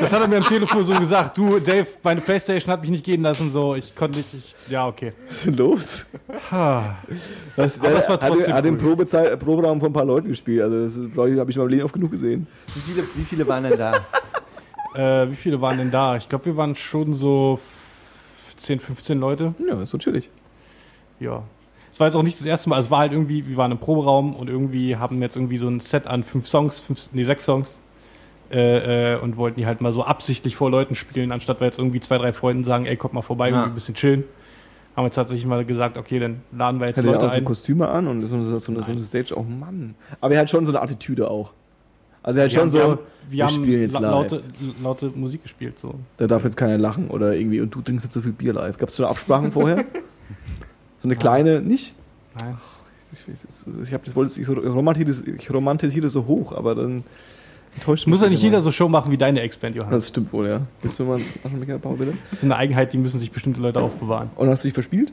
Das 0.00 0.12
hat 0.12 0.22
er 0.22 0.28
mir 0.28 0.36
am 0.36 0.44
Telefon 0.44 0.84
so 0.84 0.94
gesagt. 0.94 1.36
Du, 1.36 1.58
Dave, 1.58 1.86
meine 2.04 2.20
Playstation 2.20 2.72
hat 2.72 2.82
mich 2.82 2.90
nicht 2.90 3.04
gehen 3.04 3.22
lassen, 3.22 3.50
so. 3.52 3.74
Ich 3.74 3.94
konnte 3.96 4.18
nicht, 4.18 4.32
ich, 4.32 4.54
ja, 4.68 4.86
okay. 4.86 5.12
Was 5.26 5.36
ist 5.38 5.46
denn 5.46 5.56
los? 5.56 6.06
Ha. 6.52 6.98
Was, 7.56 7.80
Aber 7.80 7.98
es 7.98 8.08
war 8.08 8.20
hat, 8.20 8.28
trotzdem 8.28 8.54
hat 8.54 8.64
den 8.64 8.74
cool. 8.74 8.90
Probezeit, 8.90 9.26
äh, 9.26 9.36
Proberaum 9.36 9.80
von 9.80 9.90
ein 9.90 9.92
paar 9.92 10.04
Leuten 10.04 10.28
gespielt. 10.28 10.62
Also 10.62 10.84
das 10.84 11.16
habe 11.16 11.30
ich, 11.30 11.38
hab 11.38 11.48
ich 11.48 11.56
in 11.56 11.62
meinem 11.62 11.70
Leben 11.70 11.82
oft 11.82 11.94
genug 11.94 12.12
gesehen. 12.12 12.46
Wie 12.74 12.80
viele, 12.80 13.02
wie 13.02 13.24
viele 13.24 13.48
waren 13.48 13.64
denn 13.64 13.78
da? 13.78 13.94
Äh, 14.94 15.30
wie 15.30 15.36
viele 15.36 15.60
waren 15.60 15.78
denn 15.78 15.90
da? 15.90 16.16
Ich 16.16 16.28
glaube, 16.28 16.46
wir 16.46 16.56
waren 16.56 16.74
schon 16.74 17.14
so 17.14 17.58
10, 18.62 18.80
15 18.80 19.18
Leute. 19.18 19.54
Ja, 19.66 19.80
ist 19.82 19.90
so 19.90 19.98
chillig. 19.98 20.30
Ja. 21.20 21.42
Es 21.92 22.00
war 22.00 22.06
jetzt 22.06 22.16
auch 22.16 22.22
nicht 22.22 22.38
das 22.38 22.46
erste 22.46 22.70
Mal, 22.70 22.80
es 22.80 22.90
war 22.90 23.00
halt 23.00 23.12
irgendwie, 23.12 23.46
wir 23.46 23.56
waren 23.56 23.70
im 23.70 23.78
Proberaum 23.78 24.34
und 24.34 24.48
irgendwie 24.48 24.96
haben 24.96 25.20
jetzt 25.20 25.36
irgendwie 25.36 25.58
so 25.58 25.68
ein 25.68 25.78
Set 25.80 26.06
an 26.06 26.24
fünf 26.24 26.48
Songs, 26.48 26.80
fünf, 26.80 27.10
nee, 27.12 27.24
sechs 27.24 27.44
Songs. 27.44 27.78
Äh, 28.50 29.14
äh, 29.14 29.18
und 29.18 29.38
wollten 29.38 29.58
die 29.60 29.66
halt 29.66 29.80
mal 29.80 29.92
so 29.92 30.02
absichtlich 30.02 30.56
vor 30.56 30.70
Leuten 30.70 30.94
spielen, 30.94 31.32
anstatt 31.32 31.60
wir 31.60 31.66
jetzt 31.66 31.78
irgendwie 31.78 32.00
zwei, 32.00 32.18
drei 32.18 32.34
Freunden 32.34 32.64
sagen, 32.64 32.84
ey, 32.84 32.96
kommt 32.98 33.14
mal 33.14 33.22
vorbei, 33.22 33.48
Ja. 33.48 33.54
irgendwie 33.56 33.70
ein 33.70 33.74
bisschen 33.74 33.94
chillen. 33.94 34.24
Haben 34.94 35.04
jetzt 35.06 35.14
tatsächlich 35.14 35.46
mal 35.46 35.64
gesagt, 35.64 35.96
okay, 35.96 36.18
dann 36.18 36.42
laden 36.52 36.78
wir 36.78 36.86
jetzt 36.86 36.98
Hatte 36.98 37.06
ja 37.06 37.14
Leute 37.14 37.26
auch 37.26 37.30
so 37.30 37.36
ein. 37.38 37.44
Kostüme 37.46 37.88
an 37.88 38.08
und 38.08 38.20
so, 38.20 38.28
so, 38.28 38.34
eine, 38.72 38.82
so 38.82 38.92
eine. 38.92 39.00
Stage. 39.02 39.34
Oh 39.34 39.42
Mann. 39.42 39.94
Aber 40.20 40.34
er 40.34 40.40
hat 40.42 40.50
schon 40.50 40.66
so 40.66 40.72
eine 40.72 40.82
Attitüde 40.82 41.30
auch. 41.30 41.52
Also 42.22 42.38
er 42.38 42.44
hat 42.44 42.52
schon 42.52 42.60
haben, 42.62 42.70
so, 42.70 42.78
wir 42.78 42.84
haben, 42.84 42.98
wir 43.30 43.44
haben 43.44 43.54
spielen 43.54 43.82
jetzt 43.82 43.98
laute, 43.98 44.42
laute 44.82 45.10
Musik 45.14 45.42
gespielt, 45.42 45.78
so. 45.78 45.94
da 46.18 46.26
darf 46.26 46.44
jetzt 46.44 46.56
keiner 46.56 46.78
lachen 46.78 47.08
oder 47.08 47.34
irgendwie, 47.34 47.60
und 47.60 47.74
du 47.74 47.80
trinkst 47.80 48.04
jetzt 48.04 48.14
so 48.14 48.20
viel 48.20 48.32
Bier 48.32 48.52
live. 48.52 48.78
Gab 48.78 48.88
es 48.88 48.96
schon 48.96 49.06
Absprachen 49.06 49.50
vorher? 49.52 49.84
so 50.98 51.08
eine 51.08 51.16
kleine, 51.16 51.60
nicht? 51.60 51.94
Nein. 52.38 52.58
Ich, 53.84 53.92
hab 53.92 54.04
das, 54.04 54.16
wollte, 54.16 54.40
ich, 54.40 54.46
so 54.46 54.54
romantisiere, 54.54 55.36
ich 55.36 55.50
romantisiere 55.52 56.08
so 56.08 56.26
hoch, 56.26 56.52
aber 56.52 56.74
dann 56.74 57.04
enttäuscht 57.74 58.06
muss 58.06 58.22
ja 58.22 58.28
nicht 58.28 58.42
jeder 58.42 58.60
so. 58.60 58.66
so 58.66 58.72
Show 58.72 58.88
machen 58.88 59.10
wie 59.12 59.18
deine 59.18 59.40
Ex-Band, 59.40 59.76
Johannes. 59.76 60.04
Das 60.04 60.08
stimmt 60.08 60.32
wohl, 60.32 60.48
ja. 60.48 60.62
Bist 60.80 60.98
du 60.98 61.04
mal 61.04 61.20
Pause 61.78 61.96
bitte? 61.98 62.14
Das 62.30 62.38
ist 62.38 62.44
eine 62.44 62.56
Eigenheit, 62.56 62.92
die 62.92 62.98
müssen 62.98 63.20
sich 63.20 63.30
bestimmte 63.30 63.60
Leute 63.60 63.80
aufbewahren. 63.80 64.30
Und 64.36 64.48
hast 64.48 64.64
du 64.64 64.68
dich 64.68 64.74
verspielt? 64.74 65.12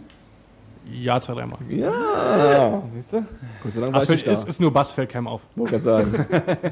Ja, 0.92 1.20
zwei, 1.22 1.34
dreimal. 1.34 1.60
Ja, 1.70 2.84
siehst 2.94 3.14
du? 3.14 3.26
Gott 3.64 3.74
sei 3.74 3.82
Dank 3.82 3.94
war 3.94 4.00
Das 4.06 4.10
ich 4.10 4.26
ist, 4.26 4.48
ist 4.48 4.60
nur 4.62 4.72
Bass, 4.74 4.92
fällt 4.92 5.10
keinem 5.10 5.28
auf. 5.28 5.42
Wollte 5.56 5.80
gerade 5.80 5.84
sagen. 5.84 6.26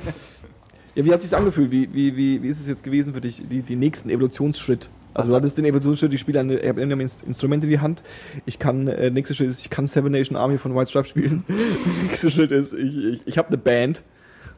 Ja, 0.96 1.06
wie 1.06 1.14
hat 1.14 1.22
sich's 1.22 1.34
angefühlt? 1.34 1.70
Wie, 1.70 1.94
wie, 1.94 2.18
wie, 2.18 2.42
wie 2.42 2.48
ist 2.48 2.60
es 2.60 2.68
jetzt 2.68 2.84
gewesen 2.84 3.14
für 3.14 3.22
dich, 3.22 3.44
die, 3.48 3.62
die 3.62 3.76
nächsten 3.76 4.10
Evolutionsschritt? 4.10 4.90
Also 5.14 5.28
Was- 5.28 5.30
du 5.30 5.36
hattest 5.36 5.58
den 5.60 5.66
Evolutionsschritt, 5.66 6.12
ich 6.12 6.20
spiele 6.20 6.40
eine, 6.40 6.58
ich 6.60 6.76
ein 6.76 7.00
Instrument 7.00 7.64
in 7.64 7.70
die 7.70 7.80
Hand. 7.80 8.02
Ich 8.48 8.58
kann, 8.58 8.88
äh, 8.88 9.12
nächster 9.12 9.36
Schritt 9.36 9.50
ist, 9.50 9.60
ich 9.60 9.70
kann 9.70 9.86
Seven 9.88 10.12
Nation 10.12 10.36
Army 10.36 10.58
von 10.58 10.74
White 10.76 10.90
Stripe 10.90 11.08
spielen. 11.08 11.44
nächster 12.08 12.32
Schritt 12.32 12.50
ist, 12.52 12.74
ich, 12.74 12.98
ich, 12.98 13.22
ich 13.28 13.38
habe 13.38 13.50
eine 13.50 13.60
Band. 13.60 14.02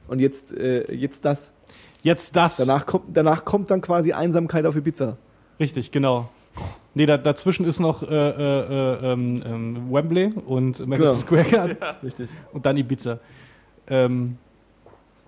Und 0.07 0.19
jetzt, 0.19 0.53
äh, 0.57 0.89
jetzt 0.93 1.25
das. 1.25 1.51
Jetzt 2.03 2.37
das. 2.37 2.55
Danach 2.55 2.85
kommt, 2.85 3.07
danach 3.17 3.43
kommt 3.43 3.69
dann 3.69 3.81
quasi 3.81 4.13
Einsamkeit 4.13 4.65
auf 4.65 4.77
Ibiza. 4.77 5.17
Richtig, 5.59 5.91
genau. 5.91 6.29
Nee, 6.93 7.05
da, 7.05 7.17
dazwischen 7.17 7.65
ist 7.65 7.79
noch 7.79 8.03
äh, 8.03 8.07
äh, 8.07 8.13
äh, 8.13 9.13
ähm, 9.13 9.43
ähm, 9.45 9.91
Wembley 9.91 10.33
und 10.45 10.85
Madison. 10.87 11.17
Square 11.17 11.43
Garden 11.43 11.77
Richtig. 12.03 12.29
und 12.51 12.65
dann 12.65 12.77
Ibiza. 12.77 13.19
Ähm, 13.87 14.37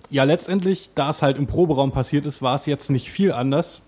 ja, 0.10 0.24
letztendlich, 0.24 0.90
da 0.96 1.12
es 1.12 1.22
halt 1.22 1.38
im 1.38 1.48
Proberaum 1.48 1.92
passiert 1.92 2.26
ist, 2.26 2.42
war 2.42 2.56
es 2.56 2.66
jetzt 2.66 2.90
nicht 2.90 3.12
viel 3.12 3.32
anders. 3.32 3.82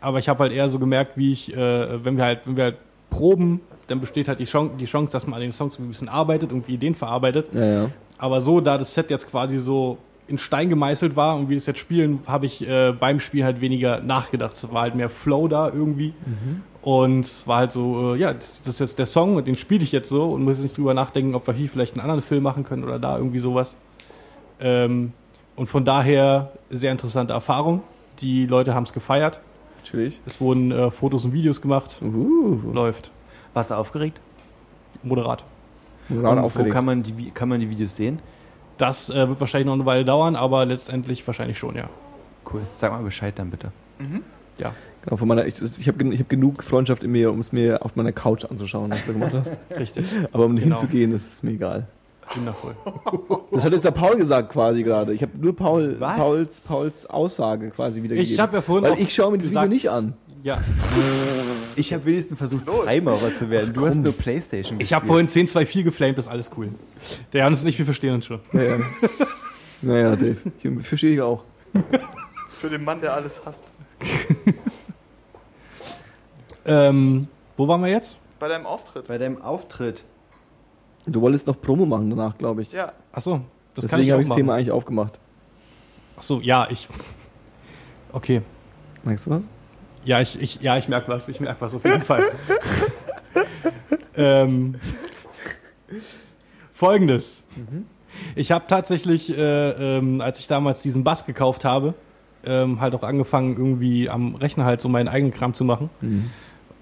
Aber 0.00 0.18
ich 0.18 0.28
habe 0.28 0.40
halt 0.40 0.52
eher 0.52 0.68
so 0.68 0.78
gemerkt, 0.78 1.16
wie 1.16 1.32
ich, 1.32 1.54
äh, 1.56 2.04
wenn 2.04 2.16
wir 2.16 2.24
halt, 2.24 2.40
wenn 2.44 2.56
wir 2.56 2.64
halt 2.64 2.76
proben, 3.10 3.60
dann 3.86 4.00
besteht 4.00 4.28
halt 4.28 4.40
die 4.40 4.44
Chance, 4.44 4.74
die 4.78 4.86
Chance, 4.86 5.12
dass 5.12 5.26
man 5.26 5.34
an 5.34 5.40
den 5.40 5.52
Songs 5.52 5.78
ein 5.78 5.88
bisschen 5.88 6.08
arbeitet, 6.08 6.50
irgendwie 6.50 6.74
Ideen 6.74 6.94
verarbeitet. 6.94 7.46
Ja, 7.52 7.64
ja. 7.64 7.90
Aber 8.18 8.40
so, 8.40 8.60
da 8.60 8.76
das 8.76 8.92
Set 8.92 9.10
jetzt 9.10 9.30
quasi 9.30 9.58
so 9.58 9.98
in 10.26 10.38
Stein 10.38 10.70
gemeißelt 10.70 11.16
war 11.16 11.36
und 11.36 11.46
wie 11.46 11.50
wir 11.50 11.56
es 11.58 11.66
jetzt 11.66 11.78
spielen, 11.80 12.20
habe 12.26 12.46
ich 12.46 12.66
äh, 12.66 12.92
beim 12.92 13.20
Spiel 13.20 13.44
halt 13.44 13.60
weniger 13.60 14.00
nachgedacht. 14.00 14.56
Es 14.56 14.72
war 14.72 14.82
halt 14.82 14.94
mehr 14.94 15.10
Flow 15.10 15.48
da 15.48 15.68
irgendwie. 15.68 16.14
Und 16.80 17.20
es 17.20 17.46
war 17.46 17.58
halt 17.58 17.72
so, 17.72 18.14
äh, 18.14 18.18
ja, 18.18 18.32
das, 18.32 18.60
das 18.62 18.74
ist 18.74 18.80
jetzt 18.80 18.98
der 18.98 19.06
Song 19.06 19.36
und 19.36 19.46
den 19.46 19.54
spiele 19.54 19.82
ich 19.82 19.92
jetzt 19.92 20.08
so 20.08 20.32
und 20.32 20.44
muss 20.44 20.54
jetzt 20.56 20.62
nicht 20.62 20.76
drüber 20.76 20.94
nachdenken, 20.94 21.34
ob 21.34 21.46
wir 21.46 21.54
hier 21.54 21.68
vielleicht 21.68 21.94
einen 21.94 22.02
anderen 22.02 22.22
Film 22.22 22.42
machen 22.42 22.64
können 22.64 22.84
oder 22.84 22.98
da 22.98 23.16
irgendwie 23.16 23.38
sowas. 23.38 23.76
Ähm, 24.60 25.12
und 25.56 25.66
von 25.66 25.84
daher 25.84 26.52
sehr 26.70 26.92
interessante 26.92 27.32
Erfahrung. 27.32 27.82
Die 28.20 28.46
Leute 28.46 28.74
haben 28.74 28.84
es 28.84 28.92
gefeiert. 28.92 29.40
Natürlich. 29.82 30.20
Es 30.26 30.40
wurden 30.40 30.72
äh, 30.72 30.90
Fotos 30.90 31.24
und 31.24 31.32
Videos 31.32 31.60
gemacht. 31.60 31.96
Uh, 32.02 32.58
Läuft. 32.72 33.10
Warst 33.52 33.70
du 33.70 33.74
aufgeregt? 33.74 34.20
Moderat. 35.02 35.44
und 36.08 36.18
Und 36.18 36.24
wo 36.24 36.40
aufgeregt. 36.40 36.74
kann 36.74 36.84
man, 36.84 37.02
die, 37.02 37.30
kann 37.30 37.48
man 37.48 37.60
die 37.60 37.68
Videos 37.70 37.96
sehen? 37.96 38.18
Das 38.78 39.10
äh, 39.10 39.28
wird 39.28 39.40
wahrscheinlich 39.40 39.66
noch 39.66 39.74
eine 39.74 39.86
Weile 39.86 40.04
dauern, 40.04 40.36
aber 40.36 40.64
letztendlich 40.66 41.26
wahrscheinlich 41.26 41.58
schon, 41.58 41.76
ja. 41.76 41.88
Cool. 42.52 42.62
Sag 42.74 42.92
mal 42.92 43.02
Bescheid 43.02 43.34
dann 43.38 43.50
bitte. 43.50 43.72
Genau, 45.04 45.16
von 45.16 45.28
meiner, 45.28 45.46
ich, 45.46 45.60
ich 45.60 45.86
habe 45.88 46.02
ich 46.14 46.20
hab 46.20 46.28
genug 46.30 46.62
Freundschaft 46.62 47.04
in 47.04 47.12
mir, 47.12 47.30
um 47.30 47.38
es 47.40 47.52
mir 47.52 47.84
auf 47.84 47.94
meiner 47.94 48.12
Couch 48.12 48.44
anzuschauen, 48.46 48.90
was 48.90 49.04
du 49.04 49.12
gemacht 49.12 49.32
hast. 49.34 49.56
Richtig. 49.78 50.06
Aber 50.32 50.46
um 50.46 50.56
Genau. 50.56 50.76
hinzugehen, 50.76 51.12
ist 51.12 51.30
es 51.32 51.42
mir 51.42 51.52
egal. 51.52 51.86
Wundervoll. 52.34 52.74
Das 53.52 53.64
hat 53.64 53.72
jetzt 53.72 53.84
der 53.84 53.90
Paul 53.90 54.16
gesagt 54.16 54.50
quasi 54.50 54.82
gerade. 54.82 55.12
Ich 55.12 55.20
habe 55.20 55.32
nur 55.38 55.54
Paul? 55.54 55.96
Pauls, 56.00 56.60
Pauls 56.60 57.04
Aussage 57.04 57.68
quasi 57.70 58.02
wiedergegeben. 58.02 58.32
Ich 58.32 58.40
habe 58.40 58.56
ja 58.56 58.62
vorhin 58.62 58.84
Weil 58.84 58.92
auch 58.92 58.98
ich 58.98 59.14
schaue 59.14 59.32
mir 59.32 59.38
das 59.38 59.50
Video 59.50 59.66
nicht 59.66 59.90
an. 59.90 60.14
Ja, 60.44 60.58
Ich 61.74 61.90
habe 61.94 62.04
wenigstens 62.04 62.36
versucht, 62.36 62.66
los? 62.66 62.84
Freimaurer 62.84 63.32
zu 63.32 63.48
werden. 63.48 63.72
Du 63.72 63.86
hast 63.86 63.96
nur 63.96 64.12
Playstation 64.12 64.78
ich 64.78 64.92
habe 64.92 65.06
vorhin 65.06 65.26
10-2-4 65.26 65.84
geflamed, 65.84 66.18
das 66.18 66.26
ist 66.26 66.30
alles 66.30 66.50
cool. 66.58 66.68
Der 67.32 67.40
Johannes 67.40 67.62
und 67.62 67.68
ich, 67.68 67.78
wir 67.78 67.86
verstehen 67.86 68.12
uns 68.12 68.26
schon. 68.26 68.40
Naja, 68.52 68.76
naja 69.80 70.16
Dave, 70.16 70.36
ich 70.62 70.86
verstehe 70.86 71.14
ich 71.14 71.20
auch. 71.22 71.44
Für 72.50 72.68
den 72.68 72.84
Mann, 72.84 73.00
der 73.00 73.14
alles 73.14 73.40
hasst. 73.46 73.64
Ähm, 76.66 77.28
wo 77.56 77.66
waren 77.66 77.80
wir 77.80 77.88
jetzt? 77.88 78.18
Bei 78.38 78.48
deinem 78.48 78.66
Auftritt. 78.66 79.06
Bei 79.06 79.16
deinem 79.16 79.40
Auftritt. 79.40 80.04
Du 81.06 81.22
wolltest 81.22 81.46
noch 81.46 81.58
Promo 81.58 81.86
machen 81.86 82.10
danach, 82.10 82.36
glaube 82.36 82.60
ich. 82.62 82.72
Ja. 82.72 82.92
Achso, 83.12 83.40
das 83.74 83.86
kann 83.88 83.98
Deswegen 83.98 84.12
habe 84.12 84.22
ich 84.22 84.28
das. 84.28 84.36
Thema 84.36 84.56
eigentlich 84.56 84.70
aufgemacht. 84.70 85.18
Achso, 86.18 86.40
ja, 86.40 86.68
ich. 86.70 86.86
Okay. 88.12 88.42
Merkst 89.04 89.26
du 89.26 89.30
was? 89.30 89.44
Ja, 90.04 90.20
ich, 90.20 90.40
ich, 90.40 90.60
ja, 90.60 90.76
ich 90.76 90.88
merke 90.88 91.08
was, 91.08 91.28
ich 91.28 91.40
merke 91.40 91.60
was 91.60 91.74
auf 91.74 91.84
jeden 91.84 92.02
Fall. 92.02 92.22
ähm, 94.16 94.76
Folgendes. 96.72 97.44
Ich 98.34 98.52
habe 98.52 98.66
tatsächlich, 98.68 99.36
äh, 99.36 99.96
ähm, 99.98 100.20
als 100.20 100.40
ich 100.40 100.46
damals 100.46 100.82
diesen 100.82 101.04
Bass 101.04 101.24
gekauft 101.24 101.64
habe, 101.64 101.94
ähm, 102.44 102.80
halt 102.80 102.94
auch 102.94 103.02
angefangen, 103.02 103.56
irgendwie 103.56 104.10
am 104.10 104.34
Rechner 104.34 104.64
halt 104.64 104.80
so 104.80 104.88
meinen 104.88 105.08
eigenen 105.08 105.32
Kram 105.32 105.54
zu 105.54 105.64
machen. 105.64 105.88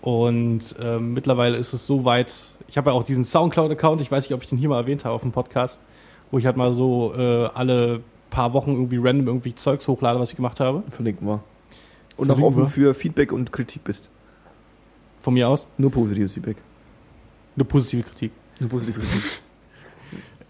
Und 0.01 0.75
ähm, 0.81 1.15
mittlerweile 1.15 1.57
ist 1.57 1.73
es 1.73 1.87
so 1.87 2.05
weit, 2.05 2.33
ich 2.67 2.77
habe 2.77 2.91
ja 2.91 2.97
auch 2.97 3.05
diesen 3.05 3.25
Soundcloud-Account, 3.25 4.01
ich 4.01 4.11
weiß 4.11 4.25
nicht, 4.25 4.35
ob 4.35 4.43
ich 4.43 4.49
den 4.49 4.59
hier 4.59 4.69
mal 4.69 4.81
erwähnt 4.81 5.05
habe 5.05 5.15
auf 5.15 5.23
dem 5.23 5.31
Podcast, 5.31 5.79
wo 6.31 6.39
ich 6.39 6.47
halt 6.47 6.57
mal 6.57 6.73
so 6.73 7.15
äh, 7.17 7.47
alle 7.55 8.01
paar 8.31 8.53
Wochen 8.53 8.73
irgendwie 8.73 8.97
random 8.97 9.29
irgendwie 9.29 9.55
Zeugs 9.55 9.87
hochlade, 9.87 10.19
was 10.19 10.31
ich 10.31 10.37
gemacht 10.37 10.59
habe. 10.59 10.83
Verlinken 10.91 11.29
wir. 11.29 11.45
Und 12.17 12.31
auch 12.31 12.41
offen 12.41 12.69
für 12.69 12.95
Feedback 12.95 13.33
und 13.33 13.53
Kritik 13.53 13.85
bist. 13.85 14.09
Von 15.21 15.35
mir 15.35 15.49
aus. 15.49 15.67
Nur 15.79 15.91
positives 15.91 16.33
Feedback. 16.33 16.57
Eine 17.57 17.65
positive 17.65 18.03
Kritik. 18.03 18.33
Nur 18.61 18.69
positive 18.69 19.01
Kritik. 19.01 19.23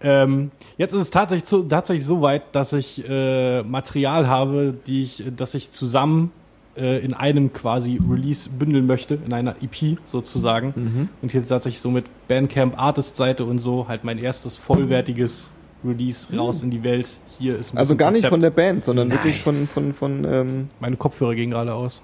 Ähm, 0.05 0.51
jetzt 0.77 0.93
ist 0.93 0.99
es 0.99 1.11
tatsächlich 1.11 1.47
so, 1.47 1.63
tatsächlich 1.63 2.05
so 2.05 2.21
weit, 2.21 2.53
dass 2.53 2.73
ich 2.73 3.07
äh, 3.07 3.63
Material 3.63 4.27
habe, 4.27 4.75
die 4.85 5.01
ich, 5.03 5.23
das 5.35 5.53
ich 5.53 5.71
zusammen 5.71 6.31
äh, 6.75 6.99
in 6.99 7.13
einem 7.13 7.53
quasi 7.53 7.99
Release 8.09 8.49
bündeln 8.49 8.85
möchte, 8.85 9.17
in 9.25 9.31
einer 9.31 9.55
EP 9.61 9.97
sozusagen. 10.05 10.73
mhm. 10.75 11.09
Und 11.21 11.31
hier 11.31 11.47
tatsächlich 11.47 11.79
so 11.79 11.89
mit 11.89 12.05
Bandcamp, 12.27 12.77
Artist-Seite 12.77 13.45
und 13.45 13.59
so 13.59 13.87
halt 13.87 14.03
mein 14.03 14.17
erstes 14.17 14.57
vollwertiges 14.57 15.49
Release 15.85 16.35
raus 16.35 16.63
in 16.63 16.69
die 16.69 16.83
Welt. 16.83 17.07
Hier 17.39 17.57
ist 17.57 17.73
ein 17.73 17.77
Also 17.77 17.95
gar 17.95 18.11
nicht 18.11 18.21
Konzept. 18.23 18.29
von 18.31 18.41
der 18.41 18.49
Band, 18.51 18.85
sondern 18.85 19.11
wirklich 19.11 19.41
von, 19.41 19.53
Nice. 19.55 19.71
von, 19.71 19.93
von 19.93 20.25
ähm, 20.25 20.69
Meine 20.79 20.95
Kopfhörer 20.97 21.35
gehen 21.35 21.51
gerade 21.51 21.73
aus. 21.73 22.01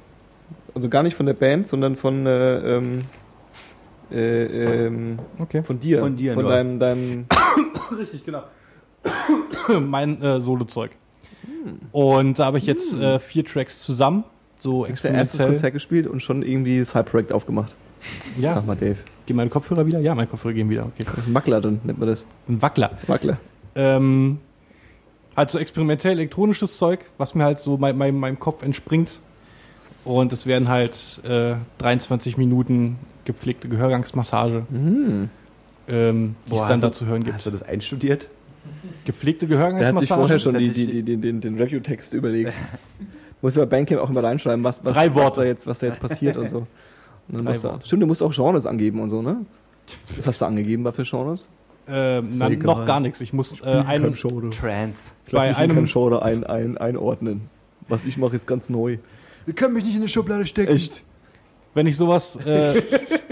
also 0.73 0.89
gar 0.89 1.03
nicht 1.03 1.15
von 1.15 1.25
der 1.25 1.33
Band, 1.33 1.67
sondern 1.67 1.95
von, 1.95 2.25
äh, 2.25 2.77
ähm, 2.77 2.97
äh, 4.11 4.85
ähm, 4.87 5.19
Okay. 5.39 5.63
von 5.63 5.79
dir. 5.79 5.99
Von 5.99 6.15
dir 6.15 6.33
Von 6.33 6.43
nur. 6.43 6.51
deinem, 6.51 6.79
deinem 6.79 7.25
Richtig, 7.97 8.25
genau. 8.25 8.43
mein 9.79 10.21
äh, 10.21 10.41
Solo-Zeug. 10.41 10.91
Und 11.91 12.39
da 12.39 12.45
habe 12.45 12.57
ich 12.57 12.65
jetzt 12.65 12.93
äh, 12.93 13.19
vier 13.19 13.45
Tracks 13.45 13.79
zusammen, 13.81 14.23
so 14.59 14.87
hast 14.87 15.03
du 15.03 15.07
dein 15.07 15.15
erstes 15.15 15.35
experimentell. 15.39 15.47
Konzert 15.47 15.73
gespielt 15.73 16.07
und 16.07 16.21
schon 16.21 16.41
irgendwie 16.43 16.79
das 16.79 16.95
Hype-Projekt 16.95 17.31
aufgemacht. 17.33 17.75
Ja, 18.39 18.55
Sag 18.55 18.65
mal, 18.67 18.75
Dave. 18.75 18.97
gehen 19.25 19.35
meine 19.35 19.49
Kopfhörer 19.49 19.85
wieder? 19.85 19.99
Ja, 19.99 20.15
meine 20.15 20.27
Kopfhörer 20.27 20.53
gehen 20.53 20.69
wieder. 20.69 20.83
Okay. 20.85 21.03
Das 21.05 21.17
ist 21.17 21.27
ein 21.27 21.33
Wackler, 21.33 21.59
dann 21.61 21.79
nennt 21.83 21.99
man 21.99 22.07
das. 22.07 22.25
Ein 22.47 22.61
Wackler. 22.61 22.91
Wackler. 23.07 23.37
Ähm, 23.75 24.39
halt 25.39 25.49
so 25.49 25.57
experimentell 25.59 26.11
elektronisches 26.13 26.77
Zeug, 26.77 26.99
was 27.17 27.35
mir 27.35 27.43
halt 27.43 27.59
so 27.59 27.77
mein, 27.77 27.97
mein, 27.97 28.15
meinem 28.15 28.39
Kopf 28.39 28.63
entspringt. 28.63 29.19
Und 30.05 30.31
es 30.33 30.45
werden 30.45 30.69
halt 30.69 31.21
äh, 31.25 31.55
23 31.79 32.37
Minuten 32.37 32.97
gepflegte 33.25 33.67
Gehörgangsmassage, 33.69 34.65
Mhm. 34.69 35.29
ähm, 35.87 36.35
die 36.45 36.49
Boah, 36.51 36.61
es 36.61 36.67
dann 36.67 36.71
hast 36.71 36.81
du- 36.83 36.87
da 36.87 36.93
zu 36.93 37.05
hören 37.07 37.23
gibt. 37.23 37.35
Hast 37.35 37.45
du 37.45 37.51
das 37.51 37.63
einstudiert? 37.63 38.27
Gepflegte 39.05 39.47
Der 39.47 39.57
hat 39.59 39.65
sich 39.71 39.77
Gehörgangsmassage. 39.79 40.19
vorher 40.19 40.39
schon 40.39 40.57
die, 40.57 40.69
die, 40.71 40.83
ich- 40.83 40.91
die, 40.91 41.03
den, 41.03 41.21
den, 41.21 41.41
den 41.41 41.57
Review-Text 41.57 42.13
überlegt. 42.13 42.53
Muss 43.41 43.55
bei 43.55 43.65
Bandcamp 43.65 44.01
auch 44.01 44.09
immer 44.09 44.23
reinschreiben, 44.23 44.63
was, 44.63 44.83
was, 44.83 44.93
Drei 44.93 45.09
was, 45.09 45.15
Worte. 45.15 45.41
da 45.41 45.47
jetzt, 45.47 45.65
was 45.67 45.79
da 45.79 45.87
jetzt 45.87 45.99
passiert 45.99 46.37
und 46.37 46.49
so. 46.49 46.57
Und 47.29 47.35
dann 47.37 47.45
Drei 47.45 47.51
musst 47.51 47.63
du, 47.63 47.79
stimmt, 47.85 48.01
du 48.03 48.07
musst 48.07 48.23
auch 48.23 48.33
Genres 48.33 48.65
angeben 48.65 48.99
und 49.01 49.09
so, 49.11 49.21
ne? 49.21 49.45
Was 50.17 50.25
hast 50.25 50.41
du 50.41 50.45
angegeben 50.45 50.83
da 50.83 50.91
für 50.91 51.03
Genres? 51.03 51.47
Ähm, 51.89 52.29
Ist 52.29 52.39
na, 52.39 52.49
noch 52.49 52.85
gar 52.85 52.99
nichts. 52.99 53.21
Ich 53.21 53.33
muss 53.33 53.61
äh, 53.61 53.65
einen. 53.65 54.13
Trans. 54.51 55.15
Bei 55.31 55.55
einem- 55.55 55.85
Genre 55.85 56.21
ein, 56.21 56.43
ein, 56.43 56.77
einordnen. 56.77 57.49
Was 57.87 58.05
ich 58.05 58.17
mache, 58.17 58.35
ist 58.35 58.45
ganz 58.47 58.69
neu. 58.69 58.97
Ihr 59.47 59.53
könnt 59.53 59.73
mich 59.73 59.83
nicht 59.83 59.95
in 59.95 60.01
eine 60.01 60.07
Schublade 60.07 60.45
stecken. 60.45 60.71
Echt? 60.71 61.03
wenn 61.73 61.87
ich 61.87 61.97
sowas 61.97 62.35
äh, 62.45 62.81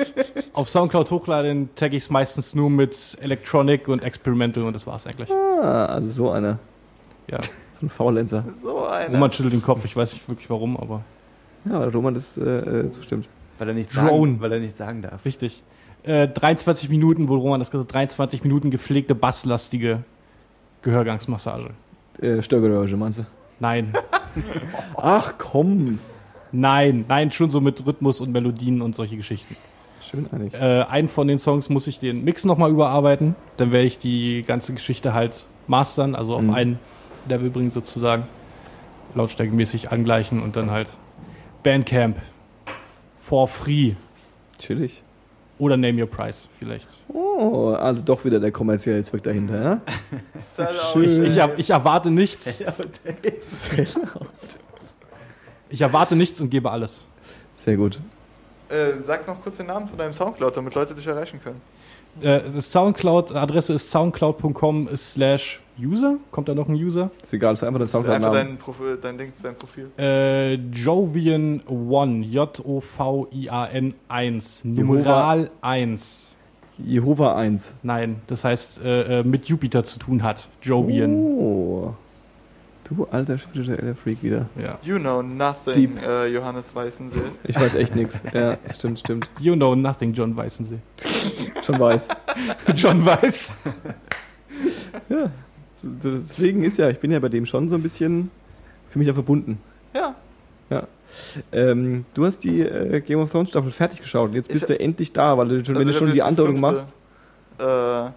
auf 0.53 0.69
Soundcloud 0.69 1.09
hochlade, 1.11 1.47
dann 1.49 1.69
tagge 1.75 1.97
ich 1.97 2.03
es 2.03 2.09
meistens 2.09 2.53
nur 2.53 2.69
mit 2.69 3.17
Electronic 3.21 3.87
und 3.87 4.03
Experimental 4.03 4.63
und 4.63 4.73
das 4.73 4.85
war's 4.87 5.05
eigentlich. 5.05 5.29
Ah, 5.31 5.85
also 5.85 6.09
so 6.09 6.31
einer. 6.31 6.59
Ja. 7.27 7.41
So 7.41 7.85
ein 7.85 7.89
Faulenzer. 7.89 8.43
So 8.55 8.85
einer. 8.85 9.13
Roman 9.15 9.31
schüttelt 9.31 9.53
den 9.53 9.61
Kopf, 9.61 9.85
ich 9.85 9.95
weiß 9.95 10.13
nicht 10.13 10.27
wirklich 10.29 10.49
warum, 10.49 10.77
aber 10.77 11.03
Ja, 11.65 11.79
weil 11.79 11.89
Roman 11.89 12.13
das 12.13 12.37
äh, 12.37 12.43
äh, 12.43 12.91
zustimmt. 12.91 13.27
Weil 13.57 13.69
er 13.69 13.73
nicht 13.73 13.95
Drone. 13.95 14.07
sagen, 14.07 14.41
weil 14.41 14.51
er 14.53 14.59
nicht 14.59 14.77
sagen 14.77 15.01
darf. 15.01 15.25
Richtig. 15.25 15.63
Äh, 16.03 16.27
23 16.27 16.89
Minuten, 16.89 17.27
wo 17.29 17.35
Roman 17.35 17.59
das 17.59 17.69
gesagt 17.71 17.89
hat, 17.89 17.93
23 17.95 18.43
Minuten 18.43 18.71
gepflegte, 18.71 19.13
basslastige 19.15 20.03
Gehörgangsmassage. 20.81 21.71
Äh, 22.21 22.41
Störgeräusche, 22.41 22.97
meinst 22.97 23.19
du? 23.19 23.25
Nein, 23.59 23.93
Ach 24.95 25.33
komm. 25.37 25.99
nein, 26.51 27.05
nein, 27.07 27.31
schon 27.31 27.49
so 27.49 27.59
mit 27.59 27.85
Rhythmus 27.85 28.21
und 28.21 28.31
Melodien 28.31 28.81
und 28.81 28.95
solche 28.95 29.17
Geschichten. 29.17 29.55
Schön 30.09 30.27
eigentlich. 30.31 30.53
Äh, 30.53 30.83
einen 30.83 31.07
von 31.07 31.27
den 31.27 31.39
Songs 31.39 31.69
muss 31.69 31.87
ich 31.87 31.99
den 31.99 32.23
Mix 32.23 32.45
nochmal 32.45 32.71
überarbeiten. 32.71 33.35
Dann 33.57 33.71
werde 33.71 33.87
ich 33.87 33.97
die 33.99 34.43
ganze 34.43 34.73
Geschichte 34.73 35.13
halt 35.13 35.47
mastern, 35.67 36.15
also 36.15 36.35
auf 36.35 36.43
Mhm. 36.43 36.53
ein 36.53 36.79
Level 37.27 37.49
bringen 37.49 37.71
sozusagen. 37.71 38.23
Lautstärkemäßig 39.15 39.91
angleichen 39.91 40.41
und 40.41 40.55
dann 40.55 40.69
halt 40.71 40.87
Bandcamp. 41.63 42.17
For 43.19 43.47
free. 43.47 43.93
Chillig. 44.59 45.03
Oder 45.59 45.75
Name 45.75 46.01
Your 46.01 46.07
Price 46.07 46.47
vielleicht. 46.59 46.87
Oh, 47.07 47.69
also 47.71 48.03
doch 48.03 48.23
wieder 48.23 48.39
der 48.39 48.51
kommerzielle 48.51 49.01
Zweck 49.03 49.23
dahinter, 49.23 49.61
ja? 49.61 49.81
Ich, 51.01 51.17
ich, 51.17 51.37
ich 51.57 51.69
erwarte 51.69 52.11
nichts. 52.11 52.61
Ich 55.69 55.81
erwarte 55.81 56.15
nichts 56.15 56.39
und 56.41 56.49
gebe 56.49 56.69
alles. 56.71 57.01
Sehr 57.53 57.75
gut. 57.75 57.99
Äh, 58.69 59.01
sag 59.03 59.27
noch 59.27 59.41
kurz 59.41 59.57
den 59.57 59.67
Namen 59.67 59.87
von 59.87 59.97
deinem 59.97 60.13
Soundcloud, 60.13 60.55
damit 60.55 60.75
Leute 60.75 60.93
dich 60.93 61.07
erreichen 61.07 61.41
können. 61.43 61.61
Äh, 62.21 62.59
Soundcloud-Adresse 62.59 63.73
ist 63.73 63.89
soundcloud.com 63.89 64.89
slash 64.95 65.61
user. 65.79 66.17
Kommt 66.31 66.49
da 66.49 66.55
noch 66.55 66.67
ein 66.67 66.75
User? 66.75 67.11
Ist 67.21 67.33
egal, 67.33 67.53
ist 67.53 67.63
einfach 67.63 67.79
der 67.79 67.85
ist 67.85 67.95
einfach 67.95 68.31
dein, 68.31 68.57
Profil, 68.57 68.97
dein 69.01 69.17
Ding, 69.17 69.31
dein 69.41 69.55
Profil. 69.55 69.91
Äh, 69.97 70.55
Jovian 70.55 71.61
1. 71.67 72.33
J-O-V-I-A-N 72.33 73.93
1. 74.07 74.65
Numeral 74.65 75.49
1. 75.61 76.35
Jehova 76.79 77.35
1. 77.35 77.73
Nein, 77.83 78.21
das 78.27 78.43
heißt, 78.43 78.83
äh, 78.83 79.19
äh, 79.19 79.23
mit 79.23 79.47
Jupiter 79.47 79.83
zu 79.83 79.99
tun 79.99 80.23
hat. 80.23 80.49
Jovian. 80.61 81.15
Oh. 81.15 81.93
Du 82.87 83.05
alter 83.11 83.37
spiritueller 83.37 83.95
Freak 83.95 84.23
wieder. 84.23 84.45
Ja. 84.61 84.77
You 84.81 84.97
know 84.97 85.21
nothing, 85.21 85.97
äh, 85.97 86.27
Johannes 86.27 86.73
Weißensee. 86.73 87.19
Ich 87.45 87.59
weiß 87.59 87.75
echt 87.75 87.95
nichts. 87.95 88.21
Ja, 88.33 88.57
stimmt, 88.73 88.99
stimmt. 88.99 89.29
You 89.39 89.55
know 89.55 89.75
nothing, 89.75 90.13
John 90.13 90.35
Weißensee. 90.35 90.77
Schon 91.65 91.79
weiß. 91.79 92.07
John 92.75 93.05
Weiß. 93.05 93.55
Deswegen 95.83 96.63
ist 96.63 96.77
ja, 96.77 96.89
ich 96.89 96.99
bin 96.99 97.11
ja 97.11 97.19
bei 97.19 97.29
dem 97.29 97.45
schon 97.45 97.69
so 97.69 97.75
ein 97.75 97.83
bisschen 97.83 98.31
für 98.89 98.99
mich 98.99 99.07
da 99.07 99.13
verbunden. 99.13 99.59
Ja, 99.93 100.15
Ähm, 101.51 102.05
du 102.13 102.25
hast 102.25 102.43
die 102.43 102.61
äh, 102.61 102.99
Game 103.01 103.19
of 103.19 103.31
Thrones 103.31 103.49
Staffel 103.49 103.71
fertig 103.71 104.01
geschaut 104.01 104.29
und 104.29 104.35
jetzt 104.35 104.49
bist 104.49 104.63
Ich- 104.63 104.67
du 104.77 104.79
endlich 104.79 105.13
da, 105.13 105.37
weil 105.37 105.47
du 105.47 105.65
schon, 105.65 105.75
Also 105.75 105.79
wenn 105.87 105.93
du 105.93 105.97
schon 105.97 106.11
die 106.13 106.21
Andeutung 106.21 106.59
machst. 106.59 106.93
äh, 107.59 108.09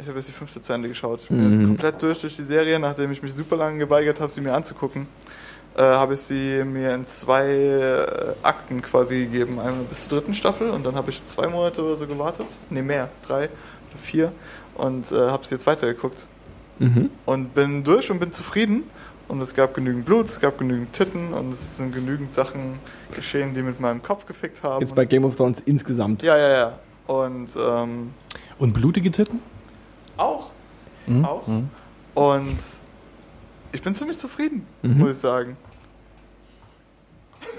ich 0.00 0.06
habe 0.06 0.18
jetzt 0.18 0.28
die 0.28 0.32
fünfte 0.32 0.60
zu 0.62 0.72
Ende 0.72 0.88
geschaut. 0.88 1.20
Ich 1.22 1.28
bin 1.28 1.50
jetzt 1.50 1.60
Mhm. 1.60 1.66
komplett 1.68 2.00
durch 2.02 2.20
durch 2.20 2.36
die 2.36 2.42
Serie, 2.44 2.78
nachdem 2.78 3.10
ich 3.12 3.22
mich 3.22 3.34
super 3.34 3.56
lange 3.56 3.78
geweigert 3.78 4.20
habe, 4.20 4.30
sie 4.32 4.40
mir 4.40 4.54
anzugucken. 4.54 5.06
Äh, 5.76 5.82
habe 5.82 6.14
ich 6.14 6.20
sie 6.20 6.64
mir 6.64 6.94
in 6.94 7.06
zwei 7.06 7.46
äh, 7.48 8.06
Akten 8.42 8.82
quasi 8.82 9.26
gegeben. 9.26 9.60
Einmal 9.60 9.84
bis 9.88 10.08
zur 10.08 10.18
dritten 10.18 10.34
Staffel 10.34 10.70
und 10.70 10.84
dann 10.84 10.96
habe 10.96 11.10
ich 11.10 11.22
zwei 11.24 11.46
Monate 11.48 11.82
oder 11.84 11.96
so 11.96 12.06
gewartet. 12.06 12.46
Ne, 12.70 12.82
mehr, 12.82 13.08
drei 13.26 13.44
oder 13.44 13.98
vier. 13.98 14.32
Und 14.74 15.10
äh, 15.12 15.16
habe 15.16 15.46
sie 15.46 15.54
jetzt 15.54 15.66
weitergeguckt. 15.66 16.26
Mhm. 16.80 17.10
Und 17.26 17.54
bin 17.54 17.84
durch 17.84 18.10
und 18.10 18.18
bin 18.18 18.30
zufrieden. 18.32 18.84
Und 19.28 19.42
es 19.42 19.54
gab 19.54 19.74
genügend 19.74 20.06
Blut, 20.06 20.26
es 20.26 20.40
gab 20.40 20.56
genügend 20.58 20.94
Titten 20.94 21.34
und 21.34 21.52
es 21.52 21.76
sind 21.76 21.94
genügend 21.94 22.32
Sachen 22.32 22.78
geschehen, 23.14 23.52
die 23.52 23.60
mit 23.62 23.78
meinem 23.78 24.02
Kopf 24.02 24.24
gefickt 24.24 24.62
haben. 24.62 24.80
Jetzt 24.80 24.94
bei 24.94 25.04
Game 25.04 25.22
of 25.24 25.36
Thrones 25.36 25.60
insgesamt. 25.66 26.22
Ja, 26.22 26.38
ja, 26.38 26.48
ja. 26.48 26.78
Und 27.06 27.48
ähm, 27.60 28.10
Und 28.58 28.72
blutige 28.72 29.10
Titten? 29.10 29.40
Auch. 30.18 30.50
Mhm. 31.06 31.24
Auch? 31.24 31.46
Mhm. 31.46 31.70
Und 32.14 32.58
ich 33.72 33.82
bin 33.82 33.94
ziemlich 33.94 34.18
zufrieden, 34.18 34.66
Mhm. 34.82 34.98
muss 34.98 35.10
ich 35.12 35.18
sagen. 35.18 35.56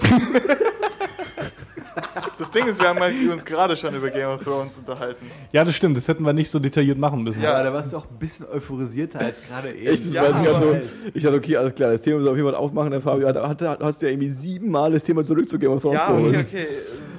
das 2.38 2.50
Ding 2.50 2.66
ist, 2.66 2.80
wir 2.80 2.88
haben 2.88 3.00
halt 3.00 3.14
uns 3.30 3.44
gerade 3.44 3.76
schon 3.76 3.94
über 3.94 4.10
Game 4.10 4.28
of 4.28 4.42
Thrones 4.42 4.78
unterhalten. 4.78 5.26
Ja, 5.52 5.64
das 5.64 5.74
stimmt. 5.74 5.96
Das 5.96 6.06
hätten 6.08 6.22
wir 6.24 6.32
nicht 6.32 6.50
so 6.50 6.58
detailliert 6.58 6.98
machen 6.98 7.22
müssen. 7.22 7.42
Ja. 7.42 7.54
Aber 7.54 7.64
da 7.64 7.72
warst 7.72 7.92
du 7.92 7.96
auch 7.98 8.06
ein 8.10 8.18
bisschen 8.18 8.46
euphorisierter 8.48 9.18
als 9.20 9.42
gerade 9.46 9.72
eben. 9.74 9.86
Echt, 9.86 10.04
das 10.06 10.12
Ja, 10.12 10.22
weiß 10.22 10.34
ich 10.40 10.48
so. 10.48 11.10
Ich 11.14 11.22
dachte, 11.22 11.36
okay, 11.36 11.56
alles 11.56 11.74
klar, 11.74 11.92
das 11.92 12.02
Thema 12.02 12.20
muss 12.20 12.28
auf 12.28 12.36
jeden 12.36 12.46
Fall 12.48 12.54
aufmachen. 12.56 12.90
Der 12.90 13.00
Fabio 13.00 13.28
hat, 13.28 13.36
hat, 13.60 13.80
hast 13.80 14.02
ja 14.02 14.08
irgendwie 14.08 14.30
siebenmal 14.30 14.92
das 14.92 15.02
Thema 15.04 15.24
zurück 15.24 15.48
zu 15.48 15.58
Game 15.58 15.72
of 15.72 15.82
Thrones 15.82 15.98
Ja, 15.98 16.08
geholt. 16.08 16.36
okay, 16.36 16.44
okay. 16.46 16.66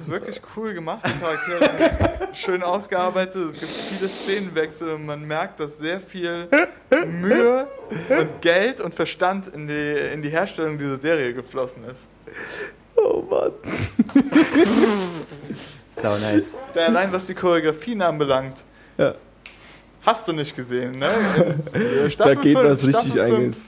Ist 0.02 0.10
wirklich 0.10 0.40
cool 0.56 0.74
gemacht. 0.74 1.00
Die 1.06 1.20
Charaktere 1.20 1.90
sind 1.96 2.36
schön 2.36 2.62
ausgearbeitet. 2.62 3.36
Es 3.50 3.60
gibt 3.60 3.70
viele 3.70 4.08
Szenenwechsel 4.08 4.94
und 4.94 5.06
man 5.06 5.24
merkt, 5.26 5.60
dass 5.60 5.78
sehr 5.78 6.00
viel 6.00 6.48
Mühe 7.06 7.66
und 8.08 8.42
Geld 8.42 8.80
und 8.80 8.94
Verstand 8.94 9.46
in 9.48 9.68
die, 9.68 9.94
in 10.12 10.20
die 10.22 10.28
Herstellung 10.30 10.76
dieser 10.78 10.98
Serie 10.98 11.32
geflossen 11.34 11.84
ist. 11.84 12.02
Oh 12.96 13.22
Mann. 13.28 13.52
So 15.94 16.08
nice. 16.08 16.56
Allein 16.74 17.12
was 17.12 17.26
die 17.26 17.34
Choreografien 17.34 18.00
anbelangt, 18.02 18.64
Ja. 18.98 19.14
hast 20.04 20.26
du 20.26 20.32
nicht 20.32 20.56
gesehen, 20.56 20.98
ne? 20.98 21.10
Staffel 22.10 22.34
Da 22.34 22.40
geht 22.40 22.58
fünf- 22.58 22.70
was 22.70 22.86
richtig 22.86 23.12
fünf, 23.12 23.60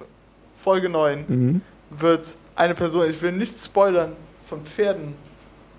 Folge 0.62 0.88
9 0.88 1.24
Mhm. 1.28 1.60
wird 1.90 2.34
eine 2.56 2.74
Person, 2.74 3.08
ich 3.10 3.20
will 3.20 3.32
nicht 3.32 3.54
spoilern, 3.62 4.16
von 4.48 4.64
Pferden 4.64 5.14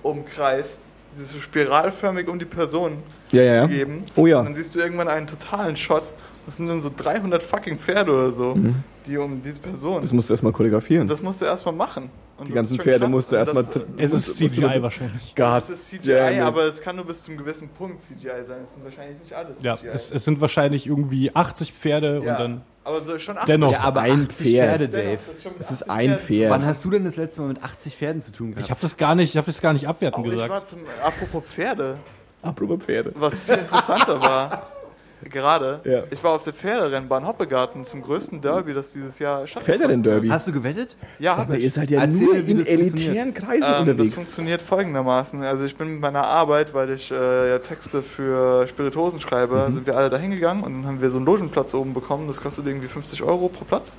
umkreist, 0.06 0.82
die 1.18 1.24
so 1.24 1.40
spiralförmig 1.40 2.28
um 2.28 2.38
die 2.40 2.46
Person 2.46 2.98
Ja, 3.32 3.42
ja, 3.42 3.54
ja. 3.56 3.66
geben. 3.68 4.04
Oh 4.16 4.28
ja. 4.28 4.40
Und 4.40 4.46
dann 4.46 4.56
siehst 4.56 4.76
du 4.76 4.80
irgendwann 4.80 5.08
einen 5.08 5.28
totalen 5.28 5.76
Shot. 5.76 6.12
Das 6.46 6.58
sind 6.58 6.68
dann 6.68 6.80
so 6.82 6.92
300 6.96 7.42
fucking 7.42 7.80
Pferde 7.80 8.12
oder 8.12 8.32
so, 8.32 8.54
Mhm. 8.56 8.76
die 9.08 9.18
um 9.18 9.42
diese 9.42 9.60
Person. 9.60 10.00
Das 10.02 10.14
musst 10.14 10.30
du 10.30 10.34
erstmal 10.34 10.54
choreografieren. 10.54 11.02
und 11.04 11.10
das 11.10 11.22
musst 11.24 11.42
du 11.42 11.46
erstmal 11.46 11.74
machen. 11.74 12.10
Und 12.38 12.50
Die 12.50 12.52
ganzen 12.54 12.78
Pferde 12.78 13.00
krass. 13.00 13.10
musst 13.10 13.32
du 13.32 13.36
erstmal 13.38 13.64
Es 13.64 13.70
ist 14.12 14.14
musst 14.14 14.28
du- 14.42 14.48
CGI 14.50 14.82
wahrscheinlich. 14.82 15.34
God 15.36 15.46
Das 15.46 15.70
ist 15.70 15.88
CGI, 15.90 16.36
it. 16.36 16.42
aber 16.42 16.64
es 16.66 16.82
kann 16.82 16.98
nur 16.98 17.06
bis 17.06 17.24
zum 17.24 17.38
gewissen 17.38 17.70
Punkt 17.70 18.02
CGI 18.02 18.44
sein. 18.46 18.58
Es 18.66 18.74
sind 18.74 18.84
wahrscheinlich 18.84 19.20
nicht 19.22 19.34
alles 19.34 19.58
Ja, 19.64 19.78
CGI. 19.78 19.88
es, 19.94 20.12
es 20.12 20.26
sind 20.26 20.42
wahrscheinlich 20.42 20.86
irgendwie 20.86 21.34
80 21.34 21.72
Pferde 21.74 22.22
Ja. 22.24 22.34
und 22.34 22.40
dann. 22.40 22.62
Aber 22.86 23.02
so 23.02 23.20
schon 23.20 23.38
80 23.38 23.48
Dennoch. 23.48 23.72
Ja, 23.72 23.82
aber 23.82 24.02
ein 24.02 24.28
80 24.30 24.48
Pferd. 24.48 24.70
Pferde, 24.70 24.88
Dennoch, 24.90 25.06
Dave. 25.06 25.20
das 25.28 25.38
ist 25.38 25.46
Es 25.60 25.72
ist 25.72 25.82
80 25.84 25.90
ein 25.90 26.06
Pferden 26.10 26.20
Pferd. 26.26 26.52
Wann 26.52 26.66
hast 26.66 26.86
du 26.86 26.90
denn 26.92 27.04
das 27.06 27.16
letzte 27.18 27.42
Mal 27.42 27.48
mit 27.48 27.64
80 27.64 27.96
Pferden 27.98 28.22
zu 28.22 28.32
tun 28.32 28.52
gehabt? 28.52 28.66
Ich 28.66 28.72
habe 28.72 28.80
das 28.82 28.96
gar 28.98 29.16
nicht, 29.16 29.32
ich 29.32 29.38
habe 29.38 29.48
das 29.48 29.60
gar 29.62 29.74
nicht 29.74 29.88
abwertend 29.88 30.22
Auch 30.22 30.26
ich 30.26 30.32
gesagt. 30.34 30.50
war 30.52 30.64
zum, 30.64 30.80
apropos 31.04 31.44
Pferde, 31.44 31.98
Apropos 32.42 32.80
Pferde. 32.86 33.12
was 33.16 33.42
viel 33.42 33.56
interessanter 33.56 34.22
war, 34.22 34.68
gerade, 35.24 35.82
Ja. 35.84 36.04
ich 36.12 36.24
war 36.24 36.34
auf 36.34 36.44
der 36.44 36.54
Pferderennbahn 36.54 37.26
Hoppegarten 37.26 37.84
zum 37.86 38.02
größten 38.02 38.42
Derby, 38.42 38.74
das 38.74 38.92
dieses 38.94 39.18
Jahr 39.20 39.48
stattgefunden 39.48 39.66
Fällt 39.66 39.82
er 39.82 39.88
denn 39.88 40.04
Derby? 40.04 40.28
Hast 40.30 40.48
du 40.48 40.52
gewettet? 40.52 40.96
Ja, 41.20 41.32
Sag 41.34 41.42
hab 41.44 41.50
mal, 41.50 41.58
ich. 41.58 41.64
ihr 41.64 41.72
seid 41.72 41.90
ja 41.90 42.02
Erzähl 42.02 42.26
nur 42.26 42.36
in 42.36 42.60
das 42.60 42.68
elitären 42.68 43.34
Kreisen 43.34 43.64
Ähm, 43.64 43.72
das 43.72 43.80
unterwegs. 43.82 44.14
funktioniert 44.14 44.62
folgendermaßen. 44.62 45.42
Also 45.44 45.64
ich 45.66 45.76
bin 45.76 45.94
mit 45.94 46.02
meiner 46.02 46.24
Arbeit, 46.26 46.74
weil 46.74 46.92
ich 46.92 47.12
äh, 47.12 47.50
ja 47.50 47.60
Texte 47.60 48.02
für 48.04 48.68
Spirituosen 48.68 49.20
schreibe, 49.20 49.66
Mhm. 49.70 49.74
sind 49.74 49.88
wir 49.88 49.98
alle 49.98 50.10
da 50.10 50.18
hingegangen 50.18 50.64
und 50.64 50.74
dann 50.74 50.86
haben 50.88 51.02
wir 51.02 51.10
so 51.10 51.18
einen 51.18 51.26
Logenplatz 51.26 51.74
oben 51.74 51.94
bekommen. 51.94 52.28
Das 52.28 52.42
kostet 52.42 52.68
irgendwie 52.68 52.88
50 52.88 53.24
Euro 53.24 53.48
pro 53.50 53.66
Platz. 53.66 53.98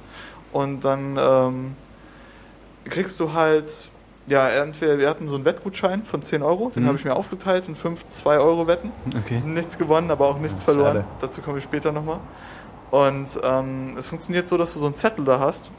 Und 0.52 0.84
dann 0.84 1.18
ähm, 1.20 1.74
kriegst 2.88 3.18
du 3.20 3.32
halt, 3.32 3.90
ja, 4.28 4.48
entweder 4.48 4.98
wir 4.98 5.08
hatten 5.08 5.28
so 5.28 5.36
einen 5.36 5.44
Wettgutschein 5.44 6.04
von 6.04 6.22
10 6.22 6.42
Euro, 6.42 6.70
den 6.74 6.82
Mhm. 6.82 6.88
habe 6.88 6.98
ich 6.98 7.04
mir 7.04 7.14
aufgeteilt 7.14 7.68
in 7.68 7.74
5 7.76 8.04
2-Euro-Wetten. 8.08 8.90
Okay. 9.24 9.40
Nichts 9.44 9.78
gewonnen, 9.78 10.10
aber 10.10 10.26
auch 10.26 10.38
nichts 10.38 10.60
Ach, 10.60 10.64
verloren. 10.64 10.96
schade. 10.96 11.04
Dazu 11.20 11.42
komme 11.42 11.58
ich 11.58 11.64
später 11.64 11.92
nochmal. 11.92 12.18
Und 12.90 13.26
ähm, 13.42 13.94
es 13.98 14.06
funktioniert 14.06 14.48
so, 14.48 14.56
dass 14.56 14.72
du 14.72 14.78
so 14.78 14.86
einen 14.86 14.94
Zettel 14.94 15.24
da 15.24 15.38
hast 15.40 15.70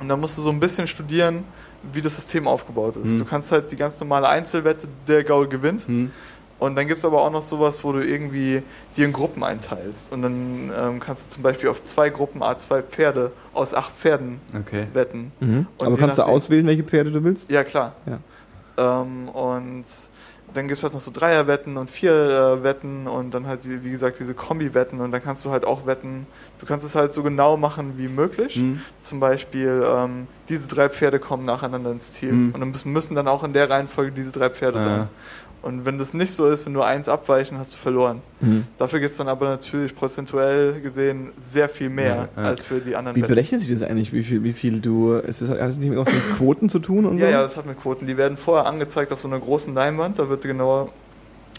und 0.00 0.08
dann 0.08 0.20
musst 0.20 0.38
du 0.38 0.42
so 0.42 0.50
ein 0.50 0.60
bisschen 0.60 0.86
studieren, 0.86 1.44
wie 1.92 2.00
das 2.00 2.16
System 2.16 2.46
aufgebaut 2.48 2.96
ist. 2.96 3.10
Hm. 3.10 3.18
Du 3.18 3.24
kannst 3.24 3.52
halt 3.52 3.70
die 3.70 3.76
ganz 3.76 3.98
normale 4.00 4.28
Einzelwette, 4.28 4.88
der 5.06 5.22
Gaul 5.24 5.46
gewinnt. 5.48 5.82
Hm. 5.86 6.10
Und 6.58 6.74
dann 6.76 6.88
gibt 6.88 6.98
es 6.98 7.04
aber 7.04 7.22
auch 7.22 7.30
noch 7.30 7.42
sowas, 7.42 7.84
wo 7.84 7.92
du 7.92 8.00
irgendwie 8.04 8.62
dir 8.96 9.04
in 9.06 9.12
Gruppen 9.12 9.44
einteilst. 9.44 10.12
Und 10.12 10.22
dann 10.22 10.72
ähm, 10.76 10.98
kannst 11.00 11.26
du 11.30 11.34
zum 11.34 11.42
Beispiel 11.44 11.68
auf 11.68 11.82
zwei 11.84 12.10
Gruppen 12.10 12.42
A2 12.42 12.82
Pferde 12.82 13.30
aus 13.54 13.74
acht 13.74 13.92
Pferden 13.92 14.40
Okay. 14.66 14.88
wetten. 14.92 15.30
Mhm. 15.38 15.66
Und 15.78 15.86
Aber 15.86 15.96
kannst 15.96 16.18
du 16.18 16.22
auswählen, 16.22 16.66
welche 16.66 16.82
Pferde 16.82 17.12
du 17.12 17.22
willst? 17.22 17.48
Ja, 17.50 17.62
klar. 17.62 17.92
Ja. 18.06 19.02
Ähm, 19.02 19.28
und 19.28 19.84
dann 20.54 20.66
gibt 20.66 20.78
es 20.78 20.82
halt 20.82 20.94
noch 20.94 21.00
so 21.00 21.10
Dreierwetten 21.12 21.76
und 21.76 21.90
Viererwetten 21.90 23.06
und 23.06 23.32
dann 23.34 23.46
halt, 23.46 23.64
die, 23.64 23.84
wie 23.84 23.90
gesagt, 23.90 24.18
diese 24.18 24.32
Kombi-Wetten 24.34 25.00
und 25.00 25.12
dann 25.12 25.22
kannst 25.22 25.44
du 25.44 25.50
halt 25.50 25.66
auch 25.66 25.86
wetten, 25.86 26.26
du 26.58 26.64
kannst 26.66 26.86
es 26.86 26.94
halt 26.94 27.12
so 27.12 27.22
genau 27.22 27.56
machen 27.58 27.94
wie 27.98 28.08
möglich. 28.08 28.54
Hm. 28.54 28.80
Zum 29.02 29.20
Beispiel, 29.20 29.84
ähm, 29.86 30.26
diese 30.48 30.66
drei 30.66 30.88
Pferde 30.88 31.18
kommen 31.18 31.44
nacheinander 31.44 31.90
ins 31.92 32.12
Ziel 32.14 32.32
Mhm. 32.32 32.50
und 32.54 32.60
dann 32.60 32.70
müssen, 32.70 32.92
müssen 32.92 33.14
dann 33.14 33.28
auch 33.28 33.44
in 33.44 33.52
der 33.52 33.68
Reihenfolge 33.68 34.12
diese 34.12 34.32
drei 34.32 34.48
Pferde 34.48 34.78
Ah. 34.80 34.84
sein. 34.84 35.08
Und 35.60 35.84
wenn 35.84 35.98
das 35.98 36.14
nicht 36.14 36.32
so 36.32 36.46
ist, 36.46 36.66
wenn 36.66 36.72
nur 36.72 36.86
eins 36.86 37.08
abweichen, 37.08 37.58
hast 37.58 37.74
du 37.74 37.78
verloren. 37.78 38.22
Mhm. 38.40 38.64
Dafür 38.78 39.00
gibt 39.00 39.10
es 39.10 39.16
dann 39.18 39.26
aber 39.28 39.46
natürlich 39.46 39.94
prozentuell 39.94 40.80
gesehen 40.80 41.32
sehr 41.40 41.68
viel 41.68 41.88
mehr 41.90 42.28
Ja, 42.36 42.42
ja. 42.42 42.48
als 42.50 42.60
für 42.60 42.78
die 42.78 42.94
anderen 42.94 43.16
Wie 43.16 43.22
berechnet 43.22 43.60
sich 43.60 43.70
das 43.70 43.82
eigentlich? 43.82 44.12
Wie 44.12 44.22
viel, 44.22 44.44
wie 44.44 44.52
viel 44.52 44.80
du. 44.80 45.14
Ist 45.14 45.42
das, 45.42 45.48
hat 45.48 45.58
das 45.58 45.76
nicht 45.76 45.90
mit 45.90 46.06
Quoten 46.38 46.68
zu 46.68 46.78
tun 46.78 47.06
und 47.06 47.18
Ja, 47.18 47.26
so? 47.26 47.32
ja, 47.32 47.42
das 47.42 47.56
hat 47.56 47.66
mit 47.66 47.80
Quoten. 47.80 48.06
Die 48.06 48.16
werden 48.16 48.36
vorher 48.36 48.66
angezeigt 48.66 49.12
auf 49.12 49.20
so 49.20 49.26
einer 49.28 49.40
großen 49.40 49.74
Leinwand. 49.74 50.20
Da 50.20 50.28
wird 50.28 50.42
genauer, 50.42 50.90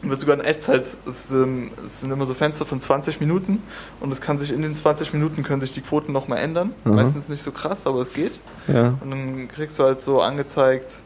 wird 0.01 0.17
sogar 0.17 0.37
in 0.37 0.45
Echtzeit, 0.45 0.85
es, 1.05 1.31
ähm, 1.31 1.71
es 1.85 1.99
sind 1.99 2.09
immer 2.09 2.25
so 2.25 2.33
Fenster 2.33 2.65
von 2.65 2.79
20 2.79 3.19
Minuten 3.19 3.61
und 3.99 4.13
es 4.13 4.21
kann 4.21 4.39
sich 4.39 4.53
in 4.53 4.61
den 4.61 4.77
20 4.77 5.11
Minuten 5.13 5.43
können 5.43 5.59
sich 5.59 5.73
die 5.73 5.81
Quoten 5.81 6.13
nochmal 6.13 6.37
ändern. 6.39 6.71
Aha. 6.85 6.93
Meistens 6.93 7.27
nicht 7.27 7.43
so 7.43 7.51
krass, 7.51 7.85
aber 7.85 7.99
es 7.99 8.13
geht. 8.13 8.39
ja. 8.69 8.93
Und 9.03 9.11
dann 9.11 9.49
kriegst 9.49 9.77
du 9.77 9.83
halt 9.83 9.99
so 9.99 10.21
angezeigt, 10.21 11.01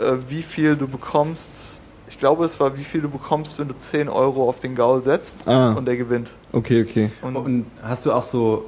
äh, 0.00 0.14
wie 0.28 0.42
viel 0.42 0.74
du 0.76 0.88
bekommst. 0.88 1.78
Ich 2.12 2.18
glaube, 2.18 2.44
es 2.44 2.60
war, 2.60 2.76
wie 2.76 2.84
viel 2.84 3.00
du 3.00 3.08
bekommst, 3.08 3.58
wenn 3.58 3.68
du 3.68 3.74
10 3.78 4.10
Euro 4.10 4.46
auf 4.46 4.60
den 4.60 4.74
Gaul 4.74 5.02
setzt 5.02 5.48
Ah, 5.48 5.72
und 5.72 5.86
der 5.86 5.96
gewinnt. 5.96 6.28
okay, 6.52 6.82
okay. 6.82 7.10
Und, 7.22 7.36
Und 7.36 7.66
hast 7.82 8.04
du 8.04 8.12
auch 8.12 8.22
so 8.22 8.66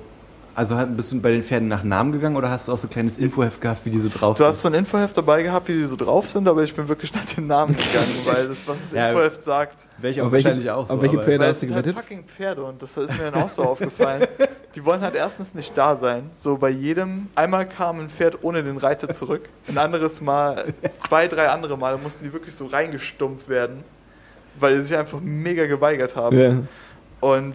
Also 0.57 0.77
bist 0.87 1.11
du 1.11 1.21
bei 1.21 1.33
den 1.33 1.43
Pferden 1.43 1.67
nach 1.69 1.83
Namen 1.83 2.13
gegangen 2.13 2.37
oder 2.37 2.49
hast 2.49 2.69
du 2.69 2.73
auch 2.73 2.79
so 2.79 2.87
ein 2.87 2.91
kleines 2.91 3.17
Infoheft 3.19 3.61
gehabt, 3.61 3.81
wie 3.85 3.91
die 3.91 3.99
so 3.99 4.09
drauf 4.09 4.39
Du 4.39 4.45
hast 4.45 4.63
sind? 4.63 4.73
so 4.73 4.77
ein 4.77 4.79
Infoheft 4.81 5.17
dabei 5.17 5.43
gehabt, 5.43 5.67
wie 5.69 5.73
die 5.73 5.85
so 5.85 5.97
drauf 5.97 6.29
sind, 6.29 6.47
aber 6.47 6.63
ich 6.63 6.73
bin 6.75 6.87
wirklich 6.87 7.13
nach 7.13 7.25
den 7.25 7.49
Namen 7.49 7.73
gegangen, 7.77 8.17
weil 8.25 8.47
das, 8.47 8.67
was 8.69 8.77
das 8.83 8.93
Ja. 8.93 9.09
Infoheft 9.11 9.43
sagt, 9.43 9.89
Welche 9.99 10.23
auch 10.23 10.27
Auf 10.27 10.33
welche- 10.33 10.45
wahrscheinlich 10.49 10.71
auch 10.71 10.87
so. 10.87 10.95
auf 10.95 11.03
welche 11.03 11.19
Pferde 11.23 11.45
hast 11.47 11.51
es 11.57 11.61
du 11.61 11.67
sind 11.67 11.75
halt 11.75 11.85
gewettet? 11.87 12.03
fucking 12.05 12.25
Pferde 12.25 12.63
und 12.63 12.81
das 12.81 12.97
ist 12.97 13.19
mir 13.19 13.31
dann 13.33 13.43
auch 13.43 13.49
so 13.49 13.63
aufgefallen. 13.65 14.27
Die 14.77 14.85
wollen 14.85 15.01
halt 15.01 15.17
erstens 15.17 15.55
nicht 15.55 15.77
da 15.77 15.97
sein. 15.97 16.31
So 16.35 16.57
bei 16.57 16.71
jedem, 16.71 17.29
einmal 17.35 17.69
kam 17.69 17.99
ein 18.01 18.09
Pferd 18.11 18.39
ohne 18.43 18.63
den 18.63 18.77
Reiter 18.77 19.09
zurück, 19.13 19.49
ein 19.69 19.79
anderes 19.79 20.21
Mal, 20.21 20.67
zwei, 20.99 21.27
drei 21.27 21.49
andere 21.49 21.77
Male 21.77 21.99
mussten 21.99 22.25
die 22.25 22.33
wirklich 22.33 22.55
so 22.55 22.67
reingestumpft 22.67 23.49
werden, 23.49 23.83
weil 24.61 24.77
die 24.77 24.83
sich 24.83 24.97
einfach 24.97 25.19
mega 25.21 25.67
geweigert 25.67 26.15
haben. 26.15 26.39
Ja. 26.39 26.57
Und 27.21 27.55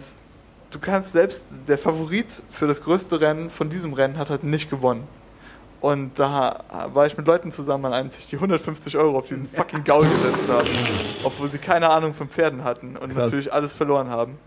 du 0.70 0.78
kannst 0.78 1.12
selbst, 1.12 1.46
der 1.68 1.78
Favorit 1.78 2.42
für 2.50 2.66
das 2.66 2.82
größte 2.82 3.20
Rennen 3.20 3.50
von 3.50 3.68
diesem 3.68 3.92
Rennen 3.92 4.18
hat 4.18 4.30
halt 4.30 4.44
nicht 4.44 4.70
gewonnen. 4.70 5.06
Und 5.80 6.18
da 6.18 6.62
war 6.92 7.06
ich 7.06 7.16
mit 7.16 7.26
Leuten 7.26 7.50
zusammen 7.50 7.86
an 7.86 7.92
einem 7.94 8.10
Tisch, 8.10 8.26
die 8.26 8.36
150 8.36 8.98
Euro 8.98 9.18
auf 9.18 9.28
diesen 9.28 9.48
fucking 9.48 9.82
Gaul 9.84 10.04
gesetzt 10.04 10.48
haben. 10.50 10.68
Obwohl 11.24 11.50
sie 11.50 11.58
keine 11.58 11.88
Ahnung 11.88 12.12
von 12.12 12.28
Pferden 12.28 12.64
hatten 12.64 12.96
und 12.96 13.14
Krass. 13.14 13.24
natürlich 13.24 13.52
alles 13.52 13.72
verloren 13.72 14.10
haben. 14.10 14.38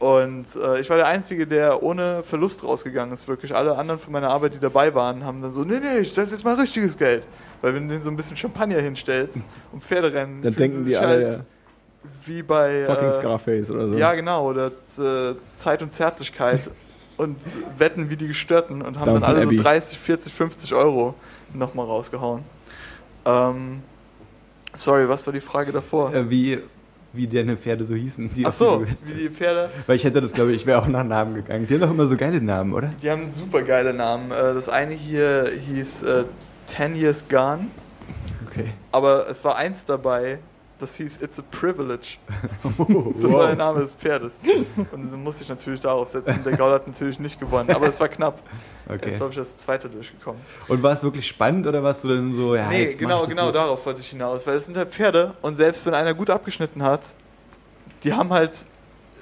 Und 0.00 0.46
äh, 0.56 0.80
ich 0.80 0.88
war 0.88 0.96
der 0.96 1.06
Einzige, 1.06 1.46
der 1.46 1.82
ohne 1.82 2.22
Verlust 2.22 2.64
rausgegangen 2.64 3.14
ist. 3.14 3.28
Wirklich 3.28 3.54
alle 3.54 3.76
anderen 3.76 4.00
von 4.00 4.12
meiner 4.12 4.30
Arbeit, 4.30 4.54
die 4.54 4.58
dabei 4.58 4.92
waren, 4.94 5.24
haben 5.24 5.42
dann 5.42 5.52
so, 5.52 5.62
nee, 5.62 5.78
nee, 5.78 6.00
ich 6.00 6.12
setze 6.12 6.34
jetzt 6.34 6.44
mal 6.44 6.54
richtiges 6.54 6.96
Geld. 6.96 7.26
Weil 7.60 7.74
wenn 7.74 7.86
du 7.86 7.92
denen 7.92 8.02
so 8.02 8.10
ein 8.10 8.16
bisschen 8.16 8.36
Champagner 8.36 8.80
hinstellst 8.80 9.46
und 9.72 9.82
Pferderennen, 9.84 10.42
Dann 10.42 10.54
denken 10.54 10.84
sie 10.84 10.90
die 10.90 10.96
alle, 10.96 11.08
halt 11.08 11.38
ja, 11.38 11.44
wie 12.24 12.42
bei 12.42 12.84
fucking 12.86 13.08
äh, 13.08 13.12
Scarface 13.12 13.70
oder 13.70 13.92
so. 13.92 13.98
ja, 13.98 14.14
genau, 14.14 14.48
oder 14.48 14.66
äh, 14.68 15.34
Zeit 15.54 15.82
und 15.82 15.92
Zärtlichkeit 15.92 16.60
und 17.16 17.36
wetten 17.78 18.08
wie 18.10 18.16
die 18.16 18.28
Gestörten 18.28 18.82
und 18.82 18.98
haben 18.98 19.06
Downton 19.06 19.20
dann 19.22 19.30
alle 19.36 19.42
Abbey. 19.46 19.56
so 19.58 19.62
30, 19.62 19.98
40, 19.98 20.32
50 20.32 20.74
Euro 20.74 21.14
nochmal 21.52 21.86
rausgehauen. 21.86 22.42
Ähm, 23.26 23.82
sorry, 24.74 25.08
was 25.08 25.26
war 25.26 25.32
die 25.32 25.40
Frage 25.40 25.72
davor? 25.72 26.14
Äh, 26.14 26.30
wie, 26.30 26.58
wie 27.12 27.26
deine 27.26 27.56
Pferde 27.56 27.84
so 27.84 27.94
hießen. 27.94 28.32
Die 28.34 28.46
Ach 28.46 28.52
so, 28.52 28.84
wie 29.04 29.12
die 29.12 29.28
Pferde. 29.28 29.68
Weil 29.86 29.96
ich 29.96 30.04
hätte 30.04 30.20
das, 30.22 30.32
glaube 30.32 30.52
ich, 30.52 30.58
ich 30.62 30.66
wäre 30.66 30.78
auch 30.80 30.86
nach 30.86 31.04
Namen 31.04 31.34
gegangen. 31.34 31.66
Die 31.66 31.74
haben 31.74 31.80
doch 31.80 31.90
immer 31.90 32.06
so 32.06 32.16
geile 32.16 32.40
Namen, 32.40 32.72
oder? 32.72 32.88
Die 33.02 33.10
haben 33.10 33.30
super 33.30 33.62
geile 33.62 33.92
Namen. 33.92 34.30
Äh, 34.30 34.54
Das 34.54 34.68
eine 34.70 34.94
hier 34.94 35.50
hieß 35.66 36.02
äh, 36.04 36.24
Ten 36.66 36.94
Years 36.94 37.28
Gone, 37.28 37.66
Okay. 38.48 38.72
aber 38.92 39.28
es 39.28 39.44
war 39.44 39.56
eins 39.56 39.84
dabei, 39.84 40.38
das 40.80 40.94
hieß 40.96 41.22
It's 41.22 41.38
a 41.38 41.42
Privilege. 41.50 42.16
Das 43.20 43.32
war 43.32 43.46
der 43.48 43.56
Name 43.56 43.80
des 43.80 43.92
Pferdes. 43.92 44.32
Und 44.92 45.10
dann 45.12 45.22
musste 45.22 45.42
ich 45.44 45.48
natürlich 45.48 45.80
darauf 45.80 46.08
setzen. 46.08 46.40
Der 46.44 46.56
Gaul 46.56 46.72
hat 46.72 46.86
natürlich 46.86 47.18
nicht 47.18 47.38
gewonnen, 47.38 47.70
aber 47.70 47.86
es 47.88 48.00
war 48.00 48.08
knapp. 48.08 48.40
Er 48.88 48.94
ist, 48.96 49.02
okay. 49.02 49.16
glaube 49.16 49.32
ich, 49.32 49.38
als 49.38 49.56
Zweiter 49.58 49.88
durchgekommen. 49.88 50.40
Und 50.68 50.82
war 50.82 50.92
es 50.92 51.02
wirklich 51.02 51.26
spannend 51.26 51.66
oder 51.66 51.82
warst 51.82 52.04
du 52.04 52.08
dann 52.08 52.34
so, 52.34 52.54
ja, 52.56 52.68
nee, 52.68 52.92
genau, 52.98 53.20
das 53.20 53.28
genau 53.28 53.46
so? 53.46 53.52
darauf 53.52 53.84
wollte 53.86 54.00
ich 54.00 54.08
hinaus. 54.08 54.46
Weil 54.46 54.56
es 54.56 54.66
sind 54.66 54.76
halt 54.76 54.92
Pferde 54.92 55.34
und 55.42 55.56
selbst 55.56 55.84
wenn 55.86 55.94
einer 55.94 56.14
gut 56.14 56.30
abgeschnitten 56.30 56.82
hat, 56.82 57.14
die 58.04 58.12
haben 58.12 58.30
halt 58.32 58.52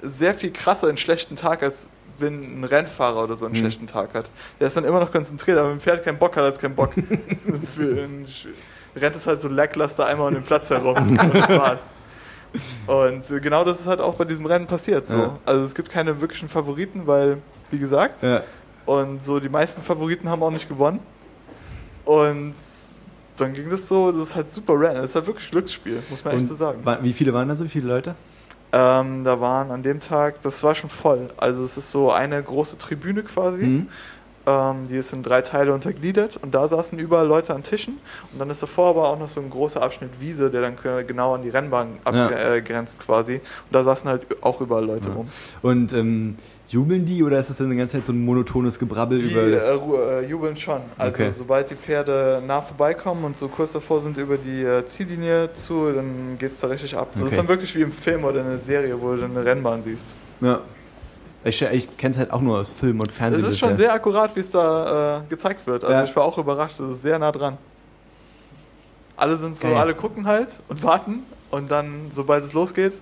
sehr 0.01 0.33
viel 0.33 0.51
krasser 0.51 0.87
einen 0.87 0.97
schlechten 0.97 1.35
Tag, 1.35 1.61
als 1.63 1.89
wenn 2.19 2.59
ein 2.61 2.63
Rennfahrer 2.65 3.23
oder 3.23 3.35
so 3.37 3.45
einen 3.45 3.55
Mhm. 3.55 3.59
schlechten 3.59 3.87
Tag 3.87 4.13
hat. 4.13 4.29
Der 4.59 4.67
ist 4.67 4.75
dann 4.77 4.83
immer 4.85 4.99
noch 4.99 5.11
konzentriert, 5.11 5.57
aber 5.57 5.69
wenn 5.69 5.77
ein 5.77 5.81
Pferd 5.81 6.03
keinen 6.03 6.17
Bock 6.17 6.35
hat, 6.35 6.43
hat 6.43 6.53
es 6.53 6.59
keinen 6.59 6.75
Bock. 6.75 6.93
Für 7.75 8.03
einen 8.03 8.25
rennt 9.01 9.15
es 9.15 9.27
halt 9.27 9.41
so 9.41 9.47
lackluster 9.47 10.05
einmal 10.05 10.27
um 10.29 10.33
den 10.33 10.43
Platz 10.43 10.69
herum 10.69 10.95
und 11.09 11.33
das 11.35 11.49
war's. 11.49 11.89
Und 12.87 13.29
äh, 13.29 13.39
genau 13.39 13.63
das 13.63 13.81
ist 13.81 13.87
halt 13.87 14.01
auch 14.01 14.15
bei 14.15 14.25
diesem 14.25 14.45
Rennen 14.45 14.65
passiert. 14.67 15.07
So. 15.07 15.17
Ja. 15.17 15.39
Also 15.45 15.61
es 15.63 15.75
gibt 15.75 15.89
keine 15.89 16.19
wirklichen 16.21 16.49
Favoriten, 16.49 17.05
weil, 17.05 17.37
wie 17.71 17.77
gesagt, 17.79 18.23
Ja. 18.23 18.43
und 18.85 19.23
so 19.23 19.39
die 19.39 19.49
meisten 19.49 19.81
Favoriten 19.81 20.29
haben 20.29 20.41
auch 20.43 20.51
nicht 20.51 20.67
gewonnen. 20.67 20.99
Und 22.05 22.55
dann 23.37 23.53
ging 23.53 23.69
das 23.69 23.87
so, 23.87 24.11
das 24.11 24.23
ist 24.29 24.35
halt 24.35 24.51
super 24.51 24.73
random. 24.73 24.95
Das 25.01 25.11
ist 25.11 25.15
halt 25.15 25.27
wirklich 25.27 25.51
Glücksspiel, 25.51 26.01
muss 26.09 26.23
man 26.23 26.33
echt 26.33 26.41
Und 26.43 26.47
so 26.47 26.55
sagen. 26.55 26.79
wie 27.01 27.13
viele 27.13 27.33
waren 27.33 27.47
da 27.47 27.55
so? 27.55 27.63
Wie 27.63 27.69
viele 27.69 27.87
Leute? 27.87 28.15
Ähm, 28.71 29.23
da 29.23 29.39
waren 29.41 29.71
an 29.71 29.81
dem 29.81 29.99
Tag, 29.99 30.41
das 30.41 30.63
war 30.63 30.75
schon 30.75 30.89
voll. 30.89 31.29
Also 31.37 31.63
es 31.63 31.77
ist 31.77 31.89
so 31.91 32.11
eine 32.11 32.41
große 32.41 32.77
Tribüne 32.77 33.23
quasi. 33.23 33.63
Mhm. 33.65 33.89
Ähm, 34.49 34.87
die 34.89 34.95
ist 34.95 35.13
in 35.13 35.21
drei 35.21 35.41
Teile 35.41 35.73
untergliedert 35.73 36.37
und 36.41 36.55
da 36.55 36.67
saßen 36.67 36.97
überall 36.97 37.27
Leute 37.27 37.53
an 37.53 37.61
Tischen. 37.61 37.99
Und 38.31 38.39
dann 38.39 38.49
ist 38.49 38.63
davor 38.63 38.89
aber 38.89 39.09
auch 39.09 39.19
noch 39.19 39.29
so 39.29 39.39
ein 39.41 39.49
großer 39.49 39.81
Abschnitt 39.81 40.09
Wiese, 40.19 40.49
der 40.49 40.61
dann 40.61 40.75
genau 41.05 41.35
an 41.35 41.43
die 41.43 41.49
Rennbahn 41.49 41.97
Ja. 42.11 42.25
abgrenzt 42.27 42.99
quasi. 42.99 43.35
Und 43.35 43.41
da 43.71 43.83
saßen 43.83 44.09
halt 44.09 44.25
auch 44.41 44.59
überall 44.61 44.85
Leute 44.85 45.09
Ja. 45.09 45.15
rum. 45.15 45.27
Und 45.61 45.93
ähm, 45.93 46.35
jubeln 46.67 47.05
die 47.05 47.23
oder 47.23 47.39
ist 47.39 47.49
das 47.51 47.57
dann 47.57 47.69
die 47.69 47.75
ganze 47.75 47.97
Zeit 47.97 48.05
so 48.07 48.11
ein 48.13 48.23
monotones 48.25 48.79
Gebrabbel 48.79 49.19
Die 49.19 49.31
über 49.31 49.43
äh, 49.43 49.51
das? 49.51 49.65
ru- 49.75 49.99
äh, 49.99 50.25
jubeln 50.25 50.57
schon. 50.57 50.81
Also 50.97 51.13
Okay. 51.13 51.31
sobald 51.35 51.69
die 51.69 51.75
Pferde 51.75 52.41
nah 52.47 52.61
vorbeikommen 52.61 53.23
und 53.25 53.37
so 53.37 53.47
kurz 53.49 53.73
davor 53.73 54.01
sind 54.01 54.17
über 54.17 54.37
die 54.37 54.63
äh, 54.63 54.85
Ziellinie 54.85 55.51
zu, 55.53 55.91
dann 55.91 56.37
geht's 56.39 56.59
da 56.59 56.67
richtig 56.67 56.95
ab. 56.97 57.09
Das 57.13 57.21
Okay. 57.21 57.31
ist 57.31 57.37
dann 57.37 57.47
wirklich 57.47 57.75
wie 57.75 57.81
im 57.81 57.91
Film 57.91 58.23
oder 58.23 58.41
in 58.41 58.47
einer 58.47 58.57
Serie, 58.57 58.99
wo 58.99 59.11
du 59.13 59.21
dann 59.21 59.35
eine 59.37 59.45
Rennbahn 59.45 59.83
siehst. 59.83 60.15
Ja. 60.41 60.59
Ich, 61.43 61.61
ich 61.61 61.97
kenne 61.97 62.11
es 62.13 62.17
halt 62.17 62.31
auch 62.31 62.41
nur 62.41 62.59
aus 62.59 62.71
Film 62.71 62.99
und 62.99 63.11
Fernsehen. 63.11 63.43
Es 63.43 63.49
ist 63.53 63.59
schon 63.59 63.75
sehr 63.75 63.93
akkurat, 63.93 64.35
wie 64.35 64.41
es 64.41 64.51
da 64.51 65.19
äh, 65.19 65.21
gezeigt 65.29 65.65
wird. 65.67 65.83
Also 65.83 65.95
Ja. 65.95 66.03
ich 66.03 66.15
war 66.15 66.23
auch 66.25 66.37
überrascht, 66.37 66.79
das 66.79 66.91
ist 66.91 67.01
sehr 67.01 67.17
nah 67.17 67.31
dran. 67.31 67.57
Alle 69.15 69.37
sind 69.37 69.57
so, 69.57 69.67
Geil. 69.67 69.77
alle 69.77 69.95
gucken 69.95 70.25
halt 70.27 70.49
und 70.67 70.83
warten 70.83 71.23
und 71.51 71.71
dann, 71.71 72.09
sobald 72.13 72.43
es 72.43 72.53
losgeht, 72.53 72.93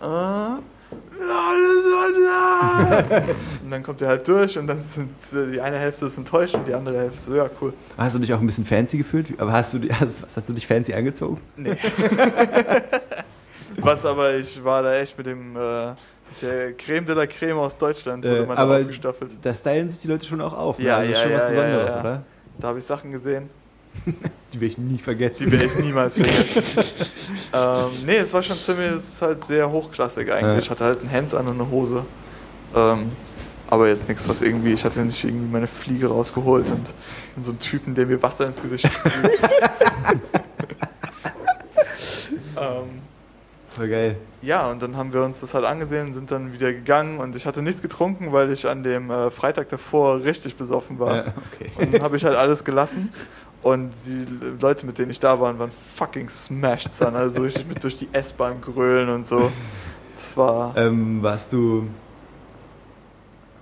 äh, 0.00 0.04
und 3.64 3.70
dann 3.70 3.82
kommt 3.82 4.00
er 4.02 4.08
halt 4.08 4.28
durch 4.28 4.56
und 4.58 4.66
dann 4.68 4.80
sind 4.82 5.10
äh, 5.32 5.52
die 5.52 5.60
eine 5.60 5.78
Hälfte 5.78 6.06
ist 6.06 6.18
enttäuscht 6.18 6.54
und 6.54 6.66
die 6.68 6.74
andere 6.74 6.98
Hälfte 6.98 7.18
so, 7.20 7.34
ja, 7.34 7.48
cool. 7.60 7.72
Hast 7.96 8.14
du 8.14 8.18
dich 8.20 8.32
auch 8.32 8.40
ein 8.40 8.46
bisschen 8.46 8.64
fancy 8.64 8.98
gefühlt? 8.98 9.38
Aber 9.40 9.52
hast 9.52 9.74
du, 9.74 9.80
hast, 9.88 10.18
hast 10.34 10.48
du 10.48 10.52
dich 10.52 10.66
fancy 10.66 10.94
angezogen? 10.94 11.40
Nee. 11.56 11.76
Was 13.78 14.06
aber, 14.06 14.34
ich 14.36 14.62
war 14.64 14.82
da 14.82 14.94
echt 14.94 15.18
mit 15.18 15.26
dem, 15.26 15.54
äh, 15.56 15.92
der 16.42 16.72
Creme 16.74 17.06
de 17.06 17.14
la 17.14 17.26
Creme 17.26 17.58
aus 17.58 17.76
Deutschland, 17.78 18.24
wurde 18.24 18.42
Äh, 18.42 18.46
man 18.46 18.56
aber- 18.56 18.74
da 18.76 18.80
aufgestaffelt. 18.82 19.30
Da 19.42 19.54
stylen 19.54 19.88
sich 19.90 20.00
die 20.02 20.08
Leute 20.08 20.26
schon 20.26 20.40
auch 20.40 20.52
auf. 20.56 20.78
Ja, 20.78 20.98
ne? 21.00 21.08
also 21.08 21.10
ja, 21.12 21.16
ist 21.16 21.22
schon 21.22 21.30
ja, 21.30 21.36
was 21.36 21.42
ja, 21.42 21.48
Besonderes, 21.48 21.88
ja, 21.88 21.94
ja. 21.94 22.00
oder? 22.00 22.22
Da 22.58 22.68
habe 22.68 22.78
ich 22.78 22.84
Sachen 22.84 23.10
gesehen, 23.10 23.50
Die 24.52 24.60
will 24.60 24.68
ich 24.68 24.76
nie 24.78 24.98
vergessen. 24.98 25.46
die 25.46 25.52
werde 25.52 25.64
ich 25.66 25.74
niemals 25.76 26.16
vergessen. 26.18 26.62
ähm, 27.52 27.86
nee, 28.04 28.16
es 28.16 28.32
war 28.32 28.42
schon 28.42 28.58
ziemlich, 28.58 28.90
es 28.90 29.04
ist 29.14 29.22
halt 29.22 29.44
sehr 29.44 29.70
hochklassig 29.70 30.30
eigentlich. 30.30 30.42
Ja. 30.54 30.58
Ich 30.58 30.70
hatte 30.70 30.84
halt 30.84 31.02
ein 31.02 31.08
Hemd 31.08 31.32
an 31.34 31.46
und 31.48 31.60
eine 31.60 31.70
Hose. 31.70 32.04
Ähm, 32.74 33.10
aber 33.68 33.88
jetzt 33.88 34.06
nichts, 34.08 34.28
was 34.28 34.42
irgendwie, 34.42 34.72
ich 34.74 34.84
hatte 34.84 35.00
nicht 35.00 35.24
irgendwie 35.24 35.50
meine 35.50 35.66
Fliege 35.66 36.08
rausgeholt 36.08 36.66
und, 36.66 36.92
und 37.36 37.42
so 37.42 37.50
einen 37.52 37.58
Typen, 37.58 37.94
der 37.94 38.06
mir 38.06 38.22
Wasser 38.22 38.46
ins 38.46 38.60
Gesicht 38.60 38.86
sprüht. 38.92 39.12
ähm, 42.56 43.02
Voll 43.76 43.88
geil. 43.90 44.16
Ja, 44.40 44.70
und 44.70 44.80
dann 44.80 44.96
haben 44.96 45.12
wir 45.12 45.22
uns 45.22 45.40
das 45.40 45.52
halt 45.52 45.66
angesehen, 45.66 46.14
sind 46.14 46.30
dann 46.30 46.54
wieder 46.54 46.72
gegangen 46.72 47.18
und 47.18 47.36
ich 47.36 47.44
hatte 47.44 47.60
nichts 47.60 47.82
getrunken, 47.82 48.32
weil 48.32 48.50
ich 48.50 48.66
an 48.66 48.82
dem 48.82 49.10
äh, 49.10 49.30
Freitag 49.30 49.68
davor 49.68 50.24
richtig 50.24 50.56
besoffen 50.56 50.98
war. 50.98 51.16
Ja, 51.16 51.24
okay. 51.52 51.70
Und 51.76 51.92
dann 51.92 52.02
habe 52.02 52.16
ich 52.16 52.24
halt 52.24 52.36
alles 52.36 52.64
gelassen. 52.64 53.12
Und 53.62 53.92
die 54.06 54.24
Leute, 54.62 54.86
mit 54.86 54.96
denen 54.96 55.10
ich 55.10 55.20
da 55.20 55.38
war, 55.40 55.58
waren 55.58 55.70
fucking 55.94 56.30
smashed, 56.30 56.94
son. 56.94 57.16
Also 57.16 57.42
richtig 57.42 57.68
mit 57.68 57.84
durch 57.84 57.98
die 57.98 58.08
S-Bahn 58.12 58.62
grölen 58.62 59.10
und 59.10 59.26
so. 59.26 59.52
Das 60.16 60.36
war. 60.38 60.74
Ähm, 60.78 61.22
warst 61.22 61.52
du. 61.52 61.86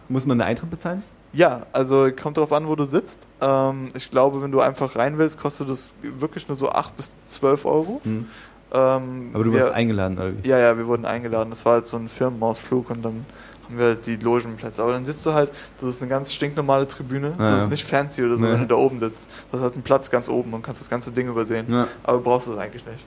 Muss 0.09 0.27
man 0.27 0.41
einen 0.41 0.49
Eintritt 0.49 0.71
bezahlen? 0.71 1.03
Ja, 1.33 1.67
also 1.73 2.09
kommt 2.13 2.37
darauf 2.37 2.53
an, 2.53 2.69
wo 2.69 2.77
du 2.77 2.85
sitzt. 2.85 3.27
Ähm, 3.41 3.89
ich 3.97 4.13
glaube, 4.13 4.41
wenn 4.43 4.53
du 4.53 4.61
einfach 4.61 4.95
rein 4.95 5.19
willst, 5.19 5.41
kostet 5.41 5.69
das 5.69 5.93
wirklich 6.03 6.47
nur 6.47 6.57
so 6.57 6.71
8 6.71 6.97
bis 6.97 7.11
12 7.27 7.65
Euro. 7.65 8.01
Hm. 8.05 8.29
Ähm, 8.75 9.31
Aber 9.33 9.45
du 9.45 9.53
wir- 9.53 9.61
wirst 9.61 9.73
eingeladen, 9.73 10.19
oder 10.19 10.33
wie? 10.43 10.49
Ja, 10.49 10.59
ja, 10.59 10.77
wir 10.77 10.87
wurden 10.87 11.05
eingeladen. 11.05 11.51
Das 11.51 11.65
war 11.65 11.75
halt 11.75 11.87
so 11.87 11.97
ein 11.97 12.09
Firmenausflug 12.09 12.91
und 12.91 13.03
dann 13.05 13.25
haben 13.65 13.79
wir 13.79 13.85
halt 13.87 14.07
die 14.07 14.17
Logenplätze. 14.17 14.83
Aber 14.83 14.93
dann 14.93 15.05
sitzt 15.05 15.25
du 15.25 15.33
halt, 15.33 15.51
das 15.81 15.89
ist 15.91 16.03
eine 16.03 16.11
ganz 16.11 16.33
stinknormale 16.33 16.87
Tribüne. 16.89 17.29
Ja, 17.39 17.51
das 17.53 17.59
ja. 17.61 17.65
ist 17.65 17.71
nicht 17.71 17.85
fancy 17.87 18.23
oder 18.25 18.37
so, 18.37 18.45
Nee. 18.45 18.53
wenn 18.53 18.61
du 18.61 18.67
da 18.67 18.75
oben 18.75 18.99
sitzt. 19.01 19.29
Das 19.53 19.61
hat 19.63 19.75
einen 19.75 19.83
Platz 19.83 20.11
ganz 20.11 20.29
oben 20.29 20.53
und 20.53 20.63
kannst 20.63 20.81
das 20.81 20.91
ganze 20.91 21.13
Ding 21.13 21.29
übersehen. 21.29 21.67
Ja. 21.73 21.87
Aber 22.03 22.19
du 22.19 22.25
brauchst 22.25 22.49
es 22.49 22.57
eigentlich 22.59 22.85
nicht. 22.85 23.05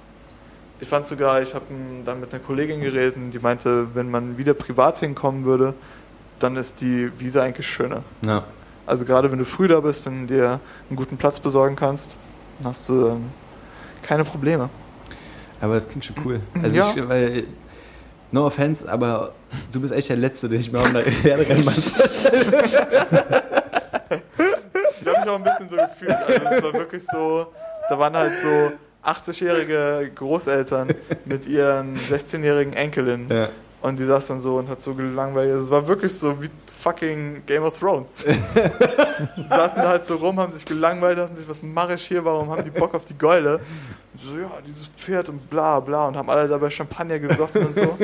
Ich 0.80 0.88
fand 0.88 1.08
sogar, 1.08 1.42
ich 1.42 1.54
habe 1.54 1.66
dann 2.06 2.20
mit 2.20 2.32
einer 2.34 2.42
Kollegin 2.42 2.82
geredet 2.82 3.16
und 3.18 3.32
die 3.32 3.40
meinte, 3.40 3.88
wenn 3.96 4.10
man 4.10 4.38
wieder 4.38 4.54
privat 4.54 4.98
hinkommen 5.00 5.44
würde, 5.44 5.74
dann 6.40 6.56
ist 6.56 6.82
die 6.82 7.12
Wiese 7.20 7.42
eigentlich 7.42 7.68
schöner. 7.68 8.04
ja. 8.26 8.44
Also 8.86 9.04
gerade 9.04 9.30
wenn 9.30 9.40
du 9.40 9.44
früh 9.44 9.68
da 9.68 9.82
bist, 9.82 10.06
wenn 10.06 10.26
du 10.28 10.34
dir 10.34 10.62
einen 10.90 10.96
guten 10.96 11.18
Platz 11.18 11.42
besorgen 11.42 11.76
kannst, 11.76 12.18
dann 12.60 12.70
hast 12.72 12.88
du 12.88 13.08
ähm, 13.08 13.26
keine 14.02 14.24
Probleme. 14.24 14.70
Aber 15.62 15.74
das 15.76 15.88
klingt 15.88 16.06
schon 16.06 16.16
cool. 16.26 16.40
Also 16.62 16.76
Ja. 16.76 16.94
ich, 16.96 17.08
weil, 17.10 17.44
no 18.32 18.46
offense, 18.46 18.90
aber 18.92 19.34
du 19.72 19.82
bist 19.82 19.94
echt 19.94 20.10
der 20.10 20.18
Letzte, 20.18 20.50
den 20.50 20.60
ich 20.62 20.72
mir 20.72 20.80
auf 20.80 20.86
einer 20.90 21.02
Pferderennbahn 21.02 21.76
Ich 25.02 25.08
habe 25.08 25.20
mich 25.20 25.30
auch 25.30 25.36
ein 25.36 25.44
bisschen 25.44 25.70
so 25.70 25.76
gefühlt. 25.78 26.12
Also 26.28 26.46
es 26.58 26.64
war 26.64 26.74
wirklich 26.74 27.04
so, 27.06 27.48
da 27.90 27.98
waren 28.00 28.16
halt 28.16 28.34
so 28.40 28.72
80-jährige 29.04 30.12
Großeltern 30.14 30.90
mit 31.26 31.48
ihren 31.48 31.96
16-jährigen 31.96 32.74
Enkelinnen 32.74 33.30
Ja. 33.32 33.50
und 33.82 33.98
die 34.00 34.04
saß 34.06 34.28
dann 34.28 34.40
so 34.40 34.58
und 34.58 34.70
hat 34.70 34.82
so 34.82 34.94
gelangweilt. 34.94 35.50
Es 35.52 35.70
war 35.70 35.88
wirklich 35.88 36.14
so 36.14 36.42
wie 36.42 36.50
fucking 36.88 37.44
Game 37.46 37.64
of 37.64 37.78
Thrones. 37.78 38.24
saßen 39.50 39.78
da 39.78 39.90
halt 39.90 40.06
so 40.06 40.16
rum, 40.16 40.40
haben 40.40 40.54
sich 40.54 40.66
gelangweilt, 40.66 41.18
dachten 41.18 41.36
sich, 41.36 41.48
was 41.48 41.62
mache 41.62 41.96
ich 41.96 42.04
hier, 42.04 42.24
warum 42.24 42.50
haben 42.50 42.64
die 42.64 42.70
Bock 42.70 42.96
auf 42.96 43.04
die 43.04 43.18
Geule? 43.18 43.60
Und 44.14 44.22
so, 44.22 44.40
ja, 44.40 44.50
dieses 44.66 44.88
Pferd 44.88 45.30
und 45.30 45.50
bla 45.50 45.80
bla 45.80 46.08
und 46.08 46.16
haben 46.16 46.30
alle 46.30 46.48
dabei 46.48 46.70
Champagner 46.70 47.20
gesoffen 47.20 47.68
und 47.68 47.76
so. 47.76 47.98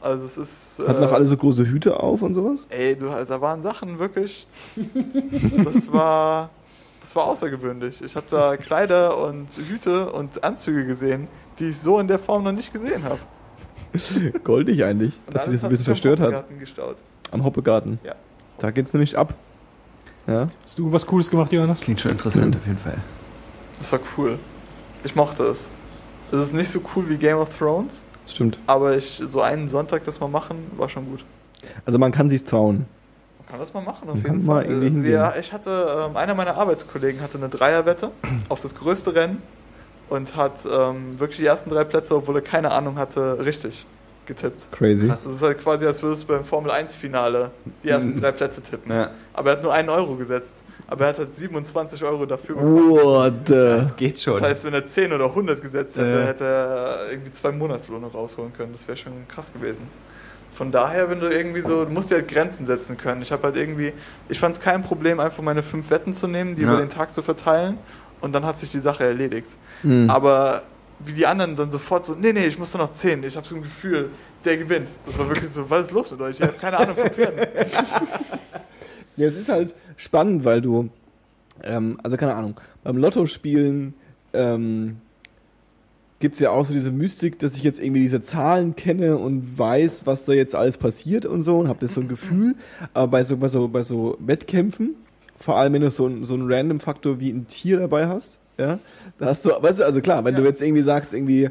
Also 0.00 0.24
es 0.24 0.38
ist... 0.38 0.82
Hatten 0.86 1.02
äh, 1.02 1.06
auch 1.06 1.12
alle 1.12 1.26
so 1.26 1.36
große 1.36 1.66
Hüte 1.66 1.98
auf 1.98 2.22
und 2.22 2.34
sowas? 2.34 2.66
Ey, 2.70 2.96
du, 2.96 3.06
da 3.06 3.40
waren 3.40 3.62
Sachen 3.62 3.98
wirklich. 3.98 4.46
Das 5.64 5.92
war, 5.92 6.50
das 7.00 7.16
war 7.16 7.24
außergewöhnlich. 7.26 8.02
Ich 8.02 8.14
habe 8.14 8.26
da 8.30 8.56
Kleider 8.56 9.18
und 9.22 9.48
Hüte 9.68 10.10
und 10.12 10.44
Anzüge 10.44 10.86
gesehen, 10.86 11.28
die 11.58 11.70
ich 11.70 11.78
so 11.78 11.98
in 11.98 12.08
der 12.08 12.18
Form 12.18 12.44
noch 12.44 12.52
nicht 12.52 12.72
gesehen 12.72 13.02
habe. 13.04 13.18
Goldig 14.44 14.84
eigentlich, 14.84 15.18
dass 15.30 15.46
sie 15.46 15.52
das 15.52 15.64
ein 15.64 15.70
bisschen 15.70 15.86
verstört 15.86 16.20
hat. 16.20 16.44
Gestaut. 16.58 16.96
Am 17.30 17.44
Hoppegarten. 17.44 17.98
Ja. 18.04 18.14
Da 18.58 18.70
geht's 18.70 18.92
nämlich 18.92 19.16
ab. 19.16 19.34
Ja. 20.26 20.48
Hast 20.64 20.78
du 20.78 20.90
was 20.92 21.06
Cooles 21.06 21.30
gemacht, 21.30 21.52
Johannes? 21.52 21.78
Das 21.78 21.84
klingt 21.84 22.00
schon 22.00 22.12
interessant 22.12 22.56
auf 22.56 22.66
jeden 22.66 22.78
Fall. 22.78 22.98
Das 23.78 23.92
war 23.92 24.00
cool. 24.16 24.38
Ich 25.04 25.14
mochte 25.14 25.44
es. 25.44 25.70
Es 26.32 26.38
ist 26.38 26.52
nicht 26.54 26.70
so 26.70 26.80
cool 26.94 27.08
wie 27.08 27.16
Game 27.16 27.36
of 27.36 27.56
Thrones, 27.56 28.04
Stimmt. 28.26 28.58
aber 28.66 28.96
ich, 28.96 29.22
so 29.24 29.40
einen 29.40 29.68
Sonntag 29.68 30.04
das 30.04 30.18
mal 30.18 30.28
machen, 30.28 30.56
war 30.76 30.88
schon 30.88 31.06
gut. 31.06 31.24
Also 31.84 31.98
man 31.98 32.10
kann 32.10 32.28
sich's 32.28 32.44
trauen. 32.44 32.86
Man 33.38 33.48
kann 33.48 33.60
das 33.60 33.72
mal 33.72 33.82
machen, 33.82 34.08
auf 34.08 34.16
Man 34.16 34.24
jeden 34.24 34.44
Fall. 34.44 34.64
Äh. 34.66 35.04
Wir, 35.04 35.34
ich 35.38 35.52
hatte, 35.52 36.08
ähm, 36.08 36.16
einer 36.16 36.34
meiner 36.34 36.56
Arbeitskollegen 36.56 37.20
hatte 37.20 37.38
eine 37.38 37.48
Dreierwette 37.48 38.10
auf 38.48 38.60
das 38.60 38.74
größte 38.74 39.14
Rennen 39.14 39.42
und 40.08 40.34
hat 40.34 40.66
ähm, 40.66 41.20
wirklich 41.20 41.38
die 41.38 41.46
ersten 41.46 41.70
drei 41.70 41.84
Plätze, 41.84 42.16
obwohl 42.16 42.36
er 42.36 42.42
keine 42.42 42.72
Ahnung 42.72 42.96
hatte, 42.98 43.44
richtig 43.44 43.86
getippt. 44.26 44.70
Crazy. 44.72 45.06
Krass. 45.08 45.24
Das 45.24 45.32
ist 45.32 45.42
halt 45.42 45.58
quasi, 45.60 45.86
als 45.86 46.02
würdest 46.02 46.24
du 46.24 46.26
beim 46.28 46.44
Formel 46.44 46.70
1 46.70 46.94
Finale 46.96 47.50
die 47.84 47.88
ersten 47.88 48.14
Mhm. 48.16 48.20
drei 48.20 48.32
Plätze 48.32 48.62
tippen. 48.62 48.92
Ja. 48.92 49.10
Aber 49.32 49.50
er 49.50 49.56
hat 49.56 49.62
nur 49.62 49.72
einen 49.72 49.88
Euro 49.88 50.16
gesetzt. 50.16 50.62
Aber 50.88 51.04
er 51.04 51.08
hat 51.10 51.18
halt 51.18 51.34
27 51.34 52.04
Euro 52.04 52.26
dafür 52.26 52.54
bekommen. 52.54 52.90
What 52.90 53.32
the? 53.46 53.54
Das 53.54 53.96
geht 53.96 54.20
schon. 54.20 54.34
Das 54.34 54.42
heißt, 54.42 54.64
wenn 54.64 54.74
er 54.74 54.86
10 54.86 55.12
oder 55.12 55.34
100 55.34 55.60
gesetzt 55.60 55.96
hätte, 55.96 56.08
Ja. 56.20 56.26
hätte 56.26 56.44
er 56.44 57.10
irgendwie 57.10 57.32
zwei 57.32 57.50
Monatslöhne 57.52 58.06
rausholen 58.06 58.52
können. 58.52 58.72
Das 58.72 58.86
wäre 58.86 58.96
schon 58.96 59.12
krass 59.28 59.52
gewesen. 59.52 59.82
Von 60.52 60.70
daher, 60.72 61.10
wenn 61.10 61.20
du 61.20 61.28
irgendwie 61.28 61.60
so, 61.60 61.84
du 61.84 61.90
musst 61.90 62.10
dir 62.10 62.14
halt 62.16 62.28
Grenzen 62.28 62.64
setzen 62.64 62.96
können. 62.96 63.20
Ich 63.20 63.30
habe 63.32 63.42
halt 63.42 63.56
irgendwie, 63.56 63.92
ich 64.28 64.38
fand 64.38 64.56
es 64.56 64.62
kein 64.62 64.82
Problem, 64.82 65.20
einfach 65.20 65.42
meine 65.42 65.62
fünf 65.62 65.90
Wetten 65.90 66.12
zu 66.14 66.28
nehmen, 66.28 66.54
die 66.54 66.62
Ja. 66.62 66.68
über 66.68 66.78
den 66.78 66.88
Tag 66.88 67.12
zu 67.12 67.20
verteilen 67.20 67.76
und 68.22 68.32
dann 68.34 68.46
hat 68.46 68.58
sich 68.58 68.70
die 68.70 68.80
Sache 68.80 69.04
erledigt. 69.04 69.48
Hm. 69.82 70.08
Aber 70.08 70.62
wie 71.00 71.12
die 71.12 71.26
anderen 71.26 71.56
dann 71.56 71.70
sofort 71.70 72.04
so, 72.04 72.14
nee, 72.14 72.32
nee, 72.32 72.46
ich 72.46 72.58
muss 72.58 72.72
da 72.72 72.78
noch 72.78 72.92
10, 72.92 73.22
ich 73.24 73.36
habe 73.36 73.46
so 73.46 73.56
ein 73.56 73.62
Gefühl, 73.62 74.10
der 74.44 74.56
gewinnt. 74.56 74.88
Das 75.04 75.18
war 75.18 75.28
wirklich 75.28 75.50
so, 75.50 75.68
was 75.68 75.82
ist 75.82 75.90
los 75.92 76.10
mit 76.10 76.20
euch? 76.20 76.36
Ich 76.36 76.42
habe 76.42 76.54
keine 76.54 76.78
Ahnung 76.78 76.96
von 76.96 77.10
Pferden. 77.10 77.46
Ja, 79.18 79.26
es 79.26 79.36
ist 79.36 79.48
halt 79.48 79.74
spannend, 79.96 80.44
weil 80.44 80.60
du, 80.60 80.90
ähm, 81.62 81.98
also 82.02 82.18
keine 82.18 82.34
Ahnung, 82.34 82.60
beim 82.84 82.98
Lottospielen 82.98 83.94
ähm, 84.34 84.98
gibt 86.18 86.34
es 86.34 86.40
ja 86.40 86.50
auch 86.50 86.66
so 86.66 86.74
diese 86.74 86.92
Mystik, 86.92 87.38
dass 87.38 87.56
ich 87.56 87.62
jetzt 87.62 87.80
irgendwie 87.80 88.02
diese 88.02 88.20
Zahlen 88.20 88.76
kenne 88.76 89.16
und 89.16 89.58
weiß, 89.58 90.06
was 90.06 90.26
da 90.26 90.32
jetzt 90.32 90.54
alles 90.54 90.76
passiert 90.76 91.24
und 91.24 91.42
so 91.42 91.58
und 91.58 91.68
habe 91.68 91.78
das 91.80 91.94
so 91.94 92.02
ein 92.02 92.08
Gefühl. 92.08 92.56
Aber 92.92 93.08
bei 93.08 93.24
so, 93.24 93.38
bei 93.38 93.48
so, 93.48 93.68
bei 93.68 93.82
so 93.82 94.18
Wettkämpfen, 94.20 94.96
vor 95.38 95.56
allem 95.56 95.72
wenn 95.72 95.82
du 95.82 95.90
so, 95.90 96.24
so 96.24 96.34
einen 96.34 96.52
Random-Faktor 96.52 97.18
wie 97.18 97.30
ein 97.30 97.46
Tier 97.48 97.80
dabei 97.80 98.08
hast, 98.08 98.38
ja, 98.58 98.78
da 99.18 99.26
hast 99.26 99.44
du, 99.44 99.50
weißt 99.50 99.80
du, 99.80 99.84
also 99.84 100.00
klar, 100.00 100.24
wenn 100.24 100.34
Ja. 100.34 100.40
du 100.40 100.46
jetzt 100.46 100.62
irgendwie 100.62 100.82
sagst, 100.82 101.12
irgendwie, 101.14 101.50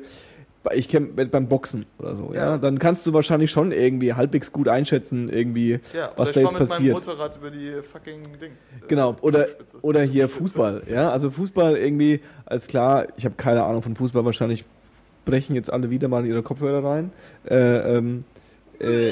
ich 0.73 0.89
kenne 0.89 1.07
beim 1.07 1.47
Boxen 1.47 1.85
oder 1.99 2.15
so, 2.15 2.31
ja. 2.33 2.51
Ja. 2.51 2.57
dann 2.57 2.79
kannst 2.79 3.05
du 3.05 3.13
wahrscheinlich 3.13 3.51
schon 3.51 3.71
irgendwie 3.71 4.13
halbwegs 4.13 4.51
gut 4.51 4.67
einschätzen, 4.67 5.29
irgendwie, 5.29 5.79
Ja, 5.93 6.11
was 6.15 6.31
da 6.31 6.41
jetzt 6.41 6.55
passiert. 6.55 6.79
meinem 6.79 6.91
Motorrad 6.93 7.37
über 7.37 7.51
die 7.51 7.71
fucking 7.83 8.23
Dings. 8.41 8.71
äh, 8.81 8.87
Genau, 8.87 9.15
oder, 9.21 9.47
oder 9.83 10.01
hier. 10.01 10.27
Fußball, 10.27 10.81
ja, 10.91 11.11
also 11.11 11.29
Fußball 11.29 11.77
irgendwie, 11.77 12.19
als 12.45 12.65
klar, 12.67 13.05
ich 13.17 13.25
habe 13.25 13.35
keine 13.35 13.63
Ahnung 13.63 13.83
von 13.83 13.95
Fußball, 13.95 14.25
wahrscheinlich 14.25 14.65
brechen 15.25 15.55
jetzt 15.55 15.71
alle 15.71 15.89
wieder 15.91 16.07
mal 16.07 16.23
in 16.23 16.29
ihre 16.31 16.41
Kopfhörer 16.43 16.83
rein. 16.87 17.11
Äh, 17.47 17.55
ähm, 17.97 18.23
äh, 18.79 19.11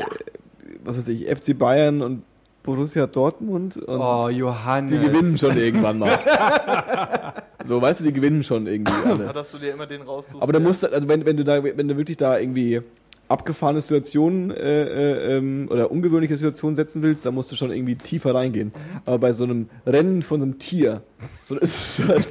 was 0.84 0.98
weiß 0.98 1.08
ich, 1.10 1.28
FC 1.28 1.58
Bayern 1.58 2.02
und 2.02 2.24
Borussia 2.64 3.08
Dortmund 3.08 3.76
und 3.78 4.00
Oh, 4.00 4.30
Johannes. 4.30 4.92
die 4.94 5.00
gewinnen 5.06 5.38
schon 5.38 5.58
irgendwann 5.58 6.00
mal. 6.00 6.18
so, 7.66 7.82
weißt 7.82 8.00
du, 8.00 8.06
die 8.06 8.14
gewinnen 8.14 8.44
schon 8.44 8.68
irgendwie 8.68 8.94
Ja, 8.94 9.12
alle. 9.12 9.34
dass 9.34 9.52
du 9.52 9.58
dir 9.58 9.74
immer 9.74 9.86
den 9.86 10.02
raussuchst. 10.02 10.42
Aber 10.42 10.52
da 10.54 10.60
der- 10.60 10.68
musst 10.68 10.84
du, 10.84 10.88
also 10.92 11.08
wenn, 11.08 11.26
wenn 11.26 11.38
du 11.38 11.44
da, 11.44 11.62
wenn 11.64 11.88
du 11.88 11.98
wirklich 11.98 12.18
da 12.18 12.40
irgendwie 12.40 12.82
abgefahrene 13.30 13.82
Situationen 13.82 14.52
äh, 14.52 14.84
äh, 14.84 15.38
ähm, 15.38 15.68
oder 15.72 15.90
ungewöhnliche 15.92 16.38
Situationen 16.38 16.76
setzen 16.76 17.02
willst, 17.02 17.26
dann 17.26 17.34
musst 17.34 17.52
du 17.52 17.56
schon 17.56 17.72
irgendwie 17.72 17.96
tiefer 17.96 18.36
reingehen. 18.36 18.68
Mhm. 18.68 19.00
Aber 19.06 19.18
bei 19.20 19.34
so 19.34 19.44
einem 19.46 19.70
Rennen 19.86 20.22
von 20.24 20.42
einem 20.42 20.60
Tier, 20.60 21.02
so 21.44 21.56
ist 21.58 22.00
es 22.00 22.08
halt, 22.08 22.28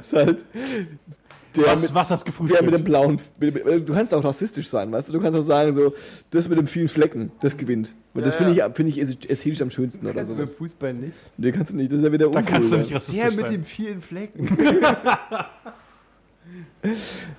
ist 0.00 0.12
halt 0.14 0.44
der 0.54 1.17
Was, 1.66 1.82
mit, 1.82 1.94
was 1.94 2.10
hast 2.10 2.24
der 2.24 2.32
gefrühstückt? 2.32 2.62
mit 2.64 2.74
dem 2.74 2.84
blauen, 2.84 3.20
mit, 3.38 3.64
mit, 3.64 3.88
du 3.88 3.92
kannst 3.94 4.12
auch 4.14 4.22
rassistisch 4.24 4.68
sein, 4.68 4.90
weißt 4.92 5.08
du, 5.08 5.12
du 5.12 5.20
kannst 5.20 5.38
auch 5.38 5.42
sagen 5.44 5.74
so, 5.74 5.92
das 6.30 6.48
mit 6.48 6.58
dem 6.58 6.66
vielen 6.66 6.88
Flecken, 6.88 7.30
das 7.40 7.56
gewinnt. 7.56 7.94
Weil 8.14 8.22
Ja, 8.22 8.26
das 8.26 8.36
finde 8.36 8.52
ja. 8.54 8.66
ich, 8.68 8.74
finde 8.74 8.92
ich 8.92 8.98
ästhetisch 9.30 9.60
am 9.62 9.70
schönsten 9.70 10.04
Das 10.04 10.12
oder 10.12 10.20
kannst 10.20 10.32
so. 10.32 10.38
du 10.38 10.44
beim 10.46 10.54
Fußball 10.54 10.94
nicht. 10.94 11.12
Den 11.36 11.54
kannst 11.54 11.72
du 11.72 11.76
nicht, 11.76 11.90
das 11.92 11.98
ist 11.98 12.04
ja 12.04 12.12
wieder 12.12 12.28
da 12.30 12.42
kannst 12.42 12.72
du 12.72 12.76
nicht 12.76 12.94
rassistisch 12.94 13.20
Der 13.22 13.30
mit 13.30 13.40
sein. 13.40 13.50
den 13.52 13.62
vielen 13.64 14.00
Flecken. 14.00 14.48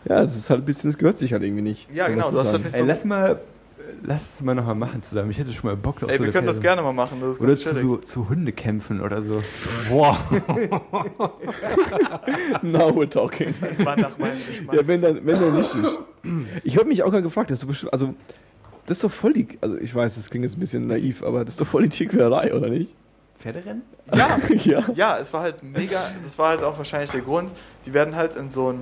Ja, 0.07 0.21
das 0.21 0.37
ist 0.37 0.49
halt 0.49 0.61
ein 0.61 0.65
bisschen, 0.65 0.89
das 0.91 0.97
gehört 0.97 1.17
sich 1.17 1.33
halt 1.33 1.41
irgendwie 1.43 1.61
nicht. 1.63 1.87
Ja, 1.91 2.05
So 2.05 2.11
genau, 2.11 2.31
du 2.31 2.39
hast 2.39 2.51
halt 2.53 2.63
nicht 2.63 2.73
Ey, 2.75 2.81
so. 2.81 2.85
lass 2.85 3.05
mal, 3.05 3.39
lass 4.03 4.35
es 4.35 4.41
mal 4.41 4.55
nochmal 4.55 4.75
machen 4.75 5.01
zusammen. 5.01 5.31
Ich 5.31 5.37
hätte 5.37 5.51
schon 5.53 5.69
mal 5.69 5.75
Bock 5.77 6.03
auf 6.03 6.09
Ey, 6.09 6.17
so 6.17 6.23
wir 6.23 6.31
können 6.31 6.47
das 6.47 6.59
Pferde. 6.59 6.81
gerne 6.81 6.81
mal 6.81 6.93
machen. 6.93 7.19
Das 7.21 7.31
ist 7.31 7.41
Oder 7.41 7.55
zu, 7.55 7.73
so, 7.75 7.97
zu 7.97 8.29
Hundekämpfen 8.29 9.01
oder 9.01 9.21
so. 9.21 9.43
Boah. 9.89 10.17
Now 12.61 12.89
we're 12.89 13.09
talking. 13.09 13.53
War 13.83 13.97
nach 13.97 14.17
meinem 14.17 14.37
Geschmack. 14.45 14.75
Ja, 14.75 14.87
wenn 14.87 15.01
dann, 15.01 15.25
wenn 15.25 15.39
dann 15.39 15.55
nicht. 15.55 15.75
Ich 16.63 16.77
habe 16.77 16.87
mich 16.87 17.03
auch 17.03 17.11
gerade 17.11 17.23
gefragt, 17.23 17.49
das 17.49 17.59
ist, 17.59 17.63
doch 17.63 17.69
bestimmt, 17.69 17.93
also, 17.93 18.13
das 18.85 18.97
ist 18.97 19.03
doch 19.03 19.11
voll 19.11 19.33
die, 19.33 19.47
also 19.61 19.77
ich 19.77 19.93
weiß, 19.93 20.15
das 20.15 20.29
klingt 20.29 20.43
jetzt 20.45 20.57
ein 20.57 20.59
bisschen 20.59 20.87
naiv, 20.87 21.23
aber 21.23 21.45
das 21.45 21.53
ist 21.53 21.61
doch 21.61 21.67
voll 21.67 21.83
die 21.83 21.89
Tierquälerei, 21.89 22.53
oder 22.53 22.69
nicht? 22.69 22.93
Pferderennen? 23.39 23.83
Ja, 24.13 24.37
ja. 24.63 24.83
ja, 24.95 25.17
es 25.17 25.31
war 25.33 25.41
halt 25.41 25.63
mega. 25.63 26.01
Das 26.23 26.37
war 26.37 26.49
halt 26.49 26.63
auch 26.63 26.77
wahrscheinlich 26.77 27.11
der 27.11 27.21
Grund. 27.21 27.51
Die 27.85 27.93
werden 27.93 28.15
halt 28.15 28.35
in 28.37 28.49
so 28.49 28.73
ein. 28.73 28.81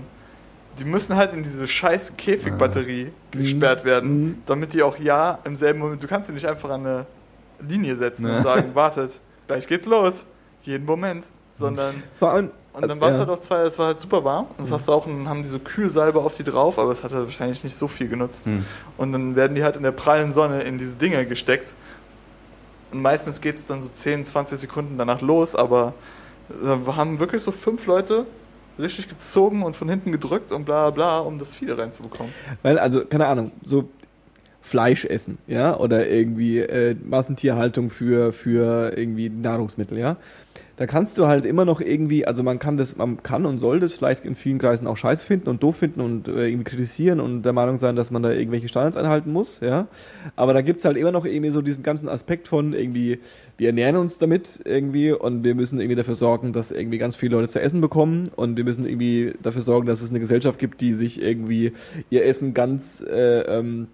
Die 0.80 0.86
müssen 0.86 1.16
halt 1.16 1.34
in 1.34 1.44
diese 1.44 1.68
scheiß 1.68 2.18
Käfigbatterie 2.18 3.12
gesperrt 3.32 3.84
werden, 3.86 4.22
Mhm. 4.28 4.42
damit 4.46 4.74
die 4.74 4.84
auch 4.84 4.98
ja 5.00 5.40
im 5.46 5.56
selben 5.56 5.80
Moment. 5.80 6.04
Du 6.04 6.08
kannst 6.08 6.30
die 6.30 6.34
nicht 6.34 6.46
einfach 6.48 6.70
an 6.70 6.86
eine 6.86 7.06
Linie 7.68 7.96
setzen 7.96 8.28
Ja. 8.28 8.38
und 8.38 8.44
sagen, 8.44 8.76
wartet, 8.76 9.20
gleich 9.48 9.68
geht's 9.68 9.86
los. 9.86 10.26
Jeden 10.64 10.86
Moment. 10.86 11.26
Sondern. 11.52 12.04
Vor 12.20 12.32
allem, 12.32 12.52
Und 12.74 12.88
dann 12.88 13.02
war 13.02 13.10
es 13.10 13.16
ja. 13.18 13.22
halt 13.26 13.30
auch 13.32 13.40
zwei, 13.42 13.62
es 13.62 13.80
war 13.80 13.88
halt 13.88 14.00
super 14.00 14.24
warm. 14.24 14.46
Und 14.58 14.66
das 14.66 14.72
hast 14.72 14.88
du 14.88 14.92
auch, 14.94 15.08
und 15.08 15.18
dann 15.18 15.30
haben 15.30 15.42
die 15.42 15.48
so 15.50 15.58
Kühlsalbe 15.58 16.20
auf 16.20 16.36
die 16.36 16.44
drauf, 16.44 16.78
aber 16.78 16.92
es 16.92 17.04
hat 17.04 17.12
halt 17.14 17.26
wahrscheinlich 17.26 17.64
nicht 17.64 17.76
so 17.76 17.88
viel 17.88 18.08
genutzt. 18.08 18.46
Hm. 18.46 18.64
Und 18.98 19.14
dann 19.14 19.36
werden 19.36 19.56
die 19.56 19.64
halt 19.64 19.76
in 19.78 19.84
der 19.84 19.92
prallen 19.92 20.32
Sonne 20.34 20.62
in 20.62 20.78
diese 20.78 20.96
Dinger 20.96 21.26
gesteckt. 21.26 21.74
Und 22.92 23.02
meistens 23.02 23.42
geht 23.42 23.56
es 23.58 23.66
dann 23.66 23.82
so 23.82 23.90
10, 23.90 24.26
20 24.28 24.60
Sekunden 24.60 24.98
danach 25.00 25.22
los, 25.22 25.56
aber 25.56 25.94
äh, 26.52 26.54
wir 26.86 26.96
haben 26.96 27.20
wirklich 27.20 27.42
so 27.42 27.52
fünf 27.52 27.86
Leute 27.88 28.26
richtig 28.80 29.10
gezogen 29.10 29.64
und 29.64 29.76
von 29.76 29.90
hinten 29.90 30.12
gedrückt 30.12 30.52
und 30.52 30.66
bla 30.66 30.90
bla, 30.90 31.20
um 31.20 31.40
das 31.40 31.54
da 31.54 31.78
reinzubekommen. 31.78 32.34
Weil, 32.64 32.80
also, 32.80 33.06
keine 33.06 33.28
Ahnung, 33.28 33.52
so 33.64 33.90
Fleisch 34.62 35.06
essen, 35.06 35.38
ja, 35.48 35.78
oder 35.78 36.10
irgendwie 36.10 36.60
äh, 36.60 36.96
Massentierhaltung 37.02 37.90
für, 37.90 38.34
für 38.34 38.98
irgendwie 38.98 39.30
Nahrungsmittel, 39.30 39.98
ja. 39.98 40.18
Da 40.78 40.86
kannst 40.86 41.18
du 41.18 41.26
halt 41.26 41.46
immer 41.48 41.66
noch 41.66 41.82
irgendwie, 41.82 42.26
also 42.26 42.44
man 42.44 42.60
kann 42.60 42.78
das, 42.78 42.96
man 42.96 43.24
kann 43.24 43.48
und 43.48 43.58
soll 43.58 43.80
das 43.80 43.94
vielleicht 43.94 44.26
in 44.26 44.36
vielen 44.36 44.60
Kreisen 44.60 44.86
auch 44.86 44.96
scheiße 44.96 45.26
finden 45.26 45.50
und 45.50 45.64
doof 45.64 45.78
finden 45.78 46.02
und 46.02 46.28
äh, 46.28 46.48
irgendwie 46.48 46.66
kritisieren 46.66 47.20
und 47.20 47.42
der 47.42 47.52
Meinung 47.52 47.80
sein, 47.80 47.96
dass 47.96 48.12
man 48.12 48.22
da 48.22 48.32
irgendwelche 48.32 48.68
Standards 48.68 48.96
einhalten 48.96 49.34
muss, 49.34 49.60
ja. 49.60 49.88
Aber 50.36 50.54
da 50.54 50.62
gibt's 50.62 50.86
halt 50.86 50.96
immer 50.96 51.12
noch 51.12 51.26
irgendwie 51.26 51.50
so 51.50 51.64
diesen 51.64 51.84
ganzen 51.84 52.08
Aspekt 52.08 52.48
von 52.48 52.74
irgendwie, 52.74 53.20
wir 53.58 53.70
ernähren 53.70 53.96
uns 53.96 54.20
damit 54.20 54.62
irgendwie 54.66 55.12
und 55.12 55.44
wir 55.44 55.56
müssen 55.56 55.80
irgendwie 55.80 55.96
dafür 55.96 56.16
sorgen, 56.16 56.54
dass 56.54 56.72
irgendwie 56.72 57.00
ganz 57.00 57.16
viele 57.16 57.38
Leute 57.38 57.48
zu 57.48 57.60
essen 57.60 57.82
bekommen 57.82 58.30
und 58.36 58.56
wir 58.56 58.64
müssen 58.64 58.86
irgendwie 58.86 59.34
dafür 59.42 59.64
sorgen, 59.64 59.88
dass 59.88 60.04
es 60.04 60.12
eine 60.12 60.20
Gesellschaft 60.20 60.60
gibt, 60.60 60.80
die 60.82 60.94
sich 60.94 61.20
irgendwie 61.20 61.72
ihr 62.12 62.24
Essen 62.24 62.54
ganz 62.54 63.02
äh, 63.02 63.42
ähm, 63.42 63.88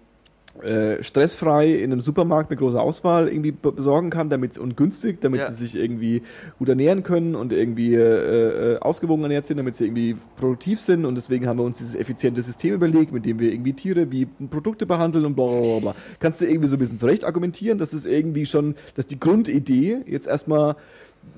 äh, 0.62 1.02
stressfrei 1.02 1.72
in 1.74 1.90
einem 1.92 2.00
Supermarkt 2.00 2.48
mit 2.48 2.60
großer 2.60 2.80
Auswahl 2.80 3.28
irgendwie 3.28 3.50
be- 3.52 3.72
besorgen 3.72 4.10
kann, 4.10 4.30
damit 4.30 4.56
und 4.56 4.76
günstig, 4.76 5.20
damit 5.20 5.40
Ja. 5.40 5.50
sie 5.50 5.66
sich 5.66 5.74
irgendwie 5.74 6.22
gut 6.58 6.68
ernähren 6.68 7.02
können 7.02 7.34
und 7.34 7.52
irgendwie 7.52 7.94
äh, 7.94 8.74
äh, 8.74 8.78
ausgewogen 8.78 9.24
ernährt 9.24 9.46
sind, 9.46 9.56
damit 9.56 9.74
sie 9.74 9.86
irgendwie 9.86 10.16
produktiv 10.36 10.80
sind 10.80 11.04
und 11.06 11.16
deswegen 11.16 11.46
haben 11.46 11.58
wir 11.58 11.64
uns 11.64 11.78
dieses 11.78 11.94
effiziente 11.96 12.40
System 12.42 12.74
überlegt, 12.74 13.12
mit 13.12 13.26
dem 13.26 13.40
wir 13.40 13.52
irgendwie 13.52 13.72
Tiere 13.72 14.10
wie 14.12 14.26
Produkte 14.26 14.86
behandeln 14.86 15.24
und 15.24 15.34
bla 15.34 15.46
bla 15.46 15.60
bla, 15.60 15.78
bla. 15.80 15.94
Kannst 16.20 16.40
du 16.40 16.46
irgendwie 16.46 16.68
so 16.68 16.76
ein 16.76 16.78
bisschen 16.78 16.98
zurecht 16.98 17.24
argumentieren, 17.24 17.78
dass 17.78 17.92
es 17.92 18.04
irgendwie 18.06 18.46
schon, 18.46 18.76
dass 18.94 19.06
die 19.06 19.18
Grundidee 19.18 19.98
jetzt 20.06 20.26
erstmal 20.28 20.76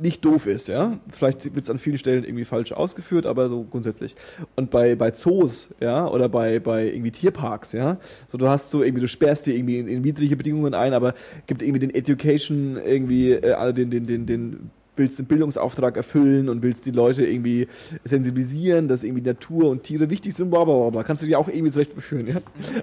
nicht 0.00 0.24
doof 0.24 0.46
ist, 0.46 0.68
ja. 0.68 0.98
Vielleicht 1.10 1.54
wird 1.54 1.64
es 1.64 1.70
an 1.70 1.78
vielen 1.78 1.98
Stellen 1.98 2.24
irgendwie 2.24 2.44
falsch 2.44 2.72
ausgeführt, 2.72 3.26
aber 3.26 3.48
so 3.48 3.64
grundsätzlich. 3.64 4.14
Und 4.54 4.70
bei, 4.70 4.94
bei 4.94 5.10
Zoos, 5.10 5.74
ja, 5.80 6.08
oder 6.08 6.28
bei, 6.28 6.58
bei 6.60 6.86
irgendwie 6.86 7.10
Tierparks, 7.10 7.72
ja, 7.72 7.98
so 8.28 8.38
du 8.38 8.48
hast 8.48 8.70
so 8.70 8.82
irgendwie, 8.82 9.02
du 9.02 9.08
sperrst 9.08 9.46
dir 9.46 9.54
irgendwie 9.54 9.78
in, 9.78 9.88
in 9.88 10.04
widrige 10.04 10.36
Bedingungen 10.36 10.74
ein, 10.74 10.92
aber 10.92 11.14
gibt 11.46 11.62
irgendwie 11.62 11.80
den 11.80 11.94
Education 11.94 12.78
irgendwie, 12.84 13.32
äh, 13.32 13.72
den, 13.72 13.90
den, 13.90 14.06
den, 14.06 14.26
den 14.26 14.70
willst 14.96 15.18
den 15.18 15.26
Bildungsauftrag 15.26 15.96
erfüllen 15.96 16.48
und 16.48 16.62
willst 16.62 16.86
die 16.86 16.90
Leute 16.90 17.26
irgendwie 17.26 17.68
sensibilisieren, 18.04 18.88
dass 18.88 19.02
irgendwie 19.02 19.22
Natur 19.22 19.70
und 19.70 19.82
Tiere 19.82 20.10
wichtig 20.10 20.34
sind, 20.34 20.50
bla, 20.50 20.64
bla, 20.64 20.90
bla, 20.90 21.02
kannst 21.02 21.22
du 21.22 21.26
dir 21.26 21.38
auch 21.38 21.48
irgendwie 21.48 21.70
zurecht 21.70 21.94
beführen, 21.94 22.26
ja. 22.26 22.36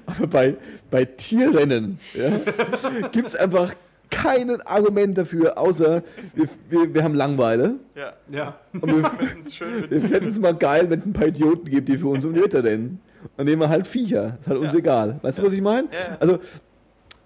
Aber 0.05 0.27
bei, 0.27 0.55
bei 0.89 1.05
Tierrennen, 1.05 1.97
ja, 2.13 3.09
gibt's 3.11 3.35
einfach 3.35 3.73
kein 4.13 4.61
Argument 4.61 5.17
dafür, 5.17 5.57
außer 5.57 6.03
wir, 6.35 6.47
wir, 6.69 6.93
wir 6.93 7.03
haben 7.03 7.15
Langeweile. 7.15 7.75
Ja. 7.95 8.13
Ja. 8.31 8.55
Und 8.73 8.87
wir, 8.87 9.03
wir 9.89 9.99
fänden 10.01 10.29
es 10.29 10.39
mal 10.39 10.53
geil, 10.55 10.89
wenn 10.89 10.99
es 10.99 11.05
ein 11.05 11.13
paar 11.13 11.27
Idioten 11.27 11.69
gibt, 11.69 11.89
die 11.89 11.97
für 11.97 12.07
uns 12.07 12.23
um 12.25 12.33
die 12.33 12.41
Wette 12.41 12.63
rennen. 12.63 12.99
Dann 13.37 13.45
nehmen 13.45 13.61
wir 13.61 13.69
halt 13.69 13.87
Viecher. 13.87 14.37
Ist 14.41 14.47
halt 14.47 14.59
uns 14.59 14.73
Ja. 14.73 14.79
egal. 14.79 15.19
Weißt 15.21 15.39
du, 15.39 15.43
was 15.43 15.53
ich 15.53 15.61
meine? 15.61 15.87
Ja. 15.91 16.17
Also, 16.19 16.39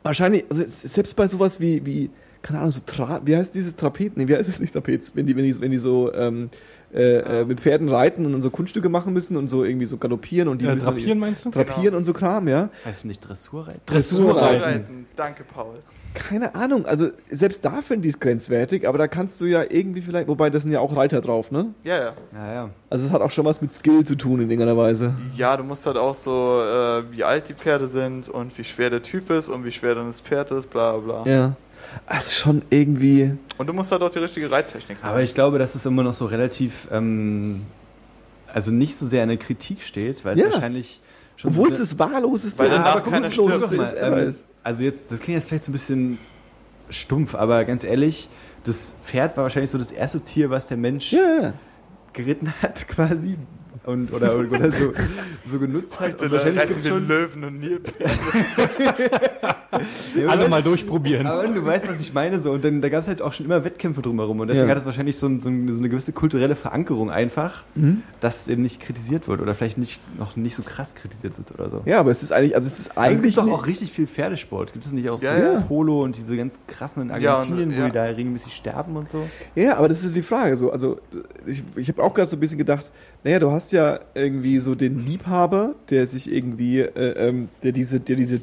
wahrscheinlich, 0.04 0.46
also 0.50 0.64
selbst 0.68 1.16
bei 1.16 1.28
sowas 1.28 1.60
wie, 1.60 1.86
wie 1.86 2.10
keine 2.42 2.60
Ahnung, 2.60 2.72
so 2.72 2.82
Tra 2.86 3.22
wie 3.26 3.36
heißt 3.36 3.54
dieses 3.56 3.76
Trapez? 3.76 4.14
Nee, 4.16 4.28
wie 4.28 4.36
heißt 4.36 4.50
es 4.50 4.60
nicht 4.60 4.74
Trapez? 4.74 5.12
Wenn 5.14 5.26
die, 5.28 5.36
wenn 5.36 5.44
die, 5.44 5.60
wenn 5.62 5.72
die 5.72 5.78
so 5.78 6.14
ähm, 6.14 6.50
äh, 6.94 7.42
äh, 7.42 7.46
mit 7.46 7.60
Pferden 7.60 7.90
reiten 7.90 8.26
und 8.26 8.32
dann 8.32 8.42
so 8.42 8.50
Kunststücke 8.50 8.88
machen 8.90 9.12
müssen 9.14 9.36
und 9.36 9.50
so 9.50 9.66
irgendwie 9.66 9.86
so 9.86 9.98
galoppieren 9.98 10.48
und 10.48 10.62
die 10.62 10.66
Äh, 10.66 10.74
müssen 10.74 10.86
drapieren 10.86 11.20
meinst 11.20 11.44
du? 11.46 11.50
drapieren 11.52 11.96
und 11.96 12.06
so 12.06 12.14
Kram, 12.14 12.48
ja. 12.48 12.70
Heißt 12.86 13.00
es 13.00 13.06
nicht 13.06 13.20
Dressurreiten? 13.20 13.82
Dressurreiten. 13.86 14.64
Reiten. 14.64 15.06
Danke, 15.18 15.44
Paul. 15.44 15.76
Keine 16.14 16.56
Ahnung, 16.56 16.86
also 16.86 17.10
selbst 17.30 17.64
da 17.64 17.82
finde 17.84 18.08
ich 18.08 18.16
es 18.16 18.20
grenzwertig, 18.20 18.88
aber 18.88 18.98
da 18.98 19.08
kannst 19.08 19.40
du 19.42 19.46
ja 19.46 19.64
irgendwie 19.70 20.02
vielleicht, 20.02 20.28
wobei 20.28 20.50
das 20.50 20.64
sind 20.64 20.72
ja 20.72 20.80
auch 20.80 20.96
Reiter 20.96 21.22
drauf, 21.22 21.52
ne? 21.52 21.74
Ja, 21.84 21.98
ja. 21.98 22.14
Ja, 22.34 22.54
ja. 22.54 22.70
Also 22.90 23.06
es 23.06 23.12
hat 23.12 23.22
auch 23.22 23.30
schon 23.30 23.46
was 23.46 23.62
mit 23.62 23.72
Skill 23.72 24.04
zu 24.04 24.16
tun 24.16 24.42
in 24.42 24.50
irgendeiner 24.50 24.78
Weise. 24.78 25.14
Ja, 25.36 25.56
du 25.58 25.64
musst 25.64 25.86
halt 25.86 25.98
auch 25.98 26.16
so, 26.16 26.62
äh, 26.62 27.04
wie 27.12 27.24
alt 27.24 27.50
die 27.50 27.54
Pferde 27.54 27.88
sind 27.88 28.30
und 28.30 28.58
wie 28.58 28.64
schwer 28.64 28.90
der 28.90 29.04
Typ 29.04 29.30
ist 29.30 29.50
und 29.50 29.64
wie 29.66 29.72
schwer 29.72 29.94
dann 29.94 30.08
das 30.08 30.22
Pferd 30.22 30.50
ist, 30.52 30.70
bla 30.72 30.98
bla. 30.98 31.24
Ja. 31.28 31.56
Das 32.08 32.28
ist 32.28 32.36
schon 32.36 32.62
irgendwie. 32.70 33.34
Und 33.58 33.68
du 33.68 33.74
musst 33.74 33.92
halt 33.92 34.02
auch 34.02 34.10
die 34.10 34.20
richtige 34.20 34.50
Reittechnik 34.52 35.02
haben. 35.02 35.10
Aber 35.12 35.22
ich 35.24 35.34
glaube, 35.34 35.58
dass 35.60 35.76
es 35.76 35.86
immer 35.86 36.04
noch 36.04 36.14
so 36.14 36.26
relativ, 36.26 36.88
ähm, 36.92 37.64
also 38.54 38.72
nicht 38.72 38.96
so 38.96 39.06
sehr 39.06 39.24
in 39.24 39.30
der 39.30 39.38
Kritik 39.38 39.82
steht, 39.82 40.24
weil 40.26 40.36
es 40.38 40.44
Ja. 40.46 40.52
wahrscheinlich 40.54 41.02
schon 41.36 41.52
Obwohl 41.52 41.72
so 41.74 41.82
es 41.84 41.90
das 41.90 42.00
wahlloseste 42.00 42.60
Weil 42.60 42.68
und 42.68 42.72
danach 42.78 42.92
aber 42.98 43.02
keiner 43.02 43.20
nutzloseste 43.28 43.68
stirbt. 43.76 43.94
ist, 43.94 44.00
Guck 44.02 44.10
mal, 44.12 44.20
ähm, 44.24 44.30
ist. 44.30 44.46
also 44.64 44.84
jetzt, 44.84 45.12
das 45.12 45.20
klingt 45.20 45.40
jetzt 45.40 45.48
vielleicht 45.48 45.64
so 45.66 45.72
ein 45.72 45.74
bisschen 45.74 46.18
stumpf, 46.90 47.36
aber 47.36 47.66
ganz 47.66 47.84
ehrlich, 47.84 48.30
das 48.64 48.96
Pferd 49.04 49.36
war 49.38 49.44
wahrscheinlich 49.44 49.72
so 49.72 49.78
das 49.78 49.92
erste 49.92 50.20
Tier, 50.22 50.50
was 50.50 50.68
der 50.68 50.78
Mensch 50.78 51.12
Ja, 51.14 51.20
ja. 51.42 51.54
geritten 52.14 52.54
hat, 52.62 52.88
quasi. 52.90 53.38
Und, 53.88 54.12
oder, 54.14 54.38
oder 54.38 54.70
so, 54.72 54.92
so 55.50 55.60
genutzt 55.60 55.98
hat. 56.00 56.22
Und 56.22 56.32
wahrscheinlich 56.32 56.68
gibt 56.68 56.80
es 56.82 56.88
schon. 56.90 57.08
Löwen 57.08 57.44
und 57.46 57.60
Nilpferde. 57.60 58.14
Ja, 60.16 60.30
Alle 60.30 60.48
mal 60.48 60.64
durchprobieren. 60.64 61.28
Aber 61.28 61.46
du 61.46 61.64
weißt, 61.64 61.88
was 61.90 62.00
ich 62.00 62.14
meine. 62.14 62.40
So. 62.40 62.52
Und 62.54 62.64
dann, 62.64 62.82
da 62.82 62.90
gab 62.90 63.02
es 63.02 63.08
halt 63.08 63.22
auch 63.22 63.34
schon 63.34 63.46
immer 63.46 63.64
Wettkämpfe 63.64 64.02
drumherum. 64.02 64.40
Und 64.40 64.48
deswegen 64.48 64.68
Ja. 64.68 64.72
hat 64.72 64.80
es 64.80 64.86
wahrscheinlich 64.86 65.18
so, 65.18 65.28
ein, 65.28 65.40
so, 65.40 65.50
ein, 65.50 65.72
so 65.72 65.78
eine 65.80 65.90
gewisse 65.90 66.14
kulturelle 66.14 66.56
Verankerung 66.56 67.12
einfach, 67.12 67.64
Mhm. 67.76 68.02
dass 68.20 68.42
es 68.42 68.48
eben 68.48 68.62
nicht 68.64 68.82
kritisiert 68.82 69.28
wird 69.28 69.42
oder 69.42 69.54
vielleicht 69.54 69.78
nicht, 69.78 70.00
noch 70.18 70.36
nicht 70.36 70.56
so 70.56 70.64
krass 70.64 70.96
kritisiert 70.96 71.38
wird 71.38 71.52
oder 71.52 71.70
so. 71.70 71.82
Ja, 71.86 72.00
aber 72.00 72.10
es 72.12 72.24
ist 72.24 72.32
eigentlich, 72.32 72.56
also 72.56 72.66
es 72.66 72.80
ist 72.80 72.92
Aber 72.98 73.12
es 73.12 73.20
eigentlich 73.20 73.36
gibt 73.36 73.48
doch 73.48 73.54
auch 73.54 73.68
richtig 73.68 73.92
viel 73.92 74.08
Pferdesport. 74.08 74.74
Gibt 74.74 74.86
es 74.86 74.94
nicht 74.94 75.10
auch 75.10 75.22
Ja, 75.22 75.38
so 75.38 75.44
ja. 75.44 75.60
Polo 75.62 76.02
und 76.04 76.16
diese 76.18 76.36
ganz 76.38 76.60
krassen 76.68 77.04
in 77.04 77.10
Ja, 77.10 77.16
und- 77.36 77.42
Argentinien, 77.42 77.76
wo 77.76 77.80
ja. 77.82 77.86
die 77.88 77.92
da 77.94 78.04
regelmäßig 78.04 78.54
sterben 78.56 78.96
und 78.96 79.10
so? 79.10 79.28
Ja, 79.54 79.78
aber 79.78 79.90
das 79.90 80.04
ist 80.04 80.16
die 80.16 80.24
Frage. 80.24 80.56
So, 80.56 80.72
also 80.72 80.98
ich, 81.46 81.64
ich 81.76 81.88
habe 81.90 82.02
auch 82.02 82.14
gerade 82.14 82.30
so 82.30 82.36
ein 82.38 82.40
bisschen 82.40 82.58
gedacht, 82.58 82.90
naja, 83.24 83.40
du 83.40 83.52
hast 83.52 83.72
ja 83.72 84.00
irgendwie 84.14 84.60
so 84.60 84.76
den 84.76 85.06
Liebhaber, 85.06 85.76
der 85.90 86.08
sich 86.08 86.32
irgendwie, 86.32 86.80
äh, 86.80 87.30
ähm, 87.30 87.50
der 87.64 87.72
diese, 87.72 88.00
der 88.00 88.16
diese 88.16 88.42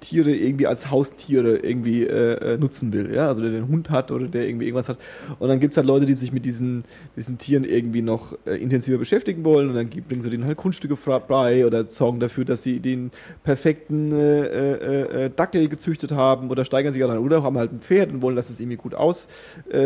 Tiere 0.00 0.30
irgendwie 0.34 0.66
als 0.66 0.90
Haustiere 0.90 1.58
irgendwie 1.58 2.04
äh, 2.04 2.54
äh, 2.54 2.58
nutzen 2.58 2.92
will, 2.92 3.14
ja, 3.14 3.28
also 3.28 3.40
der 3.42 3.50
den 3.50 3.68
Hund 3.68 3.90
hat 3.90 4.10
oder 4.10 4.26
der 4.26 4.48
irgendwie 4.48 4.66
irgendwas 4.66 4.88
hat. 4.88 4.98
Und 5.38 5.48
dann 5.48 5.60
gibt's 5.60 5.76
halt 5.76 5.86
Leute, 5.86 6.06
die 6.06 6.14
sich 6.14 6.32
mit 6.32 6.44
diesen, 6.44 6.84
diesen 7.16 7.38
Tieren 7.38 7.64
irgendwie 7.64 8.02
noch 8.02 8.36
äh, 8.46 8.56
intensiver 8.56 8.98
beschäftigen 8.98 9.44
wollen 9.44 9.68
und 9.68 9.74
dann 9.76 9.90
gibt- 9.90 10.08
bringen 10.08 10.22
sie 10.22 10.30
denen 10.30 10.44
halt 10.46 10.56
Kunststücke 10.56 10.96
frei 10.96 11.66
oder 11.66 11.88
sorgen 11.88 12.18
dafür, 12.20 12.44
dass 12.44 12.62
sie 12.62 12.80
den 12.80 13.10
perfekten 13.44 14.12
äh, 14.12 14.46
äh, 14.46 15.24
äh, 15.26 15.30
Dackel 15.34 15.68
gezüchtet 15.68 16.12
haben 16.12 16.50
oder 16.50 16.64
steigern 16.64 16.92
sich 16.92 17.02
daran 17.02 17.18
oder 17.18 17.42
haben 17.42 17.58
halt 17.58 17.72
ein 17.72 17.80
Pferd 17.80 18.10
und 18.10 18.22
wollen, 18.22 18.36
dass 18.36 18.48
es 18.50 18.60
irgendwie 18.60 18.76
gut 18.76 18.94
aus 18.94 19.28
äh, 19.72 19.78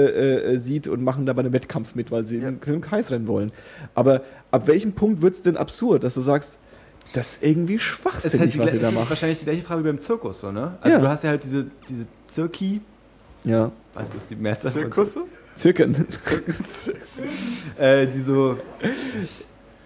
äh, 0.53 0.57
sieht 0.59 0.87
und 0.89 1.03
machen 1.03 1.27
dabei 1.27 1.41
einen 1.41 1.53
Wettkampf 1.53 1.95
mit, 1.95 2.11
weil 2.11 2.27
sie 2.27 2.39
Ja. 2.39 2.49
im 2.49 2.81
Kreis 2.81 3.11
rennen 3.11 3.27
wollen. 3.27 3.53
Aber 3.95 4.23
ab 4.51 4.67
welchem 4.67 4.93
Punkt 4.93 5.23
wird's 5.23 5.43
denn 5.43 5.57
absurd, 5.57 6.05
dass 6.05 6.15
du 6.15 6.21
sagst, 6.21 6.59
das 7.13 7.33
ist 7.35 7.43
irgendwie 7.43 7.79
schwachsinnig, 7.79 8.41
halt 8.41 8.55
die, 8.55 8.59
was 8.59 8.73
ihr 8.73 8.81
da 8.81 8.91
macht. 8.91 9.11
wahrscheinlich 9.11 9.39
die 9.39 9.45
gleiche 9.45 9.63
Frage 9.63 9.83
wie 9.85 9.89
beim 9.89 9.99
Zirkus, 9.99 10.41
so, 10.41 10.51
ne? 10.51 10.77
Also 10.81 10.97
Ja. 10.97 11.03
du 11.03 11.09
hast 11.09 11.23
ja 11.25 11.31
halt 11.31 11.45
diese, 11.45 11.67
diese 11.89 12.07
Zirki, 12.25 12.81
Ja. 13.45 13.71
was 13.93 14.15
ist 14.15 14.31
die 14.31 14.37
Mehrzahl? 14.37 14.73
von 14.73 14.81
Zirkusse? 14.83 15.25
Zirken. 15.55 16.07
äh, 17.79 18.07
die 18.07 18.21
so, 18.21 18.57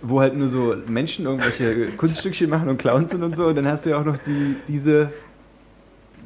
wo 0.01 0.21
halt 0.21 0.35
nur 0.37 0.49
so 0.49 0.75
Menschen 0.87 1.27
irgendwelche 1.27 1.89
Kunststückchen 1.89 2.49
machen 2.49 2.69
und 2.69 2.79
Clowns 2.79 3.11
sind 3.11 3.23
und 3.23 3.37
so. 3.37 3.47
Und 3.49 3.57
dann 3.57 3.67
hast 3.69 3.85
du 3.85 3.91
ja 3.91 4.01
auch 4.01 4.05
noch 4.05 4.17
die, 4.19 4.57
diese 4.67 5.13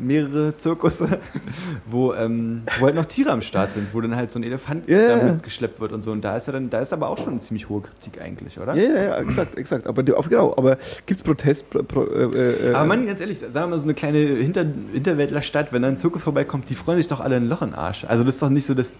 mehrere 0.02 0.54
Zirkusse, 0.56 1.08
wo, 1.90 2.12
ähm, 2.14 2.62
wo 2.78 2.86
halt 2.86 2.94
noch 2.94 3.06
Tiere 3.06 3.30
am 3.30 3.42
Start 3.42 3.72
sind, 3.72 3.94
wo 3.94 4.00
dann 4.00 4.16
halt 4.16 4.30
so 4.30 4.38
ein 4.38 4.42
Elefant 4.42 4.88
Ja, 4.88 4.98
ja, 5.00 5.08
da 5.08 5.18
ja. 5.26 5.32
mitgeschleppt 5.32 5.80
wird 5.80 5.92
und 5.92 6.02
so. 6.02 6.12
Und 6.12 6.22
da 6.22 6.36
ist 6.36 6.46
ja 6.46 6.52
dann, 6.52 6.70
da 6.70 6.80
ist 6.80 6.92
aber 6.92 7.08
auch 7.08 7.18
schon 7.18 7.30
eine 7.30 7.38
ziemlich 7.40 7.68
hohe 7.68 7.82
Kritik 7.82 8.20
eigentlich, 8.20 8.58
oder? 8.58 8.74
Ja, 8.74 8.82
ja, 8.82 9.02
ja, 9.04 9.16
exakt, 9.18 9.56
exakt. 9.56 9.86
Aber 9.86 10.02
genau, 10.02 10.54
aber 10.56 10.78
gibt's 11.06 11.22
Protest? 11.22 11.70
Pro, 11.70 11.82
pro, 11.82 12.04
äh, 12.04 12.70
äh, 12.70 12.74
Aber 12.74 12.86
man, 12.86 13.06
ganz 13.06 13.20
ehrlich, 13.20 13.38
sagen 13.38 13.54
wir 13.54 13.66
mal 13.68 13.78
so 13.78 13.84
eine 13.84 13.94
kleine 13.94 14.18
Hinter 14.18 14.64
Hinterwäldlerstadt, 14.92 15.72
wenn 15.72 15.82
da 15.82 15.88
ein 15.88 15.96
Zirkus 15.96 16.22
vorbeikommt, 16.22 16.68
die 16.70 16.74
freuen 16.74 16.98
sich 16.98 17.08
doch 17.08 17.20
alle 17.20 17.36
ein 17.36 17.48
Loch 17.48 17.62
in 17.62 17.70
den 17.70 17.74
Arsch. 17.74 18.04
Also 18.04 18.24
das 18.24 18.34
ist 18.36 18.42
doch 18.42 18.50
nicht 18.50 18.66
so, 18.66 18.74
dass, 18.74 18.98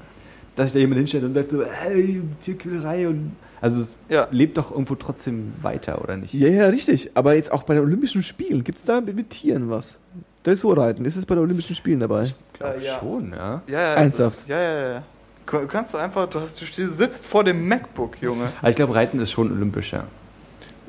dass 0.56 0.66
sich 0.66 0.74
da 0.74 0.78
jemand 0.80 0.98
hinstellt 0.98 1.24
und 1.24 1.34
sagt 1.34 1.50
so, 1.50 1.62
hey, 1.64 2.22
Tierquälerei 2.40 3.08
und... 3.08 3.32
Also 3.60 3.80
es 3.80 3.94
Ja. 4.08 4.26
lebt 4.32 4.58
doch 4.58 4.72
irgendwo 4.72 4.96
trotzdem 4.96 5.52
weiter, 5.62 6.02
oder 6.02 6.16
nicht? 6.16 6.34
Ja, 6.34 6.48
ja, 6.48 6.66
richtig. 6.66 7.12
Aber 7.14 7.34
jetzt 7.34 7.52
auch 7.52 7.62
bei 7.62 7.74
den 7.74 7.84
Olympischen 7.84 8.24
Spielen, 8.24 8.64
gibt's 8.64 8.84
da 8.84 9.00
mit, 9.00 9.14
mit 9.14 9.30
Tieren 9.30 9.70
was? 9.70 9.98
Dressurreiten, 10.43 11.05
ist 11.05 11.16
es 11.16 11.24
bei 11.27 11.35
den 11.35 11.44
Olympischen 11.44 11.77
Spielen 11.77 12.01
dabei? 12.01 12.32
Glaub 12.55 12.77
Äh, 12.77 12.85
ja. 12.85 12.98
schon, 12.98 13.31
ja. 13.32 13.62
Ja, 13.66 13.81
ja. 13.81 13.94
Ernsthaft? 13.94 14.39
es 14.39 14.43
Ist, 14.43 14.48
ja, 14.48 14.60
ja, 14.60 14.89
ja. 14.93 15.02
Kannst 15.44 15.93
du 15.94 15.98
einfach, 15.98 16.28
du 16.28 16.40
hast, 16.40 16.60
du 16.60 16.89
sitzt 16.89 17.27
vor 17.27 17.44
dem 17.44 17.66
MacBook, 17.69 18.20
Junge. 18.23 18.44
Aber 18.60 18.70
ich 18.70 18.77
glaube, 18.77 18.94
Reiten 18.94 19.19
ist 19.19 19.31
schon 19.32 19.51
olympisch, 19.52 19.93
ja. 19.93 20.05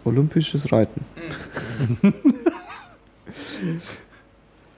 Olympisches 0.06 0.72
Reiten. 0.72 1.04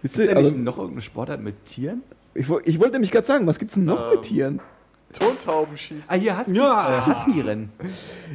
Wisst 0.01 0.15
Gibt 0.15 0.17
es 0.29 0.35
also, 0.35 0.49
eigentlich 0.49 0.63
noch 0.63 0.77
irgendeine 0.77 1.01
Sportart 1.01 1.41
mit 1.41 1.65
Tieren? 1.65 2.03
ich, 2.33 2.47
ich 2.63 2.79
wollte 2.79 2.93
nämlich 2.93 3.11
gerade 3.11 3.25
sagen, 3.25 3.47
was 3.47 3.57
gibt's 3.57 3.73
denn 3.75 3.85
noch 3.85 4.01
Ähm, 4.01 4.11
mit 4.11 4.21
Tieren? 4.23 4.59
Tontauben 5.13 5.77
schießen. 5.77 6.09
Ah, 6.09 6.15
hier, 6.15 6.37
Husky, 6.37 6.57
Ja. 6.57 6.97
äh, 6.97 7.09
Husky-Rennen. 7.09 7.69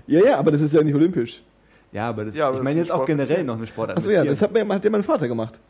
Ja, 0.06 0.20
ja, 0.24 0.38
aber 0.38 0.50
das 0.50 0.60
ist 0.62 0.72
ja 0.72 0.82
nicht 0.82 0.94
olympisch. 0.94 1.42
Ja, 1.92 2.08
aber 2.08 2.24
das, 2.24 2.36
Ja, 2.36 2.48
aber 2.48 2.58
ich 2.58 2.62
meine 2.62 2.80
ist 2.80 2.88
jetzt 2.88 2.94
auch 2.94 3.04
generell 3.04 3.44
noch 3.44 3.56
eine 3.56 3.66
Sportart 3.66 3.98
Achso, 3.98 4.10
ja, 4.10 4.24
das 4.24 4.40
hat, 4.40 4.52
mir, 4.52 4.66
hat 4.66 4.84
ja 4.84 4.90
mein 4.90 5.02
Vater 5.02 5.28
gemacht. 5.28 5.60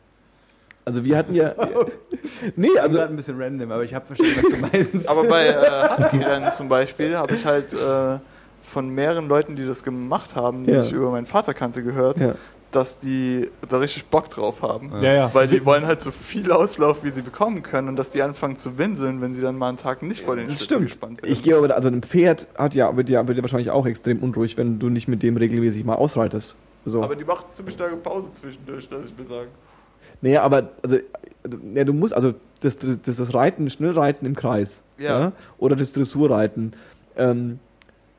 Also 0.85 1.05
wir 1.05 1.17
hatten 1.17 1.35
ja... 1.35 1.53
nee, 2.57 2.69
also, 2.79 2.97
gerade 2.97 3.13
ein 3.13 3.17
bisschen 3.17 3.41
random, 3.41 3.71
aber 3.73 3.83
ich 3.85 3.95
habe 3.95 4.07
verstanden, 4.07 4.37
was 4.43 4.51
du 4.53 4.79
meinst. 4.93 5.09
Aber 5.09 5.25
bei 5.25 5.47
äh, 5.47 5.89
Husky-Rennen 5.99 6.53
zum 6.53 6.69
Beispiel 6.69 7.17
habe 7.17 7.35
ich 7.35 7.45
halt 7.45 7.73
äh, 7.75 8.19
von 8.63 8.89
mehreren 8.89 9.29
Leuten, 9.29 9.57
die 9.57 9.67
das 9.67 9.83
gemacht 9.83 10.37
haben, 10.37 10.65
die 10.65 10.73
Ja. 10.73 10.83
ich 10.83 10.93
über 10.93 11.11
meinen 11.11 11.27
Vater 11.27 11.55
kannte, 11.55 11.83
gehört, 11.83 12.21
Ja. 12.21 12.35
dass 12.71 12.99
die 12.99 13.51
da 13.69 13.79
richtig 13.79 14.07
Bock 14.07 14.31
drauf 14.31 14.63
haben. 14.63 14.91
Ja, 15.01 15.13
ja. 15.13 15.35
Weil 15.35 15.49
die 15.49 15.65
wollen 15.65 15.87
halt 15.87 16.01
so 16.03 16.11
viel 16.11 16.51
Auslauf, 16.53 17.05
wie 17.05 17.11
sie 17.11 17.23
bekommen 17.23 17.63
können 17.63 17.89
und 17.89 17.97
dass 17.97 18.11
die 18.11 18.23
anfangen 18.23 18.57
zu 18.57 18.79
winseln, 18.79 19.21
wenn 19.21 19.35
sie 19.35 19.43
dann 19.43 19.59
mal 19.59 19.69
einen 19.69 19.77
Tag 19.77 20.03
nicht 20.03 20.23
vor 20.25 20.37
den 20.37 20.47
Das 20.47 20.57
Schlitten 20.57 20.65
stimmt. 20.77 20.87
gespannt 20.89 21.23
werden. 21.23 21.33
Ich 21.33 21.43
gehe 21.43 21.57
aber, 21.57 21.75
also 21.75 21.89
ein 21.89 22.03
Pferd 22.03 22.47
hat 22.57 22.75
ja, 22.75 22.97
wird 22.97 23.09
ja, 23.09 23.27
wird 23.29 23.37
ja 23.37 23.43
wahrscheinlich 23.43 23.71
auch 23.71 23.87
extrem 23.87 24.19
unruhig, 24.21 24.57
wenn 24.57 24.79
du 24.79 24.89
nicht 24.89 25.09
mit 25.09 25.23
dem 25.23 25.37
regelmäßig 25.37 25.85
mal 25.85 25.97
ausreitest. 25.97 26.57
So. 26.87 27.03
Aber 27.03 27.17
die 27.17 27.25
macht 27.25 27.55
ziemlich 27.55 27.75
starke 27.75 27.97
Pause 27.97 28.33
zwischendurch, 28.33 28.89
lass 28.91 29.07
ich 29.07 29.19
mir 29.19 29.27
sagen. 29.27 29.49
Naja, 30.23 30.43
aber 30.43 30.71
also, 30.83 30.97
ja, 31.75 31.85
du 31.85 31.93
musst, 31.93 32.13
also 32.15 32.35
das, 32.61 32.79
das, 32.79 32.99
das, 33.03 33.17
das 33.17 33.35
Reiten, 33.35 33.71
Schnellreiten 33.71 34.27
im 34.27 34.35
Kreis 34.35 34.83
Ja. 34.99 35.33
oder 35.59 35.77
das 35.77 35.93
Dressurreiten 35.93 36.73
ähm, 37.17 37.59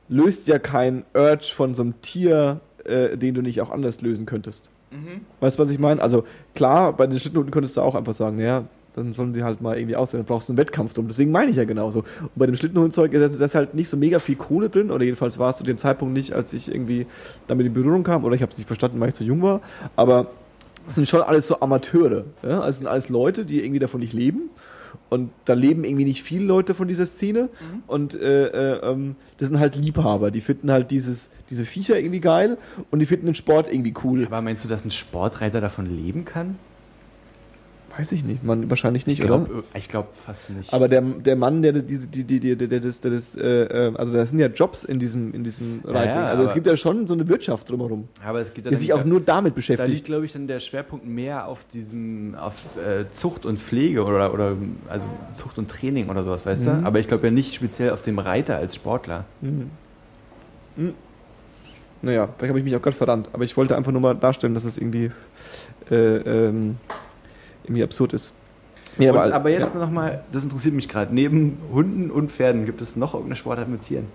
löst 0.10 0.48
ja 0.48 0.60
kein 0.60 1.03
Urge 1.14 1.52
von 1.53 1.76
so 1.76 1.84
einem 1.84 2.02
Tier, 2.02 2.60
äh, 2.86 3.18
den 3.18 3.36
du 3.36 3.41
nicht 3.41 3.61
auch 3.61 3.69
anders 3.69 4.02
lösen 4.02 4.26
könntest. 4.26 4.69
Mhm. 4.91 5.22
Weißt 5.40 5.57
du, 5.57 5.64
was 5.64 5.69
ich 5.69 5.80
meine? 5.80 6.02
Also 6.02 6.26
klar, 6.56 6.94
bei 6.94 7.07
den 7.07 7.19
Schlittenhunden 7.19 7.52
könntest 7.52 7.78
du 7.78 7.82
auch 7.82 7.95
einfach 7.95 8.14
sagen, 8.14 8.38
naja, 8.38 8.65
dann 8.94 9.14
sollen 9.14 9.34
sie 9.34 9.41
halt 9.44 9.61
mal 9.61 9.78
irgendwie 9.78 9.95
aussehen, 9.95 10.19
dann 10.19 10.28
brauchst 10.28 10.49
du 10.49 10.53
einen 10.53 10.57
Wettkampf 10.57 10.94
drum. 10.94 11.07
Deswegen 11.07 11.32
meine 11.32 11.49
ich 11.52 11.56
ja 11.56 11.64
genauso. 11.64 11.99
Und 11.99 12.32
bei 12.36 12.45
dem 12.45 12.57
Schlittenhundzeug 12.57 13.14
ist 13.14 13.40
da 13.40 13.45
ist 13.45 13.56
halt 13.56 13.73
nicht 13.73 13.88
so 13.88 13.95
mega 13.95 14.19
viel 14.19 14.36
Kohle 14.36 14.68
drin, 14.69 14.91
oder 14.91 15.06
jedenfalls 15.06 15.40
war 15.40 15.52
es 15.52 15.57
zu 15.57 15.64
dem 15.64 15.78
Zeitpunkt 15.78 16.14
nicht, 16.14 16.34
als 16.34 16.52
ich 16.52 16.68
irgendwie 16.69 17.06
damit 17.48 17.65
in 17.68 17.73
Berührung 17.73 18.03
kam, 18.03 18.26
oder 18.26 18.36
ich 18.36 18.41
habe 18.41 18.52
es 18.52 18.57
nicht 18.57 18.68
verstanden, 18.68 18.99
weil 18.99 19.10
ich 19.10 19.14
zu 19.14 19.23
jung 19.23 19.41
war, 19.41 19.61
aber 19.95 20.28
es 20.87 20.95
sind 20.95 21.07
schon 21.07 21.21
alles 21.21 21.47
so 21.47 21.59
Amateure. 21.59 22.25
Ja? 22.43 22.59
Also 22.59 22.69
es 22.69 22.77
sind 22.79 22.87
alles 22.87 23.09
Leute, 23.09 23.45
die 23.45 23.63
irgendwie 23.63 23.79
davon 23.79 23.99
nicht 23.99 24.13
leben 24.13 24.49
Und 25.09 25.29
da 25.45 25.53
leben 25.53 25.83
irgendwie 25.83 26.05
nicht 26.05 26.23
viele 26.23 26.45
Leute 26.45 26.73
von 26.73 26.87
dieser 26.87 27.05
Szene. 27.05 27.49
Und 27.87 28.15
äh, 28.15 28.47
äh, 28.47 28.91
ähm, 28.91 29.15
das 29.37 29.49
sind 29.49 29.59
halt 29.59 29.75
Liebhaber. 29.75 30.31
Die 30.31 30.41
finden 30.41 30.71
halt 30.71 30.91
dieses, 30.91 31.27
diese 31.49 31.65
Viecher 31.65 31.97
irgendwie 31.97 32.21
geil 32.21 32.57
und 32.91 32.99
die 32.99 33.05
finden 33.05 33.25
den 33.25 33.35
Sport 33.35 33.71
irgendwie 33.71 33.93
cool. 34.03 34.25
Aber 34.25 34.41
meinst 34.41 34.63
du, 34.63 34.69
dass 34.69 34.85
ein 34.85 34.91
Sportreiter 34.91 35.61
davon 35.61 35.85
leben 35.85 36.25
kann? 36.25 36.57
Weiß 37.97 38.13
ich 38.13 38.23
nicht, 38.23 38.41
man 38.43 38.69
wahrscheinlich 38.69 39.05
nicht, 39.05 39.19
ich 39.19 39.26
oder? 39.26 39.39
glaube 39.39 39.63
glaub 39.89 40.15
fast 40.15 40.49
nicht. 40.51 40.73
Aber 40.73 40.88
der, 40.88 41.01
der 41.01 41.35
Mann, 41.35 41.61
der, 41.61 41.73
die, 41.73 41.97
die, 41.99 42.23
die, 42.23 42.39
die, 42.39 42.55
der, 42.55 42.80
das, 42.80 43.01
der 43.01 43.11
das, 43.11 43.35
äh, 43.35 43.41
äh, 43.63 43.93
also 43.95 44.13
da 44.13 44.26
sind 44.26 44.39
ja 44.39 44.47
Jobs 44.47 44.85
in 44.85 44.97
diesem, 44.97 45.34
in 45.34 45.43
diesem 45.43 45.81
Ja, 45.85 45.91
Reitding. 45.91 46.22
ja, 46.22 46.27
also 46.30 46.43
es 46.43 46.53
gibt 46.53 46.68
ja 46.68 46.77
schon 46.77 47.05
so 47.05 47.13
eine 47.13 47.27
Wirtschaft 47.27 47.69
drumherum, 47.69 48.07
aber 48.26 48.39
es 48.39 48.53
geht 48.53 48.65
die 48.65 48.76
sich 48.76 48.93
auch 48.93 49.03
nur 49.03 49.19
damit 49.19 49.53
Da 49.53 49.55
beschäftigt. 49.55 49.89
liegt, 49.89 50.05
glaube 50.05 50.26
ich, 50.26 50.31
dann 50.31 50.47
der 50.47 50.59
Schwerpunkt 50.61 51.05
mehr 51.05 51.47
auf 51.47 51.65
diesem, 51.65 52.35
auf 52.35 52.77
äh, 52.77 53.09
Zucht 53.11 53.45
und 53.45 53.59
Pflege 53.59 54.05
oder, 54.05 54.34
oder 54.34 54.55
also 54.88 55.05
Zucht 55.34 55.57
und 55.57 55.69
Training 55.69 56.09
oder 56.09 56.23
sowas, 56.23 56.45
weißt 56.45 56.68
Mhm. 56.68 56.81
du? 56.81 56.85
Aber 56.85 56.99
ich 56.99 57.07
glaube 57.09 57.26
ja 57.27 57.31
nicht 57.31 57.53
speziell 57.53 57.89
auf 57.89 58.01
dem 58.01 58.19
Reiter 58.19 58.55
als 58.55 58.76
Sportler. 58.76 59.26
Mhm. 59.41 59.69
Mhm. 60.77 60.93
Naja, 62.03 62.30
vielleicht 62.38 62.49
habe 62.49 62.59
ich 62.59 62.65
mich 62.65 62.76
auch 62.76 62.81
gerade 62.81 62.95
verrannt, 62.95 63.30
aber 63.34 63.43
ich 63.43 63.55
wollte 63.57 63.76
einfach 63.76 63.91
nur 63.91 64.01
mal 64.01 64.15
darstellen, 64.15 64.53
dass 64.53 64.63
es 64.63 64.77
irgendwie, 64.77 65.11
äh, 65.91 65.95
ähm, 66.47 66.77
irgendwie 67.63 67.83
absurd 67.83 68.13
ist. 68.13 68.33
Nee, 68.97 69.09
und, 69.09 69.17
aber 69.17 69.49
jetzt 69.49 69.73
ja. 69.73 69.79
nochmal, 69.79 70.23
das 70.31 70.43
interessiert 70.43 70.75
mich 70.75 70.89
gerade, 70.89 71.13
neben 71.13 71.57
Hunden 71.71 72.11
und 72.11 72.29
Pferden 72.31 72.65
gibt 72.65 72.81
es 72.81 72.95
noch 72.95 73.13
irgendeine 73.13 73.38
Sportart 73.38 73.69
mit 73.69 73.83
Tieren? 73.83 74.07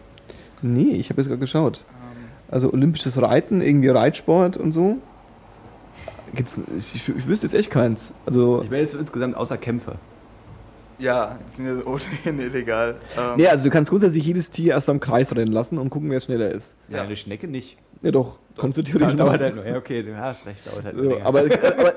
Nee, 0.62 0.92
ich 0.92 1.08
habe 1.10 1.20
jetzt 1.22 1.28
gerade 1.28 1.40
geschaut. 1.40 1.80
Ähm, 1.90 2.28
Also 2.48 2.72
olympisches 2.72 3.20
Reiten, 3.20 3.60
irgendwie 3.62 3.88
Reitsport 3.88 4.56
und 4.56 4.72
so. 4.72 4.96
Gibt's, 6.34 6.58
ich, 6.78 6.94
ich, 6.94 7.08
ich 7.08 7.26
wüsste 7.26 7.46
jetzt 7.46 7.54
echt 7.54 7.70
keins. 7.70 8.12
Also, 8.26 8.62
Ich 8.62 8.70
meine 8.70 8.82
jetzt 8.82 8.94
insgesamt 8.94 9.36
außer 9.36 9.56
Kämpfe. 9.56 9.94
ja, 10.98 11.38
die 11.48 11.52
sind 11.52 11.66
ja 11.66 11.86
ohnehin 11.86 12.38
illegal. 12.40 12.96
Ähm, 13.16 13.36
nee, 13.36 13.46
also 13.46 13.64
du 13.64 13.70
kannst 13.70 13.90
grundsätzlich 13.90 14.24
jedes 14.26 14.50
Tier 14.50 14.72
erst 14.74 14.88
beim 14.88 15.00
Kreis 15.00 15.34
rennen 15.34 15.52
lassen 15.52 15.78
und 15.78 15.88
gucken, 15.90 16.10
wer 16.10 16.20
schneller 16.20 16.50
ist. 16.50 16.74
Ja, 16.88 16.98
Ja. 16.98 17.02
eine 17.04 17.16
Schnecke 17.16 17.48
nicht. 17.48 17.78
Ja 18.02 18.10
doch, 18.10 18.36
kannst 18.58 18.78
du 18.78 18.82
theoretisch 18.82 19.16
dauert 19.16 19.32
machen. 19.32 19.42
halt 19.42 19.54
nur. 19.56 19.66
Ja, 19.66 19.76
okay, 19.76 20.02
du 20.02 20.16
hast 20.16 20.46
recht, 20.46 20.66
dauert 20.66 20.84
halt 20.84 20.96
nur 20.96 21.04
So, 21.04 21.10
länger. 21.10 21.26
aber, 21.26 21.40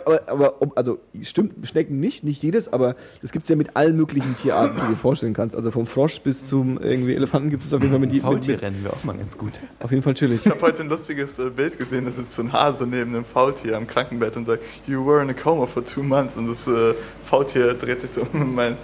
aber, 0.05 0.21
aber, 0.27 0.53
aber 0.57 0.71
also 0.75 0.99
stimmt, 1.21 1.67
Schnecken 1.67 1.99
nicht, 1.99 2.23
nicht 2.23 2.41
jedes, 2.41 2.71
aber 2.71 2.95
das 3.21 3.31
gibt 3.31 3.43
es 3.43 3.49
ja 3.49 3.55
mit 3.55 3.75
allen 3.75 3.95
möglichen 3.97 4.35
Tierarten, 4.37 4.75
die 4.77 4.81
du 4.81 4.87
dir 4.89 4.95
vorstellen 4.95 5.33
kannst. 5.33 5.55
Also 5.55 5.71
vom 5.71 5.85
Frosch 5.85 6.19
bis 6.21 6.47
zum 6.47 6.79
irgendwie 6.81 7.13
Elefanten 7.13 7.49
gibt 7.49 7.63
es 7.63 7.73
auf 7.73 7.81
jeden 7.81 7.91
Fall 7.91 7.99
mit, 7.99 8.09
mit, 8.11 8.15
mit 8.17 8.23
Faultierrennen 8.23 8.83
wäre 8.83 8.93
auch 8.93 9.03
mal 9.03 9.15
ganz 9.17 9.37
gut. 9.37 9.53
auf 9.79 9.91
jeden 9.91 10.03
Fall 10.03 10.13
chillig. 10.15 10.45
Ich 10.45 10.51
habe 10.51 10.61
heute 10.61 10.81
ein 10.83 10.89
lustiges 10.89 11.37
äh, 11.39 11.49
Bild 11.49 11.77
gesehen, 11.77 12.05
das 12.05 12.17
ist 12.17 12.33
so 12.33 12.41
ein 12.43 12.51
Hase 12.53 12.87
neben 12.87 13.13
einem 13.13 13.25
Faultier 13.25 13.75
am 13.77 13.85
Krankenbett 13.87 14.35
und 14.37 14.45
sagt, 14.45 14.63
You 14.87 15.05
were 15.05 15.21
in 15.21 15.29
a 15.29 15.33
coma 15.33 15.65
for 15.67 15.83
two 15.83 16.01
months. 16.03 16.37
Und 16.37 16.47
das 16.47 16.67
äh, 16.67 16.93
Faultier 17.23 17.73
dreht 17.73 18.01
sich 18.01 18.11
so 18.11 18.25
um 18.33 18.41
und 18.41 18.55
meint, 18.55 18.77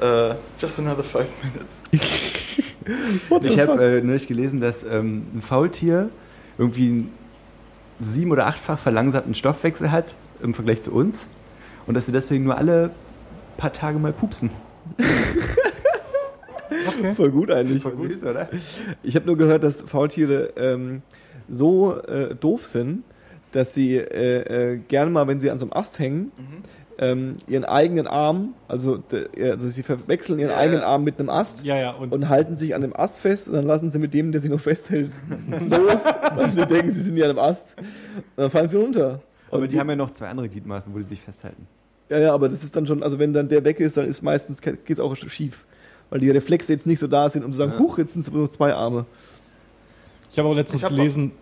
äh, 0.00 0.34
Just 0.58 0.78
another 0.80 1.04
five 1.04 1.28
minutes. 1.44 1.80
Ich 3.42 3.58
habe 3.60 3.80
äh, 3.80 4.00
neulich 4.00 4.26
gelesen, 4.26 4.60
dass 4.60 4.82
ähm, 4.82 5.26
ein 5.34 5.40
Faultier 5.40 6.10
irgendwie 6.58 6.88
einen 6.88 7.12
sieben- 7.98 8.32
oder 8.32 8.46
achtfach 8.46 8.78
verlangsamten 8.78 9.34
Stoffwechsel 9.34 9.90
hat 9.90 10.14
im 10.42 10.54
Vergleich 10.54 10.82
zu 10.82 10.92
uns 10.92 11.26
und 11.86 11.94
dass 11.94 12.06
sie 12.06 12.12
deswegen 12.12 12.44
nur 12.44 12.56
alle 12.56 12.90
paar 13.56 13.72
Tage 13.72 13.98
mal 13.98 14.12
pupsen. 14.12 14.50
Voll 17.16 17.30
gut 17.30 17.50
eigentlich. 17.50 17.82
Süß, 17.82 18.24
oder? 18.24 18.48
Ich 19.02 19.14
habe 19.14 19.26
nur 19.26 19.36
gehört, 19.36 19.62
dass 19.62 19.82
Faultiere 19.82 20.52
ähm, 20.56 21.02
so 21.48 22.00
äh, 22.02 22.34
doof 22.34 22.66
sind, 22.66 23.04
dass 23.52 23.74
sie 23.74 23.96
äh, 23.96 24.72
äh, 24.72 24.78
gerne 24.88 25.10
mal, 25.10 25.26
wenn 25.28 25.40
sie 25.40 25.50
an 25.50 25.58
so 25.58 25.66
einem 25.66 25.74
Ast 25.74 25.98
hängen, 25.98 26.32
ähm, 27.02 27.36
ihren 27.48 27.64
eigenen 27.64 28.06
Arm, 28.06 28.54
also, 28.68 28.96
de, 28.98 29.50
also 29.50 29.68
sie 29.68 29.82
verwechseln 29.82 30.38
ihren 30.38 30.50
Ja, 30.50 30.56
eigenen 30.56 30.80
ja. 30.82 30.86
Arm 30.86 31.02
mit 31.04 31.18
einem 31.18 31.30
Ast 31.30 31.64
Ja, 31.64 31.76
ja, 31.76 31.90
und, 31.90 32.12
und 32.12 32.28
halten 32.28 32.54
sich 32.54 32.74
an 32.74 32.80
dem 32.82 32.94
Ast 32.94 33.18
fest 33.18 33.48
und 33.48 33.54
dann 33.54 33.66
lassen 33.66 33.90
sie 33.90 33.98
mit 33.98 34.14
dem, 34.14 34.30
der 34.30 34.40
sie 34.40 34.48
noch 34.48 34.60
festhält, 34.60 35.12
los, 35.68 36.04
weil 36.36 36.50
sie 36.50 36.64
denken, 36.66 36.90
sie 36.90 37.00
sind 37.02 37.16
ja 37.16 37.24
an 37.28 37.34
dem 37.36 37.38
Ast. 37.40 37.76
Und 37.78 37.84
dann 38.36 38.50
fallen 38.50 38.68
sie 38.68 38.76
runter. 38.76 39.20
Aber 39.50 39.62
Und 39.62 39.72
die 39.72 39.78
haben 39.80 39.90
ja 39.90 39.96
noch 39.96 40.10
zwei 40.12 40.28
andere 40.28 40.48
Gliedmaßen, 40.48 40.94
wo 40.94 40.98
die 40.98 41.04
sich 41.04 41.20
festhalten. 41.20 41.66
ja, 42.08 42.18
ja, 42.18 42.32
aber 42.34 42.48
das 42.48 42.62
ist 42.62 42.76
dann 42.76 42.86
schon, 42.86 43.02
also 43.02 43.18
wenn 43.18 43.32
dann 43.32 43.48
der 43.48 43.64
weg 43.64 43.80
ist, 43.80 43.96
dann 43.96 44.06
ist 44.06 44.22
meistens 44.22 44.60
geht's 44.62 45.00
auch 45.00 45.16
schief. 45.16 45.64
Weil 46.10 46.20
die 46.20 46.30
Reflexe 46.30 46.72
jetzt 46.72 46.86
nicht 46.86 46.98
so 47.00 47.06
da 47.06 47.28
sind, 47.30 47.42
um 47.44 47.52
zu 47.52 47.58
sagen, 47.58 47.72
Ja. 47.72 47.78
huch, 47.78 47.98
jetzt 47.98 48.12
sind 48.12 48.20
es 48.26 48.30
nur 48.32 48.50
zwei 48.50 48.74
Arme. 48.74 49.06
ich 50.30 50.38
habe 50.38 50.48
auch 50.48 50.54
letztens 50.54 50.84
hab 50.84 50.90
gelesen, 50.90 51.32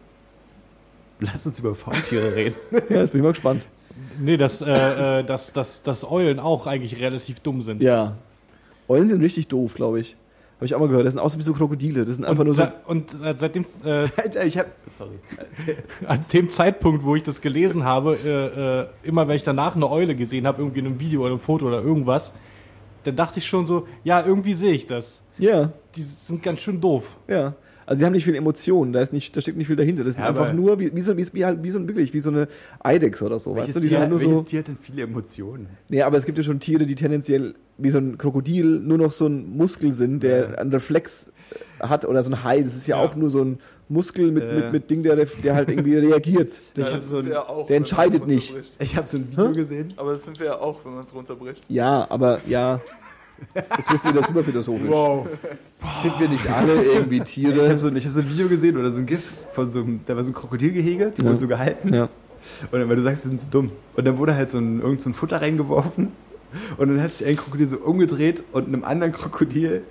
Lass 1.20 1.44
uns 1.46 1.58
über 1.58 1.74
Faultiere 1.74 2.34
reden. 2.34 2.54
Ja, 2.88 3.00
jetzt 3.00 3.10
bin 3.12 3.20
ich 3.20 3.24
mal 3.24 3.32
gespannt. 3.32 3.66
nee, 4.18 4.36
dass, 4.36 4.62
äh, 4.62 5.20
äh, 5.20 5.24
dass, 5.24 5.52
dass, 5.52 5.82
dass 5.82 6.04
Eulen 6.10 6.38
auch 6.40 6.66
eigentlich 6.66 7.00
relativ 7.00 7.40
dumm 7.40 7.62
sind. 7.62 7.82
Ja. 7.82 8.16
Eulen 8.88 9.06
sind 9.06 9.20
richtig 9.22 9.48
doof, 9.48 9.74
glaube 9.74 10.00
ich. 10.00 10.16
Habe 10.56 10.66
ich 10.66 10.74
auch 10.74 10.80
mal 10.80 10.88
gehört. 10.88 11.06
Das 11.06 11.14
sind 11.14 11.20
aus 11.20 11.38
wie 11.38 11.42
so 11.42 11.54
Krokodile. 11.54 12.04
Das 12.04 12.16
sind 12.16 12.24
einfach 12.26 12.40
Und, 12.40 12.46
nur 12.48 12.54
so. 12.54 12.66
und 12.86 13.16
seitdem, 13.36 13.64
äh, 13.84 14.08
Alter, 14.16 14.44
ich 14.44 14.58
hab. 14.58 14.66
Sorry. 14.86 15.18
an 16.06 16.24
dem 16.32 16.50
Zeitpunkt, 16.50 17.02
wo 17.04 17.16
ich 17.16 17.22
das 17.22 17.40
gelesen 17.40 17.84
habe, 17.84 18.16
äh, 18.24 18.80
äh, 18.82 18.86
immer 19.02 19.26
wenn 19.26 19.36
ich 19.36 19.44
danach 19.44 19.74
eine 19.74 19.90
Eule 19.90 20.14
gesehen 20.14 20.46
habe, 20.46 20.60
irgendwie 20.60 20.80
in 20.80 20.86
einem 20.86 21.00
Video 21.00 21.20
oder 21.22 21.30
einem 21.30 21.38
Foto 21.40 21.66
oder 21.66 21.82
irgendwas, 21.82 22.32
dann 23.04 23.16
dachte 23.16 23.38
ich 23.38 23.46
schon 23.46 23.66
so, 23.66 23.86
ja, 24.04 24.22
irgendwie 24.24 24.52
sehe 24.52 24.72
ich 24.74 24.86
das. 24.86 25.20
Ja, 25.38 25.72
Die 25.96 26.02
sind 26.02 26.42
ganz 26.42 26.60
schön 26.60 26.80
doof. 26.80 27.16
ja. 27.28 27.54
Also 27.90 27.98
die 27.98 28.04
haben 28.06 28.12
nicht 28.12 28.24
viel 28.24 28.36
Emotionen, 28.36 28.92
da, 28.92 29.00
ist 29.00 29.12
nicht, 29.12 29.36
da 29.36 29.40
steckt 29.40 29.58
nicht 29.58 29.66
viel 29.66 29.74
dahinter. 29.74 30.04
Das 30.04 30.14
sind 30.14 30.22
Ja, 30.22 30.28
einfach 30.28 30.52
nur 30.52 30.78
wie, 30.78 30.94
wie, 30.94 31.00
so, 31.00 31.16
wie, 31.16 31.26
wie, 31.32 31.44
halt, 31.44 31.60
wie 31.64 31.70
so 31.72 31.78
ein 31.80 31.88
wirklich, 31.88 32.14
wie 32.14 32.20
so 32.20 32.30
eine 32.30 32.46
Eidechse 32.78 33.24
oder 33.26 33.40
so. 33.40 33.56
Welches, 33.56 33.74
weißt 33.74 33.76
du? 33.78 33.80
Die 33.80 33.88
Tier, 33.88 33.90
sind 33.90 33.98
halt 34.00 34.10
nur 34.10 34.20
welches 34.20 34.36
so. 34.36 34.42
Tier 34.44 34.58
hat 34.60 34.68
denn 34.68 34.78
viele 34.80 35.02
Emotionen? 35.02 35.66
Nee, 35.88 36.02
aber 36.02 36.16
es 36.16 36.24
gibt 36.24 36.38
ja 36.38 36.44
schon 36.44 36.60
Tiere, 36.60 36.86
die 36.86 36.94
tendenziell 36.94 37.56
wie 37.78 37.90
so 37.90 37.98
ein 37.98 38.16
Krokodil 38.16 38.78
nur 38.78 38.96
noch 38.98 39.10
so 39.10 39.26
ein 39.26 39.56
Muskel 39.56 39.92
sind, 39.92 40.22
der 40.22 40.50
Ja. 40.50 40.54
einen 40.58 40.70
Reflex 40.70 41.32
äh, 41.80 41.88
hat 41.88 42.04
oder 42.04 42.22
so 42.22 42.30
ein 42.30 42.44
Hai. 42.44 42.62
Das 42.62 42.76
ist 42.76 42.86
ja, 42.86 42.96
Ja. 42.96 43.02
auch 43.02 43.16
nur 43.16 43.28
so 43.28 43.42
ein 43.42 43.58
Muskel 43.88 44.30
mit, 44.30 44.44
Ja. 44.44 44.54
mit, 44.54 44.72
mit 44.72 44.90
Ding, 44.90 45.02
der, 45.02 45.16
der 45.16 45.54
halt 45.56 45.68
irgendwie 45.68 45.96
reagiert. 45.96 46.60
Ich 46.76 46.88
Ja, 46.88 47.02
so 47.02 47.16
ein- 47.18 47.26
ja 47.26 47.48
auch, 47.48 47.66
der 47.66 47.76
entscheidet 47.78 48.24
nicht. 48.24 48.54
Ich 48.78 48.96
habe 48.96 49.08
so 49.08 49.16
ein 49.16 49.32
Video 49.32 49.48
Hä? 49.48 49.52
gesehen. 49.54 49.94
Aber 49.96 50.12
das 50.12 50.22
sind 50.24 50.38
wir 50.38 50.46
ja 50.46 50.58
auch, 50.60 50.84
wenn 50.84 50.94
man 50.94 51.06
es 51.06 51.12
runterbricht. 51.12 51.64
Ja, 51.68 52.06
aber 52.08 52.40
ja. 52.46 52.80
Jetzt 53.54 53.92
wirst 53.92 54.04
du 54.04 54.08
wieder 54.10 54.22
super 54.22 54.44
philosophisch. 54.44 54.88
Wow. 54.88 55.26
Sind 56.02 56.18
wir 56.20 56.28
nicht 56.28 56.48
alle 56.50 56.82
irgendwie 56.82 57.16
Ich 57.16 57.20
habe 57.20 57.30
Tiere? 57.30 57.64
so, 57.64 57.70
hab 57.70 57.78
so 58.12 58.20
ein 58.20 58.30
Video 58.30 58.48
gesehen 58.48 58.76
oder 58.76 58.90
so 58.90 58.98
ein 58.98 59.06
GIF 59.06 59.32
von 59.52 59.70
so 59.70 59.80
einem, 59.80 60.00
da 60.06 60.14
war 60.16 60.22
so 60.24 60.30
ein 60.30 60.34
Krokodilgehege, 60.34 61.12
die 61.16 61.22
Ja. 61.22 61.28
wurden 61.28 61.38
so 61.38 61.48
gehalten. 61.48 61.92
Ja. 61.94 62.08
Und 62.70 62.80
dann, 62.80 62.88
weil 62.88 62.96
du 62.96 63.02
sagst, 63.02 63.24
die 63.24 63.28
sind 63.28 63.40
so 63.40 63.48
dumm. 63.50 63.70
Und 63.96 64.06
dann 64.06 64.18
wurde 64.18 64.34
halt 64.34 64.50
so 64.50 64.58
ein, 64.58 64.80
irgend 64.80 65.00
so 65.00 65.10
ein 65.10 65.14
Futter 65.14 65.40
reingeworfen. 65.42 66.12
Und 66.78 66.88
dann 66.88 67.00
hat 67.02 67.10
sich 67.12 67.26
ein 67.26 67.36
Krokodil 67.36 67.66
so 67.66 67.76
umgedreht 67.78 68.42
und 68.52 68.66
einem 68.68 68.82
anderen 68.84 69.12
Krokodil 69.12 69.82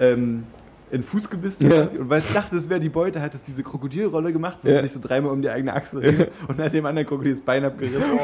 ähm, 0.00 0.44
in 0.90 0.98
den 1.00 1.02
Fuß 1.04 1.30
gebissen. 1.30 1.70
Ja. 1.70 1.82
Und 1.88 2.10
weil 2.10 2.18
es 2.20 2.32
dachte, 2.32 2.56
es 2.56 2.68
wäre 2.68 2.80
die 2.80 2.88
Beute, 2.88 3.20
hat 3.20 3.34
es 3.34 3.42
diese 3.44 3.62
Krokodilrolle 3.62 4.32
gemacht, 4.32 4.58
wo 4.62 4.68
Ja. 4.68 4.82
sich 4.82 4.92
so 4.92 5.00
dreimal 5.00 5.32
um 5.32 5.40
die 5.42 5.48
eigene 5.48 5.72
Achse 5.74 6.00
dreht 6.00 6.30
und 6.48 6.58
hat 6.58 6.72
dem 6.74 6.84
anderen 6.86 7.06
Krokodil 7.06 7.32
das 7.32 7.40
Bein 7.42 7.64
abgerissen. 7.64 8.18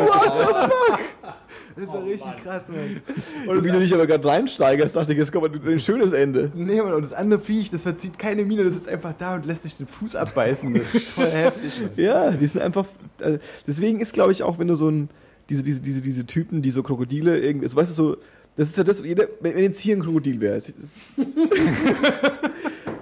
Das 1.78 1.86
ist 1.86 1.94
doch 1.94 2.04
richtig 2.04 2.36
krass, 2.42 2.68
Mann. 2.68 3.00
Und 3.46 3.64
wie 3.64 3.70
du 3.70 3.78
dich 3.78 3.94
aber 3.94 4.06
gerade 4.08 4.26
reinsteigerst, 4.26 4.96
dachte 4.96 5.12
ich, 5.12 5.18
jetzt 5.18 5.30
kommt 5.30 5.64
ein 5.64 5.78
schönes 5.80 6.12
Ende. 6.12 6.50
Nee, 6.56 6.82
Mann, 6.82 6.94
und 6.94 7.04
das 7.04 7.12
andere 7.12 7.38
Viech, 7.38 7.70
das 7.70 7.84
verzieht 7.84 8.18
keine 8.18 8.44
Miene, 8.44 8.64
das 8.64 8.74
ist 8.74 8.88
einfach 8.88 9.12
da 9.12 9.36
und 9.36 9.46
lässt 9.46 9.62
sich 9.62 9.76
den 9.76 9.86
Fuß 9.86 10.16
abbeißen. 10.16 10.74
Das 10.74 10.94
ist 10.94 11.10
voll 11.10 11.26
heftig, 11.26 11.80
Mann. 11.80 11.90
Ja, 11.96 12.30
die 12.32 12.46
sind 12.46 12.62
einfach. 12.62 12.86
äh, 13.20 13.38
Deswegen 13.66 14.00
ist, 14.00 14.12
glaube 14.12 14.32
ich, 14.32 14.42
auch, 14.42 14.58
wenn 14.58 14.66
du 14.66 14.74
so 14.74 14.90
ein. 14.90 15.08
Diese, 15.50 15.62
diese, 15.62 15.80
diese, 15.80 16.00
diese 16.00 16.26
Typen, 16.26 16.62
die 16.62 16.72
so 16.72 16.82
Krokodile 16.82 17.38
irgendwie. 17.38 17.66
Also, 17.66 17.76
weißt 17.76 17.90
du, 17.90 17.94
so. 17.94 18.16
Das 18.56 18.70
ist 18.70 18.76
ja 18.76 18.82
das, 18.82 19.04
jeder, 19.04 19.28
wenn 19.40 19.56
jetzt 19.56 19.78
hier 19.78 19.96
ein 19.96 20.02
Krokodil 20.02 20.40
wäre, 20.40 20.56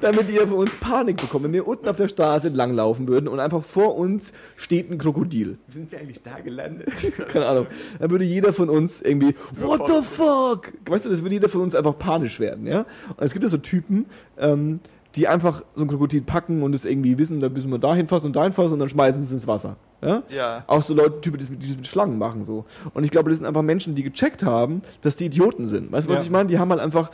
damit 0.01 0.31
ihr 0.31 0.47
von 0.47 0.59
uns 0.59 0.75
Panik 0.77 1.17
bekommt, 1.19 1.45
wenn 1.45 1.53
wir 1.53 1.67
unten 1.67 1.89
auf 1.89 1.97
der 1.97 2.09
Straße 2.09 2.49
entlang 2.49 2.73
laufen 2.75 3.09
würden 3.09 3.29
und 3.29 3.41
einfach 3.41 3.63
vor 3.63 3.97
uns 3.97 4.33
steht 4.57 4.91
ein 4.91 4.99
Krokodil. 4.99 5.59
Wie 5.67 5.73
sind 5.73 5.91
wir 5.93 5.99
eigentlich 5.99 6.23
da 6.23 6.39
gelandet? 6.41 6.91
Keine 7.29 7.47
Ahnung. 7.47 7.67
Dann 7.99 8.11
würde 8.11 8.25
jeder 8.25 8.53
von 8.53 8.69
uns 8.71 9.01
irgendwie, 9.03 9.35
what 9.61 9.83
the 9.89 10.03
fuck? 10.03 10.73
Weißt 10.89 11.05
du, 11.05 11.09
das 11.11 11.23
würde 11.23 11.35
jeder 11.35 11.49
von 11.49 11.61
uns 11.63 11.75
einfach 11.75 11.99
panisch 11.99 12.41
werden, 12.41 12.67
ja? 12.67 12.81
Und 13.17 13.21
es 13.25 13.33
gibt 13.33 13.43
ja 13.43 13.49
so 13.49 13.59
Typen, 13.59 14.07
ähm, 14.39 14.81
die 15.15 15.29
einfach 15.29 15.65
so 15.75 15.83
ein 15.83 15.89
Krokodil 15.89 16.21
packen 16.23 16.63
und 16.63 16.75
es 16.75 16.85
irgendwie 16.85 17.17
wissen, 17.17 17.41
da 17.41 17.49
müssen 17.49 17.71
wir 17.71 17.79
dahin 17.79 18.07
fassen 18.07 18.27
und 18.27 18.37
dahin 18.37 18.53
fassen 18.53 18.75
und 18.75 18.81
dann 18.81 18.89
schmeißen 18.89 19.21
sie 19.21 19.27
es 19.27 19.33
ins 19.33 19.47
Wasser. 19.47 19.77
Ja? 20.03 20.23
Ja. 20.29 20.65
Auch 20.67 20.83
so 20.83 20.93
Leute, 20.93 21.23
Typen, 21.23 21.39
die 21.39 21.45
das 21.45 21.51
mit, 21.51 21.63
die 21.63 21.69
das 21.69 21.77
mit 21.79 21.87
Schlangen 21.87 22.19
machen 22.19 22.45
so. 22.45 22.67
Und 22.93 23.05
ich 23.05 23.11
glaube, 23.11 23.31
das 23.31 23.39
sind 23.39 23.47
einfach 23.47 23.63
Menschen, 23.63 23.95
die 23.95 24.03
gecheckt 24.03 24.43
haben, 24.43 24.83
dass 25.01 25.17
die 25.17 25.25
Idioten 25.25 25.65
sind. 25.65 25.91
Weißt 25.91 26.07
du, 26.07 26.11
was 26.13 26.19
Ja. 26.19 26.25
ich 26.25 26.31
meine? 26.31 26.51
Die 26.51 26.59
haben 26.59 26.71
halt 26.71 26.83
einfach 26.83 27.11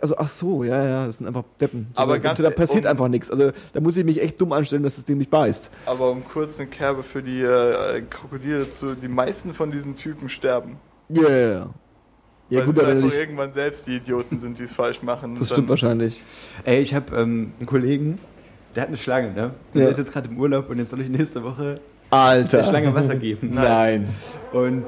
also 0.00 0.16
ach 0.18 0.28
so, 0.28 0.64
ja, 0.64 0.84
ja, 0.84 1.06
das 1.06 1.18
sind 1.18 1.26
einfach 1.26 1.44
Deppen. 1.60 1.88
So, 1.94 2.02
Aber 2.02 2.14
da, 2.14 2.18
ganz 2.18 2.40
da 2.42 2.50
passiert 2.50 2.84
um- 2.84 2.90
einfach 2.90 3.08
nichts. 3.08 3.30
Also 3.30 3.52
da 3.72 3.80
muss 3.80 3.96
ich 3.96 4.04
mich 4.04 4.20
echt 4.20 4.40
dumm 4.40 4.52
anstellen, 4.52 4.82
dass 4.82 4.96
das 4.96 5.04
Ding 5.04 5.18
nicht 5.18 5.30
beißt. 5.30 5.70
Aber 5.86 6.10
um 6.10 6.22
kurz 6.24 6.58
eine 6.58 6.68
Kerbe 6.68 7.02
für 7.02 7.22
die 7.22 7.42
äh, 7.42 8.02
Krokodile 8.08 8.70
zu. 8.70 8.94
Die 8.94 9.08
meisten 9.08 9.54
von 9.54 9.70
diesen 9.70 9.94
Typen 9.94 10.28
sterben. 10.28 10.76
Yeah. 11.10 11.70
Ja 12.50 12.60
weil 12.60 12.66
gut, 12.66 12.78
aber 12.78 12.96
ich, 12.98 13.14
irgendwann 13.14 13.52
selbst 13.52 13.86
die 13.86 13.96
Idioten 13.96 14.38
sind, 14.38 14.58
die 14.58 14.62
es 14.62 14.72
falsch 14.72 15.02
machen. 15.02 15.36
das 15.38 15.50
stimmt 15.50 15.68
wahrscheinlich. 15.68 16.22
Ey, 16.64 16.80
ich 16.80 16.94
habe 16.94 17.14
ähm, 17.14 17.52
einen 17.58 17.66
Kollegen, 17.66 18.18
der 18.74 18.82
hat 18.82 18.88
eine 18.88 18.96
Schlange, 18.96 19.32
ne? 19.32 19.50
Ja. 19.74 19.80
Der 19.80 19.88
ist 19.90 19.98
jetzt 19.98 20.12
gerade 20.12 20.28
im 20.30 20.38
Urlaub 20.38 20.70
und 20.70 20.78
jetzt 20.78 20.90
soll 20.90 21.00
ich 21.02 21.10
nächste 21.10 21.42
Woche 21.44 21.80
Alter. 22.10 22.58
der 22.58 22.64
Schlange 22.64 22.94
Wasser 22.94 23.16
geben. 23.16 23.50
Nein. 23.52 24.08
Und 24.52 24.84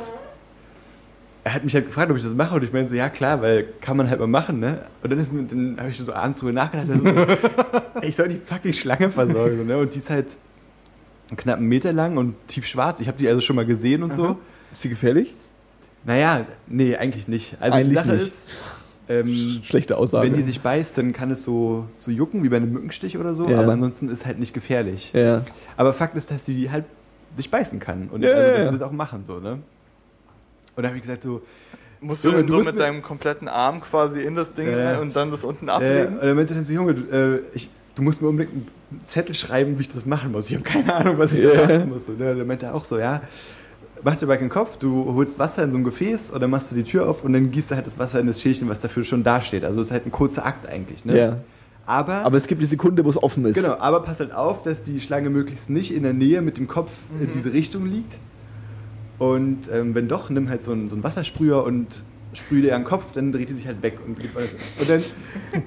er 1.44 1.54
hat 1.54 1.64
mich 1.64 1.74
halt 1.74 1.86
gefragt, 1.86 2.10
ob 2.10 2.16
ich 2.16 2.22
das 2.22 2.34
mache 2.34 2.54
und 2.54 2.62
ich 2.62 2.72
meine 2.72 2.86
so, 2.86 2.94
ja 2.94 3.08
klar, 3.08 3.40
weil 3.40 3.66
kann 3.80 3.96
man 3.96 4.10
halt 4.10 4.20
mal 4.20 4.26
machen, 4.26 4.60
ne? 4.60 4.82
Und 5.02 5.10
dann, 5.10 5.18
ist 5.18 5.32
mir- 5.32 5.44
dann 5.44 5.76
habe 5.78 5.88
ich 5.90 5.96
so 5.98 6.12
abends 6.12 6.38
drüber 6.40 6.52
nachgedacht, 6.52 6.88
ist 6.90 7.02
so, 7.04 8.02
ich 8.02 8.16
soll 8.16 8.28
die 8.28 8.36
fucking 8.36 8.72
Schlange 8.74 9.10
versorgen, 9.10 9.56
so, 9.58 9.64
ne? 9.64 9.78
Und 9.78 9.94
die 9.94 9.98
ist 9.98 10.10
halt 10.10 10.36
knapp 11.36 11.58
einen 11.58 11.68
Meter 11.68 11.92
lang 11.92 12.16
und 12.16 12.34
tiefschwarz. 12.48 13.00
Ich 13.00 13.08
habe 13.08 13.16
die 13.16 13.28
also 13.28 13.40
schon 13.40 13.56
mal 13.56 13.64
gesehen 13.66 14.02
und 14.02 14.12
so. 14.12 14.36
Ist 14.72 14.84
die 14.84 14.88
gefährlich? 14.88 15.34
Naja, 16.04 16.44
nee, 16.66 16.96
eigentlich 16.96 17.28
nicht. 17.28 17.56
Also 17.60 17.74
Eigentlich 17.76 17.88
die 17.90 17.94
Sache 17.94 18.08
nicht. 18.14 18.22
ist, 18.26 18.48
ähm, 19.08 19.60
Schlechte 19.62 19.96
Aussage. 19.96 20.26
wenn 20.26 20.34
die 20.34 20.42
dich 20.44 20.60
beißt, 20.60 20.96
dann 20.98 21.12
kann 21.12 21.30
es 21.30 21.42
so, 21.44 21.86
so 21.98 22.10
jucken, 22.10 22.42
wie 22.42 22.48
bei 22.48 22.56
einem 22.56 22.72
Mückenstich 22.72 23.16
oder 23.18 23.34
so, 23.34 23.48
Ja. 23.48 23.60
aber 23.60 23.72
ansonsten 23.72 24.08
ist 24.08 24.24
halt 24.26 24.38
nicht 24.38 24.54
gefährlich. 24.54 25.10
ja. 25.14 25.42
Aber 25.76 25.92
Fakt 25.92 26.16
ist, 26.16 26.30
dass 26.30 26.44
die 26.44 26.70
halt 26.70 26.84
dich 27.38 27.50
beißen 27.50 27.78
kann 27.80 28.08
und 28.10 28.22
Ja, 28.22 28.30
also, 28.30 28.50
dass 28.56 28.64
sie 28.66 28.72
das 28.72 28.82
auch 28.82 28.92
machen, 28.92 29.24
so, 29.24 29.38
ne? 29.40 29.58
Und 30.76 30.82
da 30.82 30.88
habe 30.88 30.96
ich 30.96 31.02
gesagt, 31.02 31.22
so, 31.22 31.42
Musst 32.02 32.24
Du- 32.24 32.30
du 32.32 32.48
so 32.48 32.56
musst 32.56 32.70
mit 32.72 32.80
deinem 32.80 33.02
kompletten 33.02 33.46
Arm 33.46 33.82
quasi 33.82 34.20
in 34.22 34.34
das 34.34 34.54
Ding 34.54 34.72
rein 34.74 35.00
und 35.00 35.14
dann 35.14 35.30
das 35.30 35.44
unten 35.44 35.68
äh, 35.68 35.70
ablegen? 35.70 36.14
und 36.14 36.22
dann 36.22 36.34
meinte 36.34 36.54
er 36.54 36.56
dann 36.56 36.64
so, 36.64 36.72
Junge, 36.72 36.94
du, 36.94 37.02
äh, 37.14 37.40
ich, 37.52 37.68
du 37.94 38.00
musst 38.02 38.22
mir 38.22 38.28
unbedingt 38.28 38.54
einen 38.90 39.04
Zettel 39.04 39.34
schreiben, 39.34 39.76
wie 39.78 39.82
ich 39.82 39.88
das 39.92 40.06
machen 40.06 40.32
muss. 40.32 40.48
Ich 40.48 40.54
habe 40.54 40.64
keine 40.64 40.94
Ahnung, 40.94 41.18
was 41.18 41.34
ich 41.34 41.40
Ja. 41.40 41.54
da 41.54 41.62
machen 41.76 41.90
muss. 41.90 42.08
Und 42.08 42.18
dann 42.18 42.46
meinte 42.46 42.64
er 42.66 42.74
auch 42.74 42.86
so, 42.86 42.98
ja, 42.98 43.20
mach 44.02 44.16
dir 44.16 44.26
bei 44.26 44.38
den 44.38 44.48
Kopf, 44.48 44.78
du 44.78 45.12
holst 45.14 45.38
Wasser 45.38 45.62
in 45.62 45.72
so 45.72 45.76
ein 45.76 45.84
Gefäß 45.84 46.30
und 46.30 46.40
dann 46.40 46.48
machst 46.48 46.70
du 46.72 46.74
die 46.76 46.84
Tür 46.84 47.06
auf 47.06 47.22
und 47.22 47.34
dann 47.34 47.50
gießt 47.50 47.70
du 47.70 47.74
halt 47.74 47.86
das 47.86 47.98
Wasser 47.98 48.18
in 48.18 48.28
das 48.28 48.40
Schälchen, 48.40 48.66
was 48.70 48.80
dafür 48.80 49.04
schon 49.04 49.22
dasteht. 49.22 49.62
Also 49.66 49.82
es 49.82 49.88
ist 49.88 49.92
halt 49.92 50.06
ein 50.06 50.10
kurzer 50.10 50.46
Akt 50.46 50.66
eigentlich, 50.66 51.04
ne? 51.04 51.18
ja. 51.18 51.36
Aber, 51.84 52.24
Aber 52.24 52.38
es 52.38 52.46
gibt 52.46 52.62
die 52.62 52.66
Sekunde, 52.66 53.04
wo 53.04 53.10
es 53.10 53.22
offen 53.22 53.44
ist. 53.44 53.56
genau, 53.56 53.76
aber 53.78 54.00
pass 54.00 54.20
halt 54.20 54.32
auf, 54.32 54.62
dass 54.62 54.82
die 54.84 55.00
Schlange 55.00 55.28
möglichst 55.28 55.68
nicht 55.68 55.92
in 55.94 56.02
der 56.04 56.12
Nähe 56.14 56.40
mit 56.40 56.56
dem 56.56 56.66
Kopf 56.66 56.92
in 57.20 57.26
Mhm. 57.26 57.30
diese 57.32 57.52
Richtung 57.52 57.84
liegt. 57.84 58.18
Und 59.20 59.68
ähm, 59.70 59.94
wenn 59.94 60.08
doch, 60.08 60.30
nimm 60.30 60.48
halt 60.48 60.64
so 60.64 60.72
einen, 60.72 60.88
so 60.88 60.96
einen 60.96 61.04
Wassersprüher 61.04 61.62
und 61.62 62.00
sprühe 62.32 62.62
dir 62.62 62.74
an 62.74 62.82
den 62.82 62.88
Kopf, 62.88 63.12
dann 63.12 63.32
dreht 63.32 63.50
die 63.50 63.52
sich 63.52 63.66
halt 63.66 63.82
weg 63.82 63.98
und 64.04 64.18
geht 64.18 64.34
alles. 64.34 64.54
Und 64.80 64.88
dann, 64.88 65.02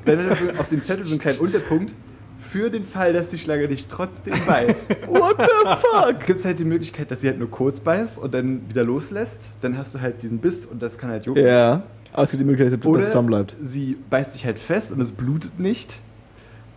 dann 0.05 0.19
hat 0.19 0.25
er 0.27 0.35
so 0.53 0.59
auf 0.59 0.67
dem 0.69 0.81
Zettel 0.83 1.05
so 1.05 1.11
einen 1.11 1.21
kleinen 1.21 1.37
Unterpunkt. 1.39 1.93
Für 2.39 2.69
den 2.69 2.83
Fall, 2.83 3.13
dass 3.13 3.29
die 3.29 3.37
Schlange 3.37 3.67
dich 3.67 3.87
trotzdem 3.87 4.33
beißt, 4.45 4.89
What 5.07 5.35
the 5.39 5.75
fuck? 5.79 6.25
gibt 6.25 6.39
es 6.39 6.45
halt 6.45 6.59
die 6.59 6.65
Möglichkeit, 6.65 7.09
dass 7.09 7.21
sie 7.21 7.27
halt 7.27 7.39
nur 7.39 7.49
kurz 7.49 7.79
beißt 7.79 8.17
und 8.19 8.33
dann 8.33 8.67
wieder 8.69 8.83
loslässt. 8.83 9.49
Dann 9.61 9.77
hast 9.77 9.93
du 9.95 10.01
halt 10.01 10.21
diesen 10.23 10.39
Biss 10.39 10.65
und 10.65 10.81
das 10.81 10.97
kann 10.97 11.09
halt 11.11 11.25
jucken. 11.25 11.45
Ja. 11.45 11.83
Aber 12.11 12.23
es 12.23 12.31
gibt 12.31 12.41
die 12.41 12.45
Möglichkeit, 12.45 12.73
dass 12.73 12.79
es 12.79 12.85
Oder 12.91 13.09
dran 13.09 13.25
bleibt. 13.27 13.55
sie 13.61 13.97
beißt 14.09 14.33
sich 14.33 14.45
halt 14.45 14.57
fest 14.59 14.91
und 14.91 14.99
es 14.99 15.11
blutet 15.11 15.59
nicht. 15.59 15.99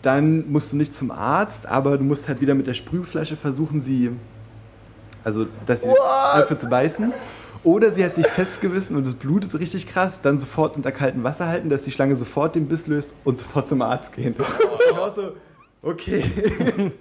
Dann 0.03 0.51
musst 0.53 0.73
du 0.73 0.77
nicht 0.77 0.95
zum 0.95 1.11
Arzt, 1.11 1.67
aber 1.67 1.99
du 1.99 2.05
musst 2.05 2.29
halt 2.29 2.41
wieder 2.41 2.55
mit 2.55 2.67
der 2.67 2.75
Sprühflasche 2.75 3.37
versuchen, 3.37 3.81
sie. 3.81 4.11
Also, 5.27 5.49
dass 5.67 5.83
sie 5.83 5.91
aufhört 5.91 6.61
zu 6.61 6.69
beißen. 6.69 7.13
Oder 7.65 7.91
sie 7.91 8.05
hat 8.05 8.15
sich 8.15 8.29
festgebissen 8.29 8.95
und 8.95 9.05
es 9.09 9.17
blutet 9.17 9.59
richtig 9.59 9.89
krass, 9.89 10.21
dann 10.21 10.39
sofort 10.39 10.77
unter 10.77 10.93
kaltem 10.93 11.25
Wasser 11.25 11.49
halten, 11.49 11.69
dass 11.69 11.83
die 11.83 11.91
Schlange 11.91 12.15
sofort 12.15 12.55
den 12.55 12.69
Biss 12.69 12.87
löst 12.87 13.13
und 13.25 13.37
sofort 13.37 13.69
zum 13.69 13.83
Arzt 13.83 14.13
gehen. 14.13 14.37
Und 14.37 14.99
auch 15.01 15.11
so, 15.11 15.33
okay. 15.83 16.93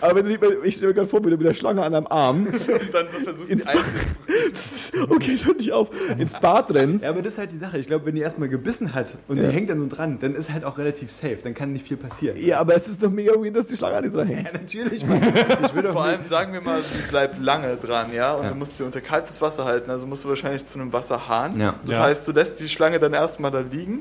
Aber 0.00 0.16
wenn 0.16 0.24
du 0.24 0.30
nicht, 0.30 0.40
mehr- 0.40 0.62
ich 0.62 0.74
stelle 0.76 0.88
mir 0.88 0.94
gerade 0.94 1.08
vor, 1.08 1.20
wie 1.24 1.30
du 1.30 1.36
mit 1.36 1.46
der 1.46 1.54
Schlange 1.54 1.82
an 1.82 1.92
deinem 1.92 2.06
Arm, 2.06 2.46
Und 2.46 2.94
dann 2.94 3.06
so 3.12 3.18
versuchst 3.20 3.50
Ins 3.50 3.62
die 3.62 3.68
einzeln. 3.68 5.10
okay, 5.10 5.32
ich 5.32 5.46
hör 5.46 5.54
dich 5.54 5.72
auf, 5.72 5.88
ins 6.18 6.32
Bad 6.38 6.72
rennst. 6.74 7.04
Ja, 7.04 7.10
aber 7.10 7.22
das 7.22 7.34
ist 7.34 7.38
halt 7.38 7.52
die 7.52 7.56
Sache. 7.58 7.78
Ich 7.78 7.86
glaube, 7.86 8.06
wenn 8.06 8.14
die 8.14 8.20
erstmal 8.20 8.48
gebissen 8.48 8.94
hat 8.94 9.16
und 9.28 9.36
Ja. 9.38 9.48
die 9.48 9.54
hängt 9.54 9.70
dann 9.70 9.78
so 9.78 9.86
dran, 9.88 10.18
dann 10.20 10.34
ist 10.34 10.52
halt 10.52 10.64
auch 10.64 10.78
relativ 10.78 11.10
safe. 11.10 11.38
Dann 11.42 11.54
kann 11.54 11.72
nicht 11.72 11.86
viel 11.86 11.96
passieren. 11.96 12.36
Ja, 12.40 12.60
aber 12.60 12.74
es 12.74 12.88
ist 12.88 13.02
doch 13.02 13.10
mega 13.10 13.32
weird, 13.34 13.56
dass 13.56 13.66
die 13.66 13.76
Schlange 13.76 13.96
an 13.96 14.02
dir 14.04 14.10
dran 14.10 14.26
hängt. 14.28 14.46
Ja, 14.46 14.52
natürlich. 14.52 15.06
Mann. 15.06 15.20
Ich 15.64 15.74
will 15.74 15.82
Vor 15.84 16.04
allem 16.04 16.24
sagen 16.28 16.52
wir 16.52 16.60
mal, 16.60 16.80
sie 16.80 16.98
bleibt 17.08 17.40
lange 17.42 17.76
dran, 17.76 18.12
ja, 18.12 18.34
und 18.34 18.44
Ja. 18.44 18.50
du 18.50 18.54
musst 18.56 18.76
sie 18.76 18.84
unter 18.84 19.00
kaltes 19.00 19.40
Wasser 19.42 19.64
halten, 19.64 19.90
also 19.90 20.06
musst 20.06 20.24
du 20.24 20.28
wahrscheinlich 20.28 20.64
zu 20.64 20.78
einem 20.78 20.92
Wasserhahn. 20.92 21.58
Ja. 21.60 21.74
Das 21.84 21.96
Ja. 21.96 22.02
heißt, 22.04 22.26
du 22.26 22.32
lässt 22.32 22.60
die 22.60 22.68
Schlange 22.68 22.98
dann 22.98 23.12
erstmal 23.12 23.50
da 23.50 23.60
liegen 23.60 24.00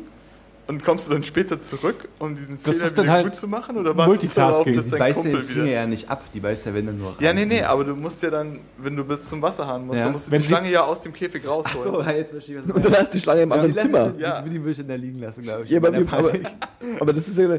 und 0.69 0.83
kommst 0.83 1.07
du 1.07 1.13
dann 1.13 1.23
später 1.23 1.61
zurück, 1.61 2.07
um 2.19 2.35
diesen 2.35 2.57
Das 2.63 2.77
Fehler 2.77 3.03
wieder 3.03 3.11
halt 3.13 3.25
gut 3.27 3.35
zu 3.35 3.47
machen? 3.47 3.77
Oder 3.77 3.95
wartest 3.95 4.31
du 4.35 4.35
darauf, 4.41 4.65
Multitasking. 4.65 4.75
dass 4.75 4.85
Die 4.85 4.89
dein 4.91 4.99
beißt 4.99 5.17
ja 5.17 5.23
Kumpel 5.23 5.39
den 5.41 5.47
Finger 5.49 5.63
wieder... 5.65 5.73
ja 5.73 5.85
nicht 5.87 6.09
ab, 6.09 6.23
die 6.33 6.39
beißt 6.39 6.65
ja, 6.65 6.73
wenn 6.73 6.85
dann 6.87 6.97
nur 6.97 7.09
rein. 7.09 7.15
Ja, 7.19 7.33
nee, 7.33 7.45
nee, 7.45 7.61
aber 7.61 7.83
du 7.85 7.95
musst 7.95 8.21
ja 8.23 8.29
dann, 8.29 8.59
wenn 8.77 8.95
du 8.95 9.03
bis 9.03 9.21
zum 9.23 9.41
Wasserhahn 9.41 9.85
musst, 9.85 9.97
Ja. 9.97 10.03
dann 10.05 10.13
musst 10.13 10.27
du 10.27 10.31
Wenn 10.31 10.41
die 10.41 10.47
Schlange 10.47 10.71
ja 10.71 10.83
aus 10.85 10.99
dem 11.01 11.13
Käfig 11.13 11.41
Ach 11.45 11.49
rausholen. 11.49 11.93
so, 11.93 12.01
ja, 12.01 12.11
jetzt 12.11 12.31
verstehe 12.31 12.59
ich, 12.59 12.67
was 12.67 12.75
Und 12.75 12.85
dann 12.85 12.93
hast 12.95 13.13
du 13.13 13.17
die 13.17 13.21
Schlange 13.21 13.41
im 13.43 13.51
anderen 13.51 13.71
die 13.71 13.77
lass 13.77 13.85
Zimmer. 13.85 14.13
Ich, 14.15 14.21
Ja. 14.21 14.41
die, 14.41 14.49
die 14.49 14.59
würde 14.59 14.71
ich 14.71 14.77
dann 14.77 14.87
da 14.87 14.95
liegen 14.95 15.19
lassen, 15.19 15.41
glaube 15.43 15.63
ich. 15.63 15.69
Ja, 15.69 15.77
aber, 15.77 15.87
aber, 16.11 16.31
aber 16.99 17.13
das 17.13 17.27
ist 17.27 17.37
ja. 17.37 17.57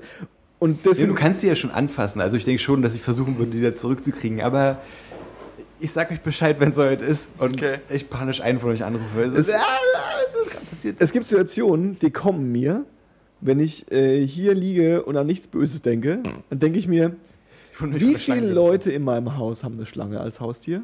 Und 0.59 0.85
das 0.85 0.99
Nee, 0.99 1.07
du 1.07 1.15
kannst 1.15 1.41
sie 1.41 1.47
ja 1.49 1.55
schon 1.55 1.71
anfassen. 1.71 2.21
Also 2.21 2.37
ich 2.37 2.45
denke 2.45 2.61
schon, 2.61 2.83
dass 2.83 2.95
ich 2.95 3.01
versuchen 3.01 3.39
würde, 3.39 3.53
die 3.53 3.63
da 3.63 3.73
zurückzukriegen. 3.73 4.41
Aber 4.41 4.81
ich 5.81 5.93
sag 5.93 6.11
euch 6.11 6.21
Bescheid, 6.21 6.59
wenn 6.59 6.71
es 6.71 6.75
soweit 6.75 7.01
ist. 7.01 7.35
Und 7.41 7.55
Okay. 7.55 7.77
ich 7.89 8.11
panisch 8.11 8.41
einen 8.41 8.59
von 8.59 8.71
euch 8.71 8.83
anrufe. 8.83 9.23
Es- 9.23 9.47
ja, 9.47 9.55
ist 9.57 10.51
gerade 10.51 10.67
passiert? 10.67 10.97
es 10.99 11.13
gibt 11.13 11.27
Situationen, 11.27 11.97
die 12.01 12.11
kommen 12.11 12.51
mir, 12.51 12.85
wenn 13.41 13.61
ich 13.61 13.91
äh, 13.93 14.27
hier 14.27 14.55
liege 14.55 15.03
und 15.03 15.17
an 15.17 15.27
nichts 15.27 15.47
Böses 15.47 15.83
denke, 15.83 16.21
dann 16.51 16.59
denke 16.59 16.79
ich 16.79 16.89
mir, 16.89 17.17
wie 17.81 18.17
viele. 18.17 18.53
Leute 18.53 18.91
in 18.91 19.05
meinem 19.05 19.37
Haus 19.37 19.63
haben 19.63 19.75
eine 19.75 19.87
Schlange 19.87 20.21
als 20.21 20.41
Haustier? 20.41 20.83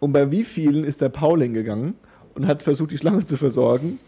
Und 0.00 0.12
bei 0.12 0.30
wie 0.30 0.44
vielen 0.44 0.84
ist 0.84 1.00
der 1.00 1.10
Paul 1.10 1.42
hingegangen 1.42 1.94
und 2.34 2.46
hat 2.46 2.62
versucht, 2.62 2.90
die 2.90 2.98
Schlange 2.98 3.24
zu 3.24 3.36
versorgen? 3.36 3.98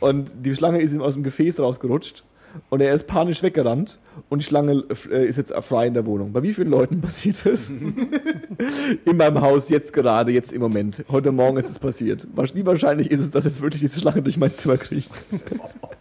Und 0.00 0.30
die 0.44 0.54
Schlange 0.54 0.80
ist 0.80 0.92
ihm 0.92 1.00
aus 1.00 1.14
dem 1.14 1.22
Gefäß 1.22 1.60
rausgerutscht 1.60 2.24
und 2.68 2.80
er 2.80 2.94
ist 2.94 3.06
panisch 3.06 3.42
weggerannt 3.42 3.98
und 4.28 4.40
die 4.40 4.44
Schlange 4.44 4.84
äh, 5.10 5.26
ist 5.26 5.36
jetzt 5.36 5.52
frei 5.62 5.86
in 5.86 5.94
der 5.94 6.04
Wohnung. 6.06 6.32
Bei 6.32 6.42
wie 6.42 6.52
vielen 6.52 6.70
Leuten 6.70 7.00
passiert 7.02 7.36
das? 7.44 7.70
in 9.04 9.16
meinem 9.16 9.40
Haus 9.40 9.68
jetzt 9.68 9.92
gerade, 9.92 10.32
jetzt 10.32 10.52
im 10.52 10.60
Moment. 10.60 11.04
Heute 11.08 11.32
Morgen 11.32 11.56
ist 11.56 11.70
es 11.70 11.78
passiert. 11.78 12.26
Wie 12.54 12.66
wahrscheinlich 12.66 13.10
ist 13.10 13.20
es, 13.20 13.30
dass 13.30 13.44
jetzt 13.44 13.62
wirklich 13.62 13.80
diese 13.80 14.00
Schlange 14.00 14.22
durch 14.22 14.36
mein 14.36 14.50
Zimmer 14.50 14.76
kriegt? 14.76 15.10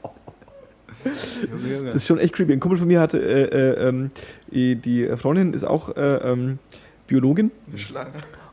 Das 1.85 1.95
ist 1.95 2.07
schon 2.07 2.19
echt 2.19 2.33
creepy. 2.33 2.53
Ein 2.53 2.59
Kumpel 2.59 2.77
von 2.77 2.87
mir 2.87 2.99
hatte, 2.99 3.19
äh, 3.19 3.43
äh, 3.43 3.87
ähm, 3.87 4.11
die, 4.51 5.07
Freundin 5.17 5.53
ist 5.53 5.63
auch 5.63 5.95
äh, 5.95 6.15
ähm, 6.17 6.59
Biologin 7.07 7.51
Eine 7.69 7.79
Schlange. 7.79 8.11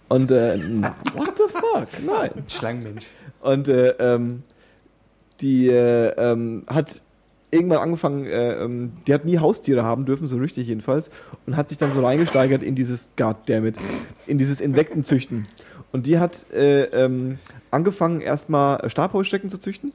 und 0.09 0.31
äh, 0.31 0.59
what 1.15 1.35
the 1.37 1.45
fuck? 1.53 1.87
Nein. 2.07 2.31
Schlangenmensch. 2.49 3.07
Und 3.41 3.69
äh, 3.69 3.91
ähm, 3.99 4.43
die 5.41 5.69
äh, 5.69 6.09
ähm, 6.16 6.65
hat 6.66 7.03
irgendwann 7.51 7.79
angefangen, 7.79 8.27
äh, 8.27 8.55
ähm, 8.62 8.93
die 9.07 9.15
hat 9.15 9.25
nie 9.25 9.39
Haustiere 9.39 9.83
haben 9.83 10.05
dürfen, 10.05 10.29
so 10.29 10.37
richtig 10.37 10.66
jedenfalls, 10.66 11.11
und 11.47 11.57
hat 11.57 11.69
sich 11.69 11.79
dann 11.79 11.95
so 11.95 12.05
reingesteigert 12.05 12.62
in 12.62 12.75
dieses 12.75 13.11
Goddammit, 13.16 13.77
in 14.27 14.39
dieses 14.39 14.61
Insektenzüchten. 14.61 15.47
Und 15.93 16.07
die 16.07 16.19
hat 16.19 16.51
äh, 16.53 16.85
ähm, 16.85 17.39
angefangen, 17.70 18.20
erstmal 18.20 18.89
Stabheuschrecken 18.91 19.49
zu 19.49 19.59
züchten. 19.59 19.93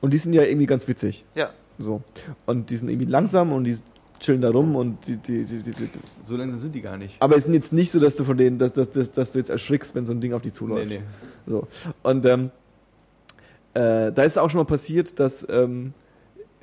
Und 0.00 0.12
die 0.12 0.18
sind 0.18 0.32
ja 0.32 0.42
irgendwie 0.42 0.66
ganz 0.66 0.88
witzig. 0.88 1.24
Ja. 1.34 1.50
So. 1.80 2.02
Und 2.46 2.70
die 2.70 2.76
sind 2.76 2.88
irgendwie 2.88 3.10
langsam 3.10 3.52
und 3.52 3.64
die 3.64 3.76
chillen 4.20 4.42
da 4.42 4.50
rum 4.50 4.76
und 4.76 5.06
die, 5.06 5.16
die, 5.16 5.44
die, 5.44 5.62
die, 5.62 5.70
die 5.70 5.88
So 6.22 6.36
langsam 6.36 6.60
sind 6.60 6.74
die 6.74 6.82
gar 6.82 6.96
nicht. 6.96 7.20
aber 7.20 7.36
es 7.36 7.44
sind 7.44 7.54
jetzt 7.54 7.72
nicht 7.72 7.90
so, 7.90 7.98
dass 7.98 8.16
du 8.16 8.24
von 8.24 8.36
denen, 8.36 8.58
dass, 8.58 8.72
dass, 8.72 8.90
dass, 8.90 9.10
dass 9.12 9.32
du 9.32 9.38
jetzt 9.38 9.50
erschrickst, 9.50 9.94
wenn 9.94 10.06
so 10.06 10.12
ein 10.12 10.20
Ding 10.20 10.34
auf 10.34 10.42
dich 10.42 10.52
zuläuft. 10.52 10.86
Nee, 10.86 10.98
nee. 10.98 11.02
So. 11.46 11.66
Und 12.02 12.26
ähm, 12.26 12.50
äh, 13.74 14.12
da 14.12 14.22
ist 14.22 14.38
auch 14.38 14.50
schon 14.50 14.58
mal 14.58 14.64
passiert, 14.64 15.18
dass 15.18 15.46
ähm, 15.48 15.94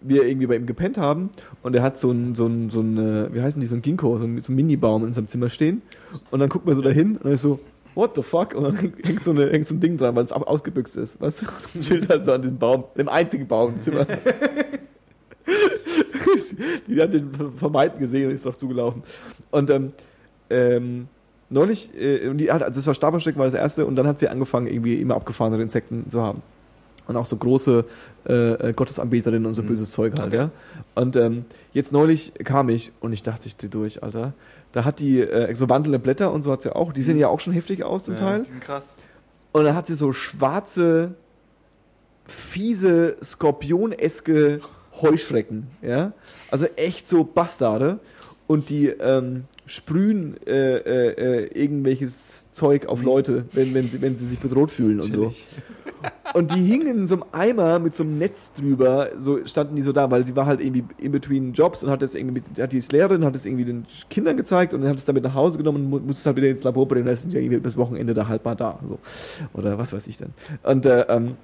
wir 0.02 0.26
irgendwie 0.26 0.46
bei 0.46 0.56
ihm 0.56 0.68
gepennt 0.68 0.98
haben 0.98 1.32
und 1.64 1.76
er 1.76 1.82
hat 1.82 1.98
so 1.98 2.12
ein, 2.12 2.36
so 2.36 2.46
ein, 2.46 2.70
so 2.70 2.82
ein 2.82 2.98
äh, 2.98 3.34
wie 3.34 3.42
heißen 3.42 3.60
die, 3.60 3.68
so 3.68 3.76
ein 3.76 3.82
Ginkgo, 3.82 4.18
so 4.18 4.26
ein, 4.26 4.40
so 4.42 4.52
ein 4.52 4.56
Mini-Baum 4.56 5.06
in 5.06 5.14
seinem 5.14 5.28
Zimmer 5.28 5.50
stehen 5.50 5.82
und 6.30 6.40
dann 6.40 6.50
guckt 6.50 6.66
man 6.66 6.76
so 6.76 6.82
dahin 6.82 7.18
und 7.18 7.26
dann 7.26 7.34
ist 7.34 7.42
so, 7.42 7.60
what 7.96 8.12
the 8.16 8.22
fuck? 8.22 8.54
Und 8.54 8.64
dann 8.64 8.94
hängt 9.04 9.24
so, 9.24 9.32
eine, 9.32 9.50
hängt 9.50 9.66
so 9.66 9.74
ein 9.74 9.80
Ding 9.80 9.98
dran, 9.98 10.16
weil 10.16 10.24
es 10.24 10.32
ausgebüxt 10.32 10.96
ist, 10.98 11.20
weißt 11.20 11.42
du? 11.42 11.46
Und 11.74 11.84
chillt 11.84 12.10
halt 12.10 12.26
so 12.26 12.34
an 12.34 12.44
diesem 12.44 12.58
Baum, 12.58 12.86
dem 12.96 13.10
einzigen 13.10 13.48
Baum 13.48 13.76
im 13.76 13.82
Zimmer. 13.82 14.06
die 16.88 17.02
hat 17.02 17.14
den 17.14 17.32
vermeiden 17.58 18.00
gesehen 18.00 18.30
und 18.30 18.36
ist 18.36 18.46
drauf 18.46 18.58
zugelaufen. 18.58 19.04
Und 19.52 19.70
ähm, 19.70 19.94
ähm, 20.50 21.08
neulich, 21.50 21.92
äh, 22.00 22.28
und 22.28 22.38
die 22.38 22.52
hat, 22.52 22.64
also 22.64 22.80
das 22.80 22.88
war 22.88 22.94
Stabversteck, 22.94 23.38
war 23.38 23.46
das 23.46 23.54
erste, 23.54 23.86
und 23.86 23.96
dann 23.96 24.08
hat 24.08 24.20
sie 24.20 24.28
angefangen, 24.28 24.68
irgendwie 24.68 24.96
immer 25.02 25.16
abgefahrenere 25.16 25.62
Insekten 25.62 26.10
zu 26.10 26.22
haben. 26.22 26.42
Und 27.08 27.16
auch 27.16 27.26
so 27.26 27.38
große 27.38 27.86
äh, 28.28 28.34
äh, 28.70 28.74
Gottesanbeterinnen 28.74 29.46
und 29.46 29.54
so 29.54 29.64
Mhm. 29.64 29.68
böses 29.68 29.92
Zeug 29.92 30.14
halt, 30.18 30.28
Okay. 30.28 30.36
ja. 30.36 30.52
Und 30.96 31.16
ähm, 31.16 31.46
jetzt 31.72 31.94
neulich 31.94 32.34
kam 32.44 32.68
ich 32.68 32.92
und 33.00 33.14
ich 33.14 33.24
dachte, 33.24 33.48
ich 33.48 33.56
dreh 33.56 33.70
durch, 33.70 34.04
Alter. 34.04 34.34
Da 34.74 34.84
hat 34.84 35.00
die 35.00 35.22
äh, 35.22 35.56
so 35.56 35.70
wandelnde 35.70 36.00
Blätter 36.00 36.34
und 36.34 36.42
so 36.42 36.52
hat 36.52 36.62
sie 36.64 36.76
auch. 36.76 36.92
Die 36.92 37.02
sehen 37.02 37.18
ja 37.18 37.30
auch 37.30 37.40
schon 37.40 37.54
heftig 37.54 37.84
aus 37.86 38.04
zum 38.04 38.16
Ja. 38.16 38.20
Teil. 38.20 38.44
Die 38.44 38.50
sind 38.52 38.60
krass. 38.62 38.98
Und 39.54 39.64
dann 39.64 39.74
hat 39.76 39.88
sie 39.88 39.96
so 39.96 40.12
schwarze, 40.12 41.16
fiese, 42.28 43.16
skorpioneske 43.24 44.60
Heuschrecken, 45.02 45.68
ja. 45.82 46.14
Also 46.52 46.66
echt 46.76 47.08
so 47.08 47.24
Bastarde. 47.24 48.00
Und 48.48 48.70
die 48.70 48.88
ähm, 48.88 49.44
sprühen 49.66 50.38
äh, 50.48 50.78
äh, 50.78 51.44
äh, 51.44 51.62
irgendwelches 51.62 52.46
Zeug 52.54 52.86
auf 52.86 53.04
Leute, 53.04 53.44
wenn, 53.52 53.74
wenn, 53.74 53.90
sie, 53.90 54.02
wenn 54.02 54.16
sie 54.16 54.26
sich 54.26 54.40
bedroht 54.40 54.72
fühlen 54.72 55.02
und 55.02 55.14
so. 55.14 55.34
Und 56.34 56.56
die 56.56 56.64
hingen 56.64 56.88
in 56.88 57.08
so 57.08 57.16
einem 57.16 57.26
Eimer 57.34 57.80
mit 57.80 57.94
so 57.94 58.04
einem 58.04 58.18
Netz 58.20 58.54
drüber, 58.54 59.10
so 59.18 59.46
standen 59.46 59.76
die 59.76 59.82
so 59.82 59.92
da, 59.92 60.10
weil 60.12 60.26
sie 60.26 60.36
war 60.36 60.46
halt 60.46 60.62
irgendwie 60.62 60.86
in 60.98 61.12
between 61.12 61.52
Jobs 61.52 61.84
und 61.84 61.90
hat 61.90 62.02
das 62.02 62.16
irgendwie 62.16 62.42
mit, 62.42 62.60
hat 62.60 62.72
die 62.72 62.82
Lehrerin, 62.90 63.26
hat 63.26 63.36
das 63.36 63.46
irgendwie 63.46 63.66
den 63.66 63.86
Kindern 64.10 64.38
gezeigt 64.38 64.74
und 64.74 64.80
dann 64.82 64.92
hat 64.92 64.98
es 64.98 65.06
damit 65.06 65.24
nach 65.24 65.34
Hause 65.34 65.58
genommen 65.58 65.84
und 65.86 65.90
mu- 65.90 66.00
musste 66.00 66.22
es 66.22 66.26
halt 66.26 66.38
wieder 66.38 66.48
ins 66.48 66.64
Labor 66.64 66.88
bringen, 66.88 67.06
dann 67.06 67.18
sind 67.18 67.34
ja 67.34 67.42
irgendwie 67.42 67.58
bis 67.58 67.76
Wochenende 67.76 68.14
da 68.14 68.28
halt 68.30 68.46
mal 68.46 68.56
da, 68.56 68.80
so. 68.84 68.98
Oder 69.54 69.78
was 69.78 69.92
weiß 69.92 70.08
ich 70.08 70.18
denn. 70.18 70.30
Und, 70.64 70.86
äh, 70.86 71.02
ähm, 71.10 71.36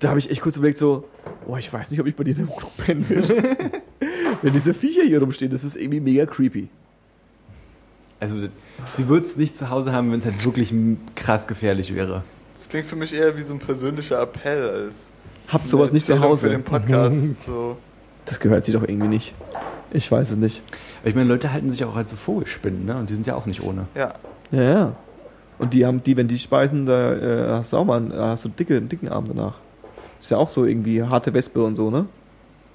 da 0.00 0.08
habe 0.08 0.18
ich 0.18 0.30
echt 0.30 0.40
kurz 0.40 0.56
überlegt, 0.56 0.78
so, 0.78 1.04
oh, 1.46 1.56
ich 1.56 1.72
weiß 1.72 1.90
nicht, 1.90 2.00
ob 2.00 2.06
ich 2.06 2.16
bei 2.16 2.24
dir 2.24 2.32
in 2.32 2.46
der 2.46 2.48
Wohnung 2.48 2.70
pennen 2.76 3.08
will. 3.08 3.22
Wenn 4.42 4.52
diese 4.52 4.74
Viecher 4.74 5.02
hier 5.02 5.20
rumstehen, 5.20 5.52
das 5.52 5.62
ist 5.62 5.76
irgendwie 5.76 6.00
mega 6.00 6.26
creepy. 6.26 6.68
Also, 8.18 8.36
sie 8.92 9.08
würde 9.08 9.24
es 9.24 9.36
nicht 9.36 9.54
zu 9.56 9.70
Hause 9.70 9.92
haben, 9.92 10.12
wenn 10.12 10.18
es 10.18 10.26
halt 10.26 10.44
wirklich 10.44 10.74
krass 11.14 11.46
gefährlich 11.46 11.94
wäre. 11.94 12.22
Das 12.54 12.68
klingt 12.68 12.86
für 12.86 12.96
mich 12.96 13.14
eher 13.14 13.38
wie 13.38 13.42
so 13.42 13.54
ein 13.54 13.58
persönlicher 13.58 14.20
Appell 14.20 14.68
als 14.68 15.10
Habt 15.48 15.66
sowas 15.66 15.88
eine 15.88 15.94
nicht 15.94 16.06
zu 16.06 16.20
Hause. 16.20 16.46
für 16.46 16.52
den 16.52 16.62
Podcast. 16.62 17.16
So. 17.46 17.78
Das 18.26 18.38
gehört 18.38 18.66
sich 18.66 18.74
doch 18.74 18.82
irgendwie 18.82 19.08
nicht. 19.08 19.34
Ich 19.90 20.12
weiß 20.12 20.32
es 20.32 20.36
nicht. 20.36 20.62
Aber 21.00 21.08
ich 21.08 21.14
meine, 21.14 21.28
Leute 21.28 21.52
halten 21.52 21.70
sich 21.70 21.82
auch 21.84 21.96
als 21.96 22.10
so 22.10 22.16
Vogelspinnen, 22.16 22.84
ne? 22.84 22.96
Und 22.96 23.08
die 23.08 23.14
sind 23.14 23.26
ja 23.26 23.34
auch 23.34 23.46
nicht 23.46 23.62
ohne. 23.62 23.86
Ja, 23.94 24.12
Ja, 24.52 24.62
ja. 24.62 24.96
Und 25.58 25.72
die 25.74 25.84
haben, 25.84 26.02
die, 26.02 26.16
wenn 26.16 26.28
die 26.28 26.38
speisen, 26.38 26.86
da 26.86 27.14
äh, 27.14 27.48
hast 27.52 27.72
du 27.72 27.78
auch 27.78 27.84
mal 27.84 27.96
einen, 27.96 28.10
da 28.10 28.28
hast 28.28 28.44
du 28.44 28.50
dicke, 28.50 28.76
einen 28.76 28.88
dicken 28.88 29.08
Arm 29.08 29.26
danach. 29.28 29.58
Ist 30.20 30.30
ja 30.30 30.36
auch 30.36 30.48
so 30.50 30.64
irgendwie 30.66 31.02
harte 31.02 31.32
Wespe 31.34 31.62
und 31.62 31.76
so, 31.76 31.90
ne? 31.90 32.06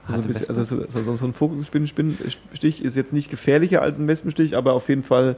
Also, 0.07 0.21
ein 0.21 0.27
bisschen, 0.27 0.49
also 0.49 0.63
so, 0.63 0.85
so, 0.87 1.15
so 1.15 1.25
ein 1.25 1.33
Vogelspinnenstich 1.33 2.83
ist 2.83 2.95
jetzt 2.95 3.11
nicht 3.11 3.31
gefährlicher 3.31 3.81
als 3.81 3.97
ein 3.97 4.07
Wespenstich, 4.07 4.55
aber 4.55 4.73
auf 4.73 4.87
jeden 4.89 5.01
Fall 5.03 5.35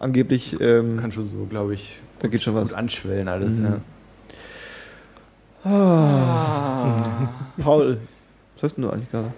angeblich, 0.00 0.60
ähm, 0.60 0.96
Kann 0.98 1.12
schon 1.12 1.28
so, 1.28 1.46
glaube 1.48 1.74
ich, 1.74 2.00
da 2.18 2.26
geht 2.28 2.42
schon 2.42 2.54
was. 2.56 2.70
gut 2.70 2.78
anschwellen 2.78 3.28
alles, 3.28 3.58
Mhm. 3.60 3.64
ja. 3.64 3.80
Ah. 5.70 7.28
Paul, 7.62 7.98
was 8.54 8.62
hast 8.64 8.76
denn 8.76 8.82
du 8.84 8.90
eigentlich 8.90 9.10
gerade? 9.10 9.32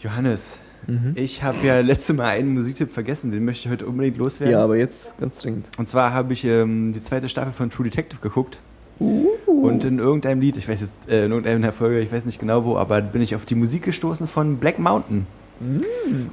Johannes, 0.00 0.58
Mhm. 0.86 1.12
ich 1.14 1.42
habe 1.42 1.58
ja 1.66 1.80
letzte 1.80 2.14
Mal 2.14 2.28
einen 2.30 2.54
Musiktipp 2.54 2.90
vergessen, 2.90 3.30
den 3.32 3.44
möchte 3.44 3.66
ich 3.68 3.72
heute 3.72 3.86
unbedingt 3.86 4.16
loswerden. 4.16 4.52
Ja, 4.52 4.64
aber 4.64 4.76
jetzt 4.76 5.16
ganz 5.18 5.36
dringend. 5.36 5.66
Und 5.78 5.88
zwar 5.88 6.12
habe 6.14 6.32
ich 6.32 6.44
ähm, 6.44 6.92
die 6.94 7.02
zweite 7.02 7.28
Staffel 7.28 7.52
von 7.52 7.68
True 7.70 7.84
Detective 7.84 8.20
geguckt. 8.22 8.58
Uh. 9.00 9.26
Und 9.46 9.84
in 9.84 9.98
irgendeinem 9.98 10.40
Lied, 10.40 10.56
ich 10.56 10.68
weiß 10.68 10.80
jetzt, 10.80 11.08
äh, 11.08 11.24
in 11.24 11.32
irgendeiner 11.32 11.72
Folge, 11.72 12.00
ich 12.00 12.12
weiß 12.12 12.26
nicht 12.26 12.38
genau 12.38 12.64
wo, 12.64 12.76
aber 12.76 13.00
bin 13.00 13.22
ich 13.22 13.34
auf 13.34 13.44
die 13.44 13.54
Musik 13.54 13.82
gestoßen 13.84 14.26
von 14.26 14.58
Black 14.58 14.78
Mountain. 14.78 15.26
Mm. 15.60 15.80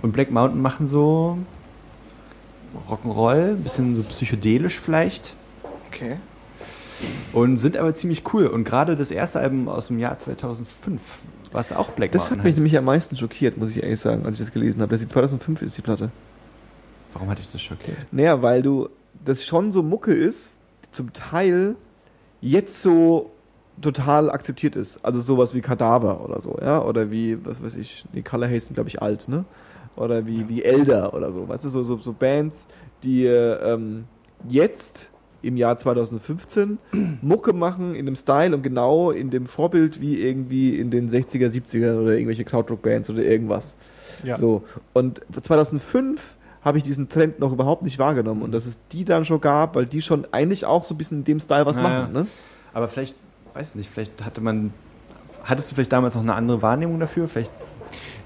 Und 0.01 0.11
Black 0.11 0.31
Mountain 0.31 0.61
machen 0.61 0.87
so 0.87 1.37
Rock'n'Roll, 2.89 3.51
ein 3.51 3.63
bisschen 3.63 3.95
so 3.95 4.03
psychedelisch 4.03 4.79
vielleicht. 4.79 5.33
okay. 5.87 6.17
Und 7.31 7.57
sind 7.57 7.77
aber 7.77 7.93
ziemlich 7.93 8.23
cool. 8.33 8.47
Und 8.47 8.63
gerade 8.63 8.95
das 8.95 9.11
erste 9.11 9.39
Album 9.39 9.69
aus 9.69 9.87
dem 9.87 9.99
Jahr 9.99 10.17
2005, 10.17 10.99
was 11.51 11.71
auch 11.71 11.91
Black 11.91 12.11
Das 12.11 12.23
hat 12.23 12.31
Mountain 12.31 12.43
mich 12.43 12.53
heißt. 12.53 12.57
nämlich 12.57 12.77
am 12.77 12.85
meisten 12.85 13.15
schockiert, 13.15 13.57
muss 13.57 13.69
ich 13.71 13.83
ehrlich 13.83 13.99
sagen, 13.99 14.25
als 14.25 14.39
ich 14.39 14.45
das 14.45 14.53
gelesen 14.53 14.81
habe. 14.81 14.91
dass 14.91 15.01
die 15.01 15.07
2005 15.07 15.61
ist, 15.61 15.77
die 15.77 15.81
Platte. 15.81 16.11
Warum 17.13 17.29
hatte 17.29 17.41
ich 17.41 17.51
das 17.51 17.61
schockiert? 17.61 17.97
Naja, 18.11 18.41
weil 18.41 18.61
du 18.61 18.89
das 19.23 19.45
schon 19.45 19.71
so 19.71 19.83
Mucke 19.83 20.13
ist, 20.13 20.57
zum 20.91 21.13
Teil 21.13 21.75
jetzt 22.41 22.81
so 22.81 23.31
total 23.81 24.29
akzeptiert 24.29 24.75
ist. 24.75 24.99
Also 25.03 25.19
sowas 25.19 25.53
wie 25.53 25.61
Kadaver 25.61 26.23
oder 26.23 26.41
so, 26.41 26.57
ja, 26.61 26.83
oder 26.83 27.11
wie, 27.11 27.43
was 27.45 27.63
weiß 27.63 27.75
ich, 27.75 28.05
die 28.13 28.23
Color 28.23 28.47
Haze 28.47 28.67
sind, 28.67 28.73
glaube 28.75 28.89
ich, 28.89 29.01
alt, 29.01 29.27
ne? 29.27 29.45
Oder 29.95 30.25
wie, 30.27 30.47
wie 30.47 30.63
Elder 30.63 31.13
oder 31.13 31.31
so, 31.31 31.47
weißt 31.47 31.65
du, 31.65 31.69
so, 31.69 31.83
so, 31.83 31.97
so 31.97 32.13
Bands, 32.13 32.67
die 33.03 33.25
ähm, 33.25 34.05
jetzt 34.47 35.11
im 35.41 35.57
Jahr 35.57 35.77
2015 35.77 36.77
Mucke 37.21 37.53
machen 37.53 37.95
in 37.95 38.05
dem 38.05 38.15
Style 38.15 38.55
und 38.55 38.63
genau 38.63 39.11
in 39.11 39.29
dem 39.29 39.45
Vorbild 39.45 40.01
wie 40.01 40.21
irgendwie 40.21 40.75
in 40.75 40.91
den 40.91 41.09
60er, 41.09 41.47
70er 41.47 41.99
oder 41.99 42.13
irgendwelche 42.13 42.43
Krautrock-Bands 42.43 43.09
oder 43.09 43.23
irgendwas. 43.23 43.75
Ja. 44.23 44.35
So. 44.35 44.63
Und 44.93 45.21
2005 45.41 46.37
habe 46.63 46.77
ich 46.77 46.83
diesen 46.83 47.07
Trend 47.09 47.39
noch 47.39 47.51
überhaupt 47.53 47.83
nicht 47.83 47.99
wahrgenommen 47.99 48.41
und 48.41 48.51
dass 48.51 48.65
es 48.65 48.79
die 48.91 49.05
dann 49.05 49.25
schon 49.25 49.39
gab, 49.41 49.75
weil 49.75 49.85
die 49.85 50.01
schon 50.01 50.27
eigentlich 50.31 50.65
auch 50.65 50.83
so 50.83 50.93
ein 50.93 50.97
bisschen 50.97 51.19
in 51.19 51.23
dem 51.23 51.39
Style 51.39 51.65
was 51.65 51.77
Ja, 51.77 51.83
machen, 51.83 52.13
ne? 52.13 52.27
Aber 52.73 52.87
vielleicht, 52.87 53.15
weiß 53.53 53.75
nicht, 53.75 53.89
vielleicht 53.89 54.23
hatte 54.25 54.41
man. 54.41 54.73
Hattest 55.43 55.71
du 55.71 55.75
vielleicht 55.75 55.91
damals 55.93 56.15
noch 56.15 56.21
eine 56.23 56.33
andere 56.33 56.61
Wahrnehmung 56.61 56.99
dafür? 56.99 57.27
Vielleicht. 57.27 57.51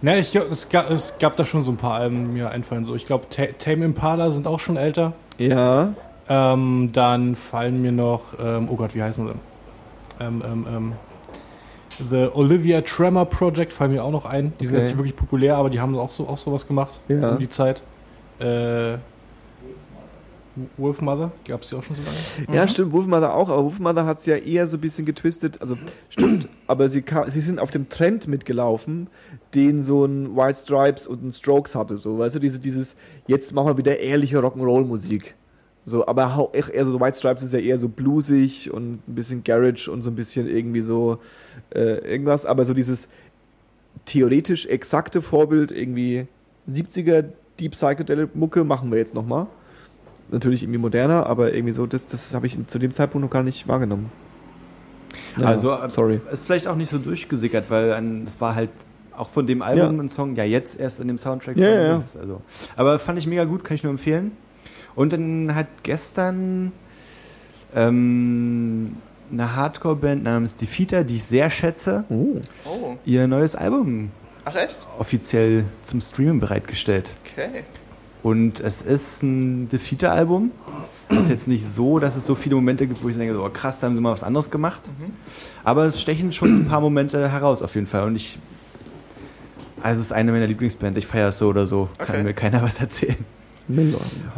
Na, 0.02 0.18
ich 0.18 0.32
glaube, 0.32 0.48
es 0.52 0.70
gab, 0.70 0.90
es 0.90 1.20
gab 1.20 1.36
da 1.38 1.46
schon 1.46 1.64
so 1.64 1.72
ein 1.72 1.78
paar 1.78 1.94
Alben, 1.94 2.26
die 2.26 2.32
mir 2.32 2.50
einfallen. 2.50 2.86
So, 2.86 2.96
ich 2.96 3.06
glaube, 3.06 3.26
Ta- 3.30 3.52
Tame 3.60 3.86
Impala 3.86 4.32
sind 4.32 4.48
auch 4.48 4.60
schon 4.60 4.76
älter. 4.78 5.14
Ja. 5.38 5.94
Ähm, 6.28 6.90
dann 6.94 7.36
fallen 7.36 7.82
mir 7.82 7.92
noch, 7.92 8.34
ähm, 8.44 8.68
oh 8.72 8.76
Gott, 8.76 8.96
wie 8.96 9.04
heißen 9.04 9.28
sie? 9.28 9.34
Ähm, 10.24 10.42
ähm, 10.46 10.68
ähm, 10.74 10.94
The 12.10 12.30
Olivia 12.34 12.82
Tremor 12.82 13.26
Project 13.26 13.74
fallen 13.74 13.92
mir 13.92 14.04
auch 14.04 14.12
noch 14.12 14.26
ein. 14.26 14.54
Die 14.60 14.66
sind 14.66 14.76
Okay. 14.76 14.84
jetzt 14.86 14.92
nicht 14.94 14.98
wirklich 14.98 15.16
populär, 15.16 15.58
aber 15.58 15.70
die 15.70 15.80
haben 15.80 15.96
auch 15.98 16.10
so 16.10 16.28
auch 16.28 16.38
sowas 16.38 16.66
gemacht 16.68 17.00
Ja. 17.08 17.32
um 17.32 17.40
die 17.40 17.50
Zeit. 17.50 17.82
Äh, 18.42 18.98
Wolfmother, 20.76 21.32
gab 21.48 21.62
es 21.62 21.70
die 21.70 21.76
auch 21.76 21.84
schon 21.84 21.96
so 21.96 22.02
lange? 22.02 22.58
Ja, 22.58 22.68
stimmt, 22.68 22.92
Wolfmother 22.92 23.34
auch, 23.34 23.50
aber 23.50 23.64
Wolfmother 23.64 24.06
hat 24.06 24.20
es 24.20 24.26
ja 24.26 24.36
eher 24.36 24.68
so 24.68 24.76
ein 24.78 24.82
bisschen 24.82 25.06
getwistet. 25.06 25.62
Also, 25.62 25.78
stimmt, 26.10 26.50
aber 26.68 26.90
sie, 26.90 27.02
ka- 27.04 27.30
sie 27.30 27.40
sind 27.40 27.58
auf 27.58 27.72
dem 27.72 27.88
Trend 27.88 28.28
mitgelaufen, 28.28 29.08
den 29.56 29.82
so 29.82 30.04
ein 30.04 30.36
White 30.36 30.60
Stripes 30.60 31.08
und 31.08 31.24
ein 31.24 31.32
Strokes 31.32 31.74
hatte. 31.74 31.98
So, 31.98 32.20
weißt 32.20 32.36
du, 32.36 32.40
diese, 32.40 32.60
dieses, 32.60 32.96
jetzt 33.28 33.54
machen 33.54 33.68
wir 33.70 33.78
wieder 33.78 34.00
ehrliche 34.00 34.40
Rock'n'Roll-Musik. 34.40 35.36
So, 35.86 36.06
aber 36.06 36.50
echt 36.52 36.70
eher 36.70 36.86
so, 36.86 37.00
White 37.00 37.18
Stripes 37.18 37.44
ist 37.44 37.54
ja 37.54 37.60
eher 37.60 37.80
so 37.80 37.88
bluesig 37.88 38.72
und 38.74 39.08
ein 39.08 39.16
bisschen 39.16 39.44
Garage 39.46 39.90
und 39.90 40.02
so 40.02 40.12
ein 40.12 40.16
bisschen 40.16 40.50
irgendwie 40.50 40.82
so 40.82 41.18
äh, 41.74 42.00
irgendwas, 42.12 42.46
aber 42.46 42.66
so 42.66 42.74
dieses 42.74 43.08
theoretisch 44.06 44.66
exakte 44.66 45.22
Vorbild, 45.22 45.72
irgendwie 45.72 46.28
70er 46.70 47.24
Deep 47.60 47.72
Psychedelic 47.74 48.36
Mucke 48.36 48.64
machen 48.64 48.92
wir 48.92 48.98
jetzt 48.98 49.14
nochmal. 49.14 49.48
Natürlich 50.32 50.64
irgendwie 50.64 50.80
moderner, 50.80 51.26
aber 51.26 51.54
irgendwie 51.54 51.74
so, 51.74 51.86
das, 51.86 52.08
das 52.08 52.34
habe 52.34 52.48
ich 52.48 52.58
zu 52.68 52.80
dem 52.80 52.92
Zeitpunkt 52.92 53.24
noch 53.26 53.32
gar 53.32 53.44
nicht 53.44 53.68
wahrgenommen. 53.68 54.12
Naja, 55.36 55.50
Also, 55.50 55.72
äh, 55.74 55.90
sorry. 55.92 56.22
Ist 56.32 56.46
vielleicht 56.46 56.68
auch 56.68 56.76
nicht 56.76 56.90
so 56.90 56.98
durchgesickert, 56.98 57.66
weil 57.70 58.24
es 58.26 58.40
war 58.40 58.56
halt 58.56 58.70
auch 59.16 59.30
von 59.30 59.46
dem 59.46 59.62
Album 59.62 59.98
Ja. 59.98 60.04
ein 60.04 60.10
Song, 60.10 60.36
ja, 60.36 60.46
jetzt 60.46 60.80
erst 60.80 61.00
in 61.02 61.08
dem 61.10 61.18
Soundtrack. 61.18 61.58
Ja, 61.58 61.68
ja, 61.70 61.82
ja. 61.84 61.94
Also. 61.96 62.42
Aber 62.78 62.98
fand 62.98 63.20
ich 63.20 63.28
mega 63.28 63.44
gut, 63.44 63.64
kann 63.64 63.76
ich 63.76 63.84
nur 63.84 63.92
empfehlen. 63.92 64.32
Und 64.96 65.12
dann 65.14 65.54
hat 65.54 65.68
gestern 65.84 66.72
ähm, 67.76 68.96
eine 69.32 69.56
Hardcore-Band 69.56 70.24
namens 70.24 70.56
Defeater, 70.56 71.04
die 71.04 71.16
ich 71.18 71.24
sehr 71.24 71.50
schätze, 71.50 72.04
Oh. 72.10 72.38
Oh, 72.66 72.96
ihr 73.06 73.28
neues 73.28 73.56
Album 73.56 74.12
ach 74.46 74.56
echt? 74.56 74.78
offiziell 75.00 75.66
zum 75.84 76.02
Streamen 76.02 76.40
bereitgestellt. 76.40 77.16
Okay. 77.26 77.64
Und 78.24 78.60
es 78.60 78.82
ist 78.84 79.24
ein 79.24 79.68
Defeater-Album. 79.70 80.52
Es 81.10 81.18
ist 81.24 81.30
jetzt 81.30 81.48
nicht 81.48 81.66
so, 81.66 81.98
dass 82.00 82.16
es 82.16 82.26
so 82.26 82.36
viele 82.36 82.56
Momente 82.56 82.86
gibt, 82.88 83.04
wo 83.04 83.10
ich 83.10 83.18
denke, 83.18 83.34
so, 83.34 83.44
oh, 83.44 83.50
krass, 83.50 83.80
da 83.80 83.88
haben 83.88 83.96
sie 83.96 84.02
mal 84.02 84.12
was 84.12 84.24
anderes 84.24 84.50
gemacht. 84.52 84.82
Mhm. 85.00 85.12
Aber 85.64 85.86
es 85.86 86.00
stechen 86.00 86.32
schon 86.32 86.62
ein 86.62 86.68
paar 86.68 86.82
Momente 86.82 87.30
heraus, 87.30 87.62
auf 87.64 87.74
jeden 87.76 87.88
Fall. 87.88 88.04
Und 88.04 88.16
ich. 88.16 88.38
Also, 89.82 90.00
es 90.02 90.08
ist 90.08 90.12
eine 90.12 90.32
meiner 90.32 90.46
Lieblingsbands. 90.46 90.98
Ich 91.00 91.08
feiere 91.08 91.30
es 91.30 91.40
so 91.40 91.48
oder 91.48 91.66
so. 91.66 91.90
Kann 91.98 92.10
Okay. 92.18 92.24
mir 92.24 92.34
keiner 92.36 92.62
was 92.64 92.80
erzählen. 92.80 93.18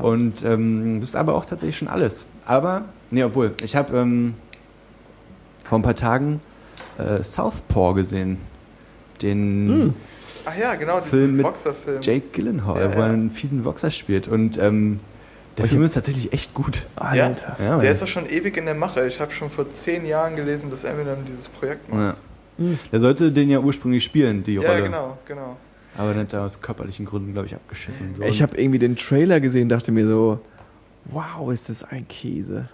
Und 0.02 0.44
ähm, 0.44 1.00
das 1.02 1.10
ist 1.10 1.16
aber 1.16 1.36
auch 1.36 1.44
tatsächlich 1.46 1.78
schon 1.78 1.88
alles. 1.90 2.26
Aber, 2.46 2.86
nee, 3.12 3.24
obwohl, 3.24 3.54
ich 3.64 3.76
habe 3.76 3.98
ähm, 3.98 4.36
vor 5.66 5.80
ein 5.80 5.82
paar 5.82 5.96
Tagen 5.96 6.40
äh, 6.98 7.22
Southpaw 7.24 7.94
gesehen. 7.96 8.38
Den 9.24 9.68
Hm. 9.70 9.94
Ach 10.46 10.58
ja, 10.58 10.76
genau, 10.76 11.00
Film 11.02 11.22
diesen 11.22 11.36
mit 11.38 11.46
Boxerfilm. 11.46 12.02
Jake 12.02 12.26
Gyllenhaal, 12.34 12.82
Ja, 12.82 12.94
wo 12.94 13.00
er 13.00 13.08
ja. 13.08 13.14
einen 13.14 13.32
fiesen 13.32 13.64
Boxer 13.64 13.92
spielt. 13.92 14.28
Und 14.28 14.58
ähm, 14.58 15.00
der 15.58 15.66
Film 15.66 15.84
ist 15.84 15.94
tatsächlich 15.94 16.34
echt 16.34 16.54
gut. 16.54 16.86
Alter. 16.96 17.56
Ja, 17.60 17.80
Der 17.80 17.92
ist 17.92 18.02
doch 18.02 18.08
schon 18.08 18.26
ewig 18.26 18.58
in 18.58 18.66
der 18.66 18.74
Mache. 18.76 19.06
Ich 19.08 19.20
habe 19.20 19.32
schon 19.32 19.50
vor 19.50 19.72
zehn 19.72 20.06
Jahren 20.06 20.36
gelesen, 20.36 20.70
dass 20.70 20.84
Eminem 20.84 21.20
dieses 21.28 21.48
Projekt 21.48 21.92
macht. 21.94 22.20
Der 22.92 23.00
sollte 23.00 23.32
den 23.32 23.50
ja 23.50 23.60
ursprünglich 23.60 24.04
spielen, 24.04 24.44
die 24.44 24.56
Ja, 24.56 24.70
Rolle. 24.70 24.84
genau, 24.84 25.18
genau. 25.28 25.58
Aber 25.98 26.10
dann 26.14 26.22
hat 26.24 26.34
er 26.34 26.42
aus 26.42 26.60
körperlichen 26.62 27.06
Gründen, 27.06 27.34
glaube 27.34 27.48
ich, 27.48 27.56
abgeschissen. 27.56 28.14
So. 28.16 28.24
Ich 28.24 28.42
habe 28.42 28.58
irgendwie 28.58 28.80
den 28.80 28.96
Trailer 28.96 29.40
gesehen, 29.40 29.70
dachte 29.70 29.92
mir 29.92 30.08
so, 30.08 30.40
wow, 31.06 31.52
ist 31.54 31.70
das 31.70 31.84
ein 31.84 32.08
Käse. 32.08 32.68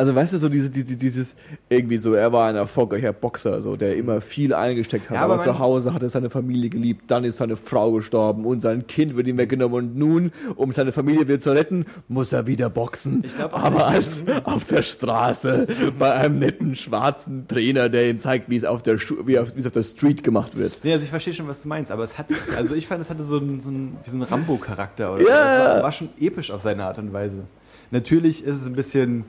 Also 0.00 0.14
weißt 0.14 0.32
du, 0.32 0.38
so 0.38 0.48
diese, 0.48 0.70
diese, 0.70 0.96
dieses, 0.96 1.36
irgendwie 1.68 1.98
so, 1.98 2.14
er 2.14 2.32
war 2.32 2.48
ein 2.48 2.56
erfolgreicher 2.56 3.12
Boxer, 3.12 3.60
so, 3.60 3.76
der 3.76 3.96
immer 3.96 4.22
viel 4.22 4.54
eingesteckt 4.54 5.10
hat, 5.10 5.16
Ja, 5.16 5.22
aber, 5.24 5.34
aber 5.34 5.42
zu 5.42 5.58
Hause 5.58 5.92
hat 5.92 6.02
er 6.02 6.08
seine 6.08 6.30
Familie 6.30 6.70
geliebt, 6.70 7.10
dann 7.10 7.22
ist 7.24 7.36
seine 7.36 7.56
Frau 7.56 7.92
gestorben 7.92 8.46
und 8.46 8.60
sein 8.62 8.86
Kind 8.86 9.14
wird 9.14 9.26
ihm 9.26 9.36
weggenommen 9.36 9.76
und 9.90 9.96
nun, 9.98 10.32
um 10.56 10.72
seine 10.72 10.92
Familie 10.92 11.28
wieder 11.28 11.38
zu 11.38 11.50
retten, 11.52 11.84
muss 12.08 12.32
er 12.32 12.46
wieder 12.46 12.70
boxen. 12.70 13.22
Ich 13.26 13.36
glaub 13.36 13.52
aber 13.52 13.88
als 13.88 14.24
auf 14.44 14.64
der 14.64 14.82
Straße 14.82 15.66
bei 15.98 16.12
einem 16.14 16.38
netten 16.38 16.76
schwarzen 16.76 17.46
Trainer, 17.46 17.90
der 17.90 18.08
ihm 18.08 18.16
zeigt, 18.16 18.48
wie 18.48 18.56
es 18.56 18.64
auf 18.64 18.82
der, 18.82 18.98
Schu- 18.98 19.26
wie 19.26 19.38
auf, 19.38 19.54
wie 19.54 19.60
es 19.60 19.66
auf 19.66 19.72
der 19.72 19.82
Street 19.82 20.24
gemacht 20.24 20.56
wird. 20.56 20.80
Nee, 20.82 20.94
also 20.94 21.04
ich 21.04 21.10
verstehe 21.10 21.34
schon, 21.34 21.46
was 21.46 21.60
du 21.60 21.68
meinst, 21.68 21.92
aber 21.92 22.04
es 22.04 22.16
hat, 22.16 22.28
also 22.56 22.74
ich 22.74 22.86
fand, 22.86 23.02
es 23.02 23.10
hatte 23.10 23.22
so 23.22 23.36
einen, 23.38 23.60
so 23.60 23.68
einen, 23.68 23.98
so 24.06 24.12
einen 24.12 24.22
Rambo-Charakter 24.22 25.12
oder 25.12 25.22
Ja. 25.22 25.26
so. 25.26 25.32
Es 25.32 25.74
war, 25.76 25.82
war 25.82 25.92
schon 25.92 26.08
episch 26.18 26.50
auf 26.50 26.62
seine 26.62 26.86
Art 26.86 26.96
und 26.96 27.12
Weise. 27.12 27.44
Natürlich 27.90 28.44
ist 28.44 28.54
es 28.54 28.66
ein 28.66 28.74
bisschen, 28.74 29.24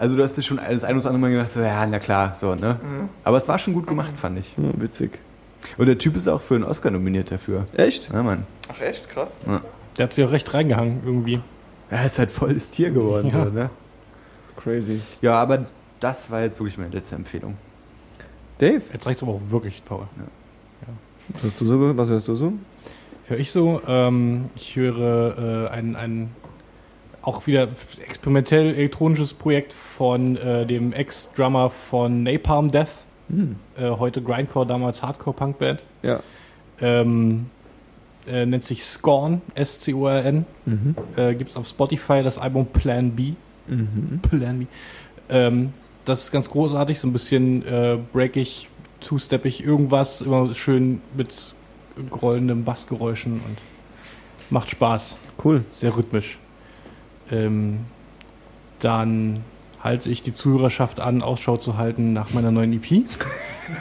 Also 0.00 0.16
du 0.16 0.22
hast 0.22 0.34
dir 0.36 0.42
schon 0.42 0.56
das 0.56 0.82
ein 0.82 0.96
oder 0.96 1.06
andere 1.06 1.18
Mal 1.18 1.30
gedacht, 1.30 1.52
so, 1.52 1.60
ja, 1.60 1.86
na 1.86 1.98
klar, 1.98 2.34
so, 2.34 2.54
ne? 2.54 2.80
Mhm. 2.82 3.08
Aber 3.22 3.36
es 3.36 3.46
war 3.48 3.58
schon 3.58 3.74
gut 3.74 3.86
gemacht, 3.86 4.12
fand 4.16 4.38
ich. 4.38 4.54
Ja, 4.56 4.70
witzig. 4.80 5.18
Und 5.76 5.86
der 5.86 5.98
Typ 5.98 6.16
ist 6.16 6.26
auch 6.26 6.40
für 6.40 6.54
einen 6.54 6.64
Oscar 6.64 6.90
nominiert 6.90 7.30
dafür. 7.30 7.66
Echt? 7.76 8.10
Ja, 8.10 8.22
Mann. 8.22 8.44
Ach 8.72 8.80
echt? 8.80 9.10
Krass. 9.10 9.42
Der 9.98 10.04
hat 10.04 10.12
sich 10.14 10.24
auch 10.24 10.32
recht 10.32 10.52
reingehangen 10.54 11.02
irgendwie. 11.04 11.40
Er 11.90 12.06
ist 12.06 12.18
halt 12.18 12.32
voll 12.32 12.54
das 12.54 12.70
Tier 12.70 12.90
geworden, 12.92 13.28
Ja. 13.30 13.44
so, 13.44 13.50
ne? 13.50 13.68
Crazy. 14.56 15.00
Ja, 15.20 15.34
aber 15.34 15.66
das 16.00 16.30
war 16.30 16.40
jetzt 16.40 16.58
wirklich 16.58 16.78
meine 16.78 16.92
letzte 16.94 17.16
Empfehlung. 17.16 17.58
Dave, 18.56 18.80
Jetzt 18.92 19.06
reicht 19.06 19.22
aber 19.22 19.32
auch 19.32 19.40
wirklich, 19.50 19.82
Paul. 19.84 20.06
was 21.34 21.42
hast 21.44 21.60
du 21.60 21.66
so? 21.66 21.96
Was 21.96 22.08
hörst 22.08 22.26
du 22.28 22.34
so? 22.36 22.52
Höre 23.26 23.38
ich 23.38 23.50
so? 23.50 23.82
Ähm, 23.86 24.46
ich 24.56 24.76
höre 24.76 25.68
äh, 25.68 25.74
ein, 25.74 25.94
ein 25.94 26.30
auch 27.22 27.46
wieder 27.46 27.68
experimentell 28.06 28.74
elektronisches 28.74 29.34
Projekt 29.34 29.72
von 29.72 30.36
äh, 30.36 30.66
dem 30.66 30.92
Ex-Drummer 30.92 31.70
von 31.70 32.22
Napalm 32.22 32.70
Death. 32.70 33.04
Hm. 33.28 33.56
Äh, 33.76 33.90
heute 33.90 34.22
Grindcore, 34.22 34.66
damals 34.66 35.02
Hardcore-Punk-Band. 35.02 35.82
Ja. 36.02 36.20
Ähm, 36.80 37.46
äh, 38.26 38.44
nennt 38.46 38.64
sich 38.64 38.82
Scorn, 38.84 39.42
S-C-O-R-N. 39.54 40.44
Mhm. 40.66 40.94
Äh, 41.16 41.34
Gibt 41.34 41.50
es 41.50 41.56
auf 41.56 41.66
Spotify 41.66 42.22
das 42.22 42.38
Album 42.38 42.66
Plan 42.66 43.12
B. 43.12 43.34
Mhm. 43.66 44.20
Plan 44.22 44.58
B. 44.60 44.66
Ähm, 45.28 45.72
das 46.04 46.24
ist 46.24 46.32
ganz 46.32 46.48
großartig, 46.48 46.98
so 46.98 47.06
ein 47.06 47.12
bisschen 47.12 47.64
äh, 47.66 47.98
breakig, 48.12 48.68
two-steppig, 49.00 49.62
irgendwas, 49.62 50.22
immer 50.22 50.52
schön 50.54 51.00
mit 51.16 51.54
grollenden 52.10 52.64
Bassgeräuschen 52.64 53.34
und 53.34 53.58
macht 54.50 54.70
Spaß, 54.70 55.16
Cool. 55.42 55.64
sehr 55.70 55.96
rhythmisch. 55.96 56.39
Ähm, 57.30 57.80
dann 58.80 59.40
halte 59.82 60.10
ich 60.10 60.22
die 60.22 60.32
Zuhörerschaft 60.32 61.00
an, 61.00 61.22
Ausschau 61.22 61.56
zu 61.56 61.76
halten 61.76 62.12
nach 62.12 62.32
meiner 62.32 62.50
neuen 62.50 62.72
EP. 62.72 63.04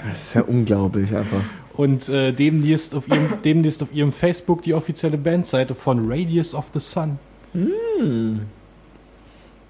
Das 0.07 0.23
ist 0.23 0.33
ja 0.35 0.41
unglaublich 0.43 1.15
einfach. 1.15 1.41
Und 1.73 2.09
äh, 2.09 2.31
demnächst, 2.33 2.93
auf 2.93 3.07
ihrem, 3.07 3.41
demnächst 3.43 3.81
auf 3.81 3.93
ihrem 3.93 4.11
Facebook 4.11 4.61
die 4.63 4.73
offizielle 4.73 5.17
Bandseite 5.17 5.75
von 5.75 6.11
Radius 6.11 6.53
of 6.53 6.65
the 6.73 6.79
Sun. 6.79 7.17
Hm. 7.53 8.41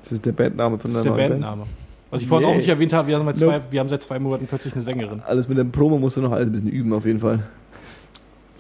Das 0.04 0.12
ist 0.14 0.26
der 0.26 0.32
Bandname 0.32 0.80
von 0.80 0.92
Das 0.92 1.04
der 1.04 1.12
ist 1.12 1.18
der 1.18 1.28
neuen 1.30 1.42
Bandname. 1.42 1.64
Was 2.10 2.22
ich 2.22 2.28
vorhin 2.28 2.46
auch 2.48 2.52
Yay. 2.52 2.58
nicht 2.58 2.70
erwähnt 2.70 2.94
habe, 2.94 3.08
wir 3.08 3.20
haben, 3.20 3.36
zwei, 3.36 3.62
wir 3.70 3.80
haben 3.80 3.90
seit 3.90 4.02
zwei 4.02 4.18
Monaten 4.18 4.48
plötzlich 4.48 4.74
eine 4.74 4.82
Sängerin. 4.82 5.20
Band. 5.20 5.26
Alles 5.28 5.48
mit 5.48 5.60
dem 5.60 5.72
Promo 5.72 6.00
musst 6.00 6.18
du 6.18 6.22
noch 6.22 6.32
alles 6.32 6.48
ein 6.48 6.52
bisschen 6.52 6.70
üben, 6.70 6.92
auf 6.94 7.06
jeden 7.06 7.20
Fall. 7.20 7.44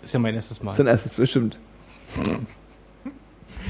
Ist 0.03 0.13
ja 0.13 0.19
mein 0.19 0.35
erstes 0.35 0.57
Das 0.59 0.63
Mal. 0.63 0.71
ist 0.71 0.77
dein 0.79 0.87
erstes 0.87 1.11
bestimmt. 1.11 1.57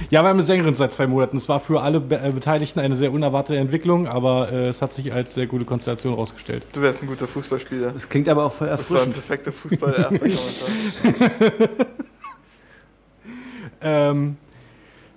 Ja, 0.10 0.24
wir 0.24 0.30
haben 0.30 0.38
eine 0.38 0.45
Sängerin 0.45 0.76
seit 0.76 0.94
zwei 0.94 1.07
Monaten. 1.07 1.38
Es 1.38 1.49
war 1.49 1.60
für 1.60 1.82
alle 1.82 1.99
Be 1.99 2.20
äh, 2.20 2.32
Beteiligten 2.32 2.80
eine 2.80 2.95
sehr 2.95 3.11
unerwartete 3.11 3.60
Entwicklung, 3.60 4.07
aber 4.07 4.52
äh, 4.52 4.68
es 4.70 4.82
hat 4.82 4.94
sich 4.94 5.11
als 5.14 5.34
sehr 5.34 5.48
gute 5.48 5.66
Konstellation 5.66 6.14
herausgestellt. 6.14 6.64
Du 6.74 6.82
wärst 6.82 7.02
ein 7.03 7.07
guter 7.07 7.28
Fußballspieler. 7.28 7.91
Das 7.91 8.07
klingt 8.10 8.30
aber 8.30 8.45
auch 8.45 8.53
voll 8.53 8.68
Das 8.68 8.90
war 8.91 9.02
ein 9.02 9.11
erfrischend. 9.11 9.28
perfekter 9.28 9.52
Fußball-After-Kommentar. 9.52 11.70
Ähm, 13.82 14.38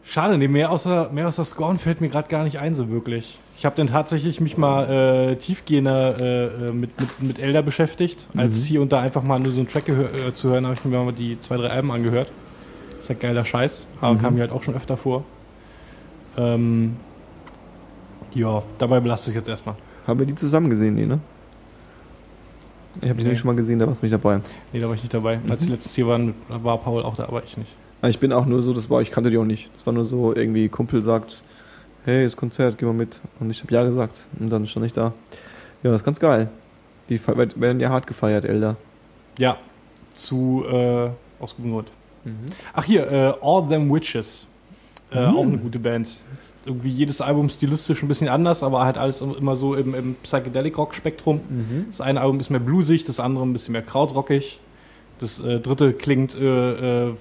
schade, 0.04 0.38
nee, 0.38 0.48
mehr 0.48 0.70
außer, 0.70 1.10
mehr 1.12 1.28
außer 1.28 1.44
Scorn 1.44 1.78
fällt 1.78 2.00
mir 2.00 2.08
gerade 2.08 2.28
gar 2.28 2.44
nicht 2.44 2.58
ein, 2.60 2.74
so 2.74 2.88
wirklich. 2.90 3.38
Ich 3.58 3.64
habe 3.64 3.76
dann 3.76 3.88
tatsächlich 3.88 4.40
mich 4.40 4.56
mal 4.56 5.30
äh, 5.32 5.36
tiefgehender 5.36 6.20
äh, 6.20 6.46
äh, 6.68 6.72
mit, 6.72 6.98
mit, 7.00 7.22
mit 7.22 7.38
Elder 7.38 7.62
beschäftigt. 7.62 8.26
Als 8.36 8.64
hier 8.64 8.82
und 8.82 8.92
da 8.92 9.00
einfach 9.00 9.22
mal 9.22 9.38
nur 9.38 9.52
so 9.52 9.58
einen 9.58 9.68
Track 9.68 9.88
äh, 9.88 10.32
zu 10.32 10.50
hören, 10.50 10.64
habe 10.64 10.74
ich 10.74 10.84
mir 10.84 10.96
mal 10.98 11.12
die 11.12 11.38
zwei, 11.40 11.56
drei 11.56 11.70
Alben 11.70 11.90
angehört. 11.92 12.32
Ja 13.12 13.18
geiler 13.20 13.44
Scheiß, 13.44 13.86
aber 14.00 14.14
Mhm. 14.14 14.18
kam 14.22 14.34
mir 14.34 14.40
halt 14.40 14.52
auch 14.52 14.62
schon 14.62 14.74
öfter 14.74 14.96
vor. 14.96 15.24
Ähm, 16.36 16.96
ja, 18.34 18.62
dabei 18.78 19.00
belasse 19.00 19.30
ich 19.30 19.36
jetzt 19.36 19.48
erstmal. 19.48 19.74
Haben 20.06 20.18
wir 20.18 20.26
die 20.26 20.34
zusammen 20.34 20.70
gesehen, 20.70 20.94
nee, 20.94 21.06
ne? 21.06 21.18
Ich 22.96 23.02
habe 23.08 23.14
die 23.14 23.18
Nee. 23.18 23.22
nämlich 23.24 23.38
schon 23.40 23.48
mal 23.48 23.56
gesehen, 23.56 23.78
da 23.78 23.86
warst 23.86 24.02
du 24.02 24.06
nicht 24.06 24.12
dabei. 24.14 24.40
Nee, 24.72 24.80
da 24.80 24.86
war 24.88 24.94
ich 24.94 25.02
nicht 25.02 25.14
dabei. 25.14 25.40
Als 25.48 25.64
die 25.64 25.70
letztens 25.72 25.94
hier 25.94 26.06
waren, 26.06 26.34
war 26.48 26.78
Paul 26.78 27.02
auch 27.02 27.16
da, 27.16 27.24
aber 27.24 27.42
ich 27.44 27.56
nicht. 27.56 27.70
Aber 28.00 28.10
Ich 28.10 28.18
bin 28.18 28.32
auch 28.32 28.46
nur 28.46 28.62
so, 28.62 28.72
das 28.74 28.90
war, 28.90 29.00
ich 29.00 29.10
kannte 29.10 29.30
die 29.30 29.38
auch 29.38 29.44
nicht. 29.44 29.70
Das 29.74 29.86
war 29.86 29.92
nur 29.92 30.04
so, 30.04 30.34
irgendwie 30.34 30.68
Kumpel 30.68 31.02
sagt, 31.02 31.42
hey, 32.04 32.24
das 32.24 32.36
Konzert, 32.36 32.78
geh 32.78 32.84
mal 32.84 32.92
mit. 32.94 33.20
Und 33.40 33.50
ich 33.50 33.62
habe 33.62 33.72
ja 33.72 33.84
gesagt. 33.84 34.26
Und 34.40 34.50
dann 34.50 34.66
stand 34.66 34.86
ich 34.86 34.92
da. 34.92 35.12
Ja, 35.82 35.90
das 35.90 36.00
ist 36.00 36.04
ganz 36.04 36.18
geil. 36.20 36.48
Die 37.08 37.20
werden 37.26 37.80
ja 37.80 37.90
hart 37.90 38.06
gefeiert, 38.06 38.44
Elder. 38.44 38.76
Ja, 39.38 39.56
zu 40.14 40.64
äh, 40.70 41.08
aus 41.40 41.56
gutem 41.56 41.72
Grund. 41.72 41.90
Ach 42.72 42.84
hier, 42.84 43.10
äh, 43.10 43.32
All 43.40 43.68
Them 43.68 43.92
Witches. 43.92 44.46
Äh, 45.10 45.26
Mhm. 45.28 45.36
Auch 45.36 45.42
eine 45.42 45.58
gute 45.58 45.78
Band. 45.78 46.08
Irgendwie 46.64 46.90
jedes 46.90 47.20
Album 47.20 47.48
stilistisch 47.48 48.02
ein 48.02 48.08
bisschen 48.08 48.28
anders, 48.28 48.62
aber 48.62 48.84
halt 48.84 48.96
alles 48.96 49.20
immer 49.20 49.56
so 49.56 49.74
im, 49.74 49.94
im 49.94 50.14
Psychedelic-Rock-Spektrum. 50.22 51.40
Mhm. 51.48 51.86
Das 51.90 52.00
eine 52.00 52.20
Album 52.20 52.38
ist 52.40 52.50
mehr 52.50 52.60
bluesig, 52.60 53.04
das 53.04 53.18
andere 53.20 53.44
ein 53.44 53.52
bisschen 53.52 53.72
mehr 53.72 53.82
krautrockig. 53.82 54.58
Das 55.18 55.40
äh, 55.40 55.58
dritte 55.60 55.92
klingt 55.92 56.34
äh, 56.36 57.08
äh, 57.08 57.14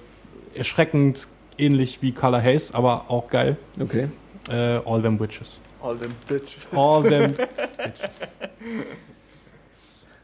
erschreckend 0.54 1.26
ähnlich 1.58 2.00
wie 2.02 2.12
Color 2.12 2.42
Haze, 2.42 2.74
aber 2.74 3.06
auch 3.08 3.28
geil. 3.28 3.56
Okay. 3.80 4.08
Äh, 4.50 4.80
All 4.86 5.02
Them 5.02 5.18
Witches. 5.20 5.60
All 5.82 5.96
them 5.96 6.10
bitch. 6.28 6.56
All 6.74 7.02
Them 7.02 7.34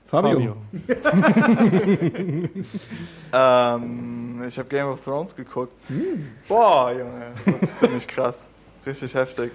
Fabio. 0.09 0.57
Ähm, 3.31 4.43
ich 4.49 4.59
habe 4.59 4.69
Game 4.69 4.87
of 4.87 5.05
Thrones 5.05 5.37
geguckt. 5.37 5.73
Boah, 6.49 6.91
Junge, 6.93 7.33
das 7.45 7.71
ist 7.71 7.79
ziemlich 7.81 8.09
krass. 8.09 8.49
Richtig 8.87 9.13
heftig. 9.15 9.53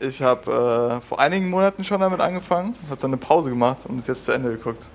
Ich 0.00 0.22
habe 0.22 1.00
äh, 1.02 1.06
vor 1.06 1.20
einigen 1.20 1.50
Monaten 1.50 1.84
schon 1.84 2.00
damit 2.00 2.20
angefangen, 2.20 2.74
habe 2.88 3.00
dann 3.00 3.10
eine 3.10 3.18
Pause 3.18 3.50
gemacht 3.50 3.84
und 3.86 3.98
es 3.98 4.06
jetzt 4.06 4.24
zu 4.24 4.32
Ende 4.32 4.52
geguckt. 4.52 4.88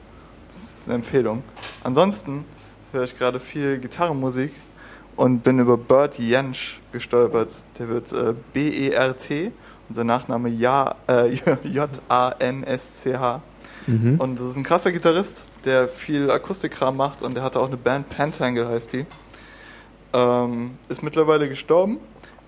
Das 0.48 0.58
ist 0.58 0.88
eine 0.88 0.96
Empfehlung. 0.96 1.44
Ansonsten 1.84 2.44
höre 2.92 3.04
ich 3.04 3.18
gerade 3.18 3.40
viel 3.40 3.78
Gitarrenmusik 3.78 4.52
und 5.16 5.44
bin 5.44 5.60
über 5.60 5.78
Bert 5.78 6.18
Jensch 6.18 6.82
gestolpert. 6.92 7.54
Der 7.78 7.88
wird 7.90 8.12
äh, 8.14 8.34
B-E-R-T 8.54 9.52
und 9.90 9.96
sein 9.96 10.08
Nachname 10.08 10.50
ja, 10.50 10.96
äh, 11.08 11.28
J-A-N-S-C-H. 11.64 13.42
Mhm. 13.88 14.20
Und 14.20 14.40
das 14.40 14.48
ist 14.48 14.58
ein 14.58 14.64
krasser 14.64 14.92
Gitarrist, 14.92 15.48
der 15.66 15.88
viel 15.88 16.30
Akustikkram 16.30 16.98
macht 16.98 17.24
und 17.24 17.36
der 17.36 17.44
hatte 17.44 17.60
auch 17.60 17.68
eine 17.68 17.78
Band, 17.78 18.10
Pentangle 18.10 18.68
heißt 18.68 18.94
die. 18.94 19.06
Ähm, 20.14 20.72
ist 20.90 21.04
mittlerweile 21.04 21.50
gestorben, 21.50 22.00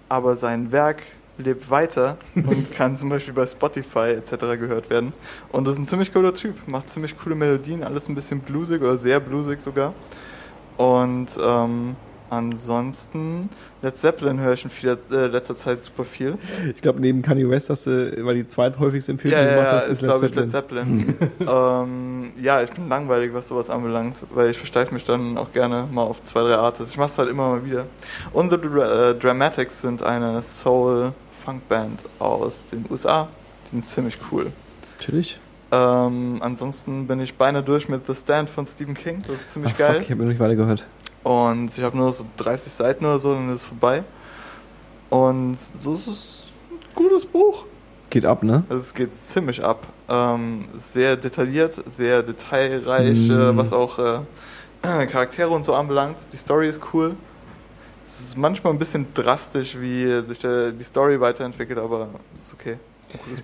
aber 0.07 0.35
sein 0.35 0.71
Werk 0.71 1.03
lebt 1.37 1.69
weiter 1.69 2.17
und 2.35 2.71
kann 2.73 2.97
zum 2.97 3.09
Beispiel 3.09 3.33
bei 3.33 3.47
Spotify 3.47 4.11
etc. 4.11 4.31
gehört 4.59 4.89
werden. 4.89 5.13
Und 5.51 5.65
das 5.65 5.75
ist 5.75 5.79
ein 5.79 5.85
ziemlich 5.85 6.13
cooler 6.13 6.33
Typ, 6.33 6.55
macht 6.67 6.89
ziemlich 6.89 7.17
coole 7.17 7.35
Melodien, 7.35 7.83
alles 7.83 8.07
ein 8.09 8.15
bisschen 8.15 8.41
bluesig 8.41 8.81
oder 8.81 8.97
sehr 8.97 9.19
bluesig 9.19 9.61
sogar. 9.61 9.93
Und 10.77 11.27
ähm, 11.43 11.95
ansonsten, 12.30 13.49
Led 13.81 13.97
Zeppelin 13.97 14.39
höre 14.39 14.53
ich 14.53 14.64
in 14.64 14.69
vieler, 14.69 14.97
äh, 15.11 15.27
letzter 15.27 15.57
Zeit 15.57 15.84
super 15.84 16.03
viel. 16.03 16.38
Ich 16.76 16.81
glaube, 16.81 16.99
neben 16.99 17.22
Kanye 17.22 17.49
West 17.49 17.69
hast 17.69 17.88
du, 17.88 18.14
weil 18.26 18.35
die 18.35 18.47
zweithäufigste 18.47 19.11
Empfehlung 19.11 19.38
Ja, 19.39 19.43
ja, 19.45 19.49
gemacht 19.56 19.68
ja, 19.72 19.77
hast, 19.80 19.88
ist 19.88 20.03
glaube 20.03 20.26
ich 20.27 20.35
Led 20.35 20.51
Zeppelin. 20.51 21.15
ähm, 21.39 22.31
ja, 22.41 22.61
ich 22.61 22.72
bin 22.72 22.89
langweilig, 22.89 23.34
was 23.34 23.47
sowas 23.47 23.69
anbelangt, 23.69 24.23
weil 24.34 24.49
ich 24.51 24.57
versteife 24.57 24.93
mich 24.93 25.06
dann 25.06 25.38
auch 25.38 25.51
gerne 25.51 25.88
mal 25.91 26.03
auf 26.03 26.23
zwei, 26.23 26.41
drei 26.41 26.56
Artists. 26.56 26.91
Ich 26.91 26.97
mache 26.97 27.10
es 27.10 27.18
halt 27.18 27.30
immer 27.30 27.49
mal 27.49 27.65
wieder. 27.65 27.85
Und 28.34 28.49
The 28.51 28.57
Dra- 28.57 29.11
äh, 29.11 29.15
Dramatics 29.15 29.81
sind 29.81 30.03
eine 30.03 30.41
Soul-Funk-Band 30.41 32.01
aus 32.19 32.68
den 32.68 32.85
USA. 32.89 33.27
Die 33.65 33.69
sind 33.72 33.85
ziemlich 33.85 34.18
cool. 34.31 34.47
Chillig. 34.99 35.39
Ähm, 35.72 36.39
ansonsten 36.41 37.06
bin 37.06 37.19
ich 37.19 37.35
beinahe 37.38 37.61
durch 37.61 37.88
mit 37.89 38.07
The 38.07 38.15
Stand 38.15 38.49
von 38.49 38.65
Stephen 38.65 38.95
King. 38.95 39.22
Das 39.27 39.39
ist 39.41 39.53
ziemlich 39.53 39.73
Ach, 39.76 39.77
geil. 39.77 39.93
Fuck, 39.95 40.01
ich 40.03 40.11
habe 40.11 40.22
noch 40.23 40.30
nicht 40.30 40.39
weiter 40.39 40.56
gehört. 40.56 40.85
Und 41.23 41.77
ich 41.77 41.83
habe 41.83 41.97
nur 41.97 42.11
so 42.13 42.25
30 42.37 42.71
Seiten 42.71 43.05
oder 43.05 43.19
so, 43.19 43.33
dann 43.33 43.49
ist 43.49 43.55
es 43.55 43.63
vorbei. 43.63 44.03
Und 45.09 45.57
so 45.59 45.93
ist 45.95 46.07
es 46.07 46.51
ein 46.71 46.77
gutes 46.95 47.25
Buch. 47.25 47.65
Geht 48.09 48.25
ab, 48.25 48.43
ne? 48.43 48.63
Also 48.69 48.81
es 48.81 48.93
geht 48.93 49.13
ziemlich 49.13 49.63
ab. 49.63 49.85
Ähm, 50.07 50.65
sehr 50.75 51.15
detailliert, 51.15 51.75
sehr 51.87 52.23
detailreich, 52.23 53.27
Mm. 53.29 53.31
äh, 53.31 53.57
was 53.57 53.73
auch 53.73 53.99
äh, 53.99 54.19
Charaktere 55.07 55.49
und 55.49 55.63
so 55.65 55.75
anbelangt. 55.75 56.17
Die 56.33 56.37
Story 56.37 56.69
ist 56.69 56.81
cool. 56.93 57.15
Es 58.05 58.19
ist 58.19 58.37
manchmal 58.37 58.73
ein 58.73 58.79
bisschen 58.79 59.05
drastisch, 59.13 59.79
wie 59.79 60.21
sich 60.21 60.39
der, 60.39 60.71
die 60.71 60.83
Story 60.83 61.19
weiterentwickelt, 61.21 61.77
aber 61.77 62.07
es 62.35 62.47
ist 62.47 62.53
okay. 62.53 62.77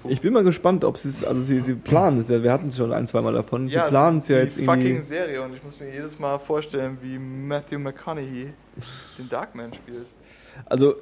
Ich 0.08 0.22
bin 0.22 0.34
mal 0.34 0.44
gespannt, 0.44 0.84
ob 0.84 0.98
sie 0.98 1.10
es, 1.10 1.24
also 1.24 1.42
sie, 1.42 1.60
sie 1.60 1.76
planen 1.76 2.20
es 2.20 2.30
ja, 2.30 2.44
wir 2.44 2.52
hatten 2.52 2.68
es 2.68 2.78
schon 2.78 2.94
ein, 2.94 3.08
zweimal 3.08 3.34
davon. 3.34 3.68
sie 3.68 3.76
planen 3.76 4.20
es 4.20 4.28
ja 4.28 4.38
jetzt 4.38 4.58
irgendwie. 4.58 4.82
fucking 4.82 5.04
Serie 5.04 5.42
und 5.42 5.56
ich 5.56 5.64
muss 5.64 5.80
mir 5.80 5.92
jedes 5.92 6.20
Mal 6.20 6.38
vorstellen, 6.38 6.98
wie 7.02 7.18
Matthew 7.18 7.80
McConaughey 7.80 8.54
den 9.18 9.30
Darkman 9.30 9.74
spielt. 9.74 10.06
Also 10.66 10.92
äh, 10.92 10.96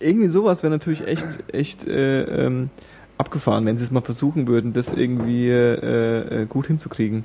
irgendwie 0.00 0.28
sowas 0.28 0.62
wäre 0.62 0.72
natürlich 0.72 1.06
echt, 1.06 1.26
echt 1.52 1.86
äh, 1.86 2.22
ähm, 2.46 2.70
abgefahren, 3.18 3.66
wenn 3.66 3.78
sie 3.78 3.84
es 3.84 3.90
mal 3.90 4.02
versuchen 4.02 4.46
würden, 4.48 4.72
das 4.72 4.92
irgendwie 4.92 5.48
äh, 5.48 6.42
äh, 6.42 6.46
gut 6.46 6.66
hinzukriegen, 6.66 7.24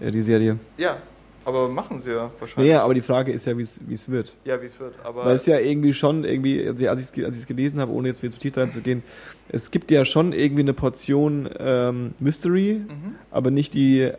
äh, 0.00 0.10
die 0.10 0.22
Serie. 0.22 0.58
Ja, 0.78 0.98
Aber 1.44 1.68
machen 1.68 1.98
sie 1.98 2.10
ja 2.12 2.30
wahrscheinlich. 2.38 2.70
Naja, 2.70 2.82
aber 2.84 2.94
die 2.94 3.00
Frage 3.00 3.32
ist 3.32 3.46
ja, 3.46 3.56
wie 3.58 3.62
es 3.62 4.08
wird. 4.10 4.36
Ja, 4.44 4.60
wie 4.62 4.66
es 4.66 4.78
wird. 4.78 4.94
Aber 5.04 5.24
Weil 5.24 5.36
es 5.36 5.46
ja 5.46 5.58
irgendwie 5.58 5.92
schon 5.94 6.24
irgendwie, 6.24 6.66
also 6.66 6.86
als 6.88 7.12
ich 7.12 7.18
es 7.18 7.46
gelesen 7.46 7.80
habe, 7.80 7.92
ohne 7.92 8.08
jetzt 8.08 8.22
wieder 8.22 8.32
zu 8.32 8.38
tief 8.40 8.56
reinzugehen, 8.56 9.02
es 9.48 9.70
gibt 9.70 9.90
ja 9.90 10.04
schon 10.04 10.32
irgendwie 10.32 10.62
eine 10.62 10.72
Portion 10.72 11.48
ähm, 11.58 12.14
Mystery, 12.20 12.82
Mhm. 12.86 13.14
aber 13.30 13.50
nicht 13.50 13.74
die 13.74 14.00
äh, 14.02 14.12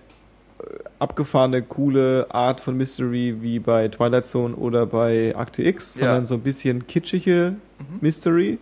abgefahrene, 1.00 1.62
coole 1.62 2.28
Art 2.30 2.60
von 2.62 2.76
Mystery 2.78 3.38
wie 3.42 3.60
bei 3.60 3.88
Twilight 3.88 4.26
Zone 4.26 4.56
oder 4.56 4.86
bei 4.86 5.36
Akte 5.36 5.64
X, 5.64 5.96
Ja. 5.96 6.08
sondern 6.08 6.26
so 6.26 6.36
ein 6.36 6.42
bisschen 6.42 6.88
kitschige 6.88 7.56
Mhm. 7.80 7.86
Mystery. 8.02 8.58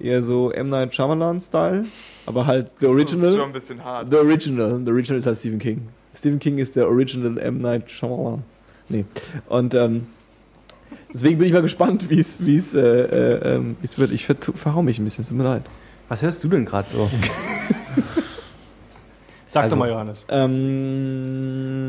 Eher 0.00 0.22
so 0.22 0.50
M. 0.50 0.68
Night 0.70 0.94
Shyamalan-Style, 0.94 1.84
aber 2.26 2.46
halt 2.46 2.70
the 2.80 2.86
Das 2.86 2.94
ist 2.96 3.10
schon 3.10 3.20
original. 3.20 3.42
ein 3.46 3.52
bisschen 3.52 3.84
hart. 3.84 4.08
The 4.10 4.16
original. 4.16 4.80
The 4.84 4.90
original 4.90 5.18
ist 5.20 5.26
halt 5.26 5.38
Stephen 5.38 5.58
King. 5.60 5.88
Stephen 6.14 6.38
King 6.38 6.58
ist 6.58 6.76
der 6.76 6.88
original 6.88 7.38
M. 7.38 7.60
Night 7.60 7.90
Shyamalan. 7.90 8.42
Nee. 8.88 9.04
Und 9.48 9.74
ähm, 9.74 10.06
deswegen 11.12 11.38
bin 11.38 11.46
ich 11.46 11.52
mal 11.52 11.62
gespannt, 11.62 12.10
wie 12.10 12.18
es 12.20 12.36
wie 12.44 12.56
es 12.56 12.74
äh, 12.74 12.80
äh, 12.80 13.54
ähm, 13.56 13.76
wie 13.80 13.86
es 13.86 13.98
wird. 13.98 14.10
Ich 14.12 14.26
ver 14.26 14.36
verhau 14.54 14.82
mich 14.82 14.98
ein 14.98 15.04
bisschen, 15.04 15.22
es 15.22 15.28
tut 15.28 15.36
mir 15.38 15.44
leid. 15.44 15.64
Was 16.08 16.22
hörst 16.22 16.42
du 16.44 16.48
denn 16.48 16.64
gerade 16.66 16.88
so? 16.88 17.10
Sag 19.46 19.64
Also- 19.64 19.76
doch 19.76 19.80
mal, 19.80 19.88
Johannes. 19.90 20.24
Ähm, 20.28 21.88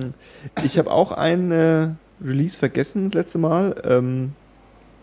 ich 0.64 0.78
habe 0.78 0.92
auch 0.92 1.12
ein 1.12 1.52
äh, 1.52 1.90
Release 2.24 2.58
vergessen 2.58 3.10
das 3.10 3.14
letzte 3.16 3.38
Mal, 3.38 3.76
ähm, 3.86 4.34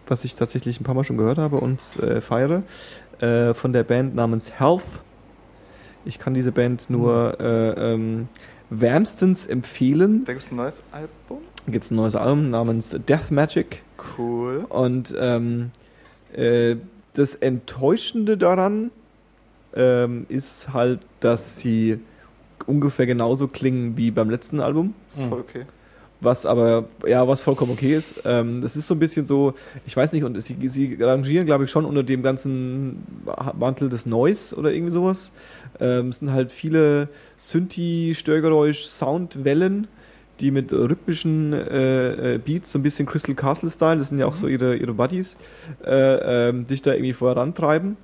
was 0.07 0.25
ich 0.25 0.35
tatsächlich 0.35 0.81
ein 0.81 0.85
paar 0.85 0.95
Mal 0.95 1.05
schon 1.05 1.17
gehört 1.17 1.39
habe 1.39 1.57
und 1.57 1.81
äh, 2.03 2.21
feiere, 2.21 2.63
äh, 3.21 3.55
von 3.55 3.73
der 3.73 3.85
Band 3.85 4.15
namens 4.15 4.53
Health. 4.59 4.83
Ich 6.05 6.19
kann 6.19 6.35
diese 6.35 6.53
Band 6.53 6.89
nur 6.91 7.39
äh, 7.41 7.93
ähm, 7.95 8.29
wärmstens 8.71 9.47
empfehlen. 9.47 10.25
Da 10.25 10.33
gibt 10.33 10.45
es 10.45 10.51
ein 10.51 10.57
neues 10.57 10.83
Album. 10.93 11.39
Gibt 11.67 11.85
es 11.85 11.91
ein 11.91 11.97
neues 11.97 12.15
Album 12.15 12.51
namens 12.51 12.97
Death 13.07 13.31
Magic 13.31 13.83
Cool. 14.17 14.65
und 14.69 15.15
ähm, 15.19 15.73
äh, 16.33 16.77
das 17.15 17.35
Enttäuschende 17.35 18.39
daran 18.39 18.91
ähm, 19.75 20.27
ist 20.29 20.73
halt, 20.73 21.01
dass 21.21 21.59
sie 21.59 21.99
ungefähr 22.67 23.07
genauso 23.07 23.49
klingen 23.49 23.97
wie 23.97 24.11
beim 24.11 24.31
letzten 24.31 24.61
Album. 24.61 24.95
Ist 25.09 25.23
voll 25.23 25.41
okay. 25.41 25.65
Was 26.23 26.45
aber, 26.45 26.85
ja, 27.07 27.27
was 27.27 27.41
vollkommen 27.41 27.73
okay 27.73 27.95
ist. 27.95 28.23
Ähm, 28.27 28.61
das 28.61 28.77
ist 28.77 28.87
so 28.87 28.95
ein 28.95 28.99
bisschen 28.99 29.25
so, 29.25 29.55
ich 29.87 29.97
weiß 29.97 30.13
nicht, 30.13 30.23
und 30.23 30.39
sie, 30.43 30.69
sie 30.69 30.99
rangieren, 31.01 31.47
glaube 31.47 31.65
ich, 31.65 31.71
schon 31.71 31.87
unter 31.87 32.03
dem 32.03 32.23
ganzen 32.23 33.07
Mantel 33.59 33.89
des 33.89 34.05
Noise 34.05 34.55
oder 34.55 34.71
irgendwie 34.73 34.93
sowas. 34.93 35.31
Ähm, 35.79 36.09
es 36.09 36.19
sind 36.19 36.33
halt 36.33 36.51
viele 36.53 37.09
Synthi, 37.39 38.15
Störgeräusch, 38.17 38.85
Soundwellen, 38.85 39.89
die 40.41 40.51
mit 40.51 40.73
rhythmischen 40.73 41.53
äh, 41.53 42.35
äh, 42.35 42.39
Beats, 42.39 42.73
so 42.73 42.79
ein 42.79 42.83
bisschen 42.83 43.07
Crystal 43.07 43.35
Castle-Style, 43.35 43.99
das 43.99 44.09
sind 44.09 44.19
ja 44.19 44.27
auch 44.27 44.37
so 44.37 44.47
ihre, 44.47 44.77
ihre 44.77 44.95
Buddies, 44.95 45.37
äh, 45.85 46.49
ähm, 46.49 46.67
dich 46.67 46.83
da 46.83 46.93
irgendwie 46.93 47.13
vorantreiben. 47.13 47.97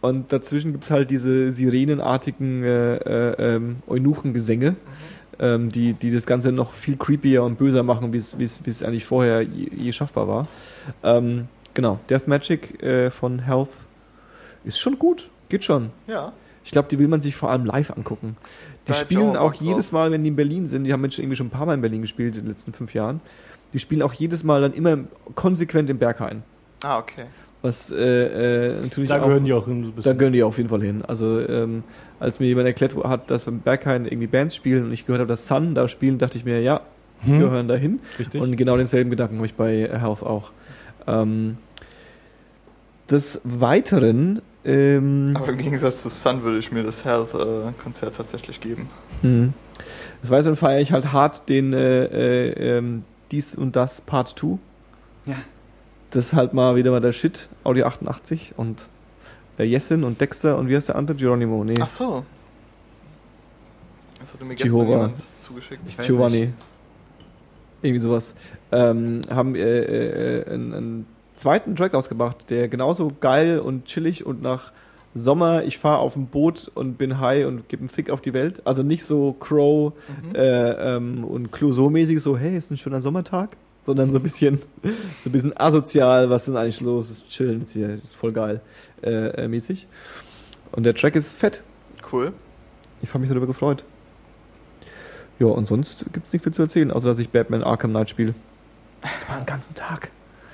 Und 0.00 0.32
dazwischen 0.32 0.72
gibt 0.72 0.84
es 0.84 0.90
halt 0.90 1.10
diese 1.10 1.50
sirenenartigen 1.50 2.62
äh, 2.62 2.96
äh, 2.96 3.56
ähm, 3.56 3.76
Eunuchengesänge, 3.86 4.76
ähm, 5.38 5.70
die, 5.72 5.94
die 5.94 6.10
das 6.10 6.26
Ganze 6.26 6.52
noch 6.52 6.72
viel 6.72 6.96
creepier 6.96 7.42
und 7.42 7.58
böser 7.58 7.82
machen, 7.82 8.12
wie 8.12 8.18
es 8.18 8.82
eigentlich 8.82 9.04
vorher 9.04 9.42
je, 9.42 9.68
je 9.74 9.92
schaffbar 9.92 10.28
war. 10.28 10.48
Ähm, 11.02 11.48
genau, 11.74 11.98
Death 12.10 12.28
Magic 12.28 12.82
äh, 12.82 13.10
von 13.10 13.40
Health 13.40 13.70
ist 14.64 14.78
schon 14.78 14.98
gut, 14.98 15.30
geht 15.48 15.64
schon. 15.64 15.90
Ja. 16.06 16.32
Ich 16.66 16.72
glaube, 16.72 16.88
die 16.90 16.98
will 16.98 17.08
man 17.08 17.20
sich 17.22 17.34
vor 17.36 17.50
allem 17.50 17.64
live 17.64 17.90
angucken. 17.92 18.36
Die 18.86 18.88
Da 18.92 18.94
spielen 18.94 19.36
auch 19.36 19.52
auch 19.52 19.54
jedes. 19.54 19.92
Mal, 19.92 20.10
wenn 20.10 20.22
die 20.24 20.28
in 20.30 20.36
Berlin 20.36 20.66
sind, 20.66 20.84
die 20.84 20.92
haben 20.92 21.02
jetzt 21.04 21.18
irgendwie 21.18 21.36
schon 21.36 21.46
ein 21.46 21.50
paar 21.50 21.64
Mal 21.64 21.74
in 21.74 21.80
Berlin 21.80 22.02
gespielt 22.02 22.34
in 22.36 22.42
den 22.42 22.48
letzten 22.48 22.72
fünf 22.72 22.92
Jahren, 22.92 23.20
die 23.72 23.78
spielen 23.78 24.02
auch 24.02 24.12
jedes 24.12 24.44
Mal 24.44 24.60
dann 24.60 24.72
immer 24.74 24.98
konsequent 25.34 25.88
im 25.90 25.98
Berghain. 25.98 26.42
Ah, 26.82 26.98
okay. 26.98 27.24
Was 27.62 27.90
äh, 27.90 27.96
äh, 27.96 28.80
natürlich 28.82 29.08
Da 29.08 29.20
auch, 29.20 29.26
gehören 29.26 29.44
die 29.44 29.52
auch 29.52 29.66
ein 29.66 29.82
da 29.84 29.90
bisschen. 29.90 30.18
gehören 30.18 30.32
die 30.32 30.42
auf 30.42 30.56
jeden 30.58 30.68
Fall 30.68 30.82
hin. 30.82 31.02
Also 31.06 31.40
ähm, 31.40 31.84
als 32.20 32.38
mir 32.40 32.46
jemand 32.46 32.66
erklärt 32.66 32.94
hat, 33.04 33.30
dass 33.30 33.44
beim 33.46 33.60
Berghain 33.60 34.04
irgendwie 34.04 34.26
Bands 34.26 34.54
spielen 34.54 34.84
und 34.84 34.92
ich 34.92 35.06
gehört 35.06 35.20
habe, 35.20 35.28
dass 35.28 35.46
Sun 35.46 35.74
da 35.74 35.88
spielen, 35.88 36.18
dachte 36.18 36.36
ich 36.36 36.44
mir, 36.44 36.60
ja, 36.60 36.80
die 37.24 37.30
Hm, 37.30 37.38
gehören 37.40 37.66
dahin. 37.68 38.00
richtig. 38.18 38.40
Und 38.42 38.56
genau 38.56 38.76
denselben 38.76 39.10
Gedanken 39.10 39.36
habe 39.36 39.46
ich 39.46 39.54
bei 39.54 39.88
Health 39.88 40.22
auch. 40.22 40.50
Ähm, 41.06 41.56
des 43.10 43.40
Weiteren 43.44 44.42
ähm, 44.66 45.32
Aber 45.34 45.48
im 45.48 45.58
Gegensatz 45.58 46.02
zu 46.02 46.08
Sun 46.08 46.42
würde 46.42 46.58
ich 46.58 46.72
mir 46.72 46.82
das 46.82 47.04
Health-Konzert 47.04 48.16
tatsächlich 48.16 48.60
geben. 48.60 48.88
Mhm. 49.22 49.54
Des 50.22 50.30
Weiteren 50.30 50.56
feiere 50.56 50.80
ich 50.80 50.92
halt 50.92 51.12
hart 51.12 51.48
den 51.48 51.72
äh, 51.72 52.04
äh, 52.04 52.76
ähm, 52.78 53.04
Dies 53.30 53.54
und 53.54 53.76
Das 53.76 54.00
Part 54.00 54.34
2. 54.38 54.58
Ja. 55.26 55.36
Das 56.10 56.26
ist 56.26 56.32
halt 56.32 56.52
mal 56.54 56.76
wieder 56.76 56.90
mal 56.90 57.00
der 57.00 57.12
Shit. 57.12 57.48
Audio 57.64 57.86
88 57.86 58.54
und 58.56 58.86
äh, 59.58 59.64
Jessin 59.64 60.04
und 60.04 60.20
Dexter 60.20 60.56
und 60.58 60.68
wie 60.68 60.76
heißt 60.76 60.88
der 60.88 60.96
andere? 60.96 61.16
Geronimo. 61.16 61.62
Nee, 61.64 61.74
Ach 61.80 61.86
so. 61.88 62.24
Das 64.20 64.32
hatte 64.32 64.44
mir 64.44 64.54
gestern 64.56 64.72
Jehovah. 64.76 64.90
jemand 64.90 65.22
zugeschickt. 65.38 65.82
Ich 65.88 65.98
weiß 65.98 66.06
Giovanni. 66.06 66.40
nicht. 66.40 66.52
Irgendwie 67.82 68.00
sowas. 68.00 68.34
Ähm, 68.72 69.20
haben 69.30 69.54
äh, 69.54 69.60
äh, 69.60 70.52
einen, 70.52 70.74
einen 70.74 71.06
zweiten 71.36 71.76
Track 71.76 71.94
rausgebracht, 71.94 72.50
der 72.50 72.68
genauso 72.68 73.12
geil 73.20 73.58
und 73.58 73.84
chillig 73.86 74.24
und 74.26 74.42
nach 74.42 74.72
Sommer, 75.14 75.64
ich 75.64 75.78
fahre 75.78 75.98
auf 75.98 76.12
dem 76.12 76.26
Boot 76.26 76.70
und 76.74 76.98
bin 76.98 77.20
high 77.20 77.46
und 77.46 77.68
gebe 77.68 77.80
einen 77.80 77.88
Fick 77.88 78.10
auf 78.10 78.20
die 78.20 78.34
Welt. 78.34 78.60
Also 78.66 78.82
nicht 78.82 79.04
so 79.04 79.32
Crow 79.32 79.92
Mhm. 80.22 80.34
äh, 80.34 80.96
ähm, 80.96 81.24
und 81.24 81.52
Clouseau-mäßig, 81.52 82.20
so, 82.20 82.36
hey, 82.36 82.56
ist 82.56 82.70
ein 82.70 82.76
schöner 82.76 83.00
Sommertag, 83.00 83.56
sondern 83.82 84.12
so 84.12 84.18
ein 84.18 84.22
bisschen, 84.22 84.60
so 84.82 84.90
ein 85.30 85.32
bisschen 85.32 85.56
asozial, 85.58 86.28
was 86.28 86.42
ist 86.42 86.48
denn 86.48 86.56
eigentlich 86.56 86.80
los, 86.82 87.10
ist 87.10 87.28
chillen 87.30 87.60
jetzt 87.60 87.72
hier, 87.72 87.94
ist 87.94 88.14
voll 88.14 88.32
geil, 88.32 88.60
äh, 89.02 89.44
äh, 89.44 89.48
mäßig. 89.48 89.86
Und 90.72 90.82
der 90.84 90.94
Track 90.94 91.16
ist 91.16 91.34
fett. 91.38 91.62
Cool. 92.12 92.32
Ich 93.00 93.08
habe 93.10 93.20
mich 93.20 93.30
darüber 93.30 93.46
gefreut. 93.46 93.84
Ja, 95.38 95.46
und 95.46 95.66
sonst 95.66 96.12
gibt's 96.12 96.32
nicht 96.32 96.42
viel 96.42 96.52
zu 96.52 96.62
erzählen, 96.62 96.90
außer 96.90 97.08
dass 97.08 97.18
ich 97.18 97.30
Batman 97.30 97.62
Arkham 97.62 97.90
Knight 97.90 98.10
spiele. 98.10 98.34
Das 99.02 99.28
war 99.28 99.36
einen 99.36 99.46
ganzen 99.46 99.74
Tag. 99.74 100.10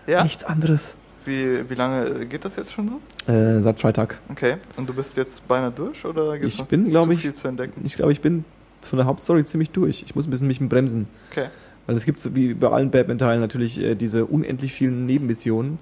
Ja. 0.06 0.22
Nichts 0.22 0.44
anderes. 0.44 0.94
Wie, 1.24 1.68
wie 1.70 1.74
lange 1.74 2.26
geht 2.26 2.44
das 2.44 2.56
jetzt 2.56 2.72
schon 2.72 2.88
so? 3.26 3.32
Äh, 3.32 3.62
seit 3.62 3.78
Freitag. 3.78 4.18
Okay. 4.28 4.56
Und 4.76 4.88
du 4.88 4.94
bist 4.94 5.16
jetzt 5.16 5.46
beinahe 5.46 5.70
durch 5.70 6.04
oder 6.04 6.36
gibt's 6.36 6.54
Ich 6.54 6.60
noch 6.60 6.66
bin, 6.66 6.86
zu 6.86 7.10
ich- 7.12 7.20
viel 7.20 7.34
zu 7.34 7.46
entdecken? 7.46 7.80
Ich 7.84 7.94
glaube, 7.94 8.10
ich 8.12 8.20
bin 8.20 8.44
von 8.80 8.96
der 8.96 9.06
Hauptstory 9.06 9.44
ziemlich 9.44 9.70
durch. 9.70 10.02
Ich 10.04 10.14
muss 10.16 10.26
ein 10.26 10.30
bisschen 10.30 10.48
mich 10.48 10.58
bremsen. 10.60 11.06
Okay. 11.30 11.46
Weil 11.86 11.96
es 11.96 12.04
gibt, 12.04 12.18
so 12.20 12.34
wie 12.34 12.54
bei 12.54 12.68
allen 12.70 12.90
Batman-Teilen, 12.90 13.40
natürlich 13.40 13.78
äh, 13.80 13.94
diese 13.94 14.26
unendlich 14.26 14.72
vielen 14.72 15.06
Nebenmissionen, 15.06 15.78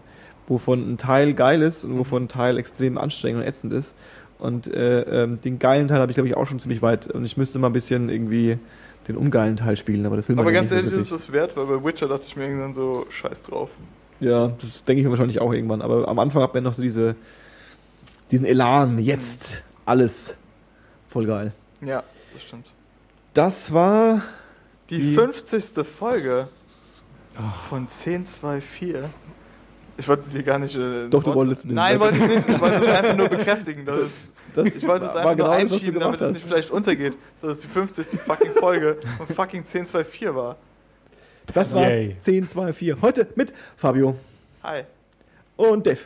wovon 0.49 0.93
ein 0.93 0.99
Teil 0.99 1.33
geil 1.33 1.63
ist 1.63 1.85
und 1.85 1.99
wovon 1.99 2.25
ein 2.25 2.29
Teil 2.29 2.59
extrem 2.59 2.99
anstrengend 2.99 3.43
und 3.43 3.49
ätzend 3.49 3.73
ist. 3.73 3.95
Und 4.39 4.67
äh, 4.67 5.03
ähm, 5.25 5.41
den 5.43 5.59
geilen 5.59 5.89
Teil 5.89 6.01
habe 6.01 6.11
ich, 6.13 6.17
glaube 6.17 6.29
ich, 6.29 6.37
auch 6.37 6.47
schon 6.47 6.59
ziemlich 6.59 6.83
weit. 6.83 7.07
Und 7.07 7.25
ich 7.25 7.37
müsste 7.39 7.59
mal 7.59 7.69
ein 7.69 7.73
bisschen 7.75 8.09
irgendwie 8.11 8.59
den 9.09 9.17
ungeilen 9.17 9.57
Teil 9.57 9.77
spielen, 9.79 10.05
aber 10.07 10.17
das 10.17 10.29
will 10.29 10.37
man 10.37 10.45
Aber 10.45 10.53
ja 10.53 10.61
ganz 10.61 10.71
nicht 10.71 10.81
so 10.81 10.87
ehrlich, 10.87 11.01
ist 11.01 11.11
es 11.13 11.33
wert, 11.33 11.57
weil 11.57 11.67
bei 11.67 11.83
Witcher 11.85 12.09
dachte 12.09 12.25
ich 12.27 12.37
mir 12.37 12.45
irgendwann 12.45 12.75
so, 12.75 13.07
scheiß 13.09 13.43
drauf. 13.43 13.71
Ja, 14.21 14.49
das 14.61 14.85
denke 14.85 15.01
ich 15.01 15.05
mir 15.05 15.11
wahrscheinlich 15.11 15.41
auch 15.41 15.53
irgendwann. 15.53 15.83
Aber 15.83 16.07
am 16.09 16.19
Anfang 16.19 16.43
hat 16.43 16.55
man 16.55 16.63
noch 16.65 16.75
so 16.75 16.83
diese, 16.83 17.17
diesen 18.31 18.47
Elan, 18.47 18.99
jetzt 18.99 19.63
alles. 19.87 20.35
Voll 21.09 21.27
geil. 21.27 21.53
Ja, 21.81 22.03
das 22.33 22.43
stimmt. 22.43 22.67
Das 23.35 23.73
war. 23.73 24.23
Die, 24.91 24.99
Die- 24.99 25.15
50. 25.15 25.85
Folge 25.87 26.49
von 27.69 27.87
1024. 27.89 28.97
Ich 29.97 30.09
wollte 30.09 30.31
dir 30.31 30.43
gar 30.43 30.59
nicht. 30.59 30.75
Äh, 30.77 31.09
Doch, 31.09 31.23
du 31.23 31.35
wolltest 31.35 31.65
mir- 31.65 31.75
Nein, 31.75 32.01
wollte 32.01 32.17
ich 32.17 32.27
nicht. 32.27 32.49
Ich 32.49 32.61
wollte 32.61 32.77
es 32.85 32.89
einfach 32.89 33.17
nur 33.17 33.29
bekräftigen. 33.29 33.85
Dass 33.85 34.01
es, 34.01 34.33
Das 34.55 34.67
ich 34.67 34.87
wollte 34.87 35.07
es 35.07 35.15
einfach 35.17 35.31
genau 35.37 35.45
nur 35.47 35.55
einschieben, 35.55 36.01
damit 36.01 36.19
gemacht 36.19 36.21
es 36.21 36.27
hast. 36.29 36.35
nicht 36.35 36.47
vielleicht 36.47 36.71
untergeht, 36.71 37.17
dass 37.43 37.53
es 37.53 37.59
die 37.59 37.67
50. 37.69 38.19
fucking 38.21 38.53
Folge 38.53 38.99
von 39.19 39.27
fucking 39.27 39.61
1024 39.61 40.35
war. 40.35 40.57
Das 41.55 41.75
war 41.75 41.83
Yay. 41.89 42.17
10, 42.19 42.49
2, 42.49 42.73
4. 42.73 43.03
Heute 43.03 43.27
mit 43.35 43.53
Fabio 43.77 44.15
Hi. 44.63 44.83
und 45.57 45.87
Dave 45.87 46.01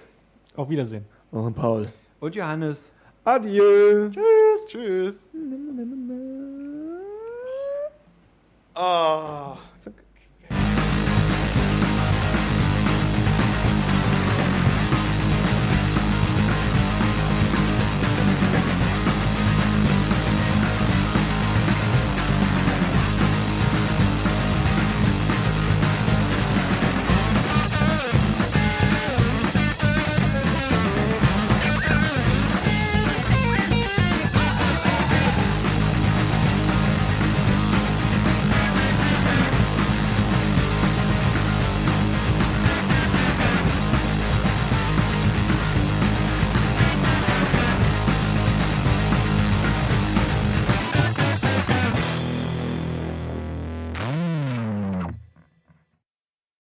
Auf 0.57 0.69
Wiedersehen. 0.71 1.05
und 1.31 1.55
Paul. 1.55 1.87
Und 2.21 2.35
Johannes. 2.35 2.91
Adieu. 3.25 4.11
Tschüss, 4.11 4.67
tschüss. 4.67 5.29
Ah. 8.75 9.57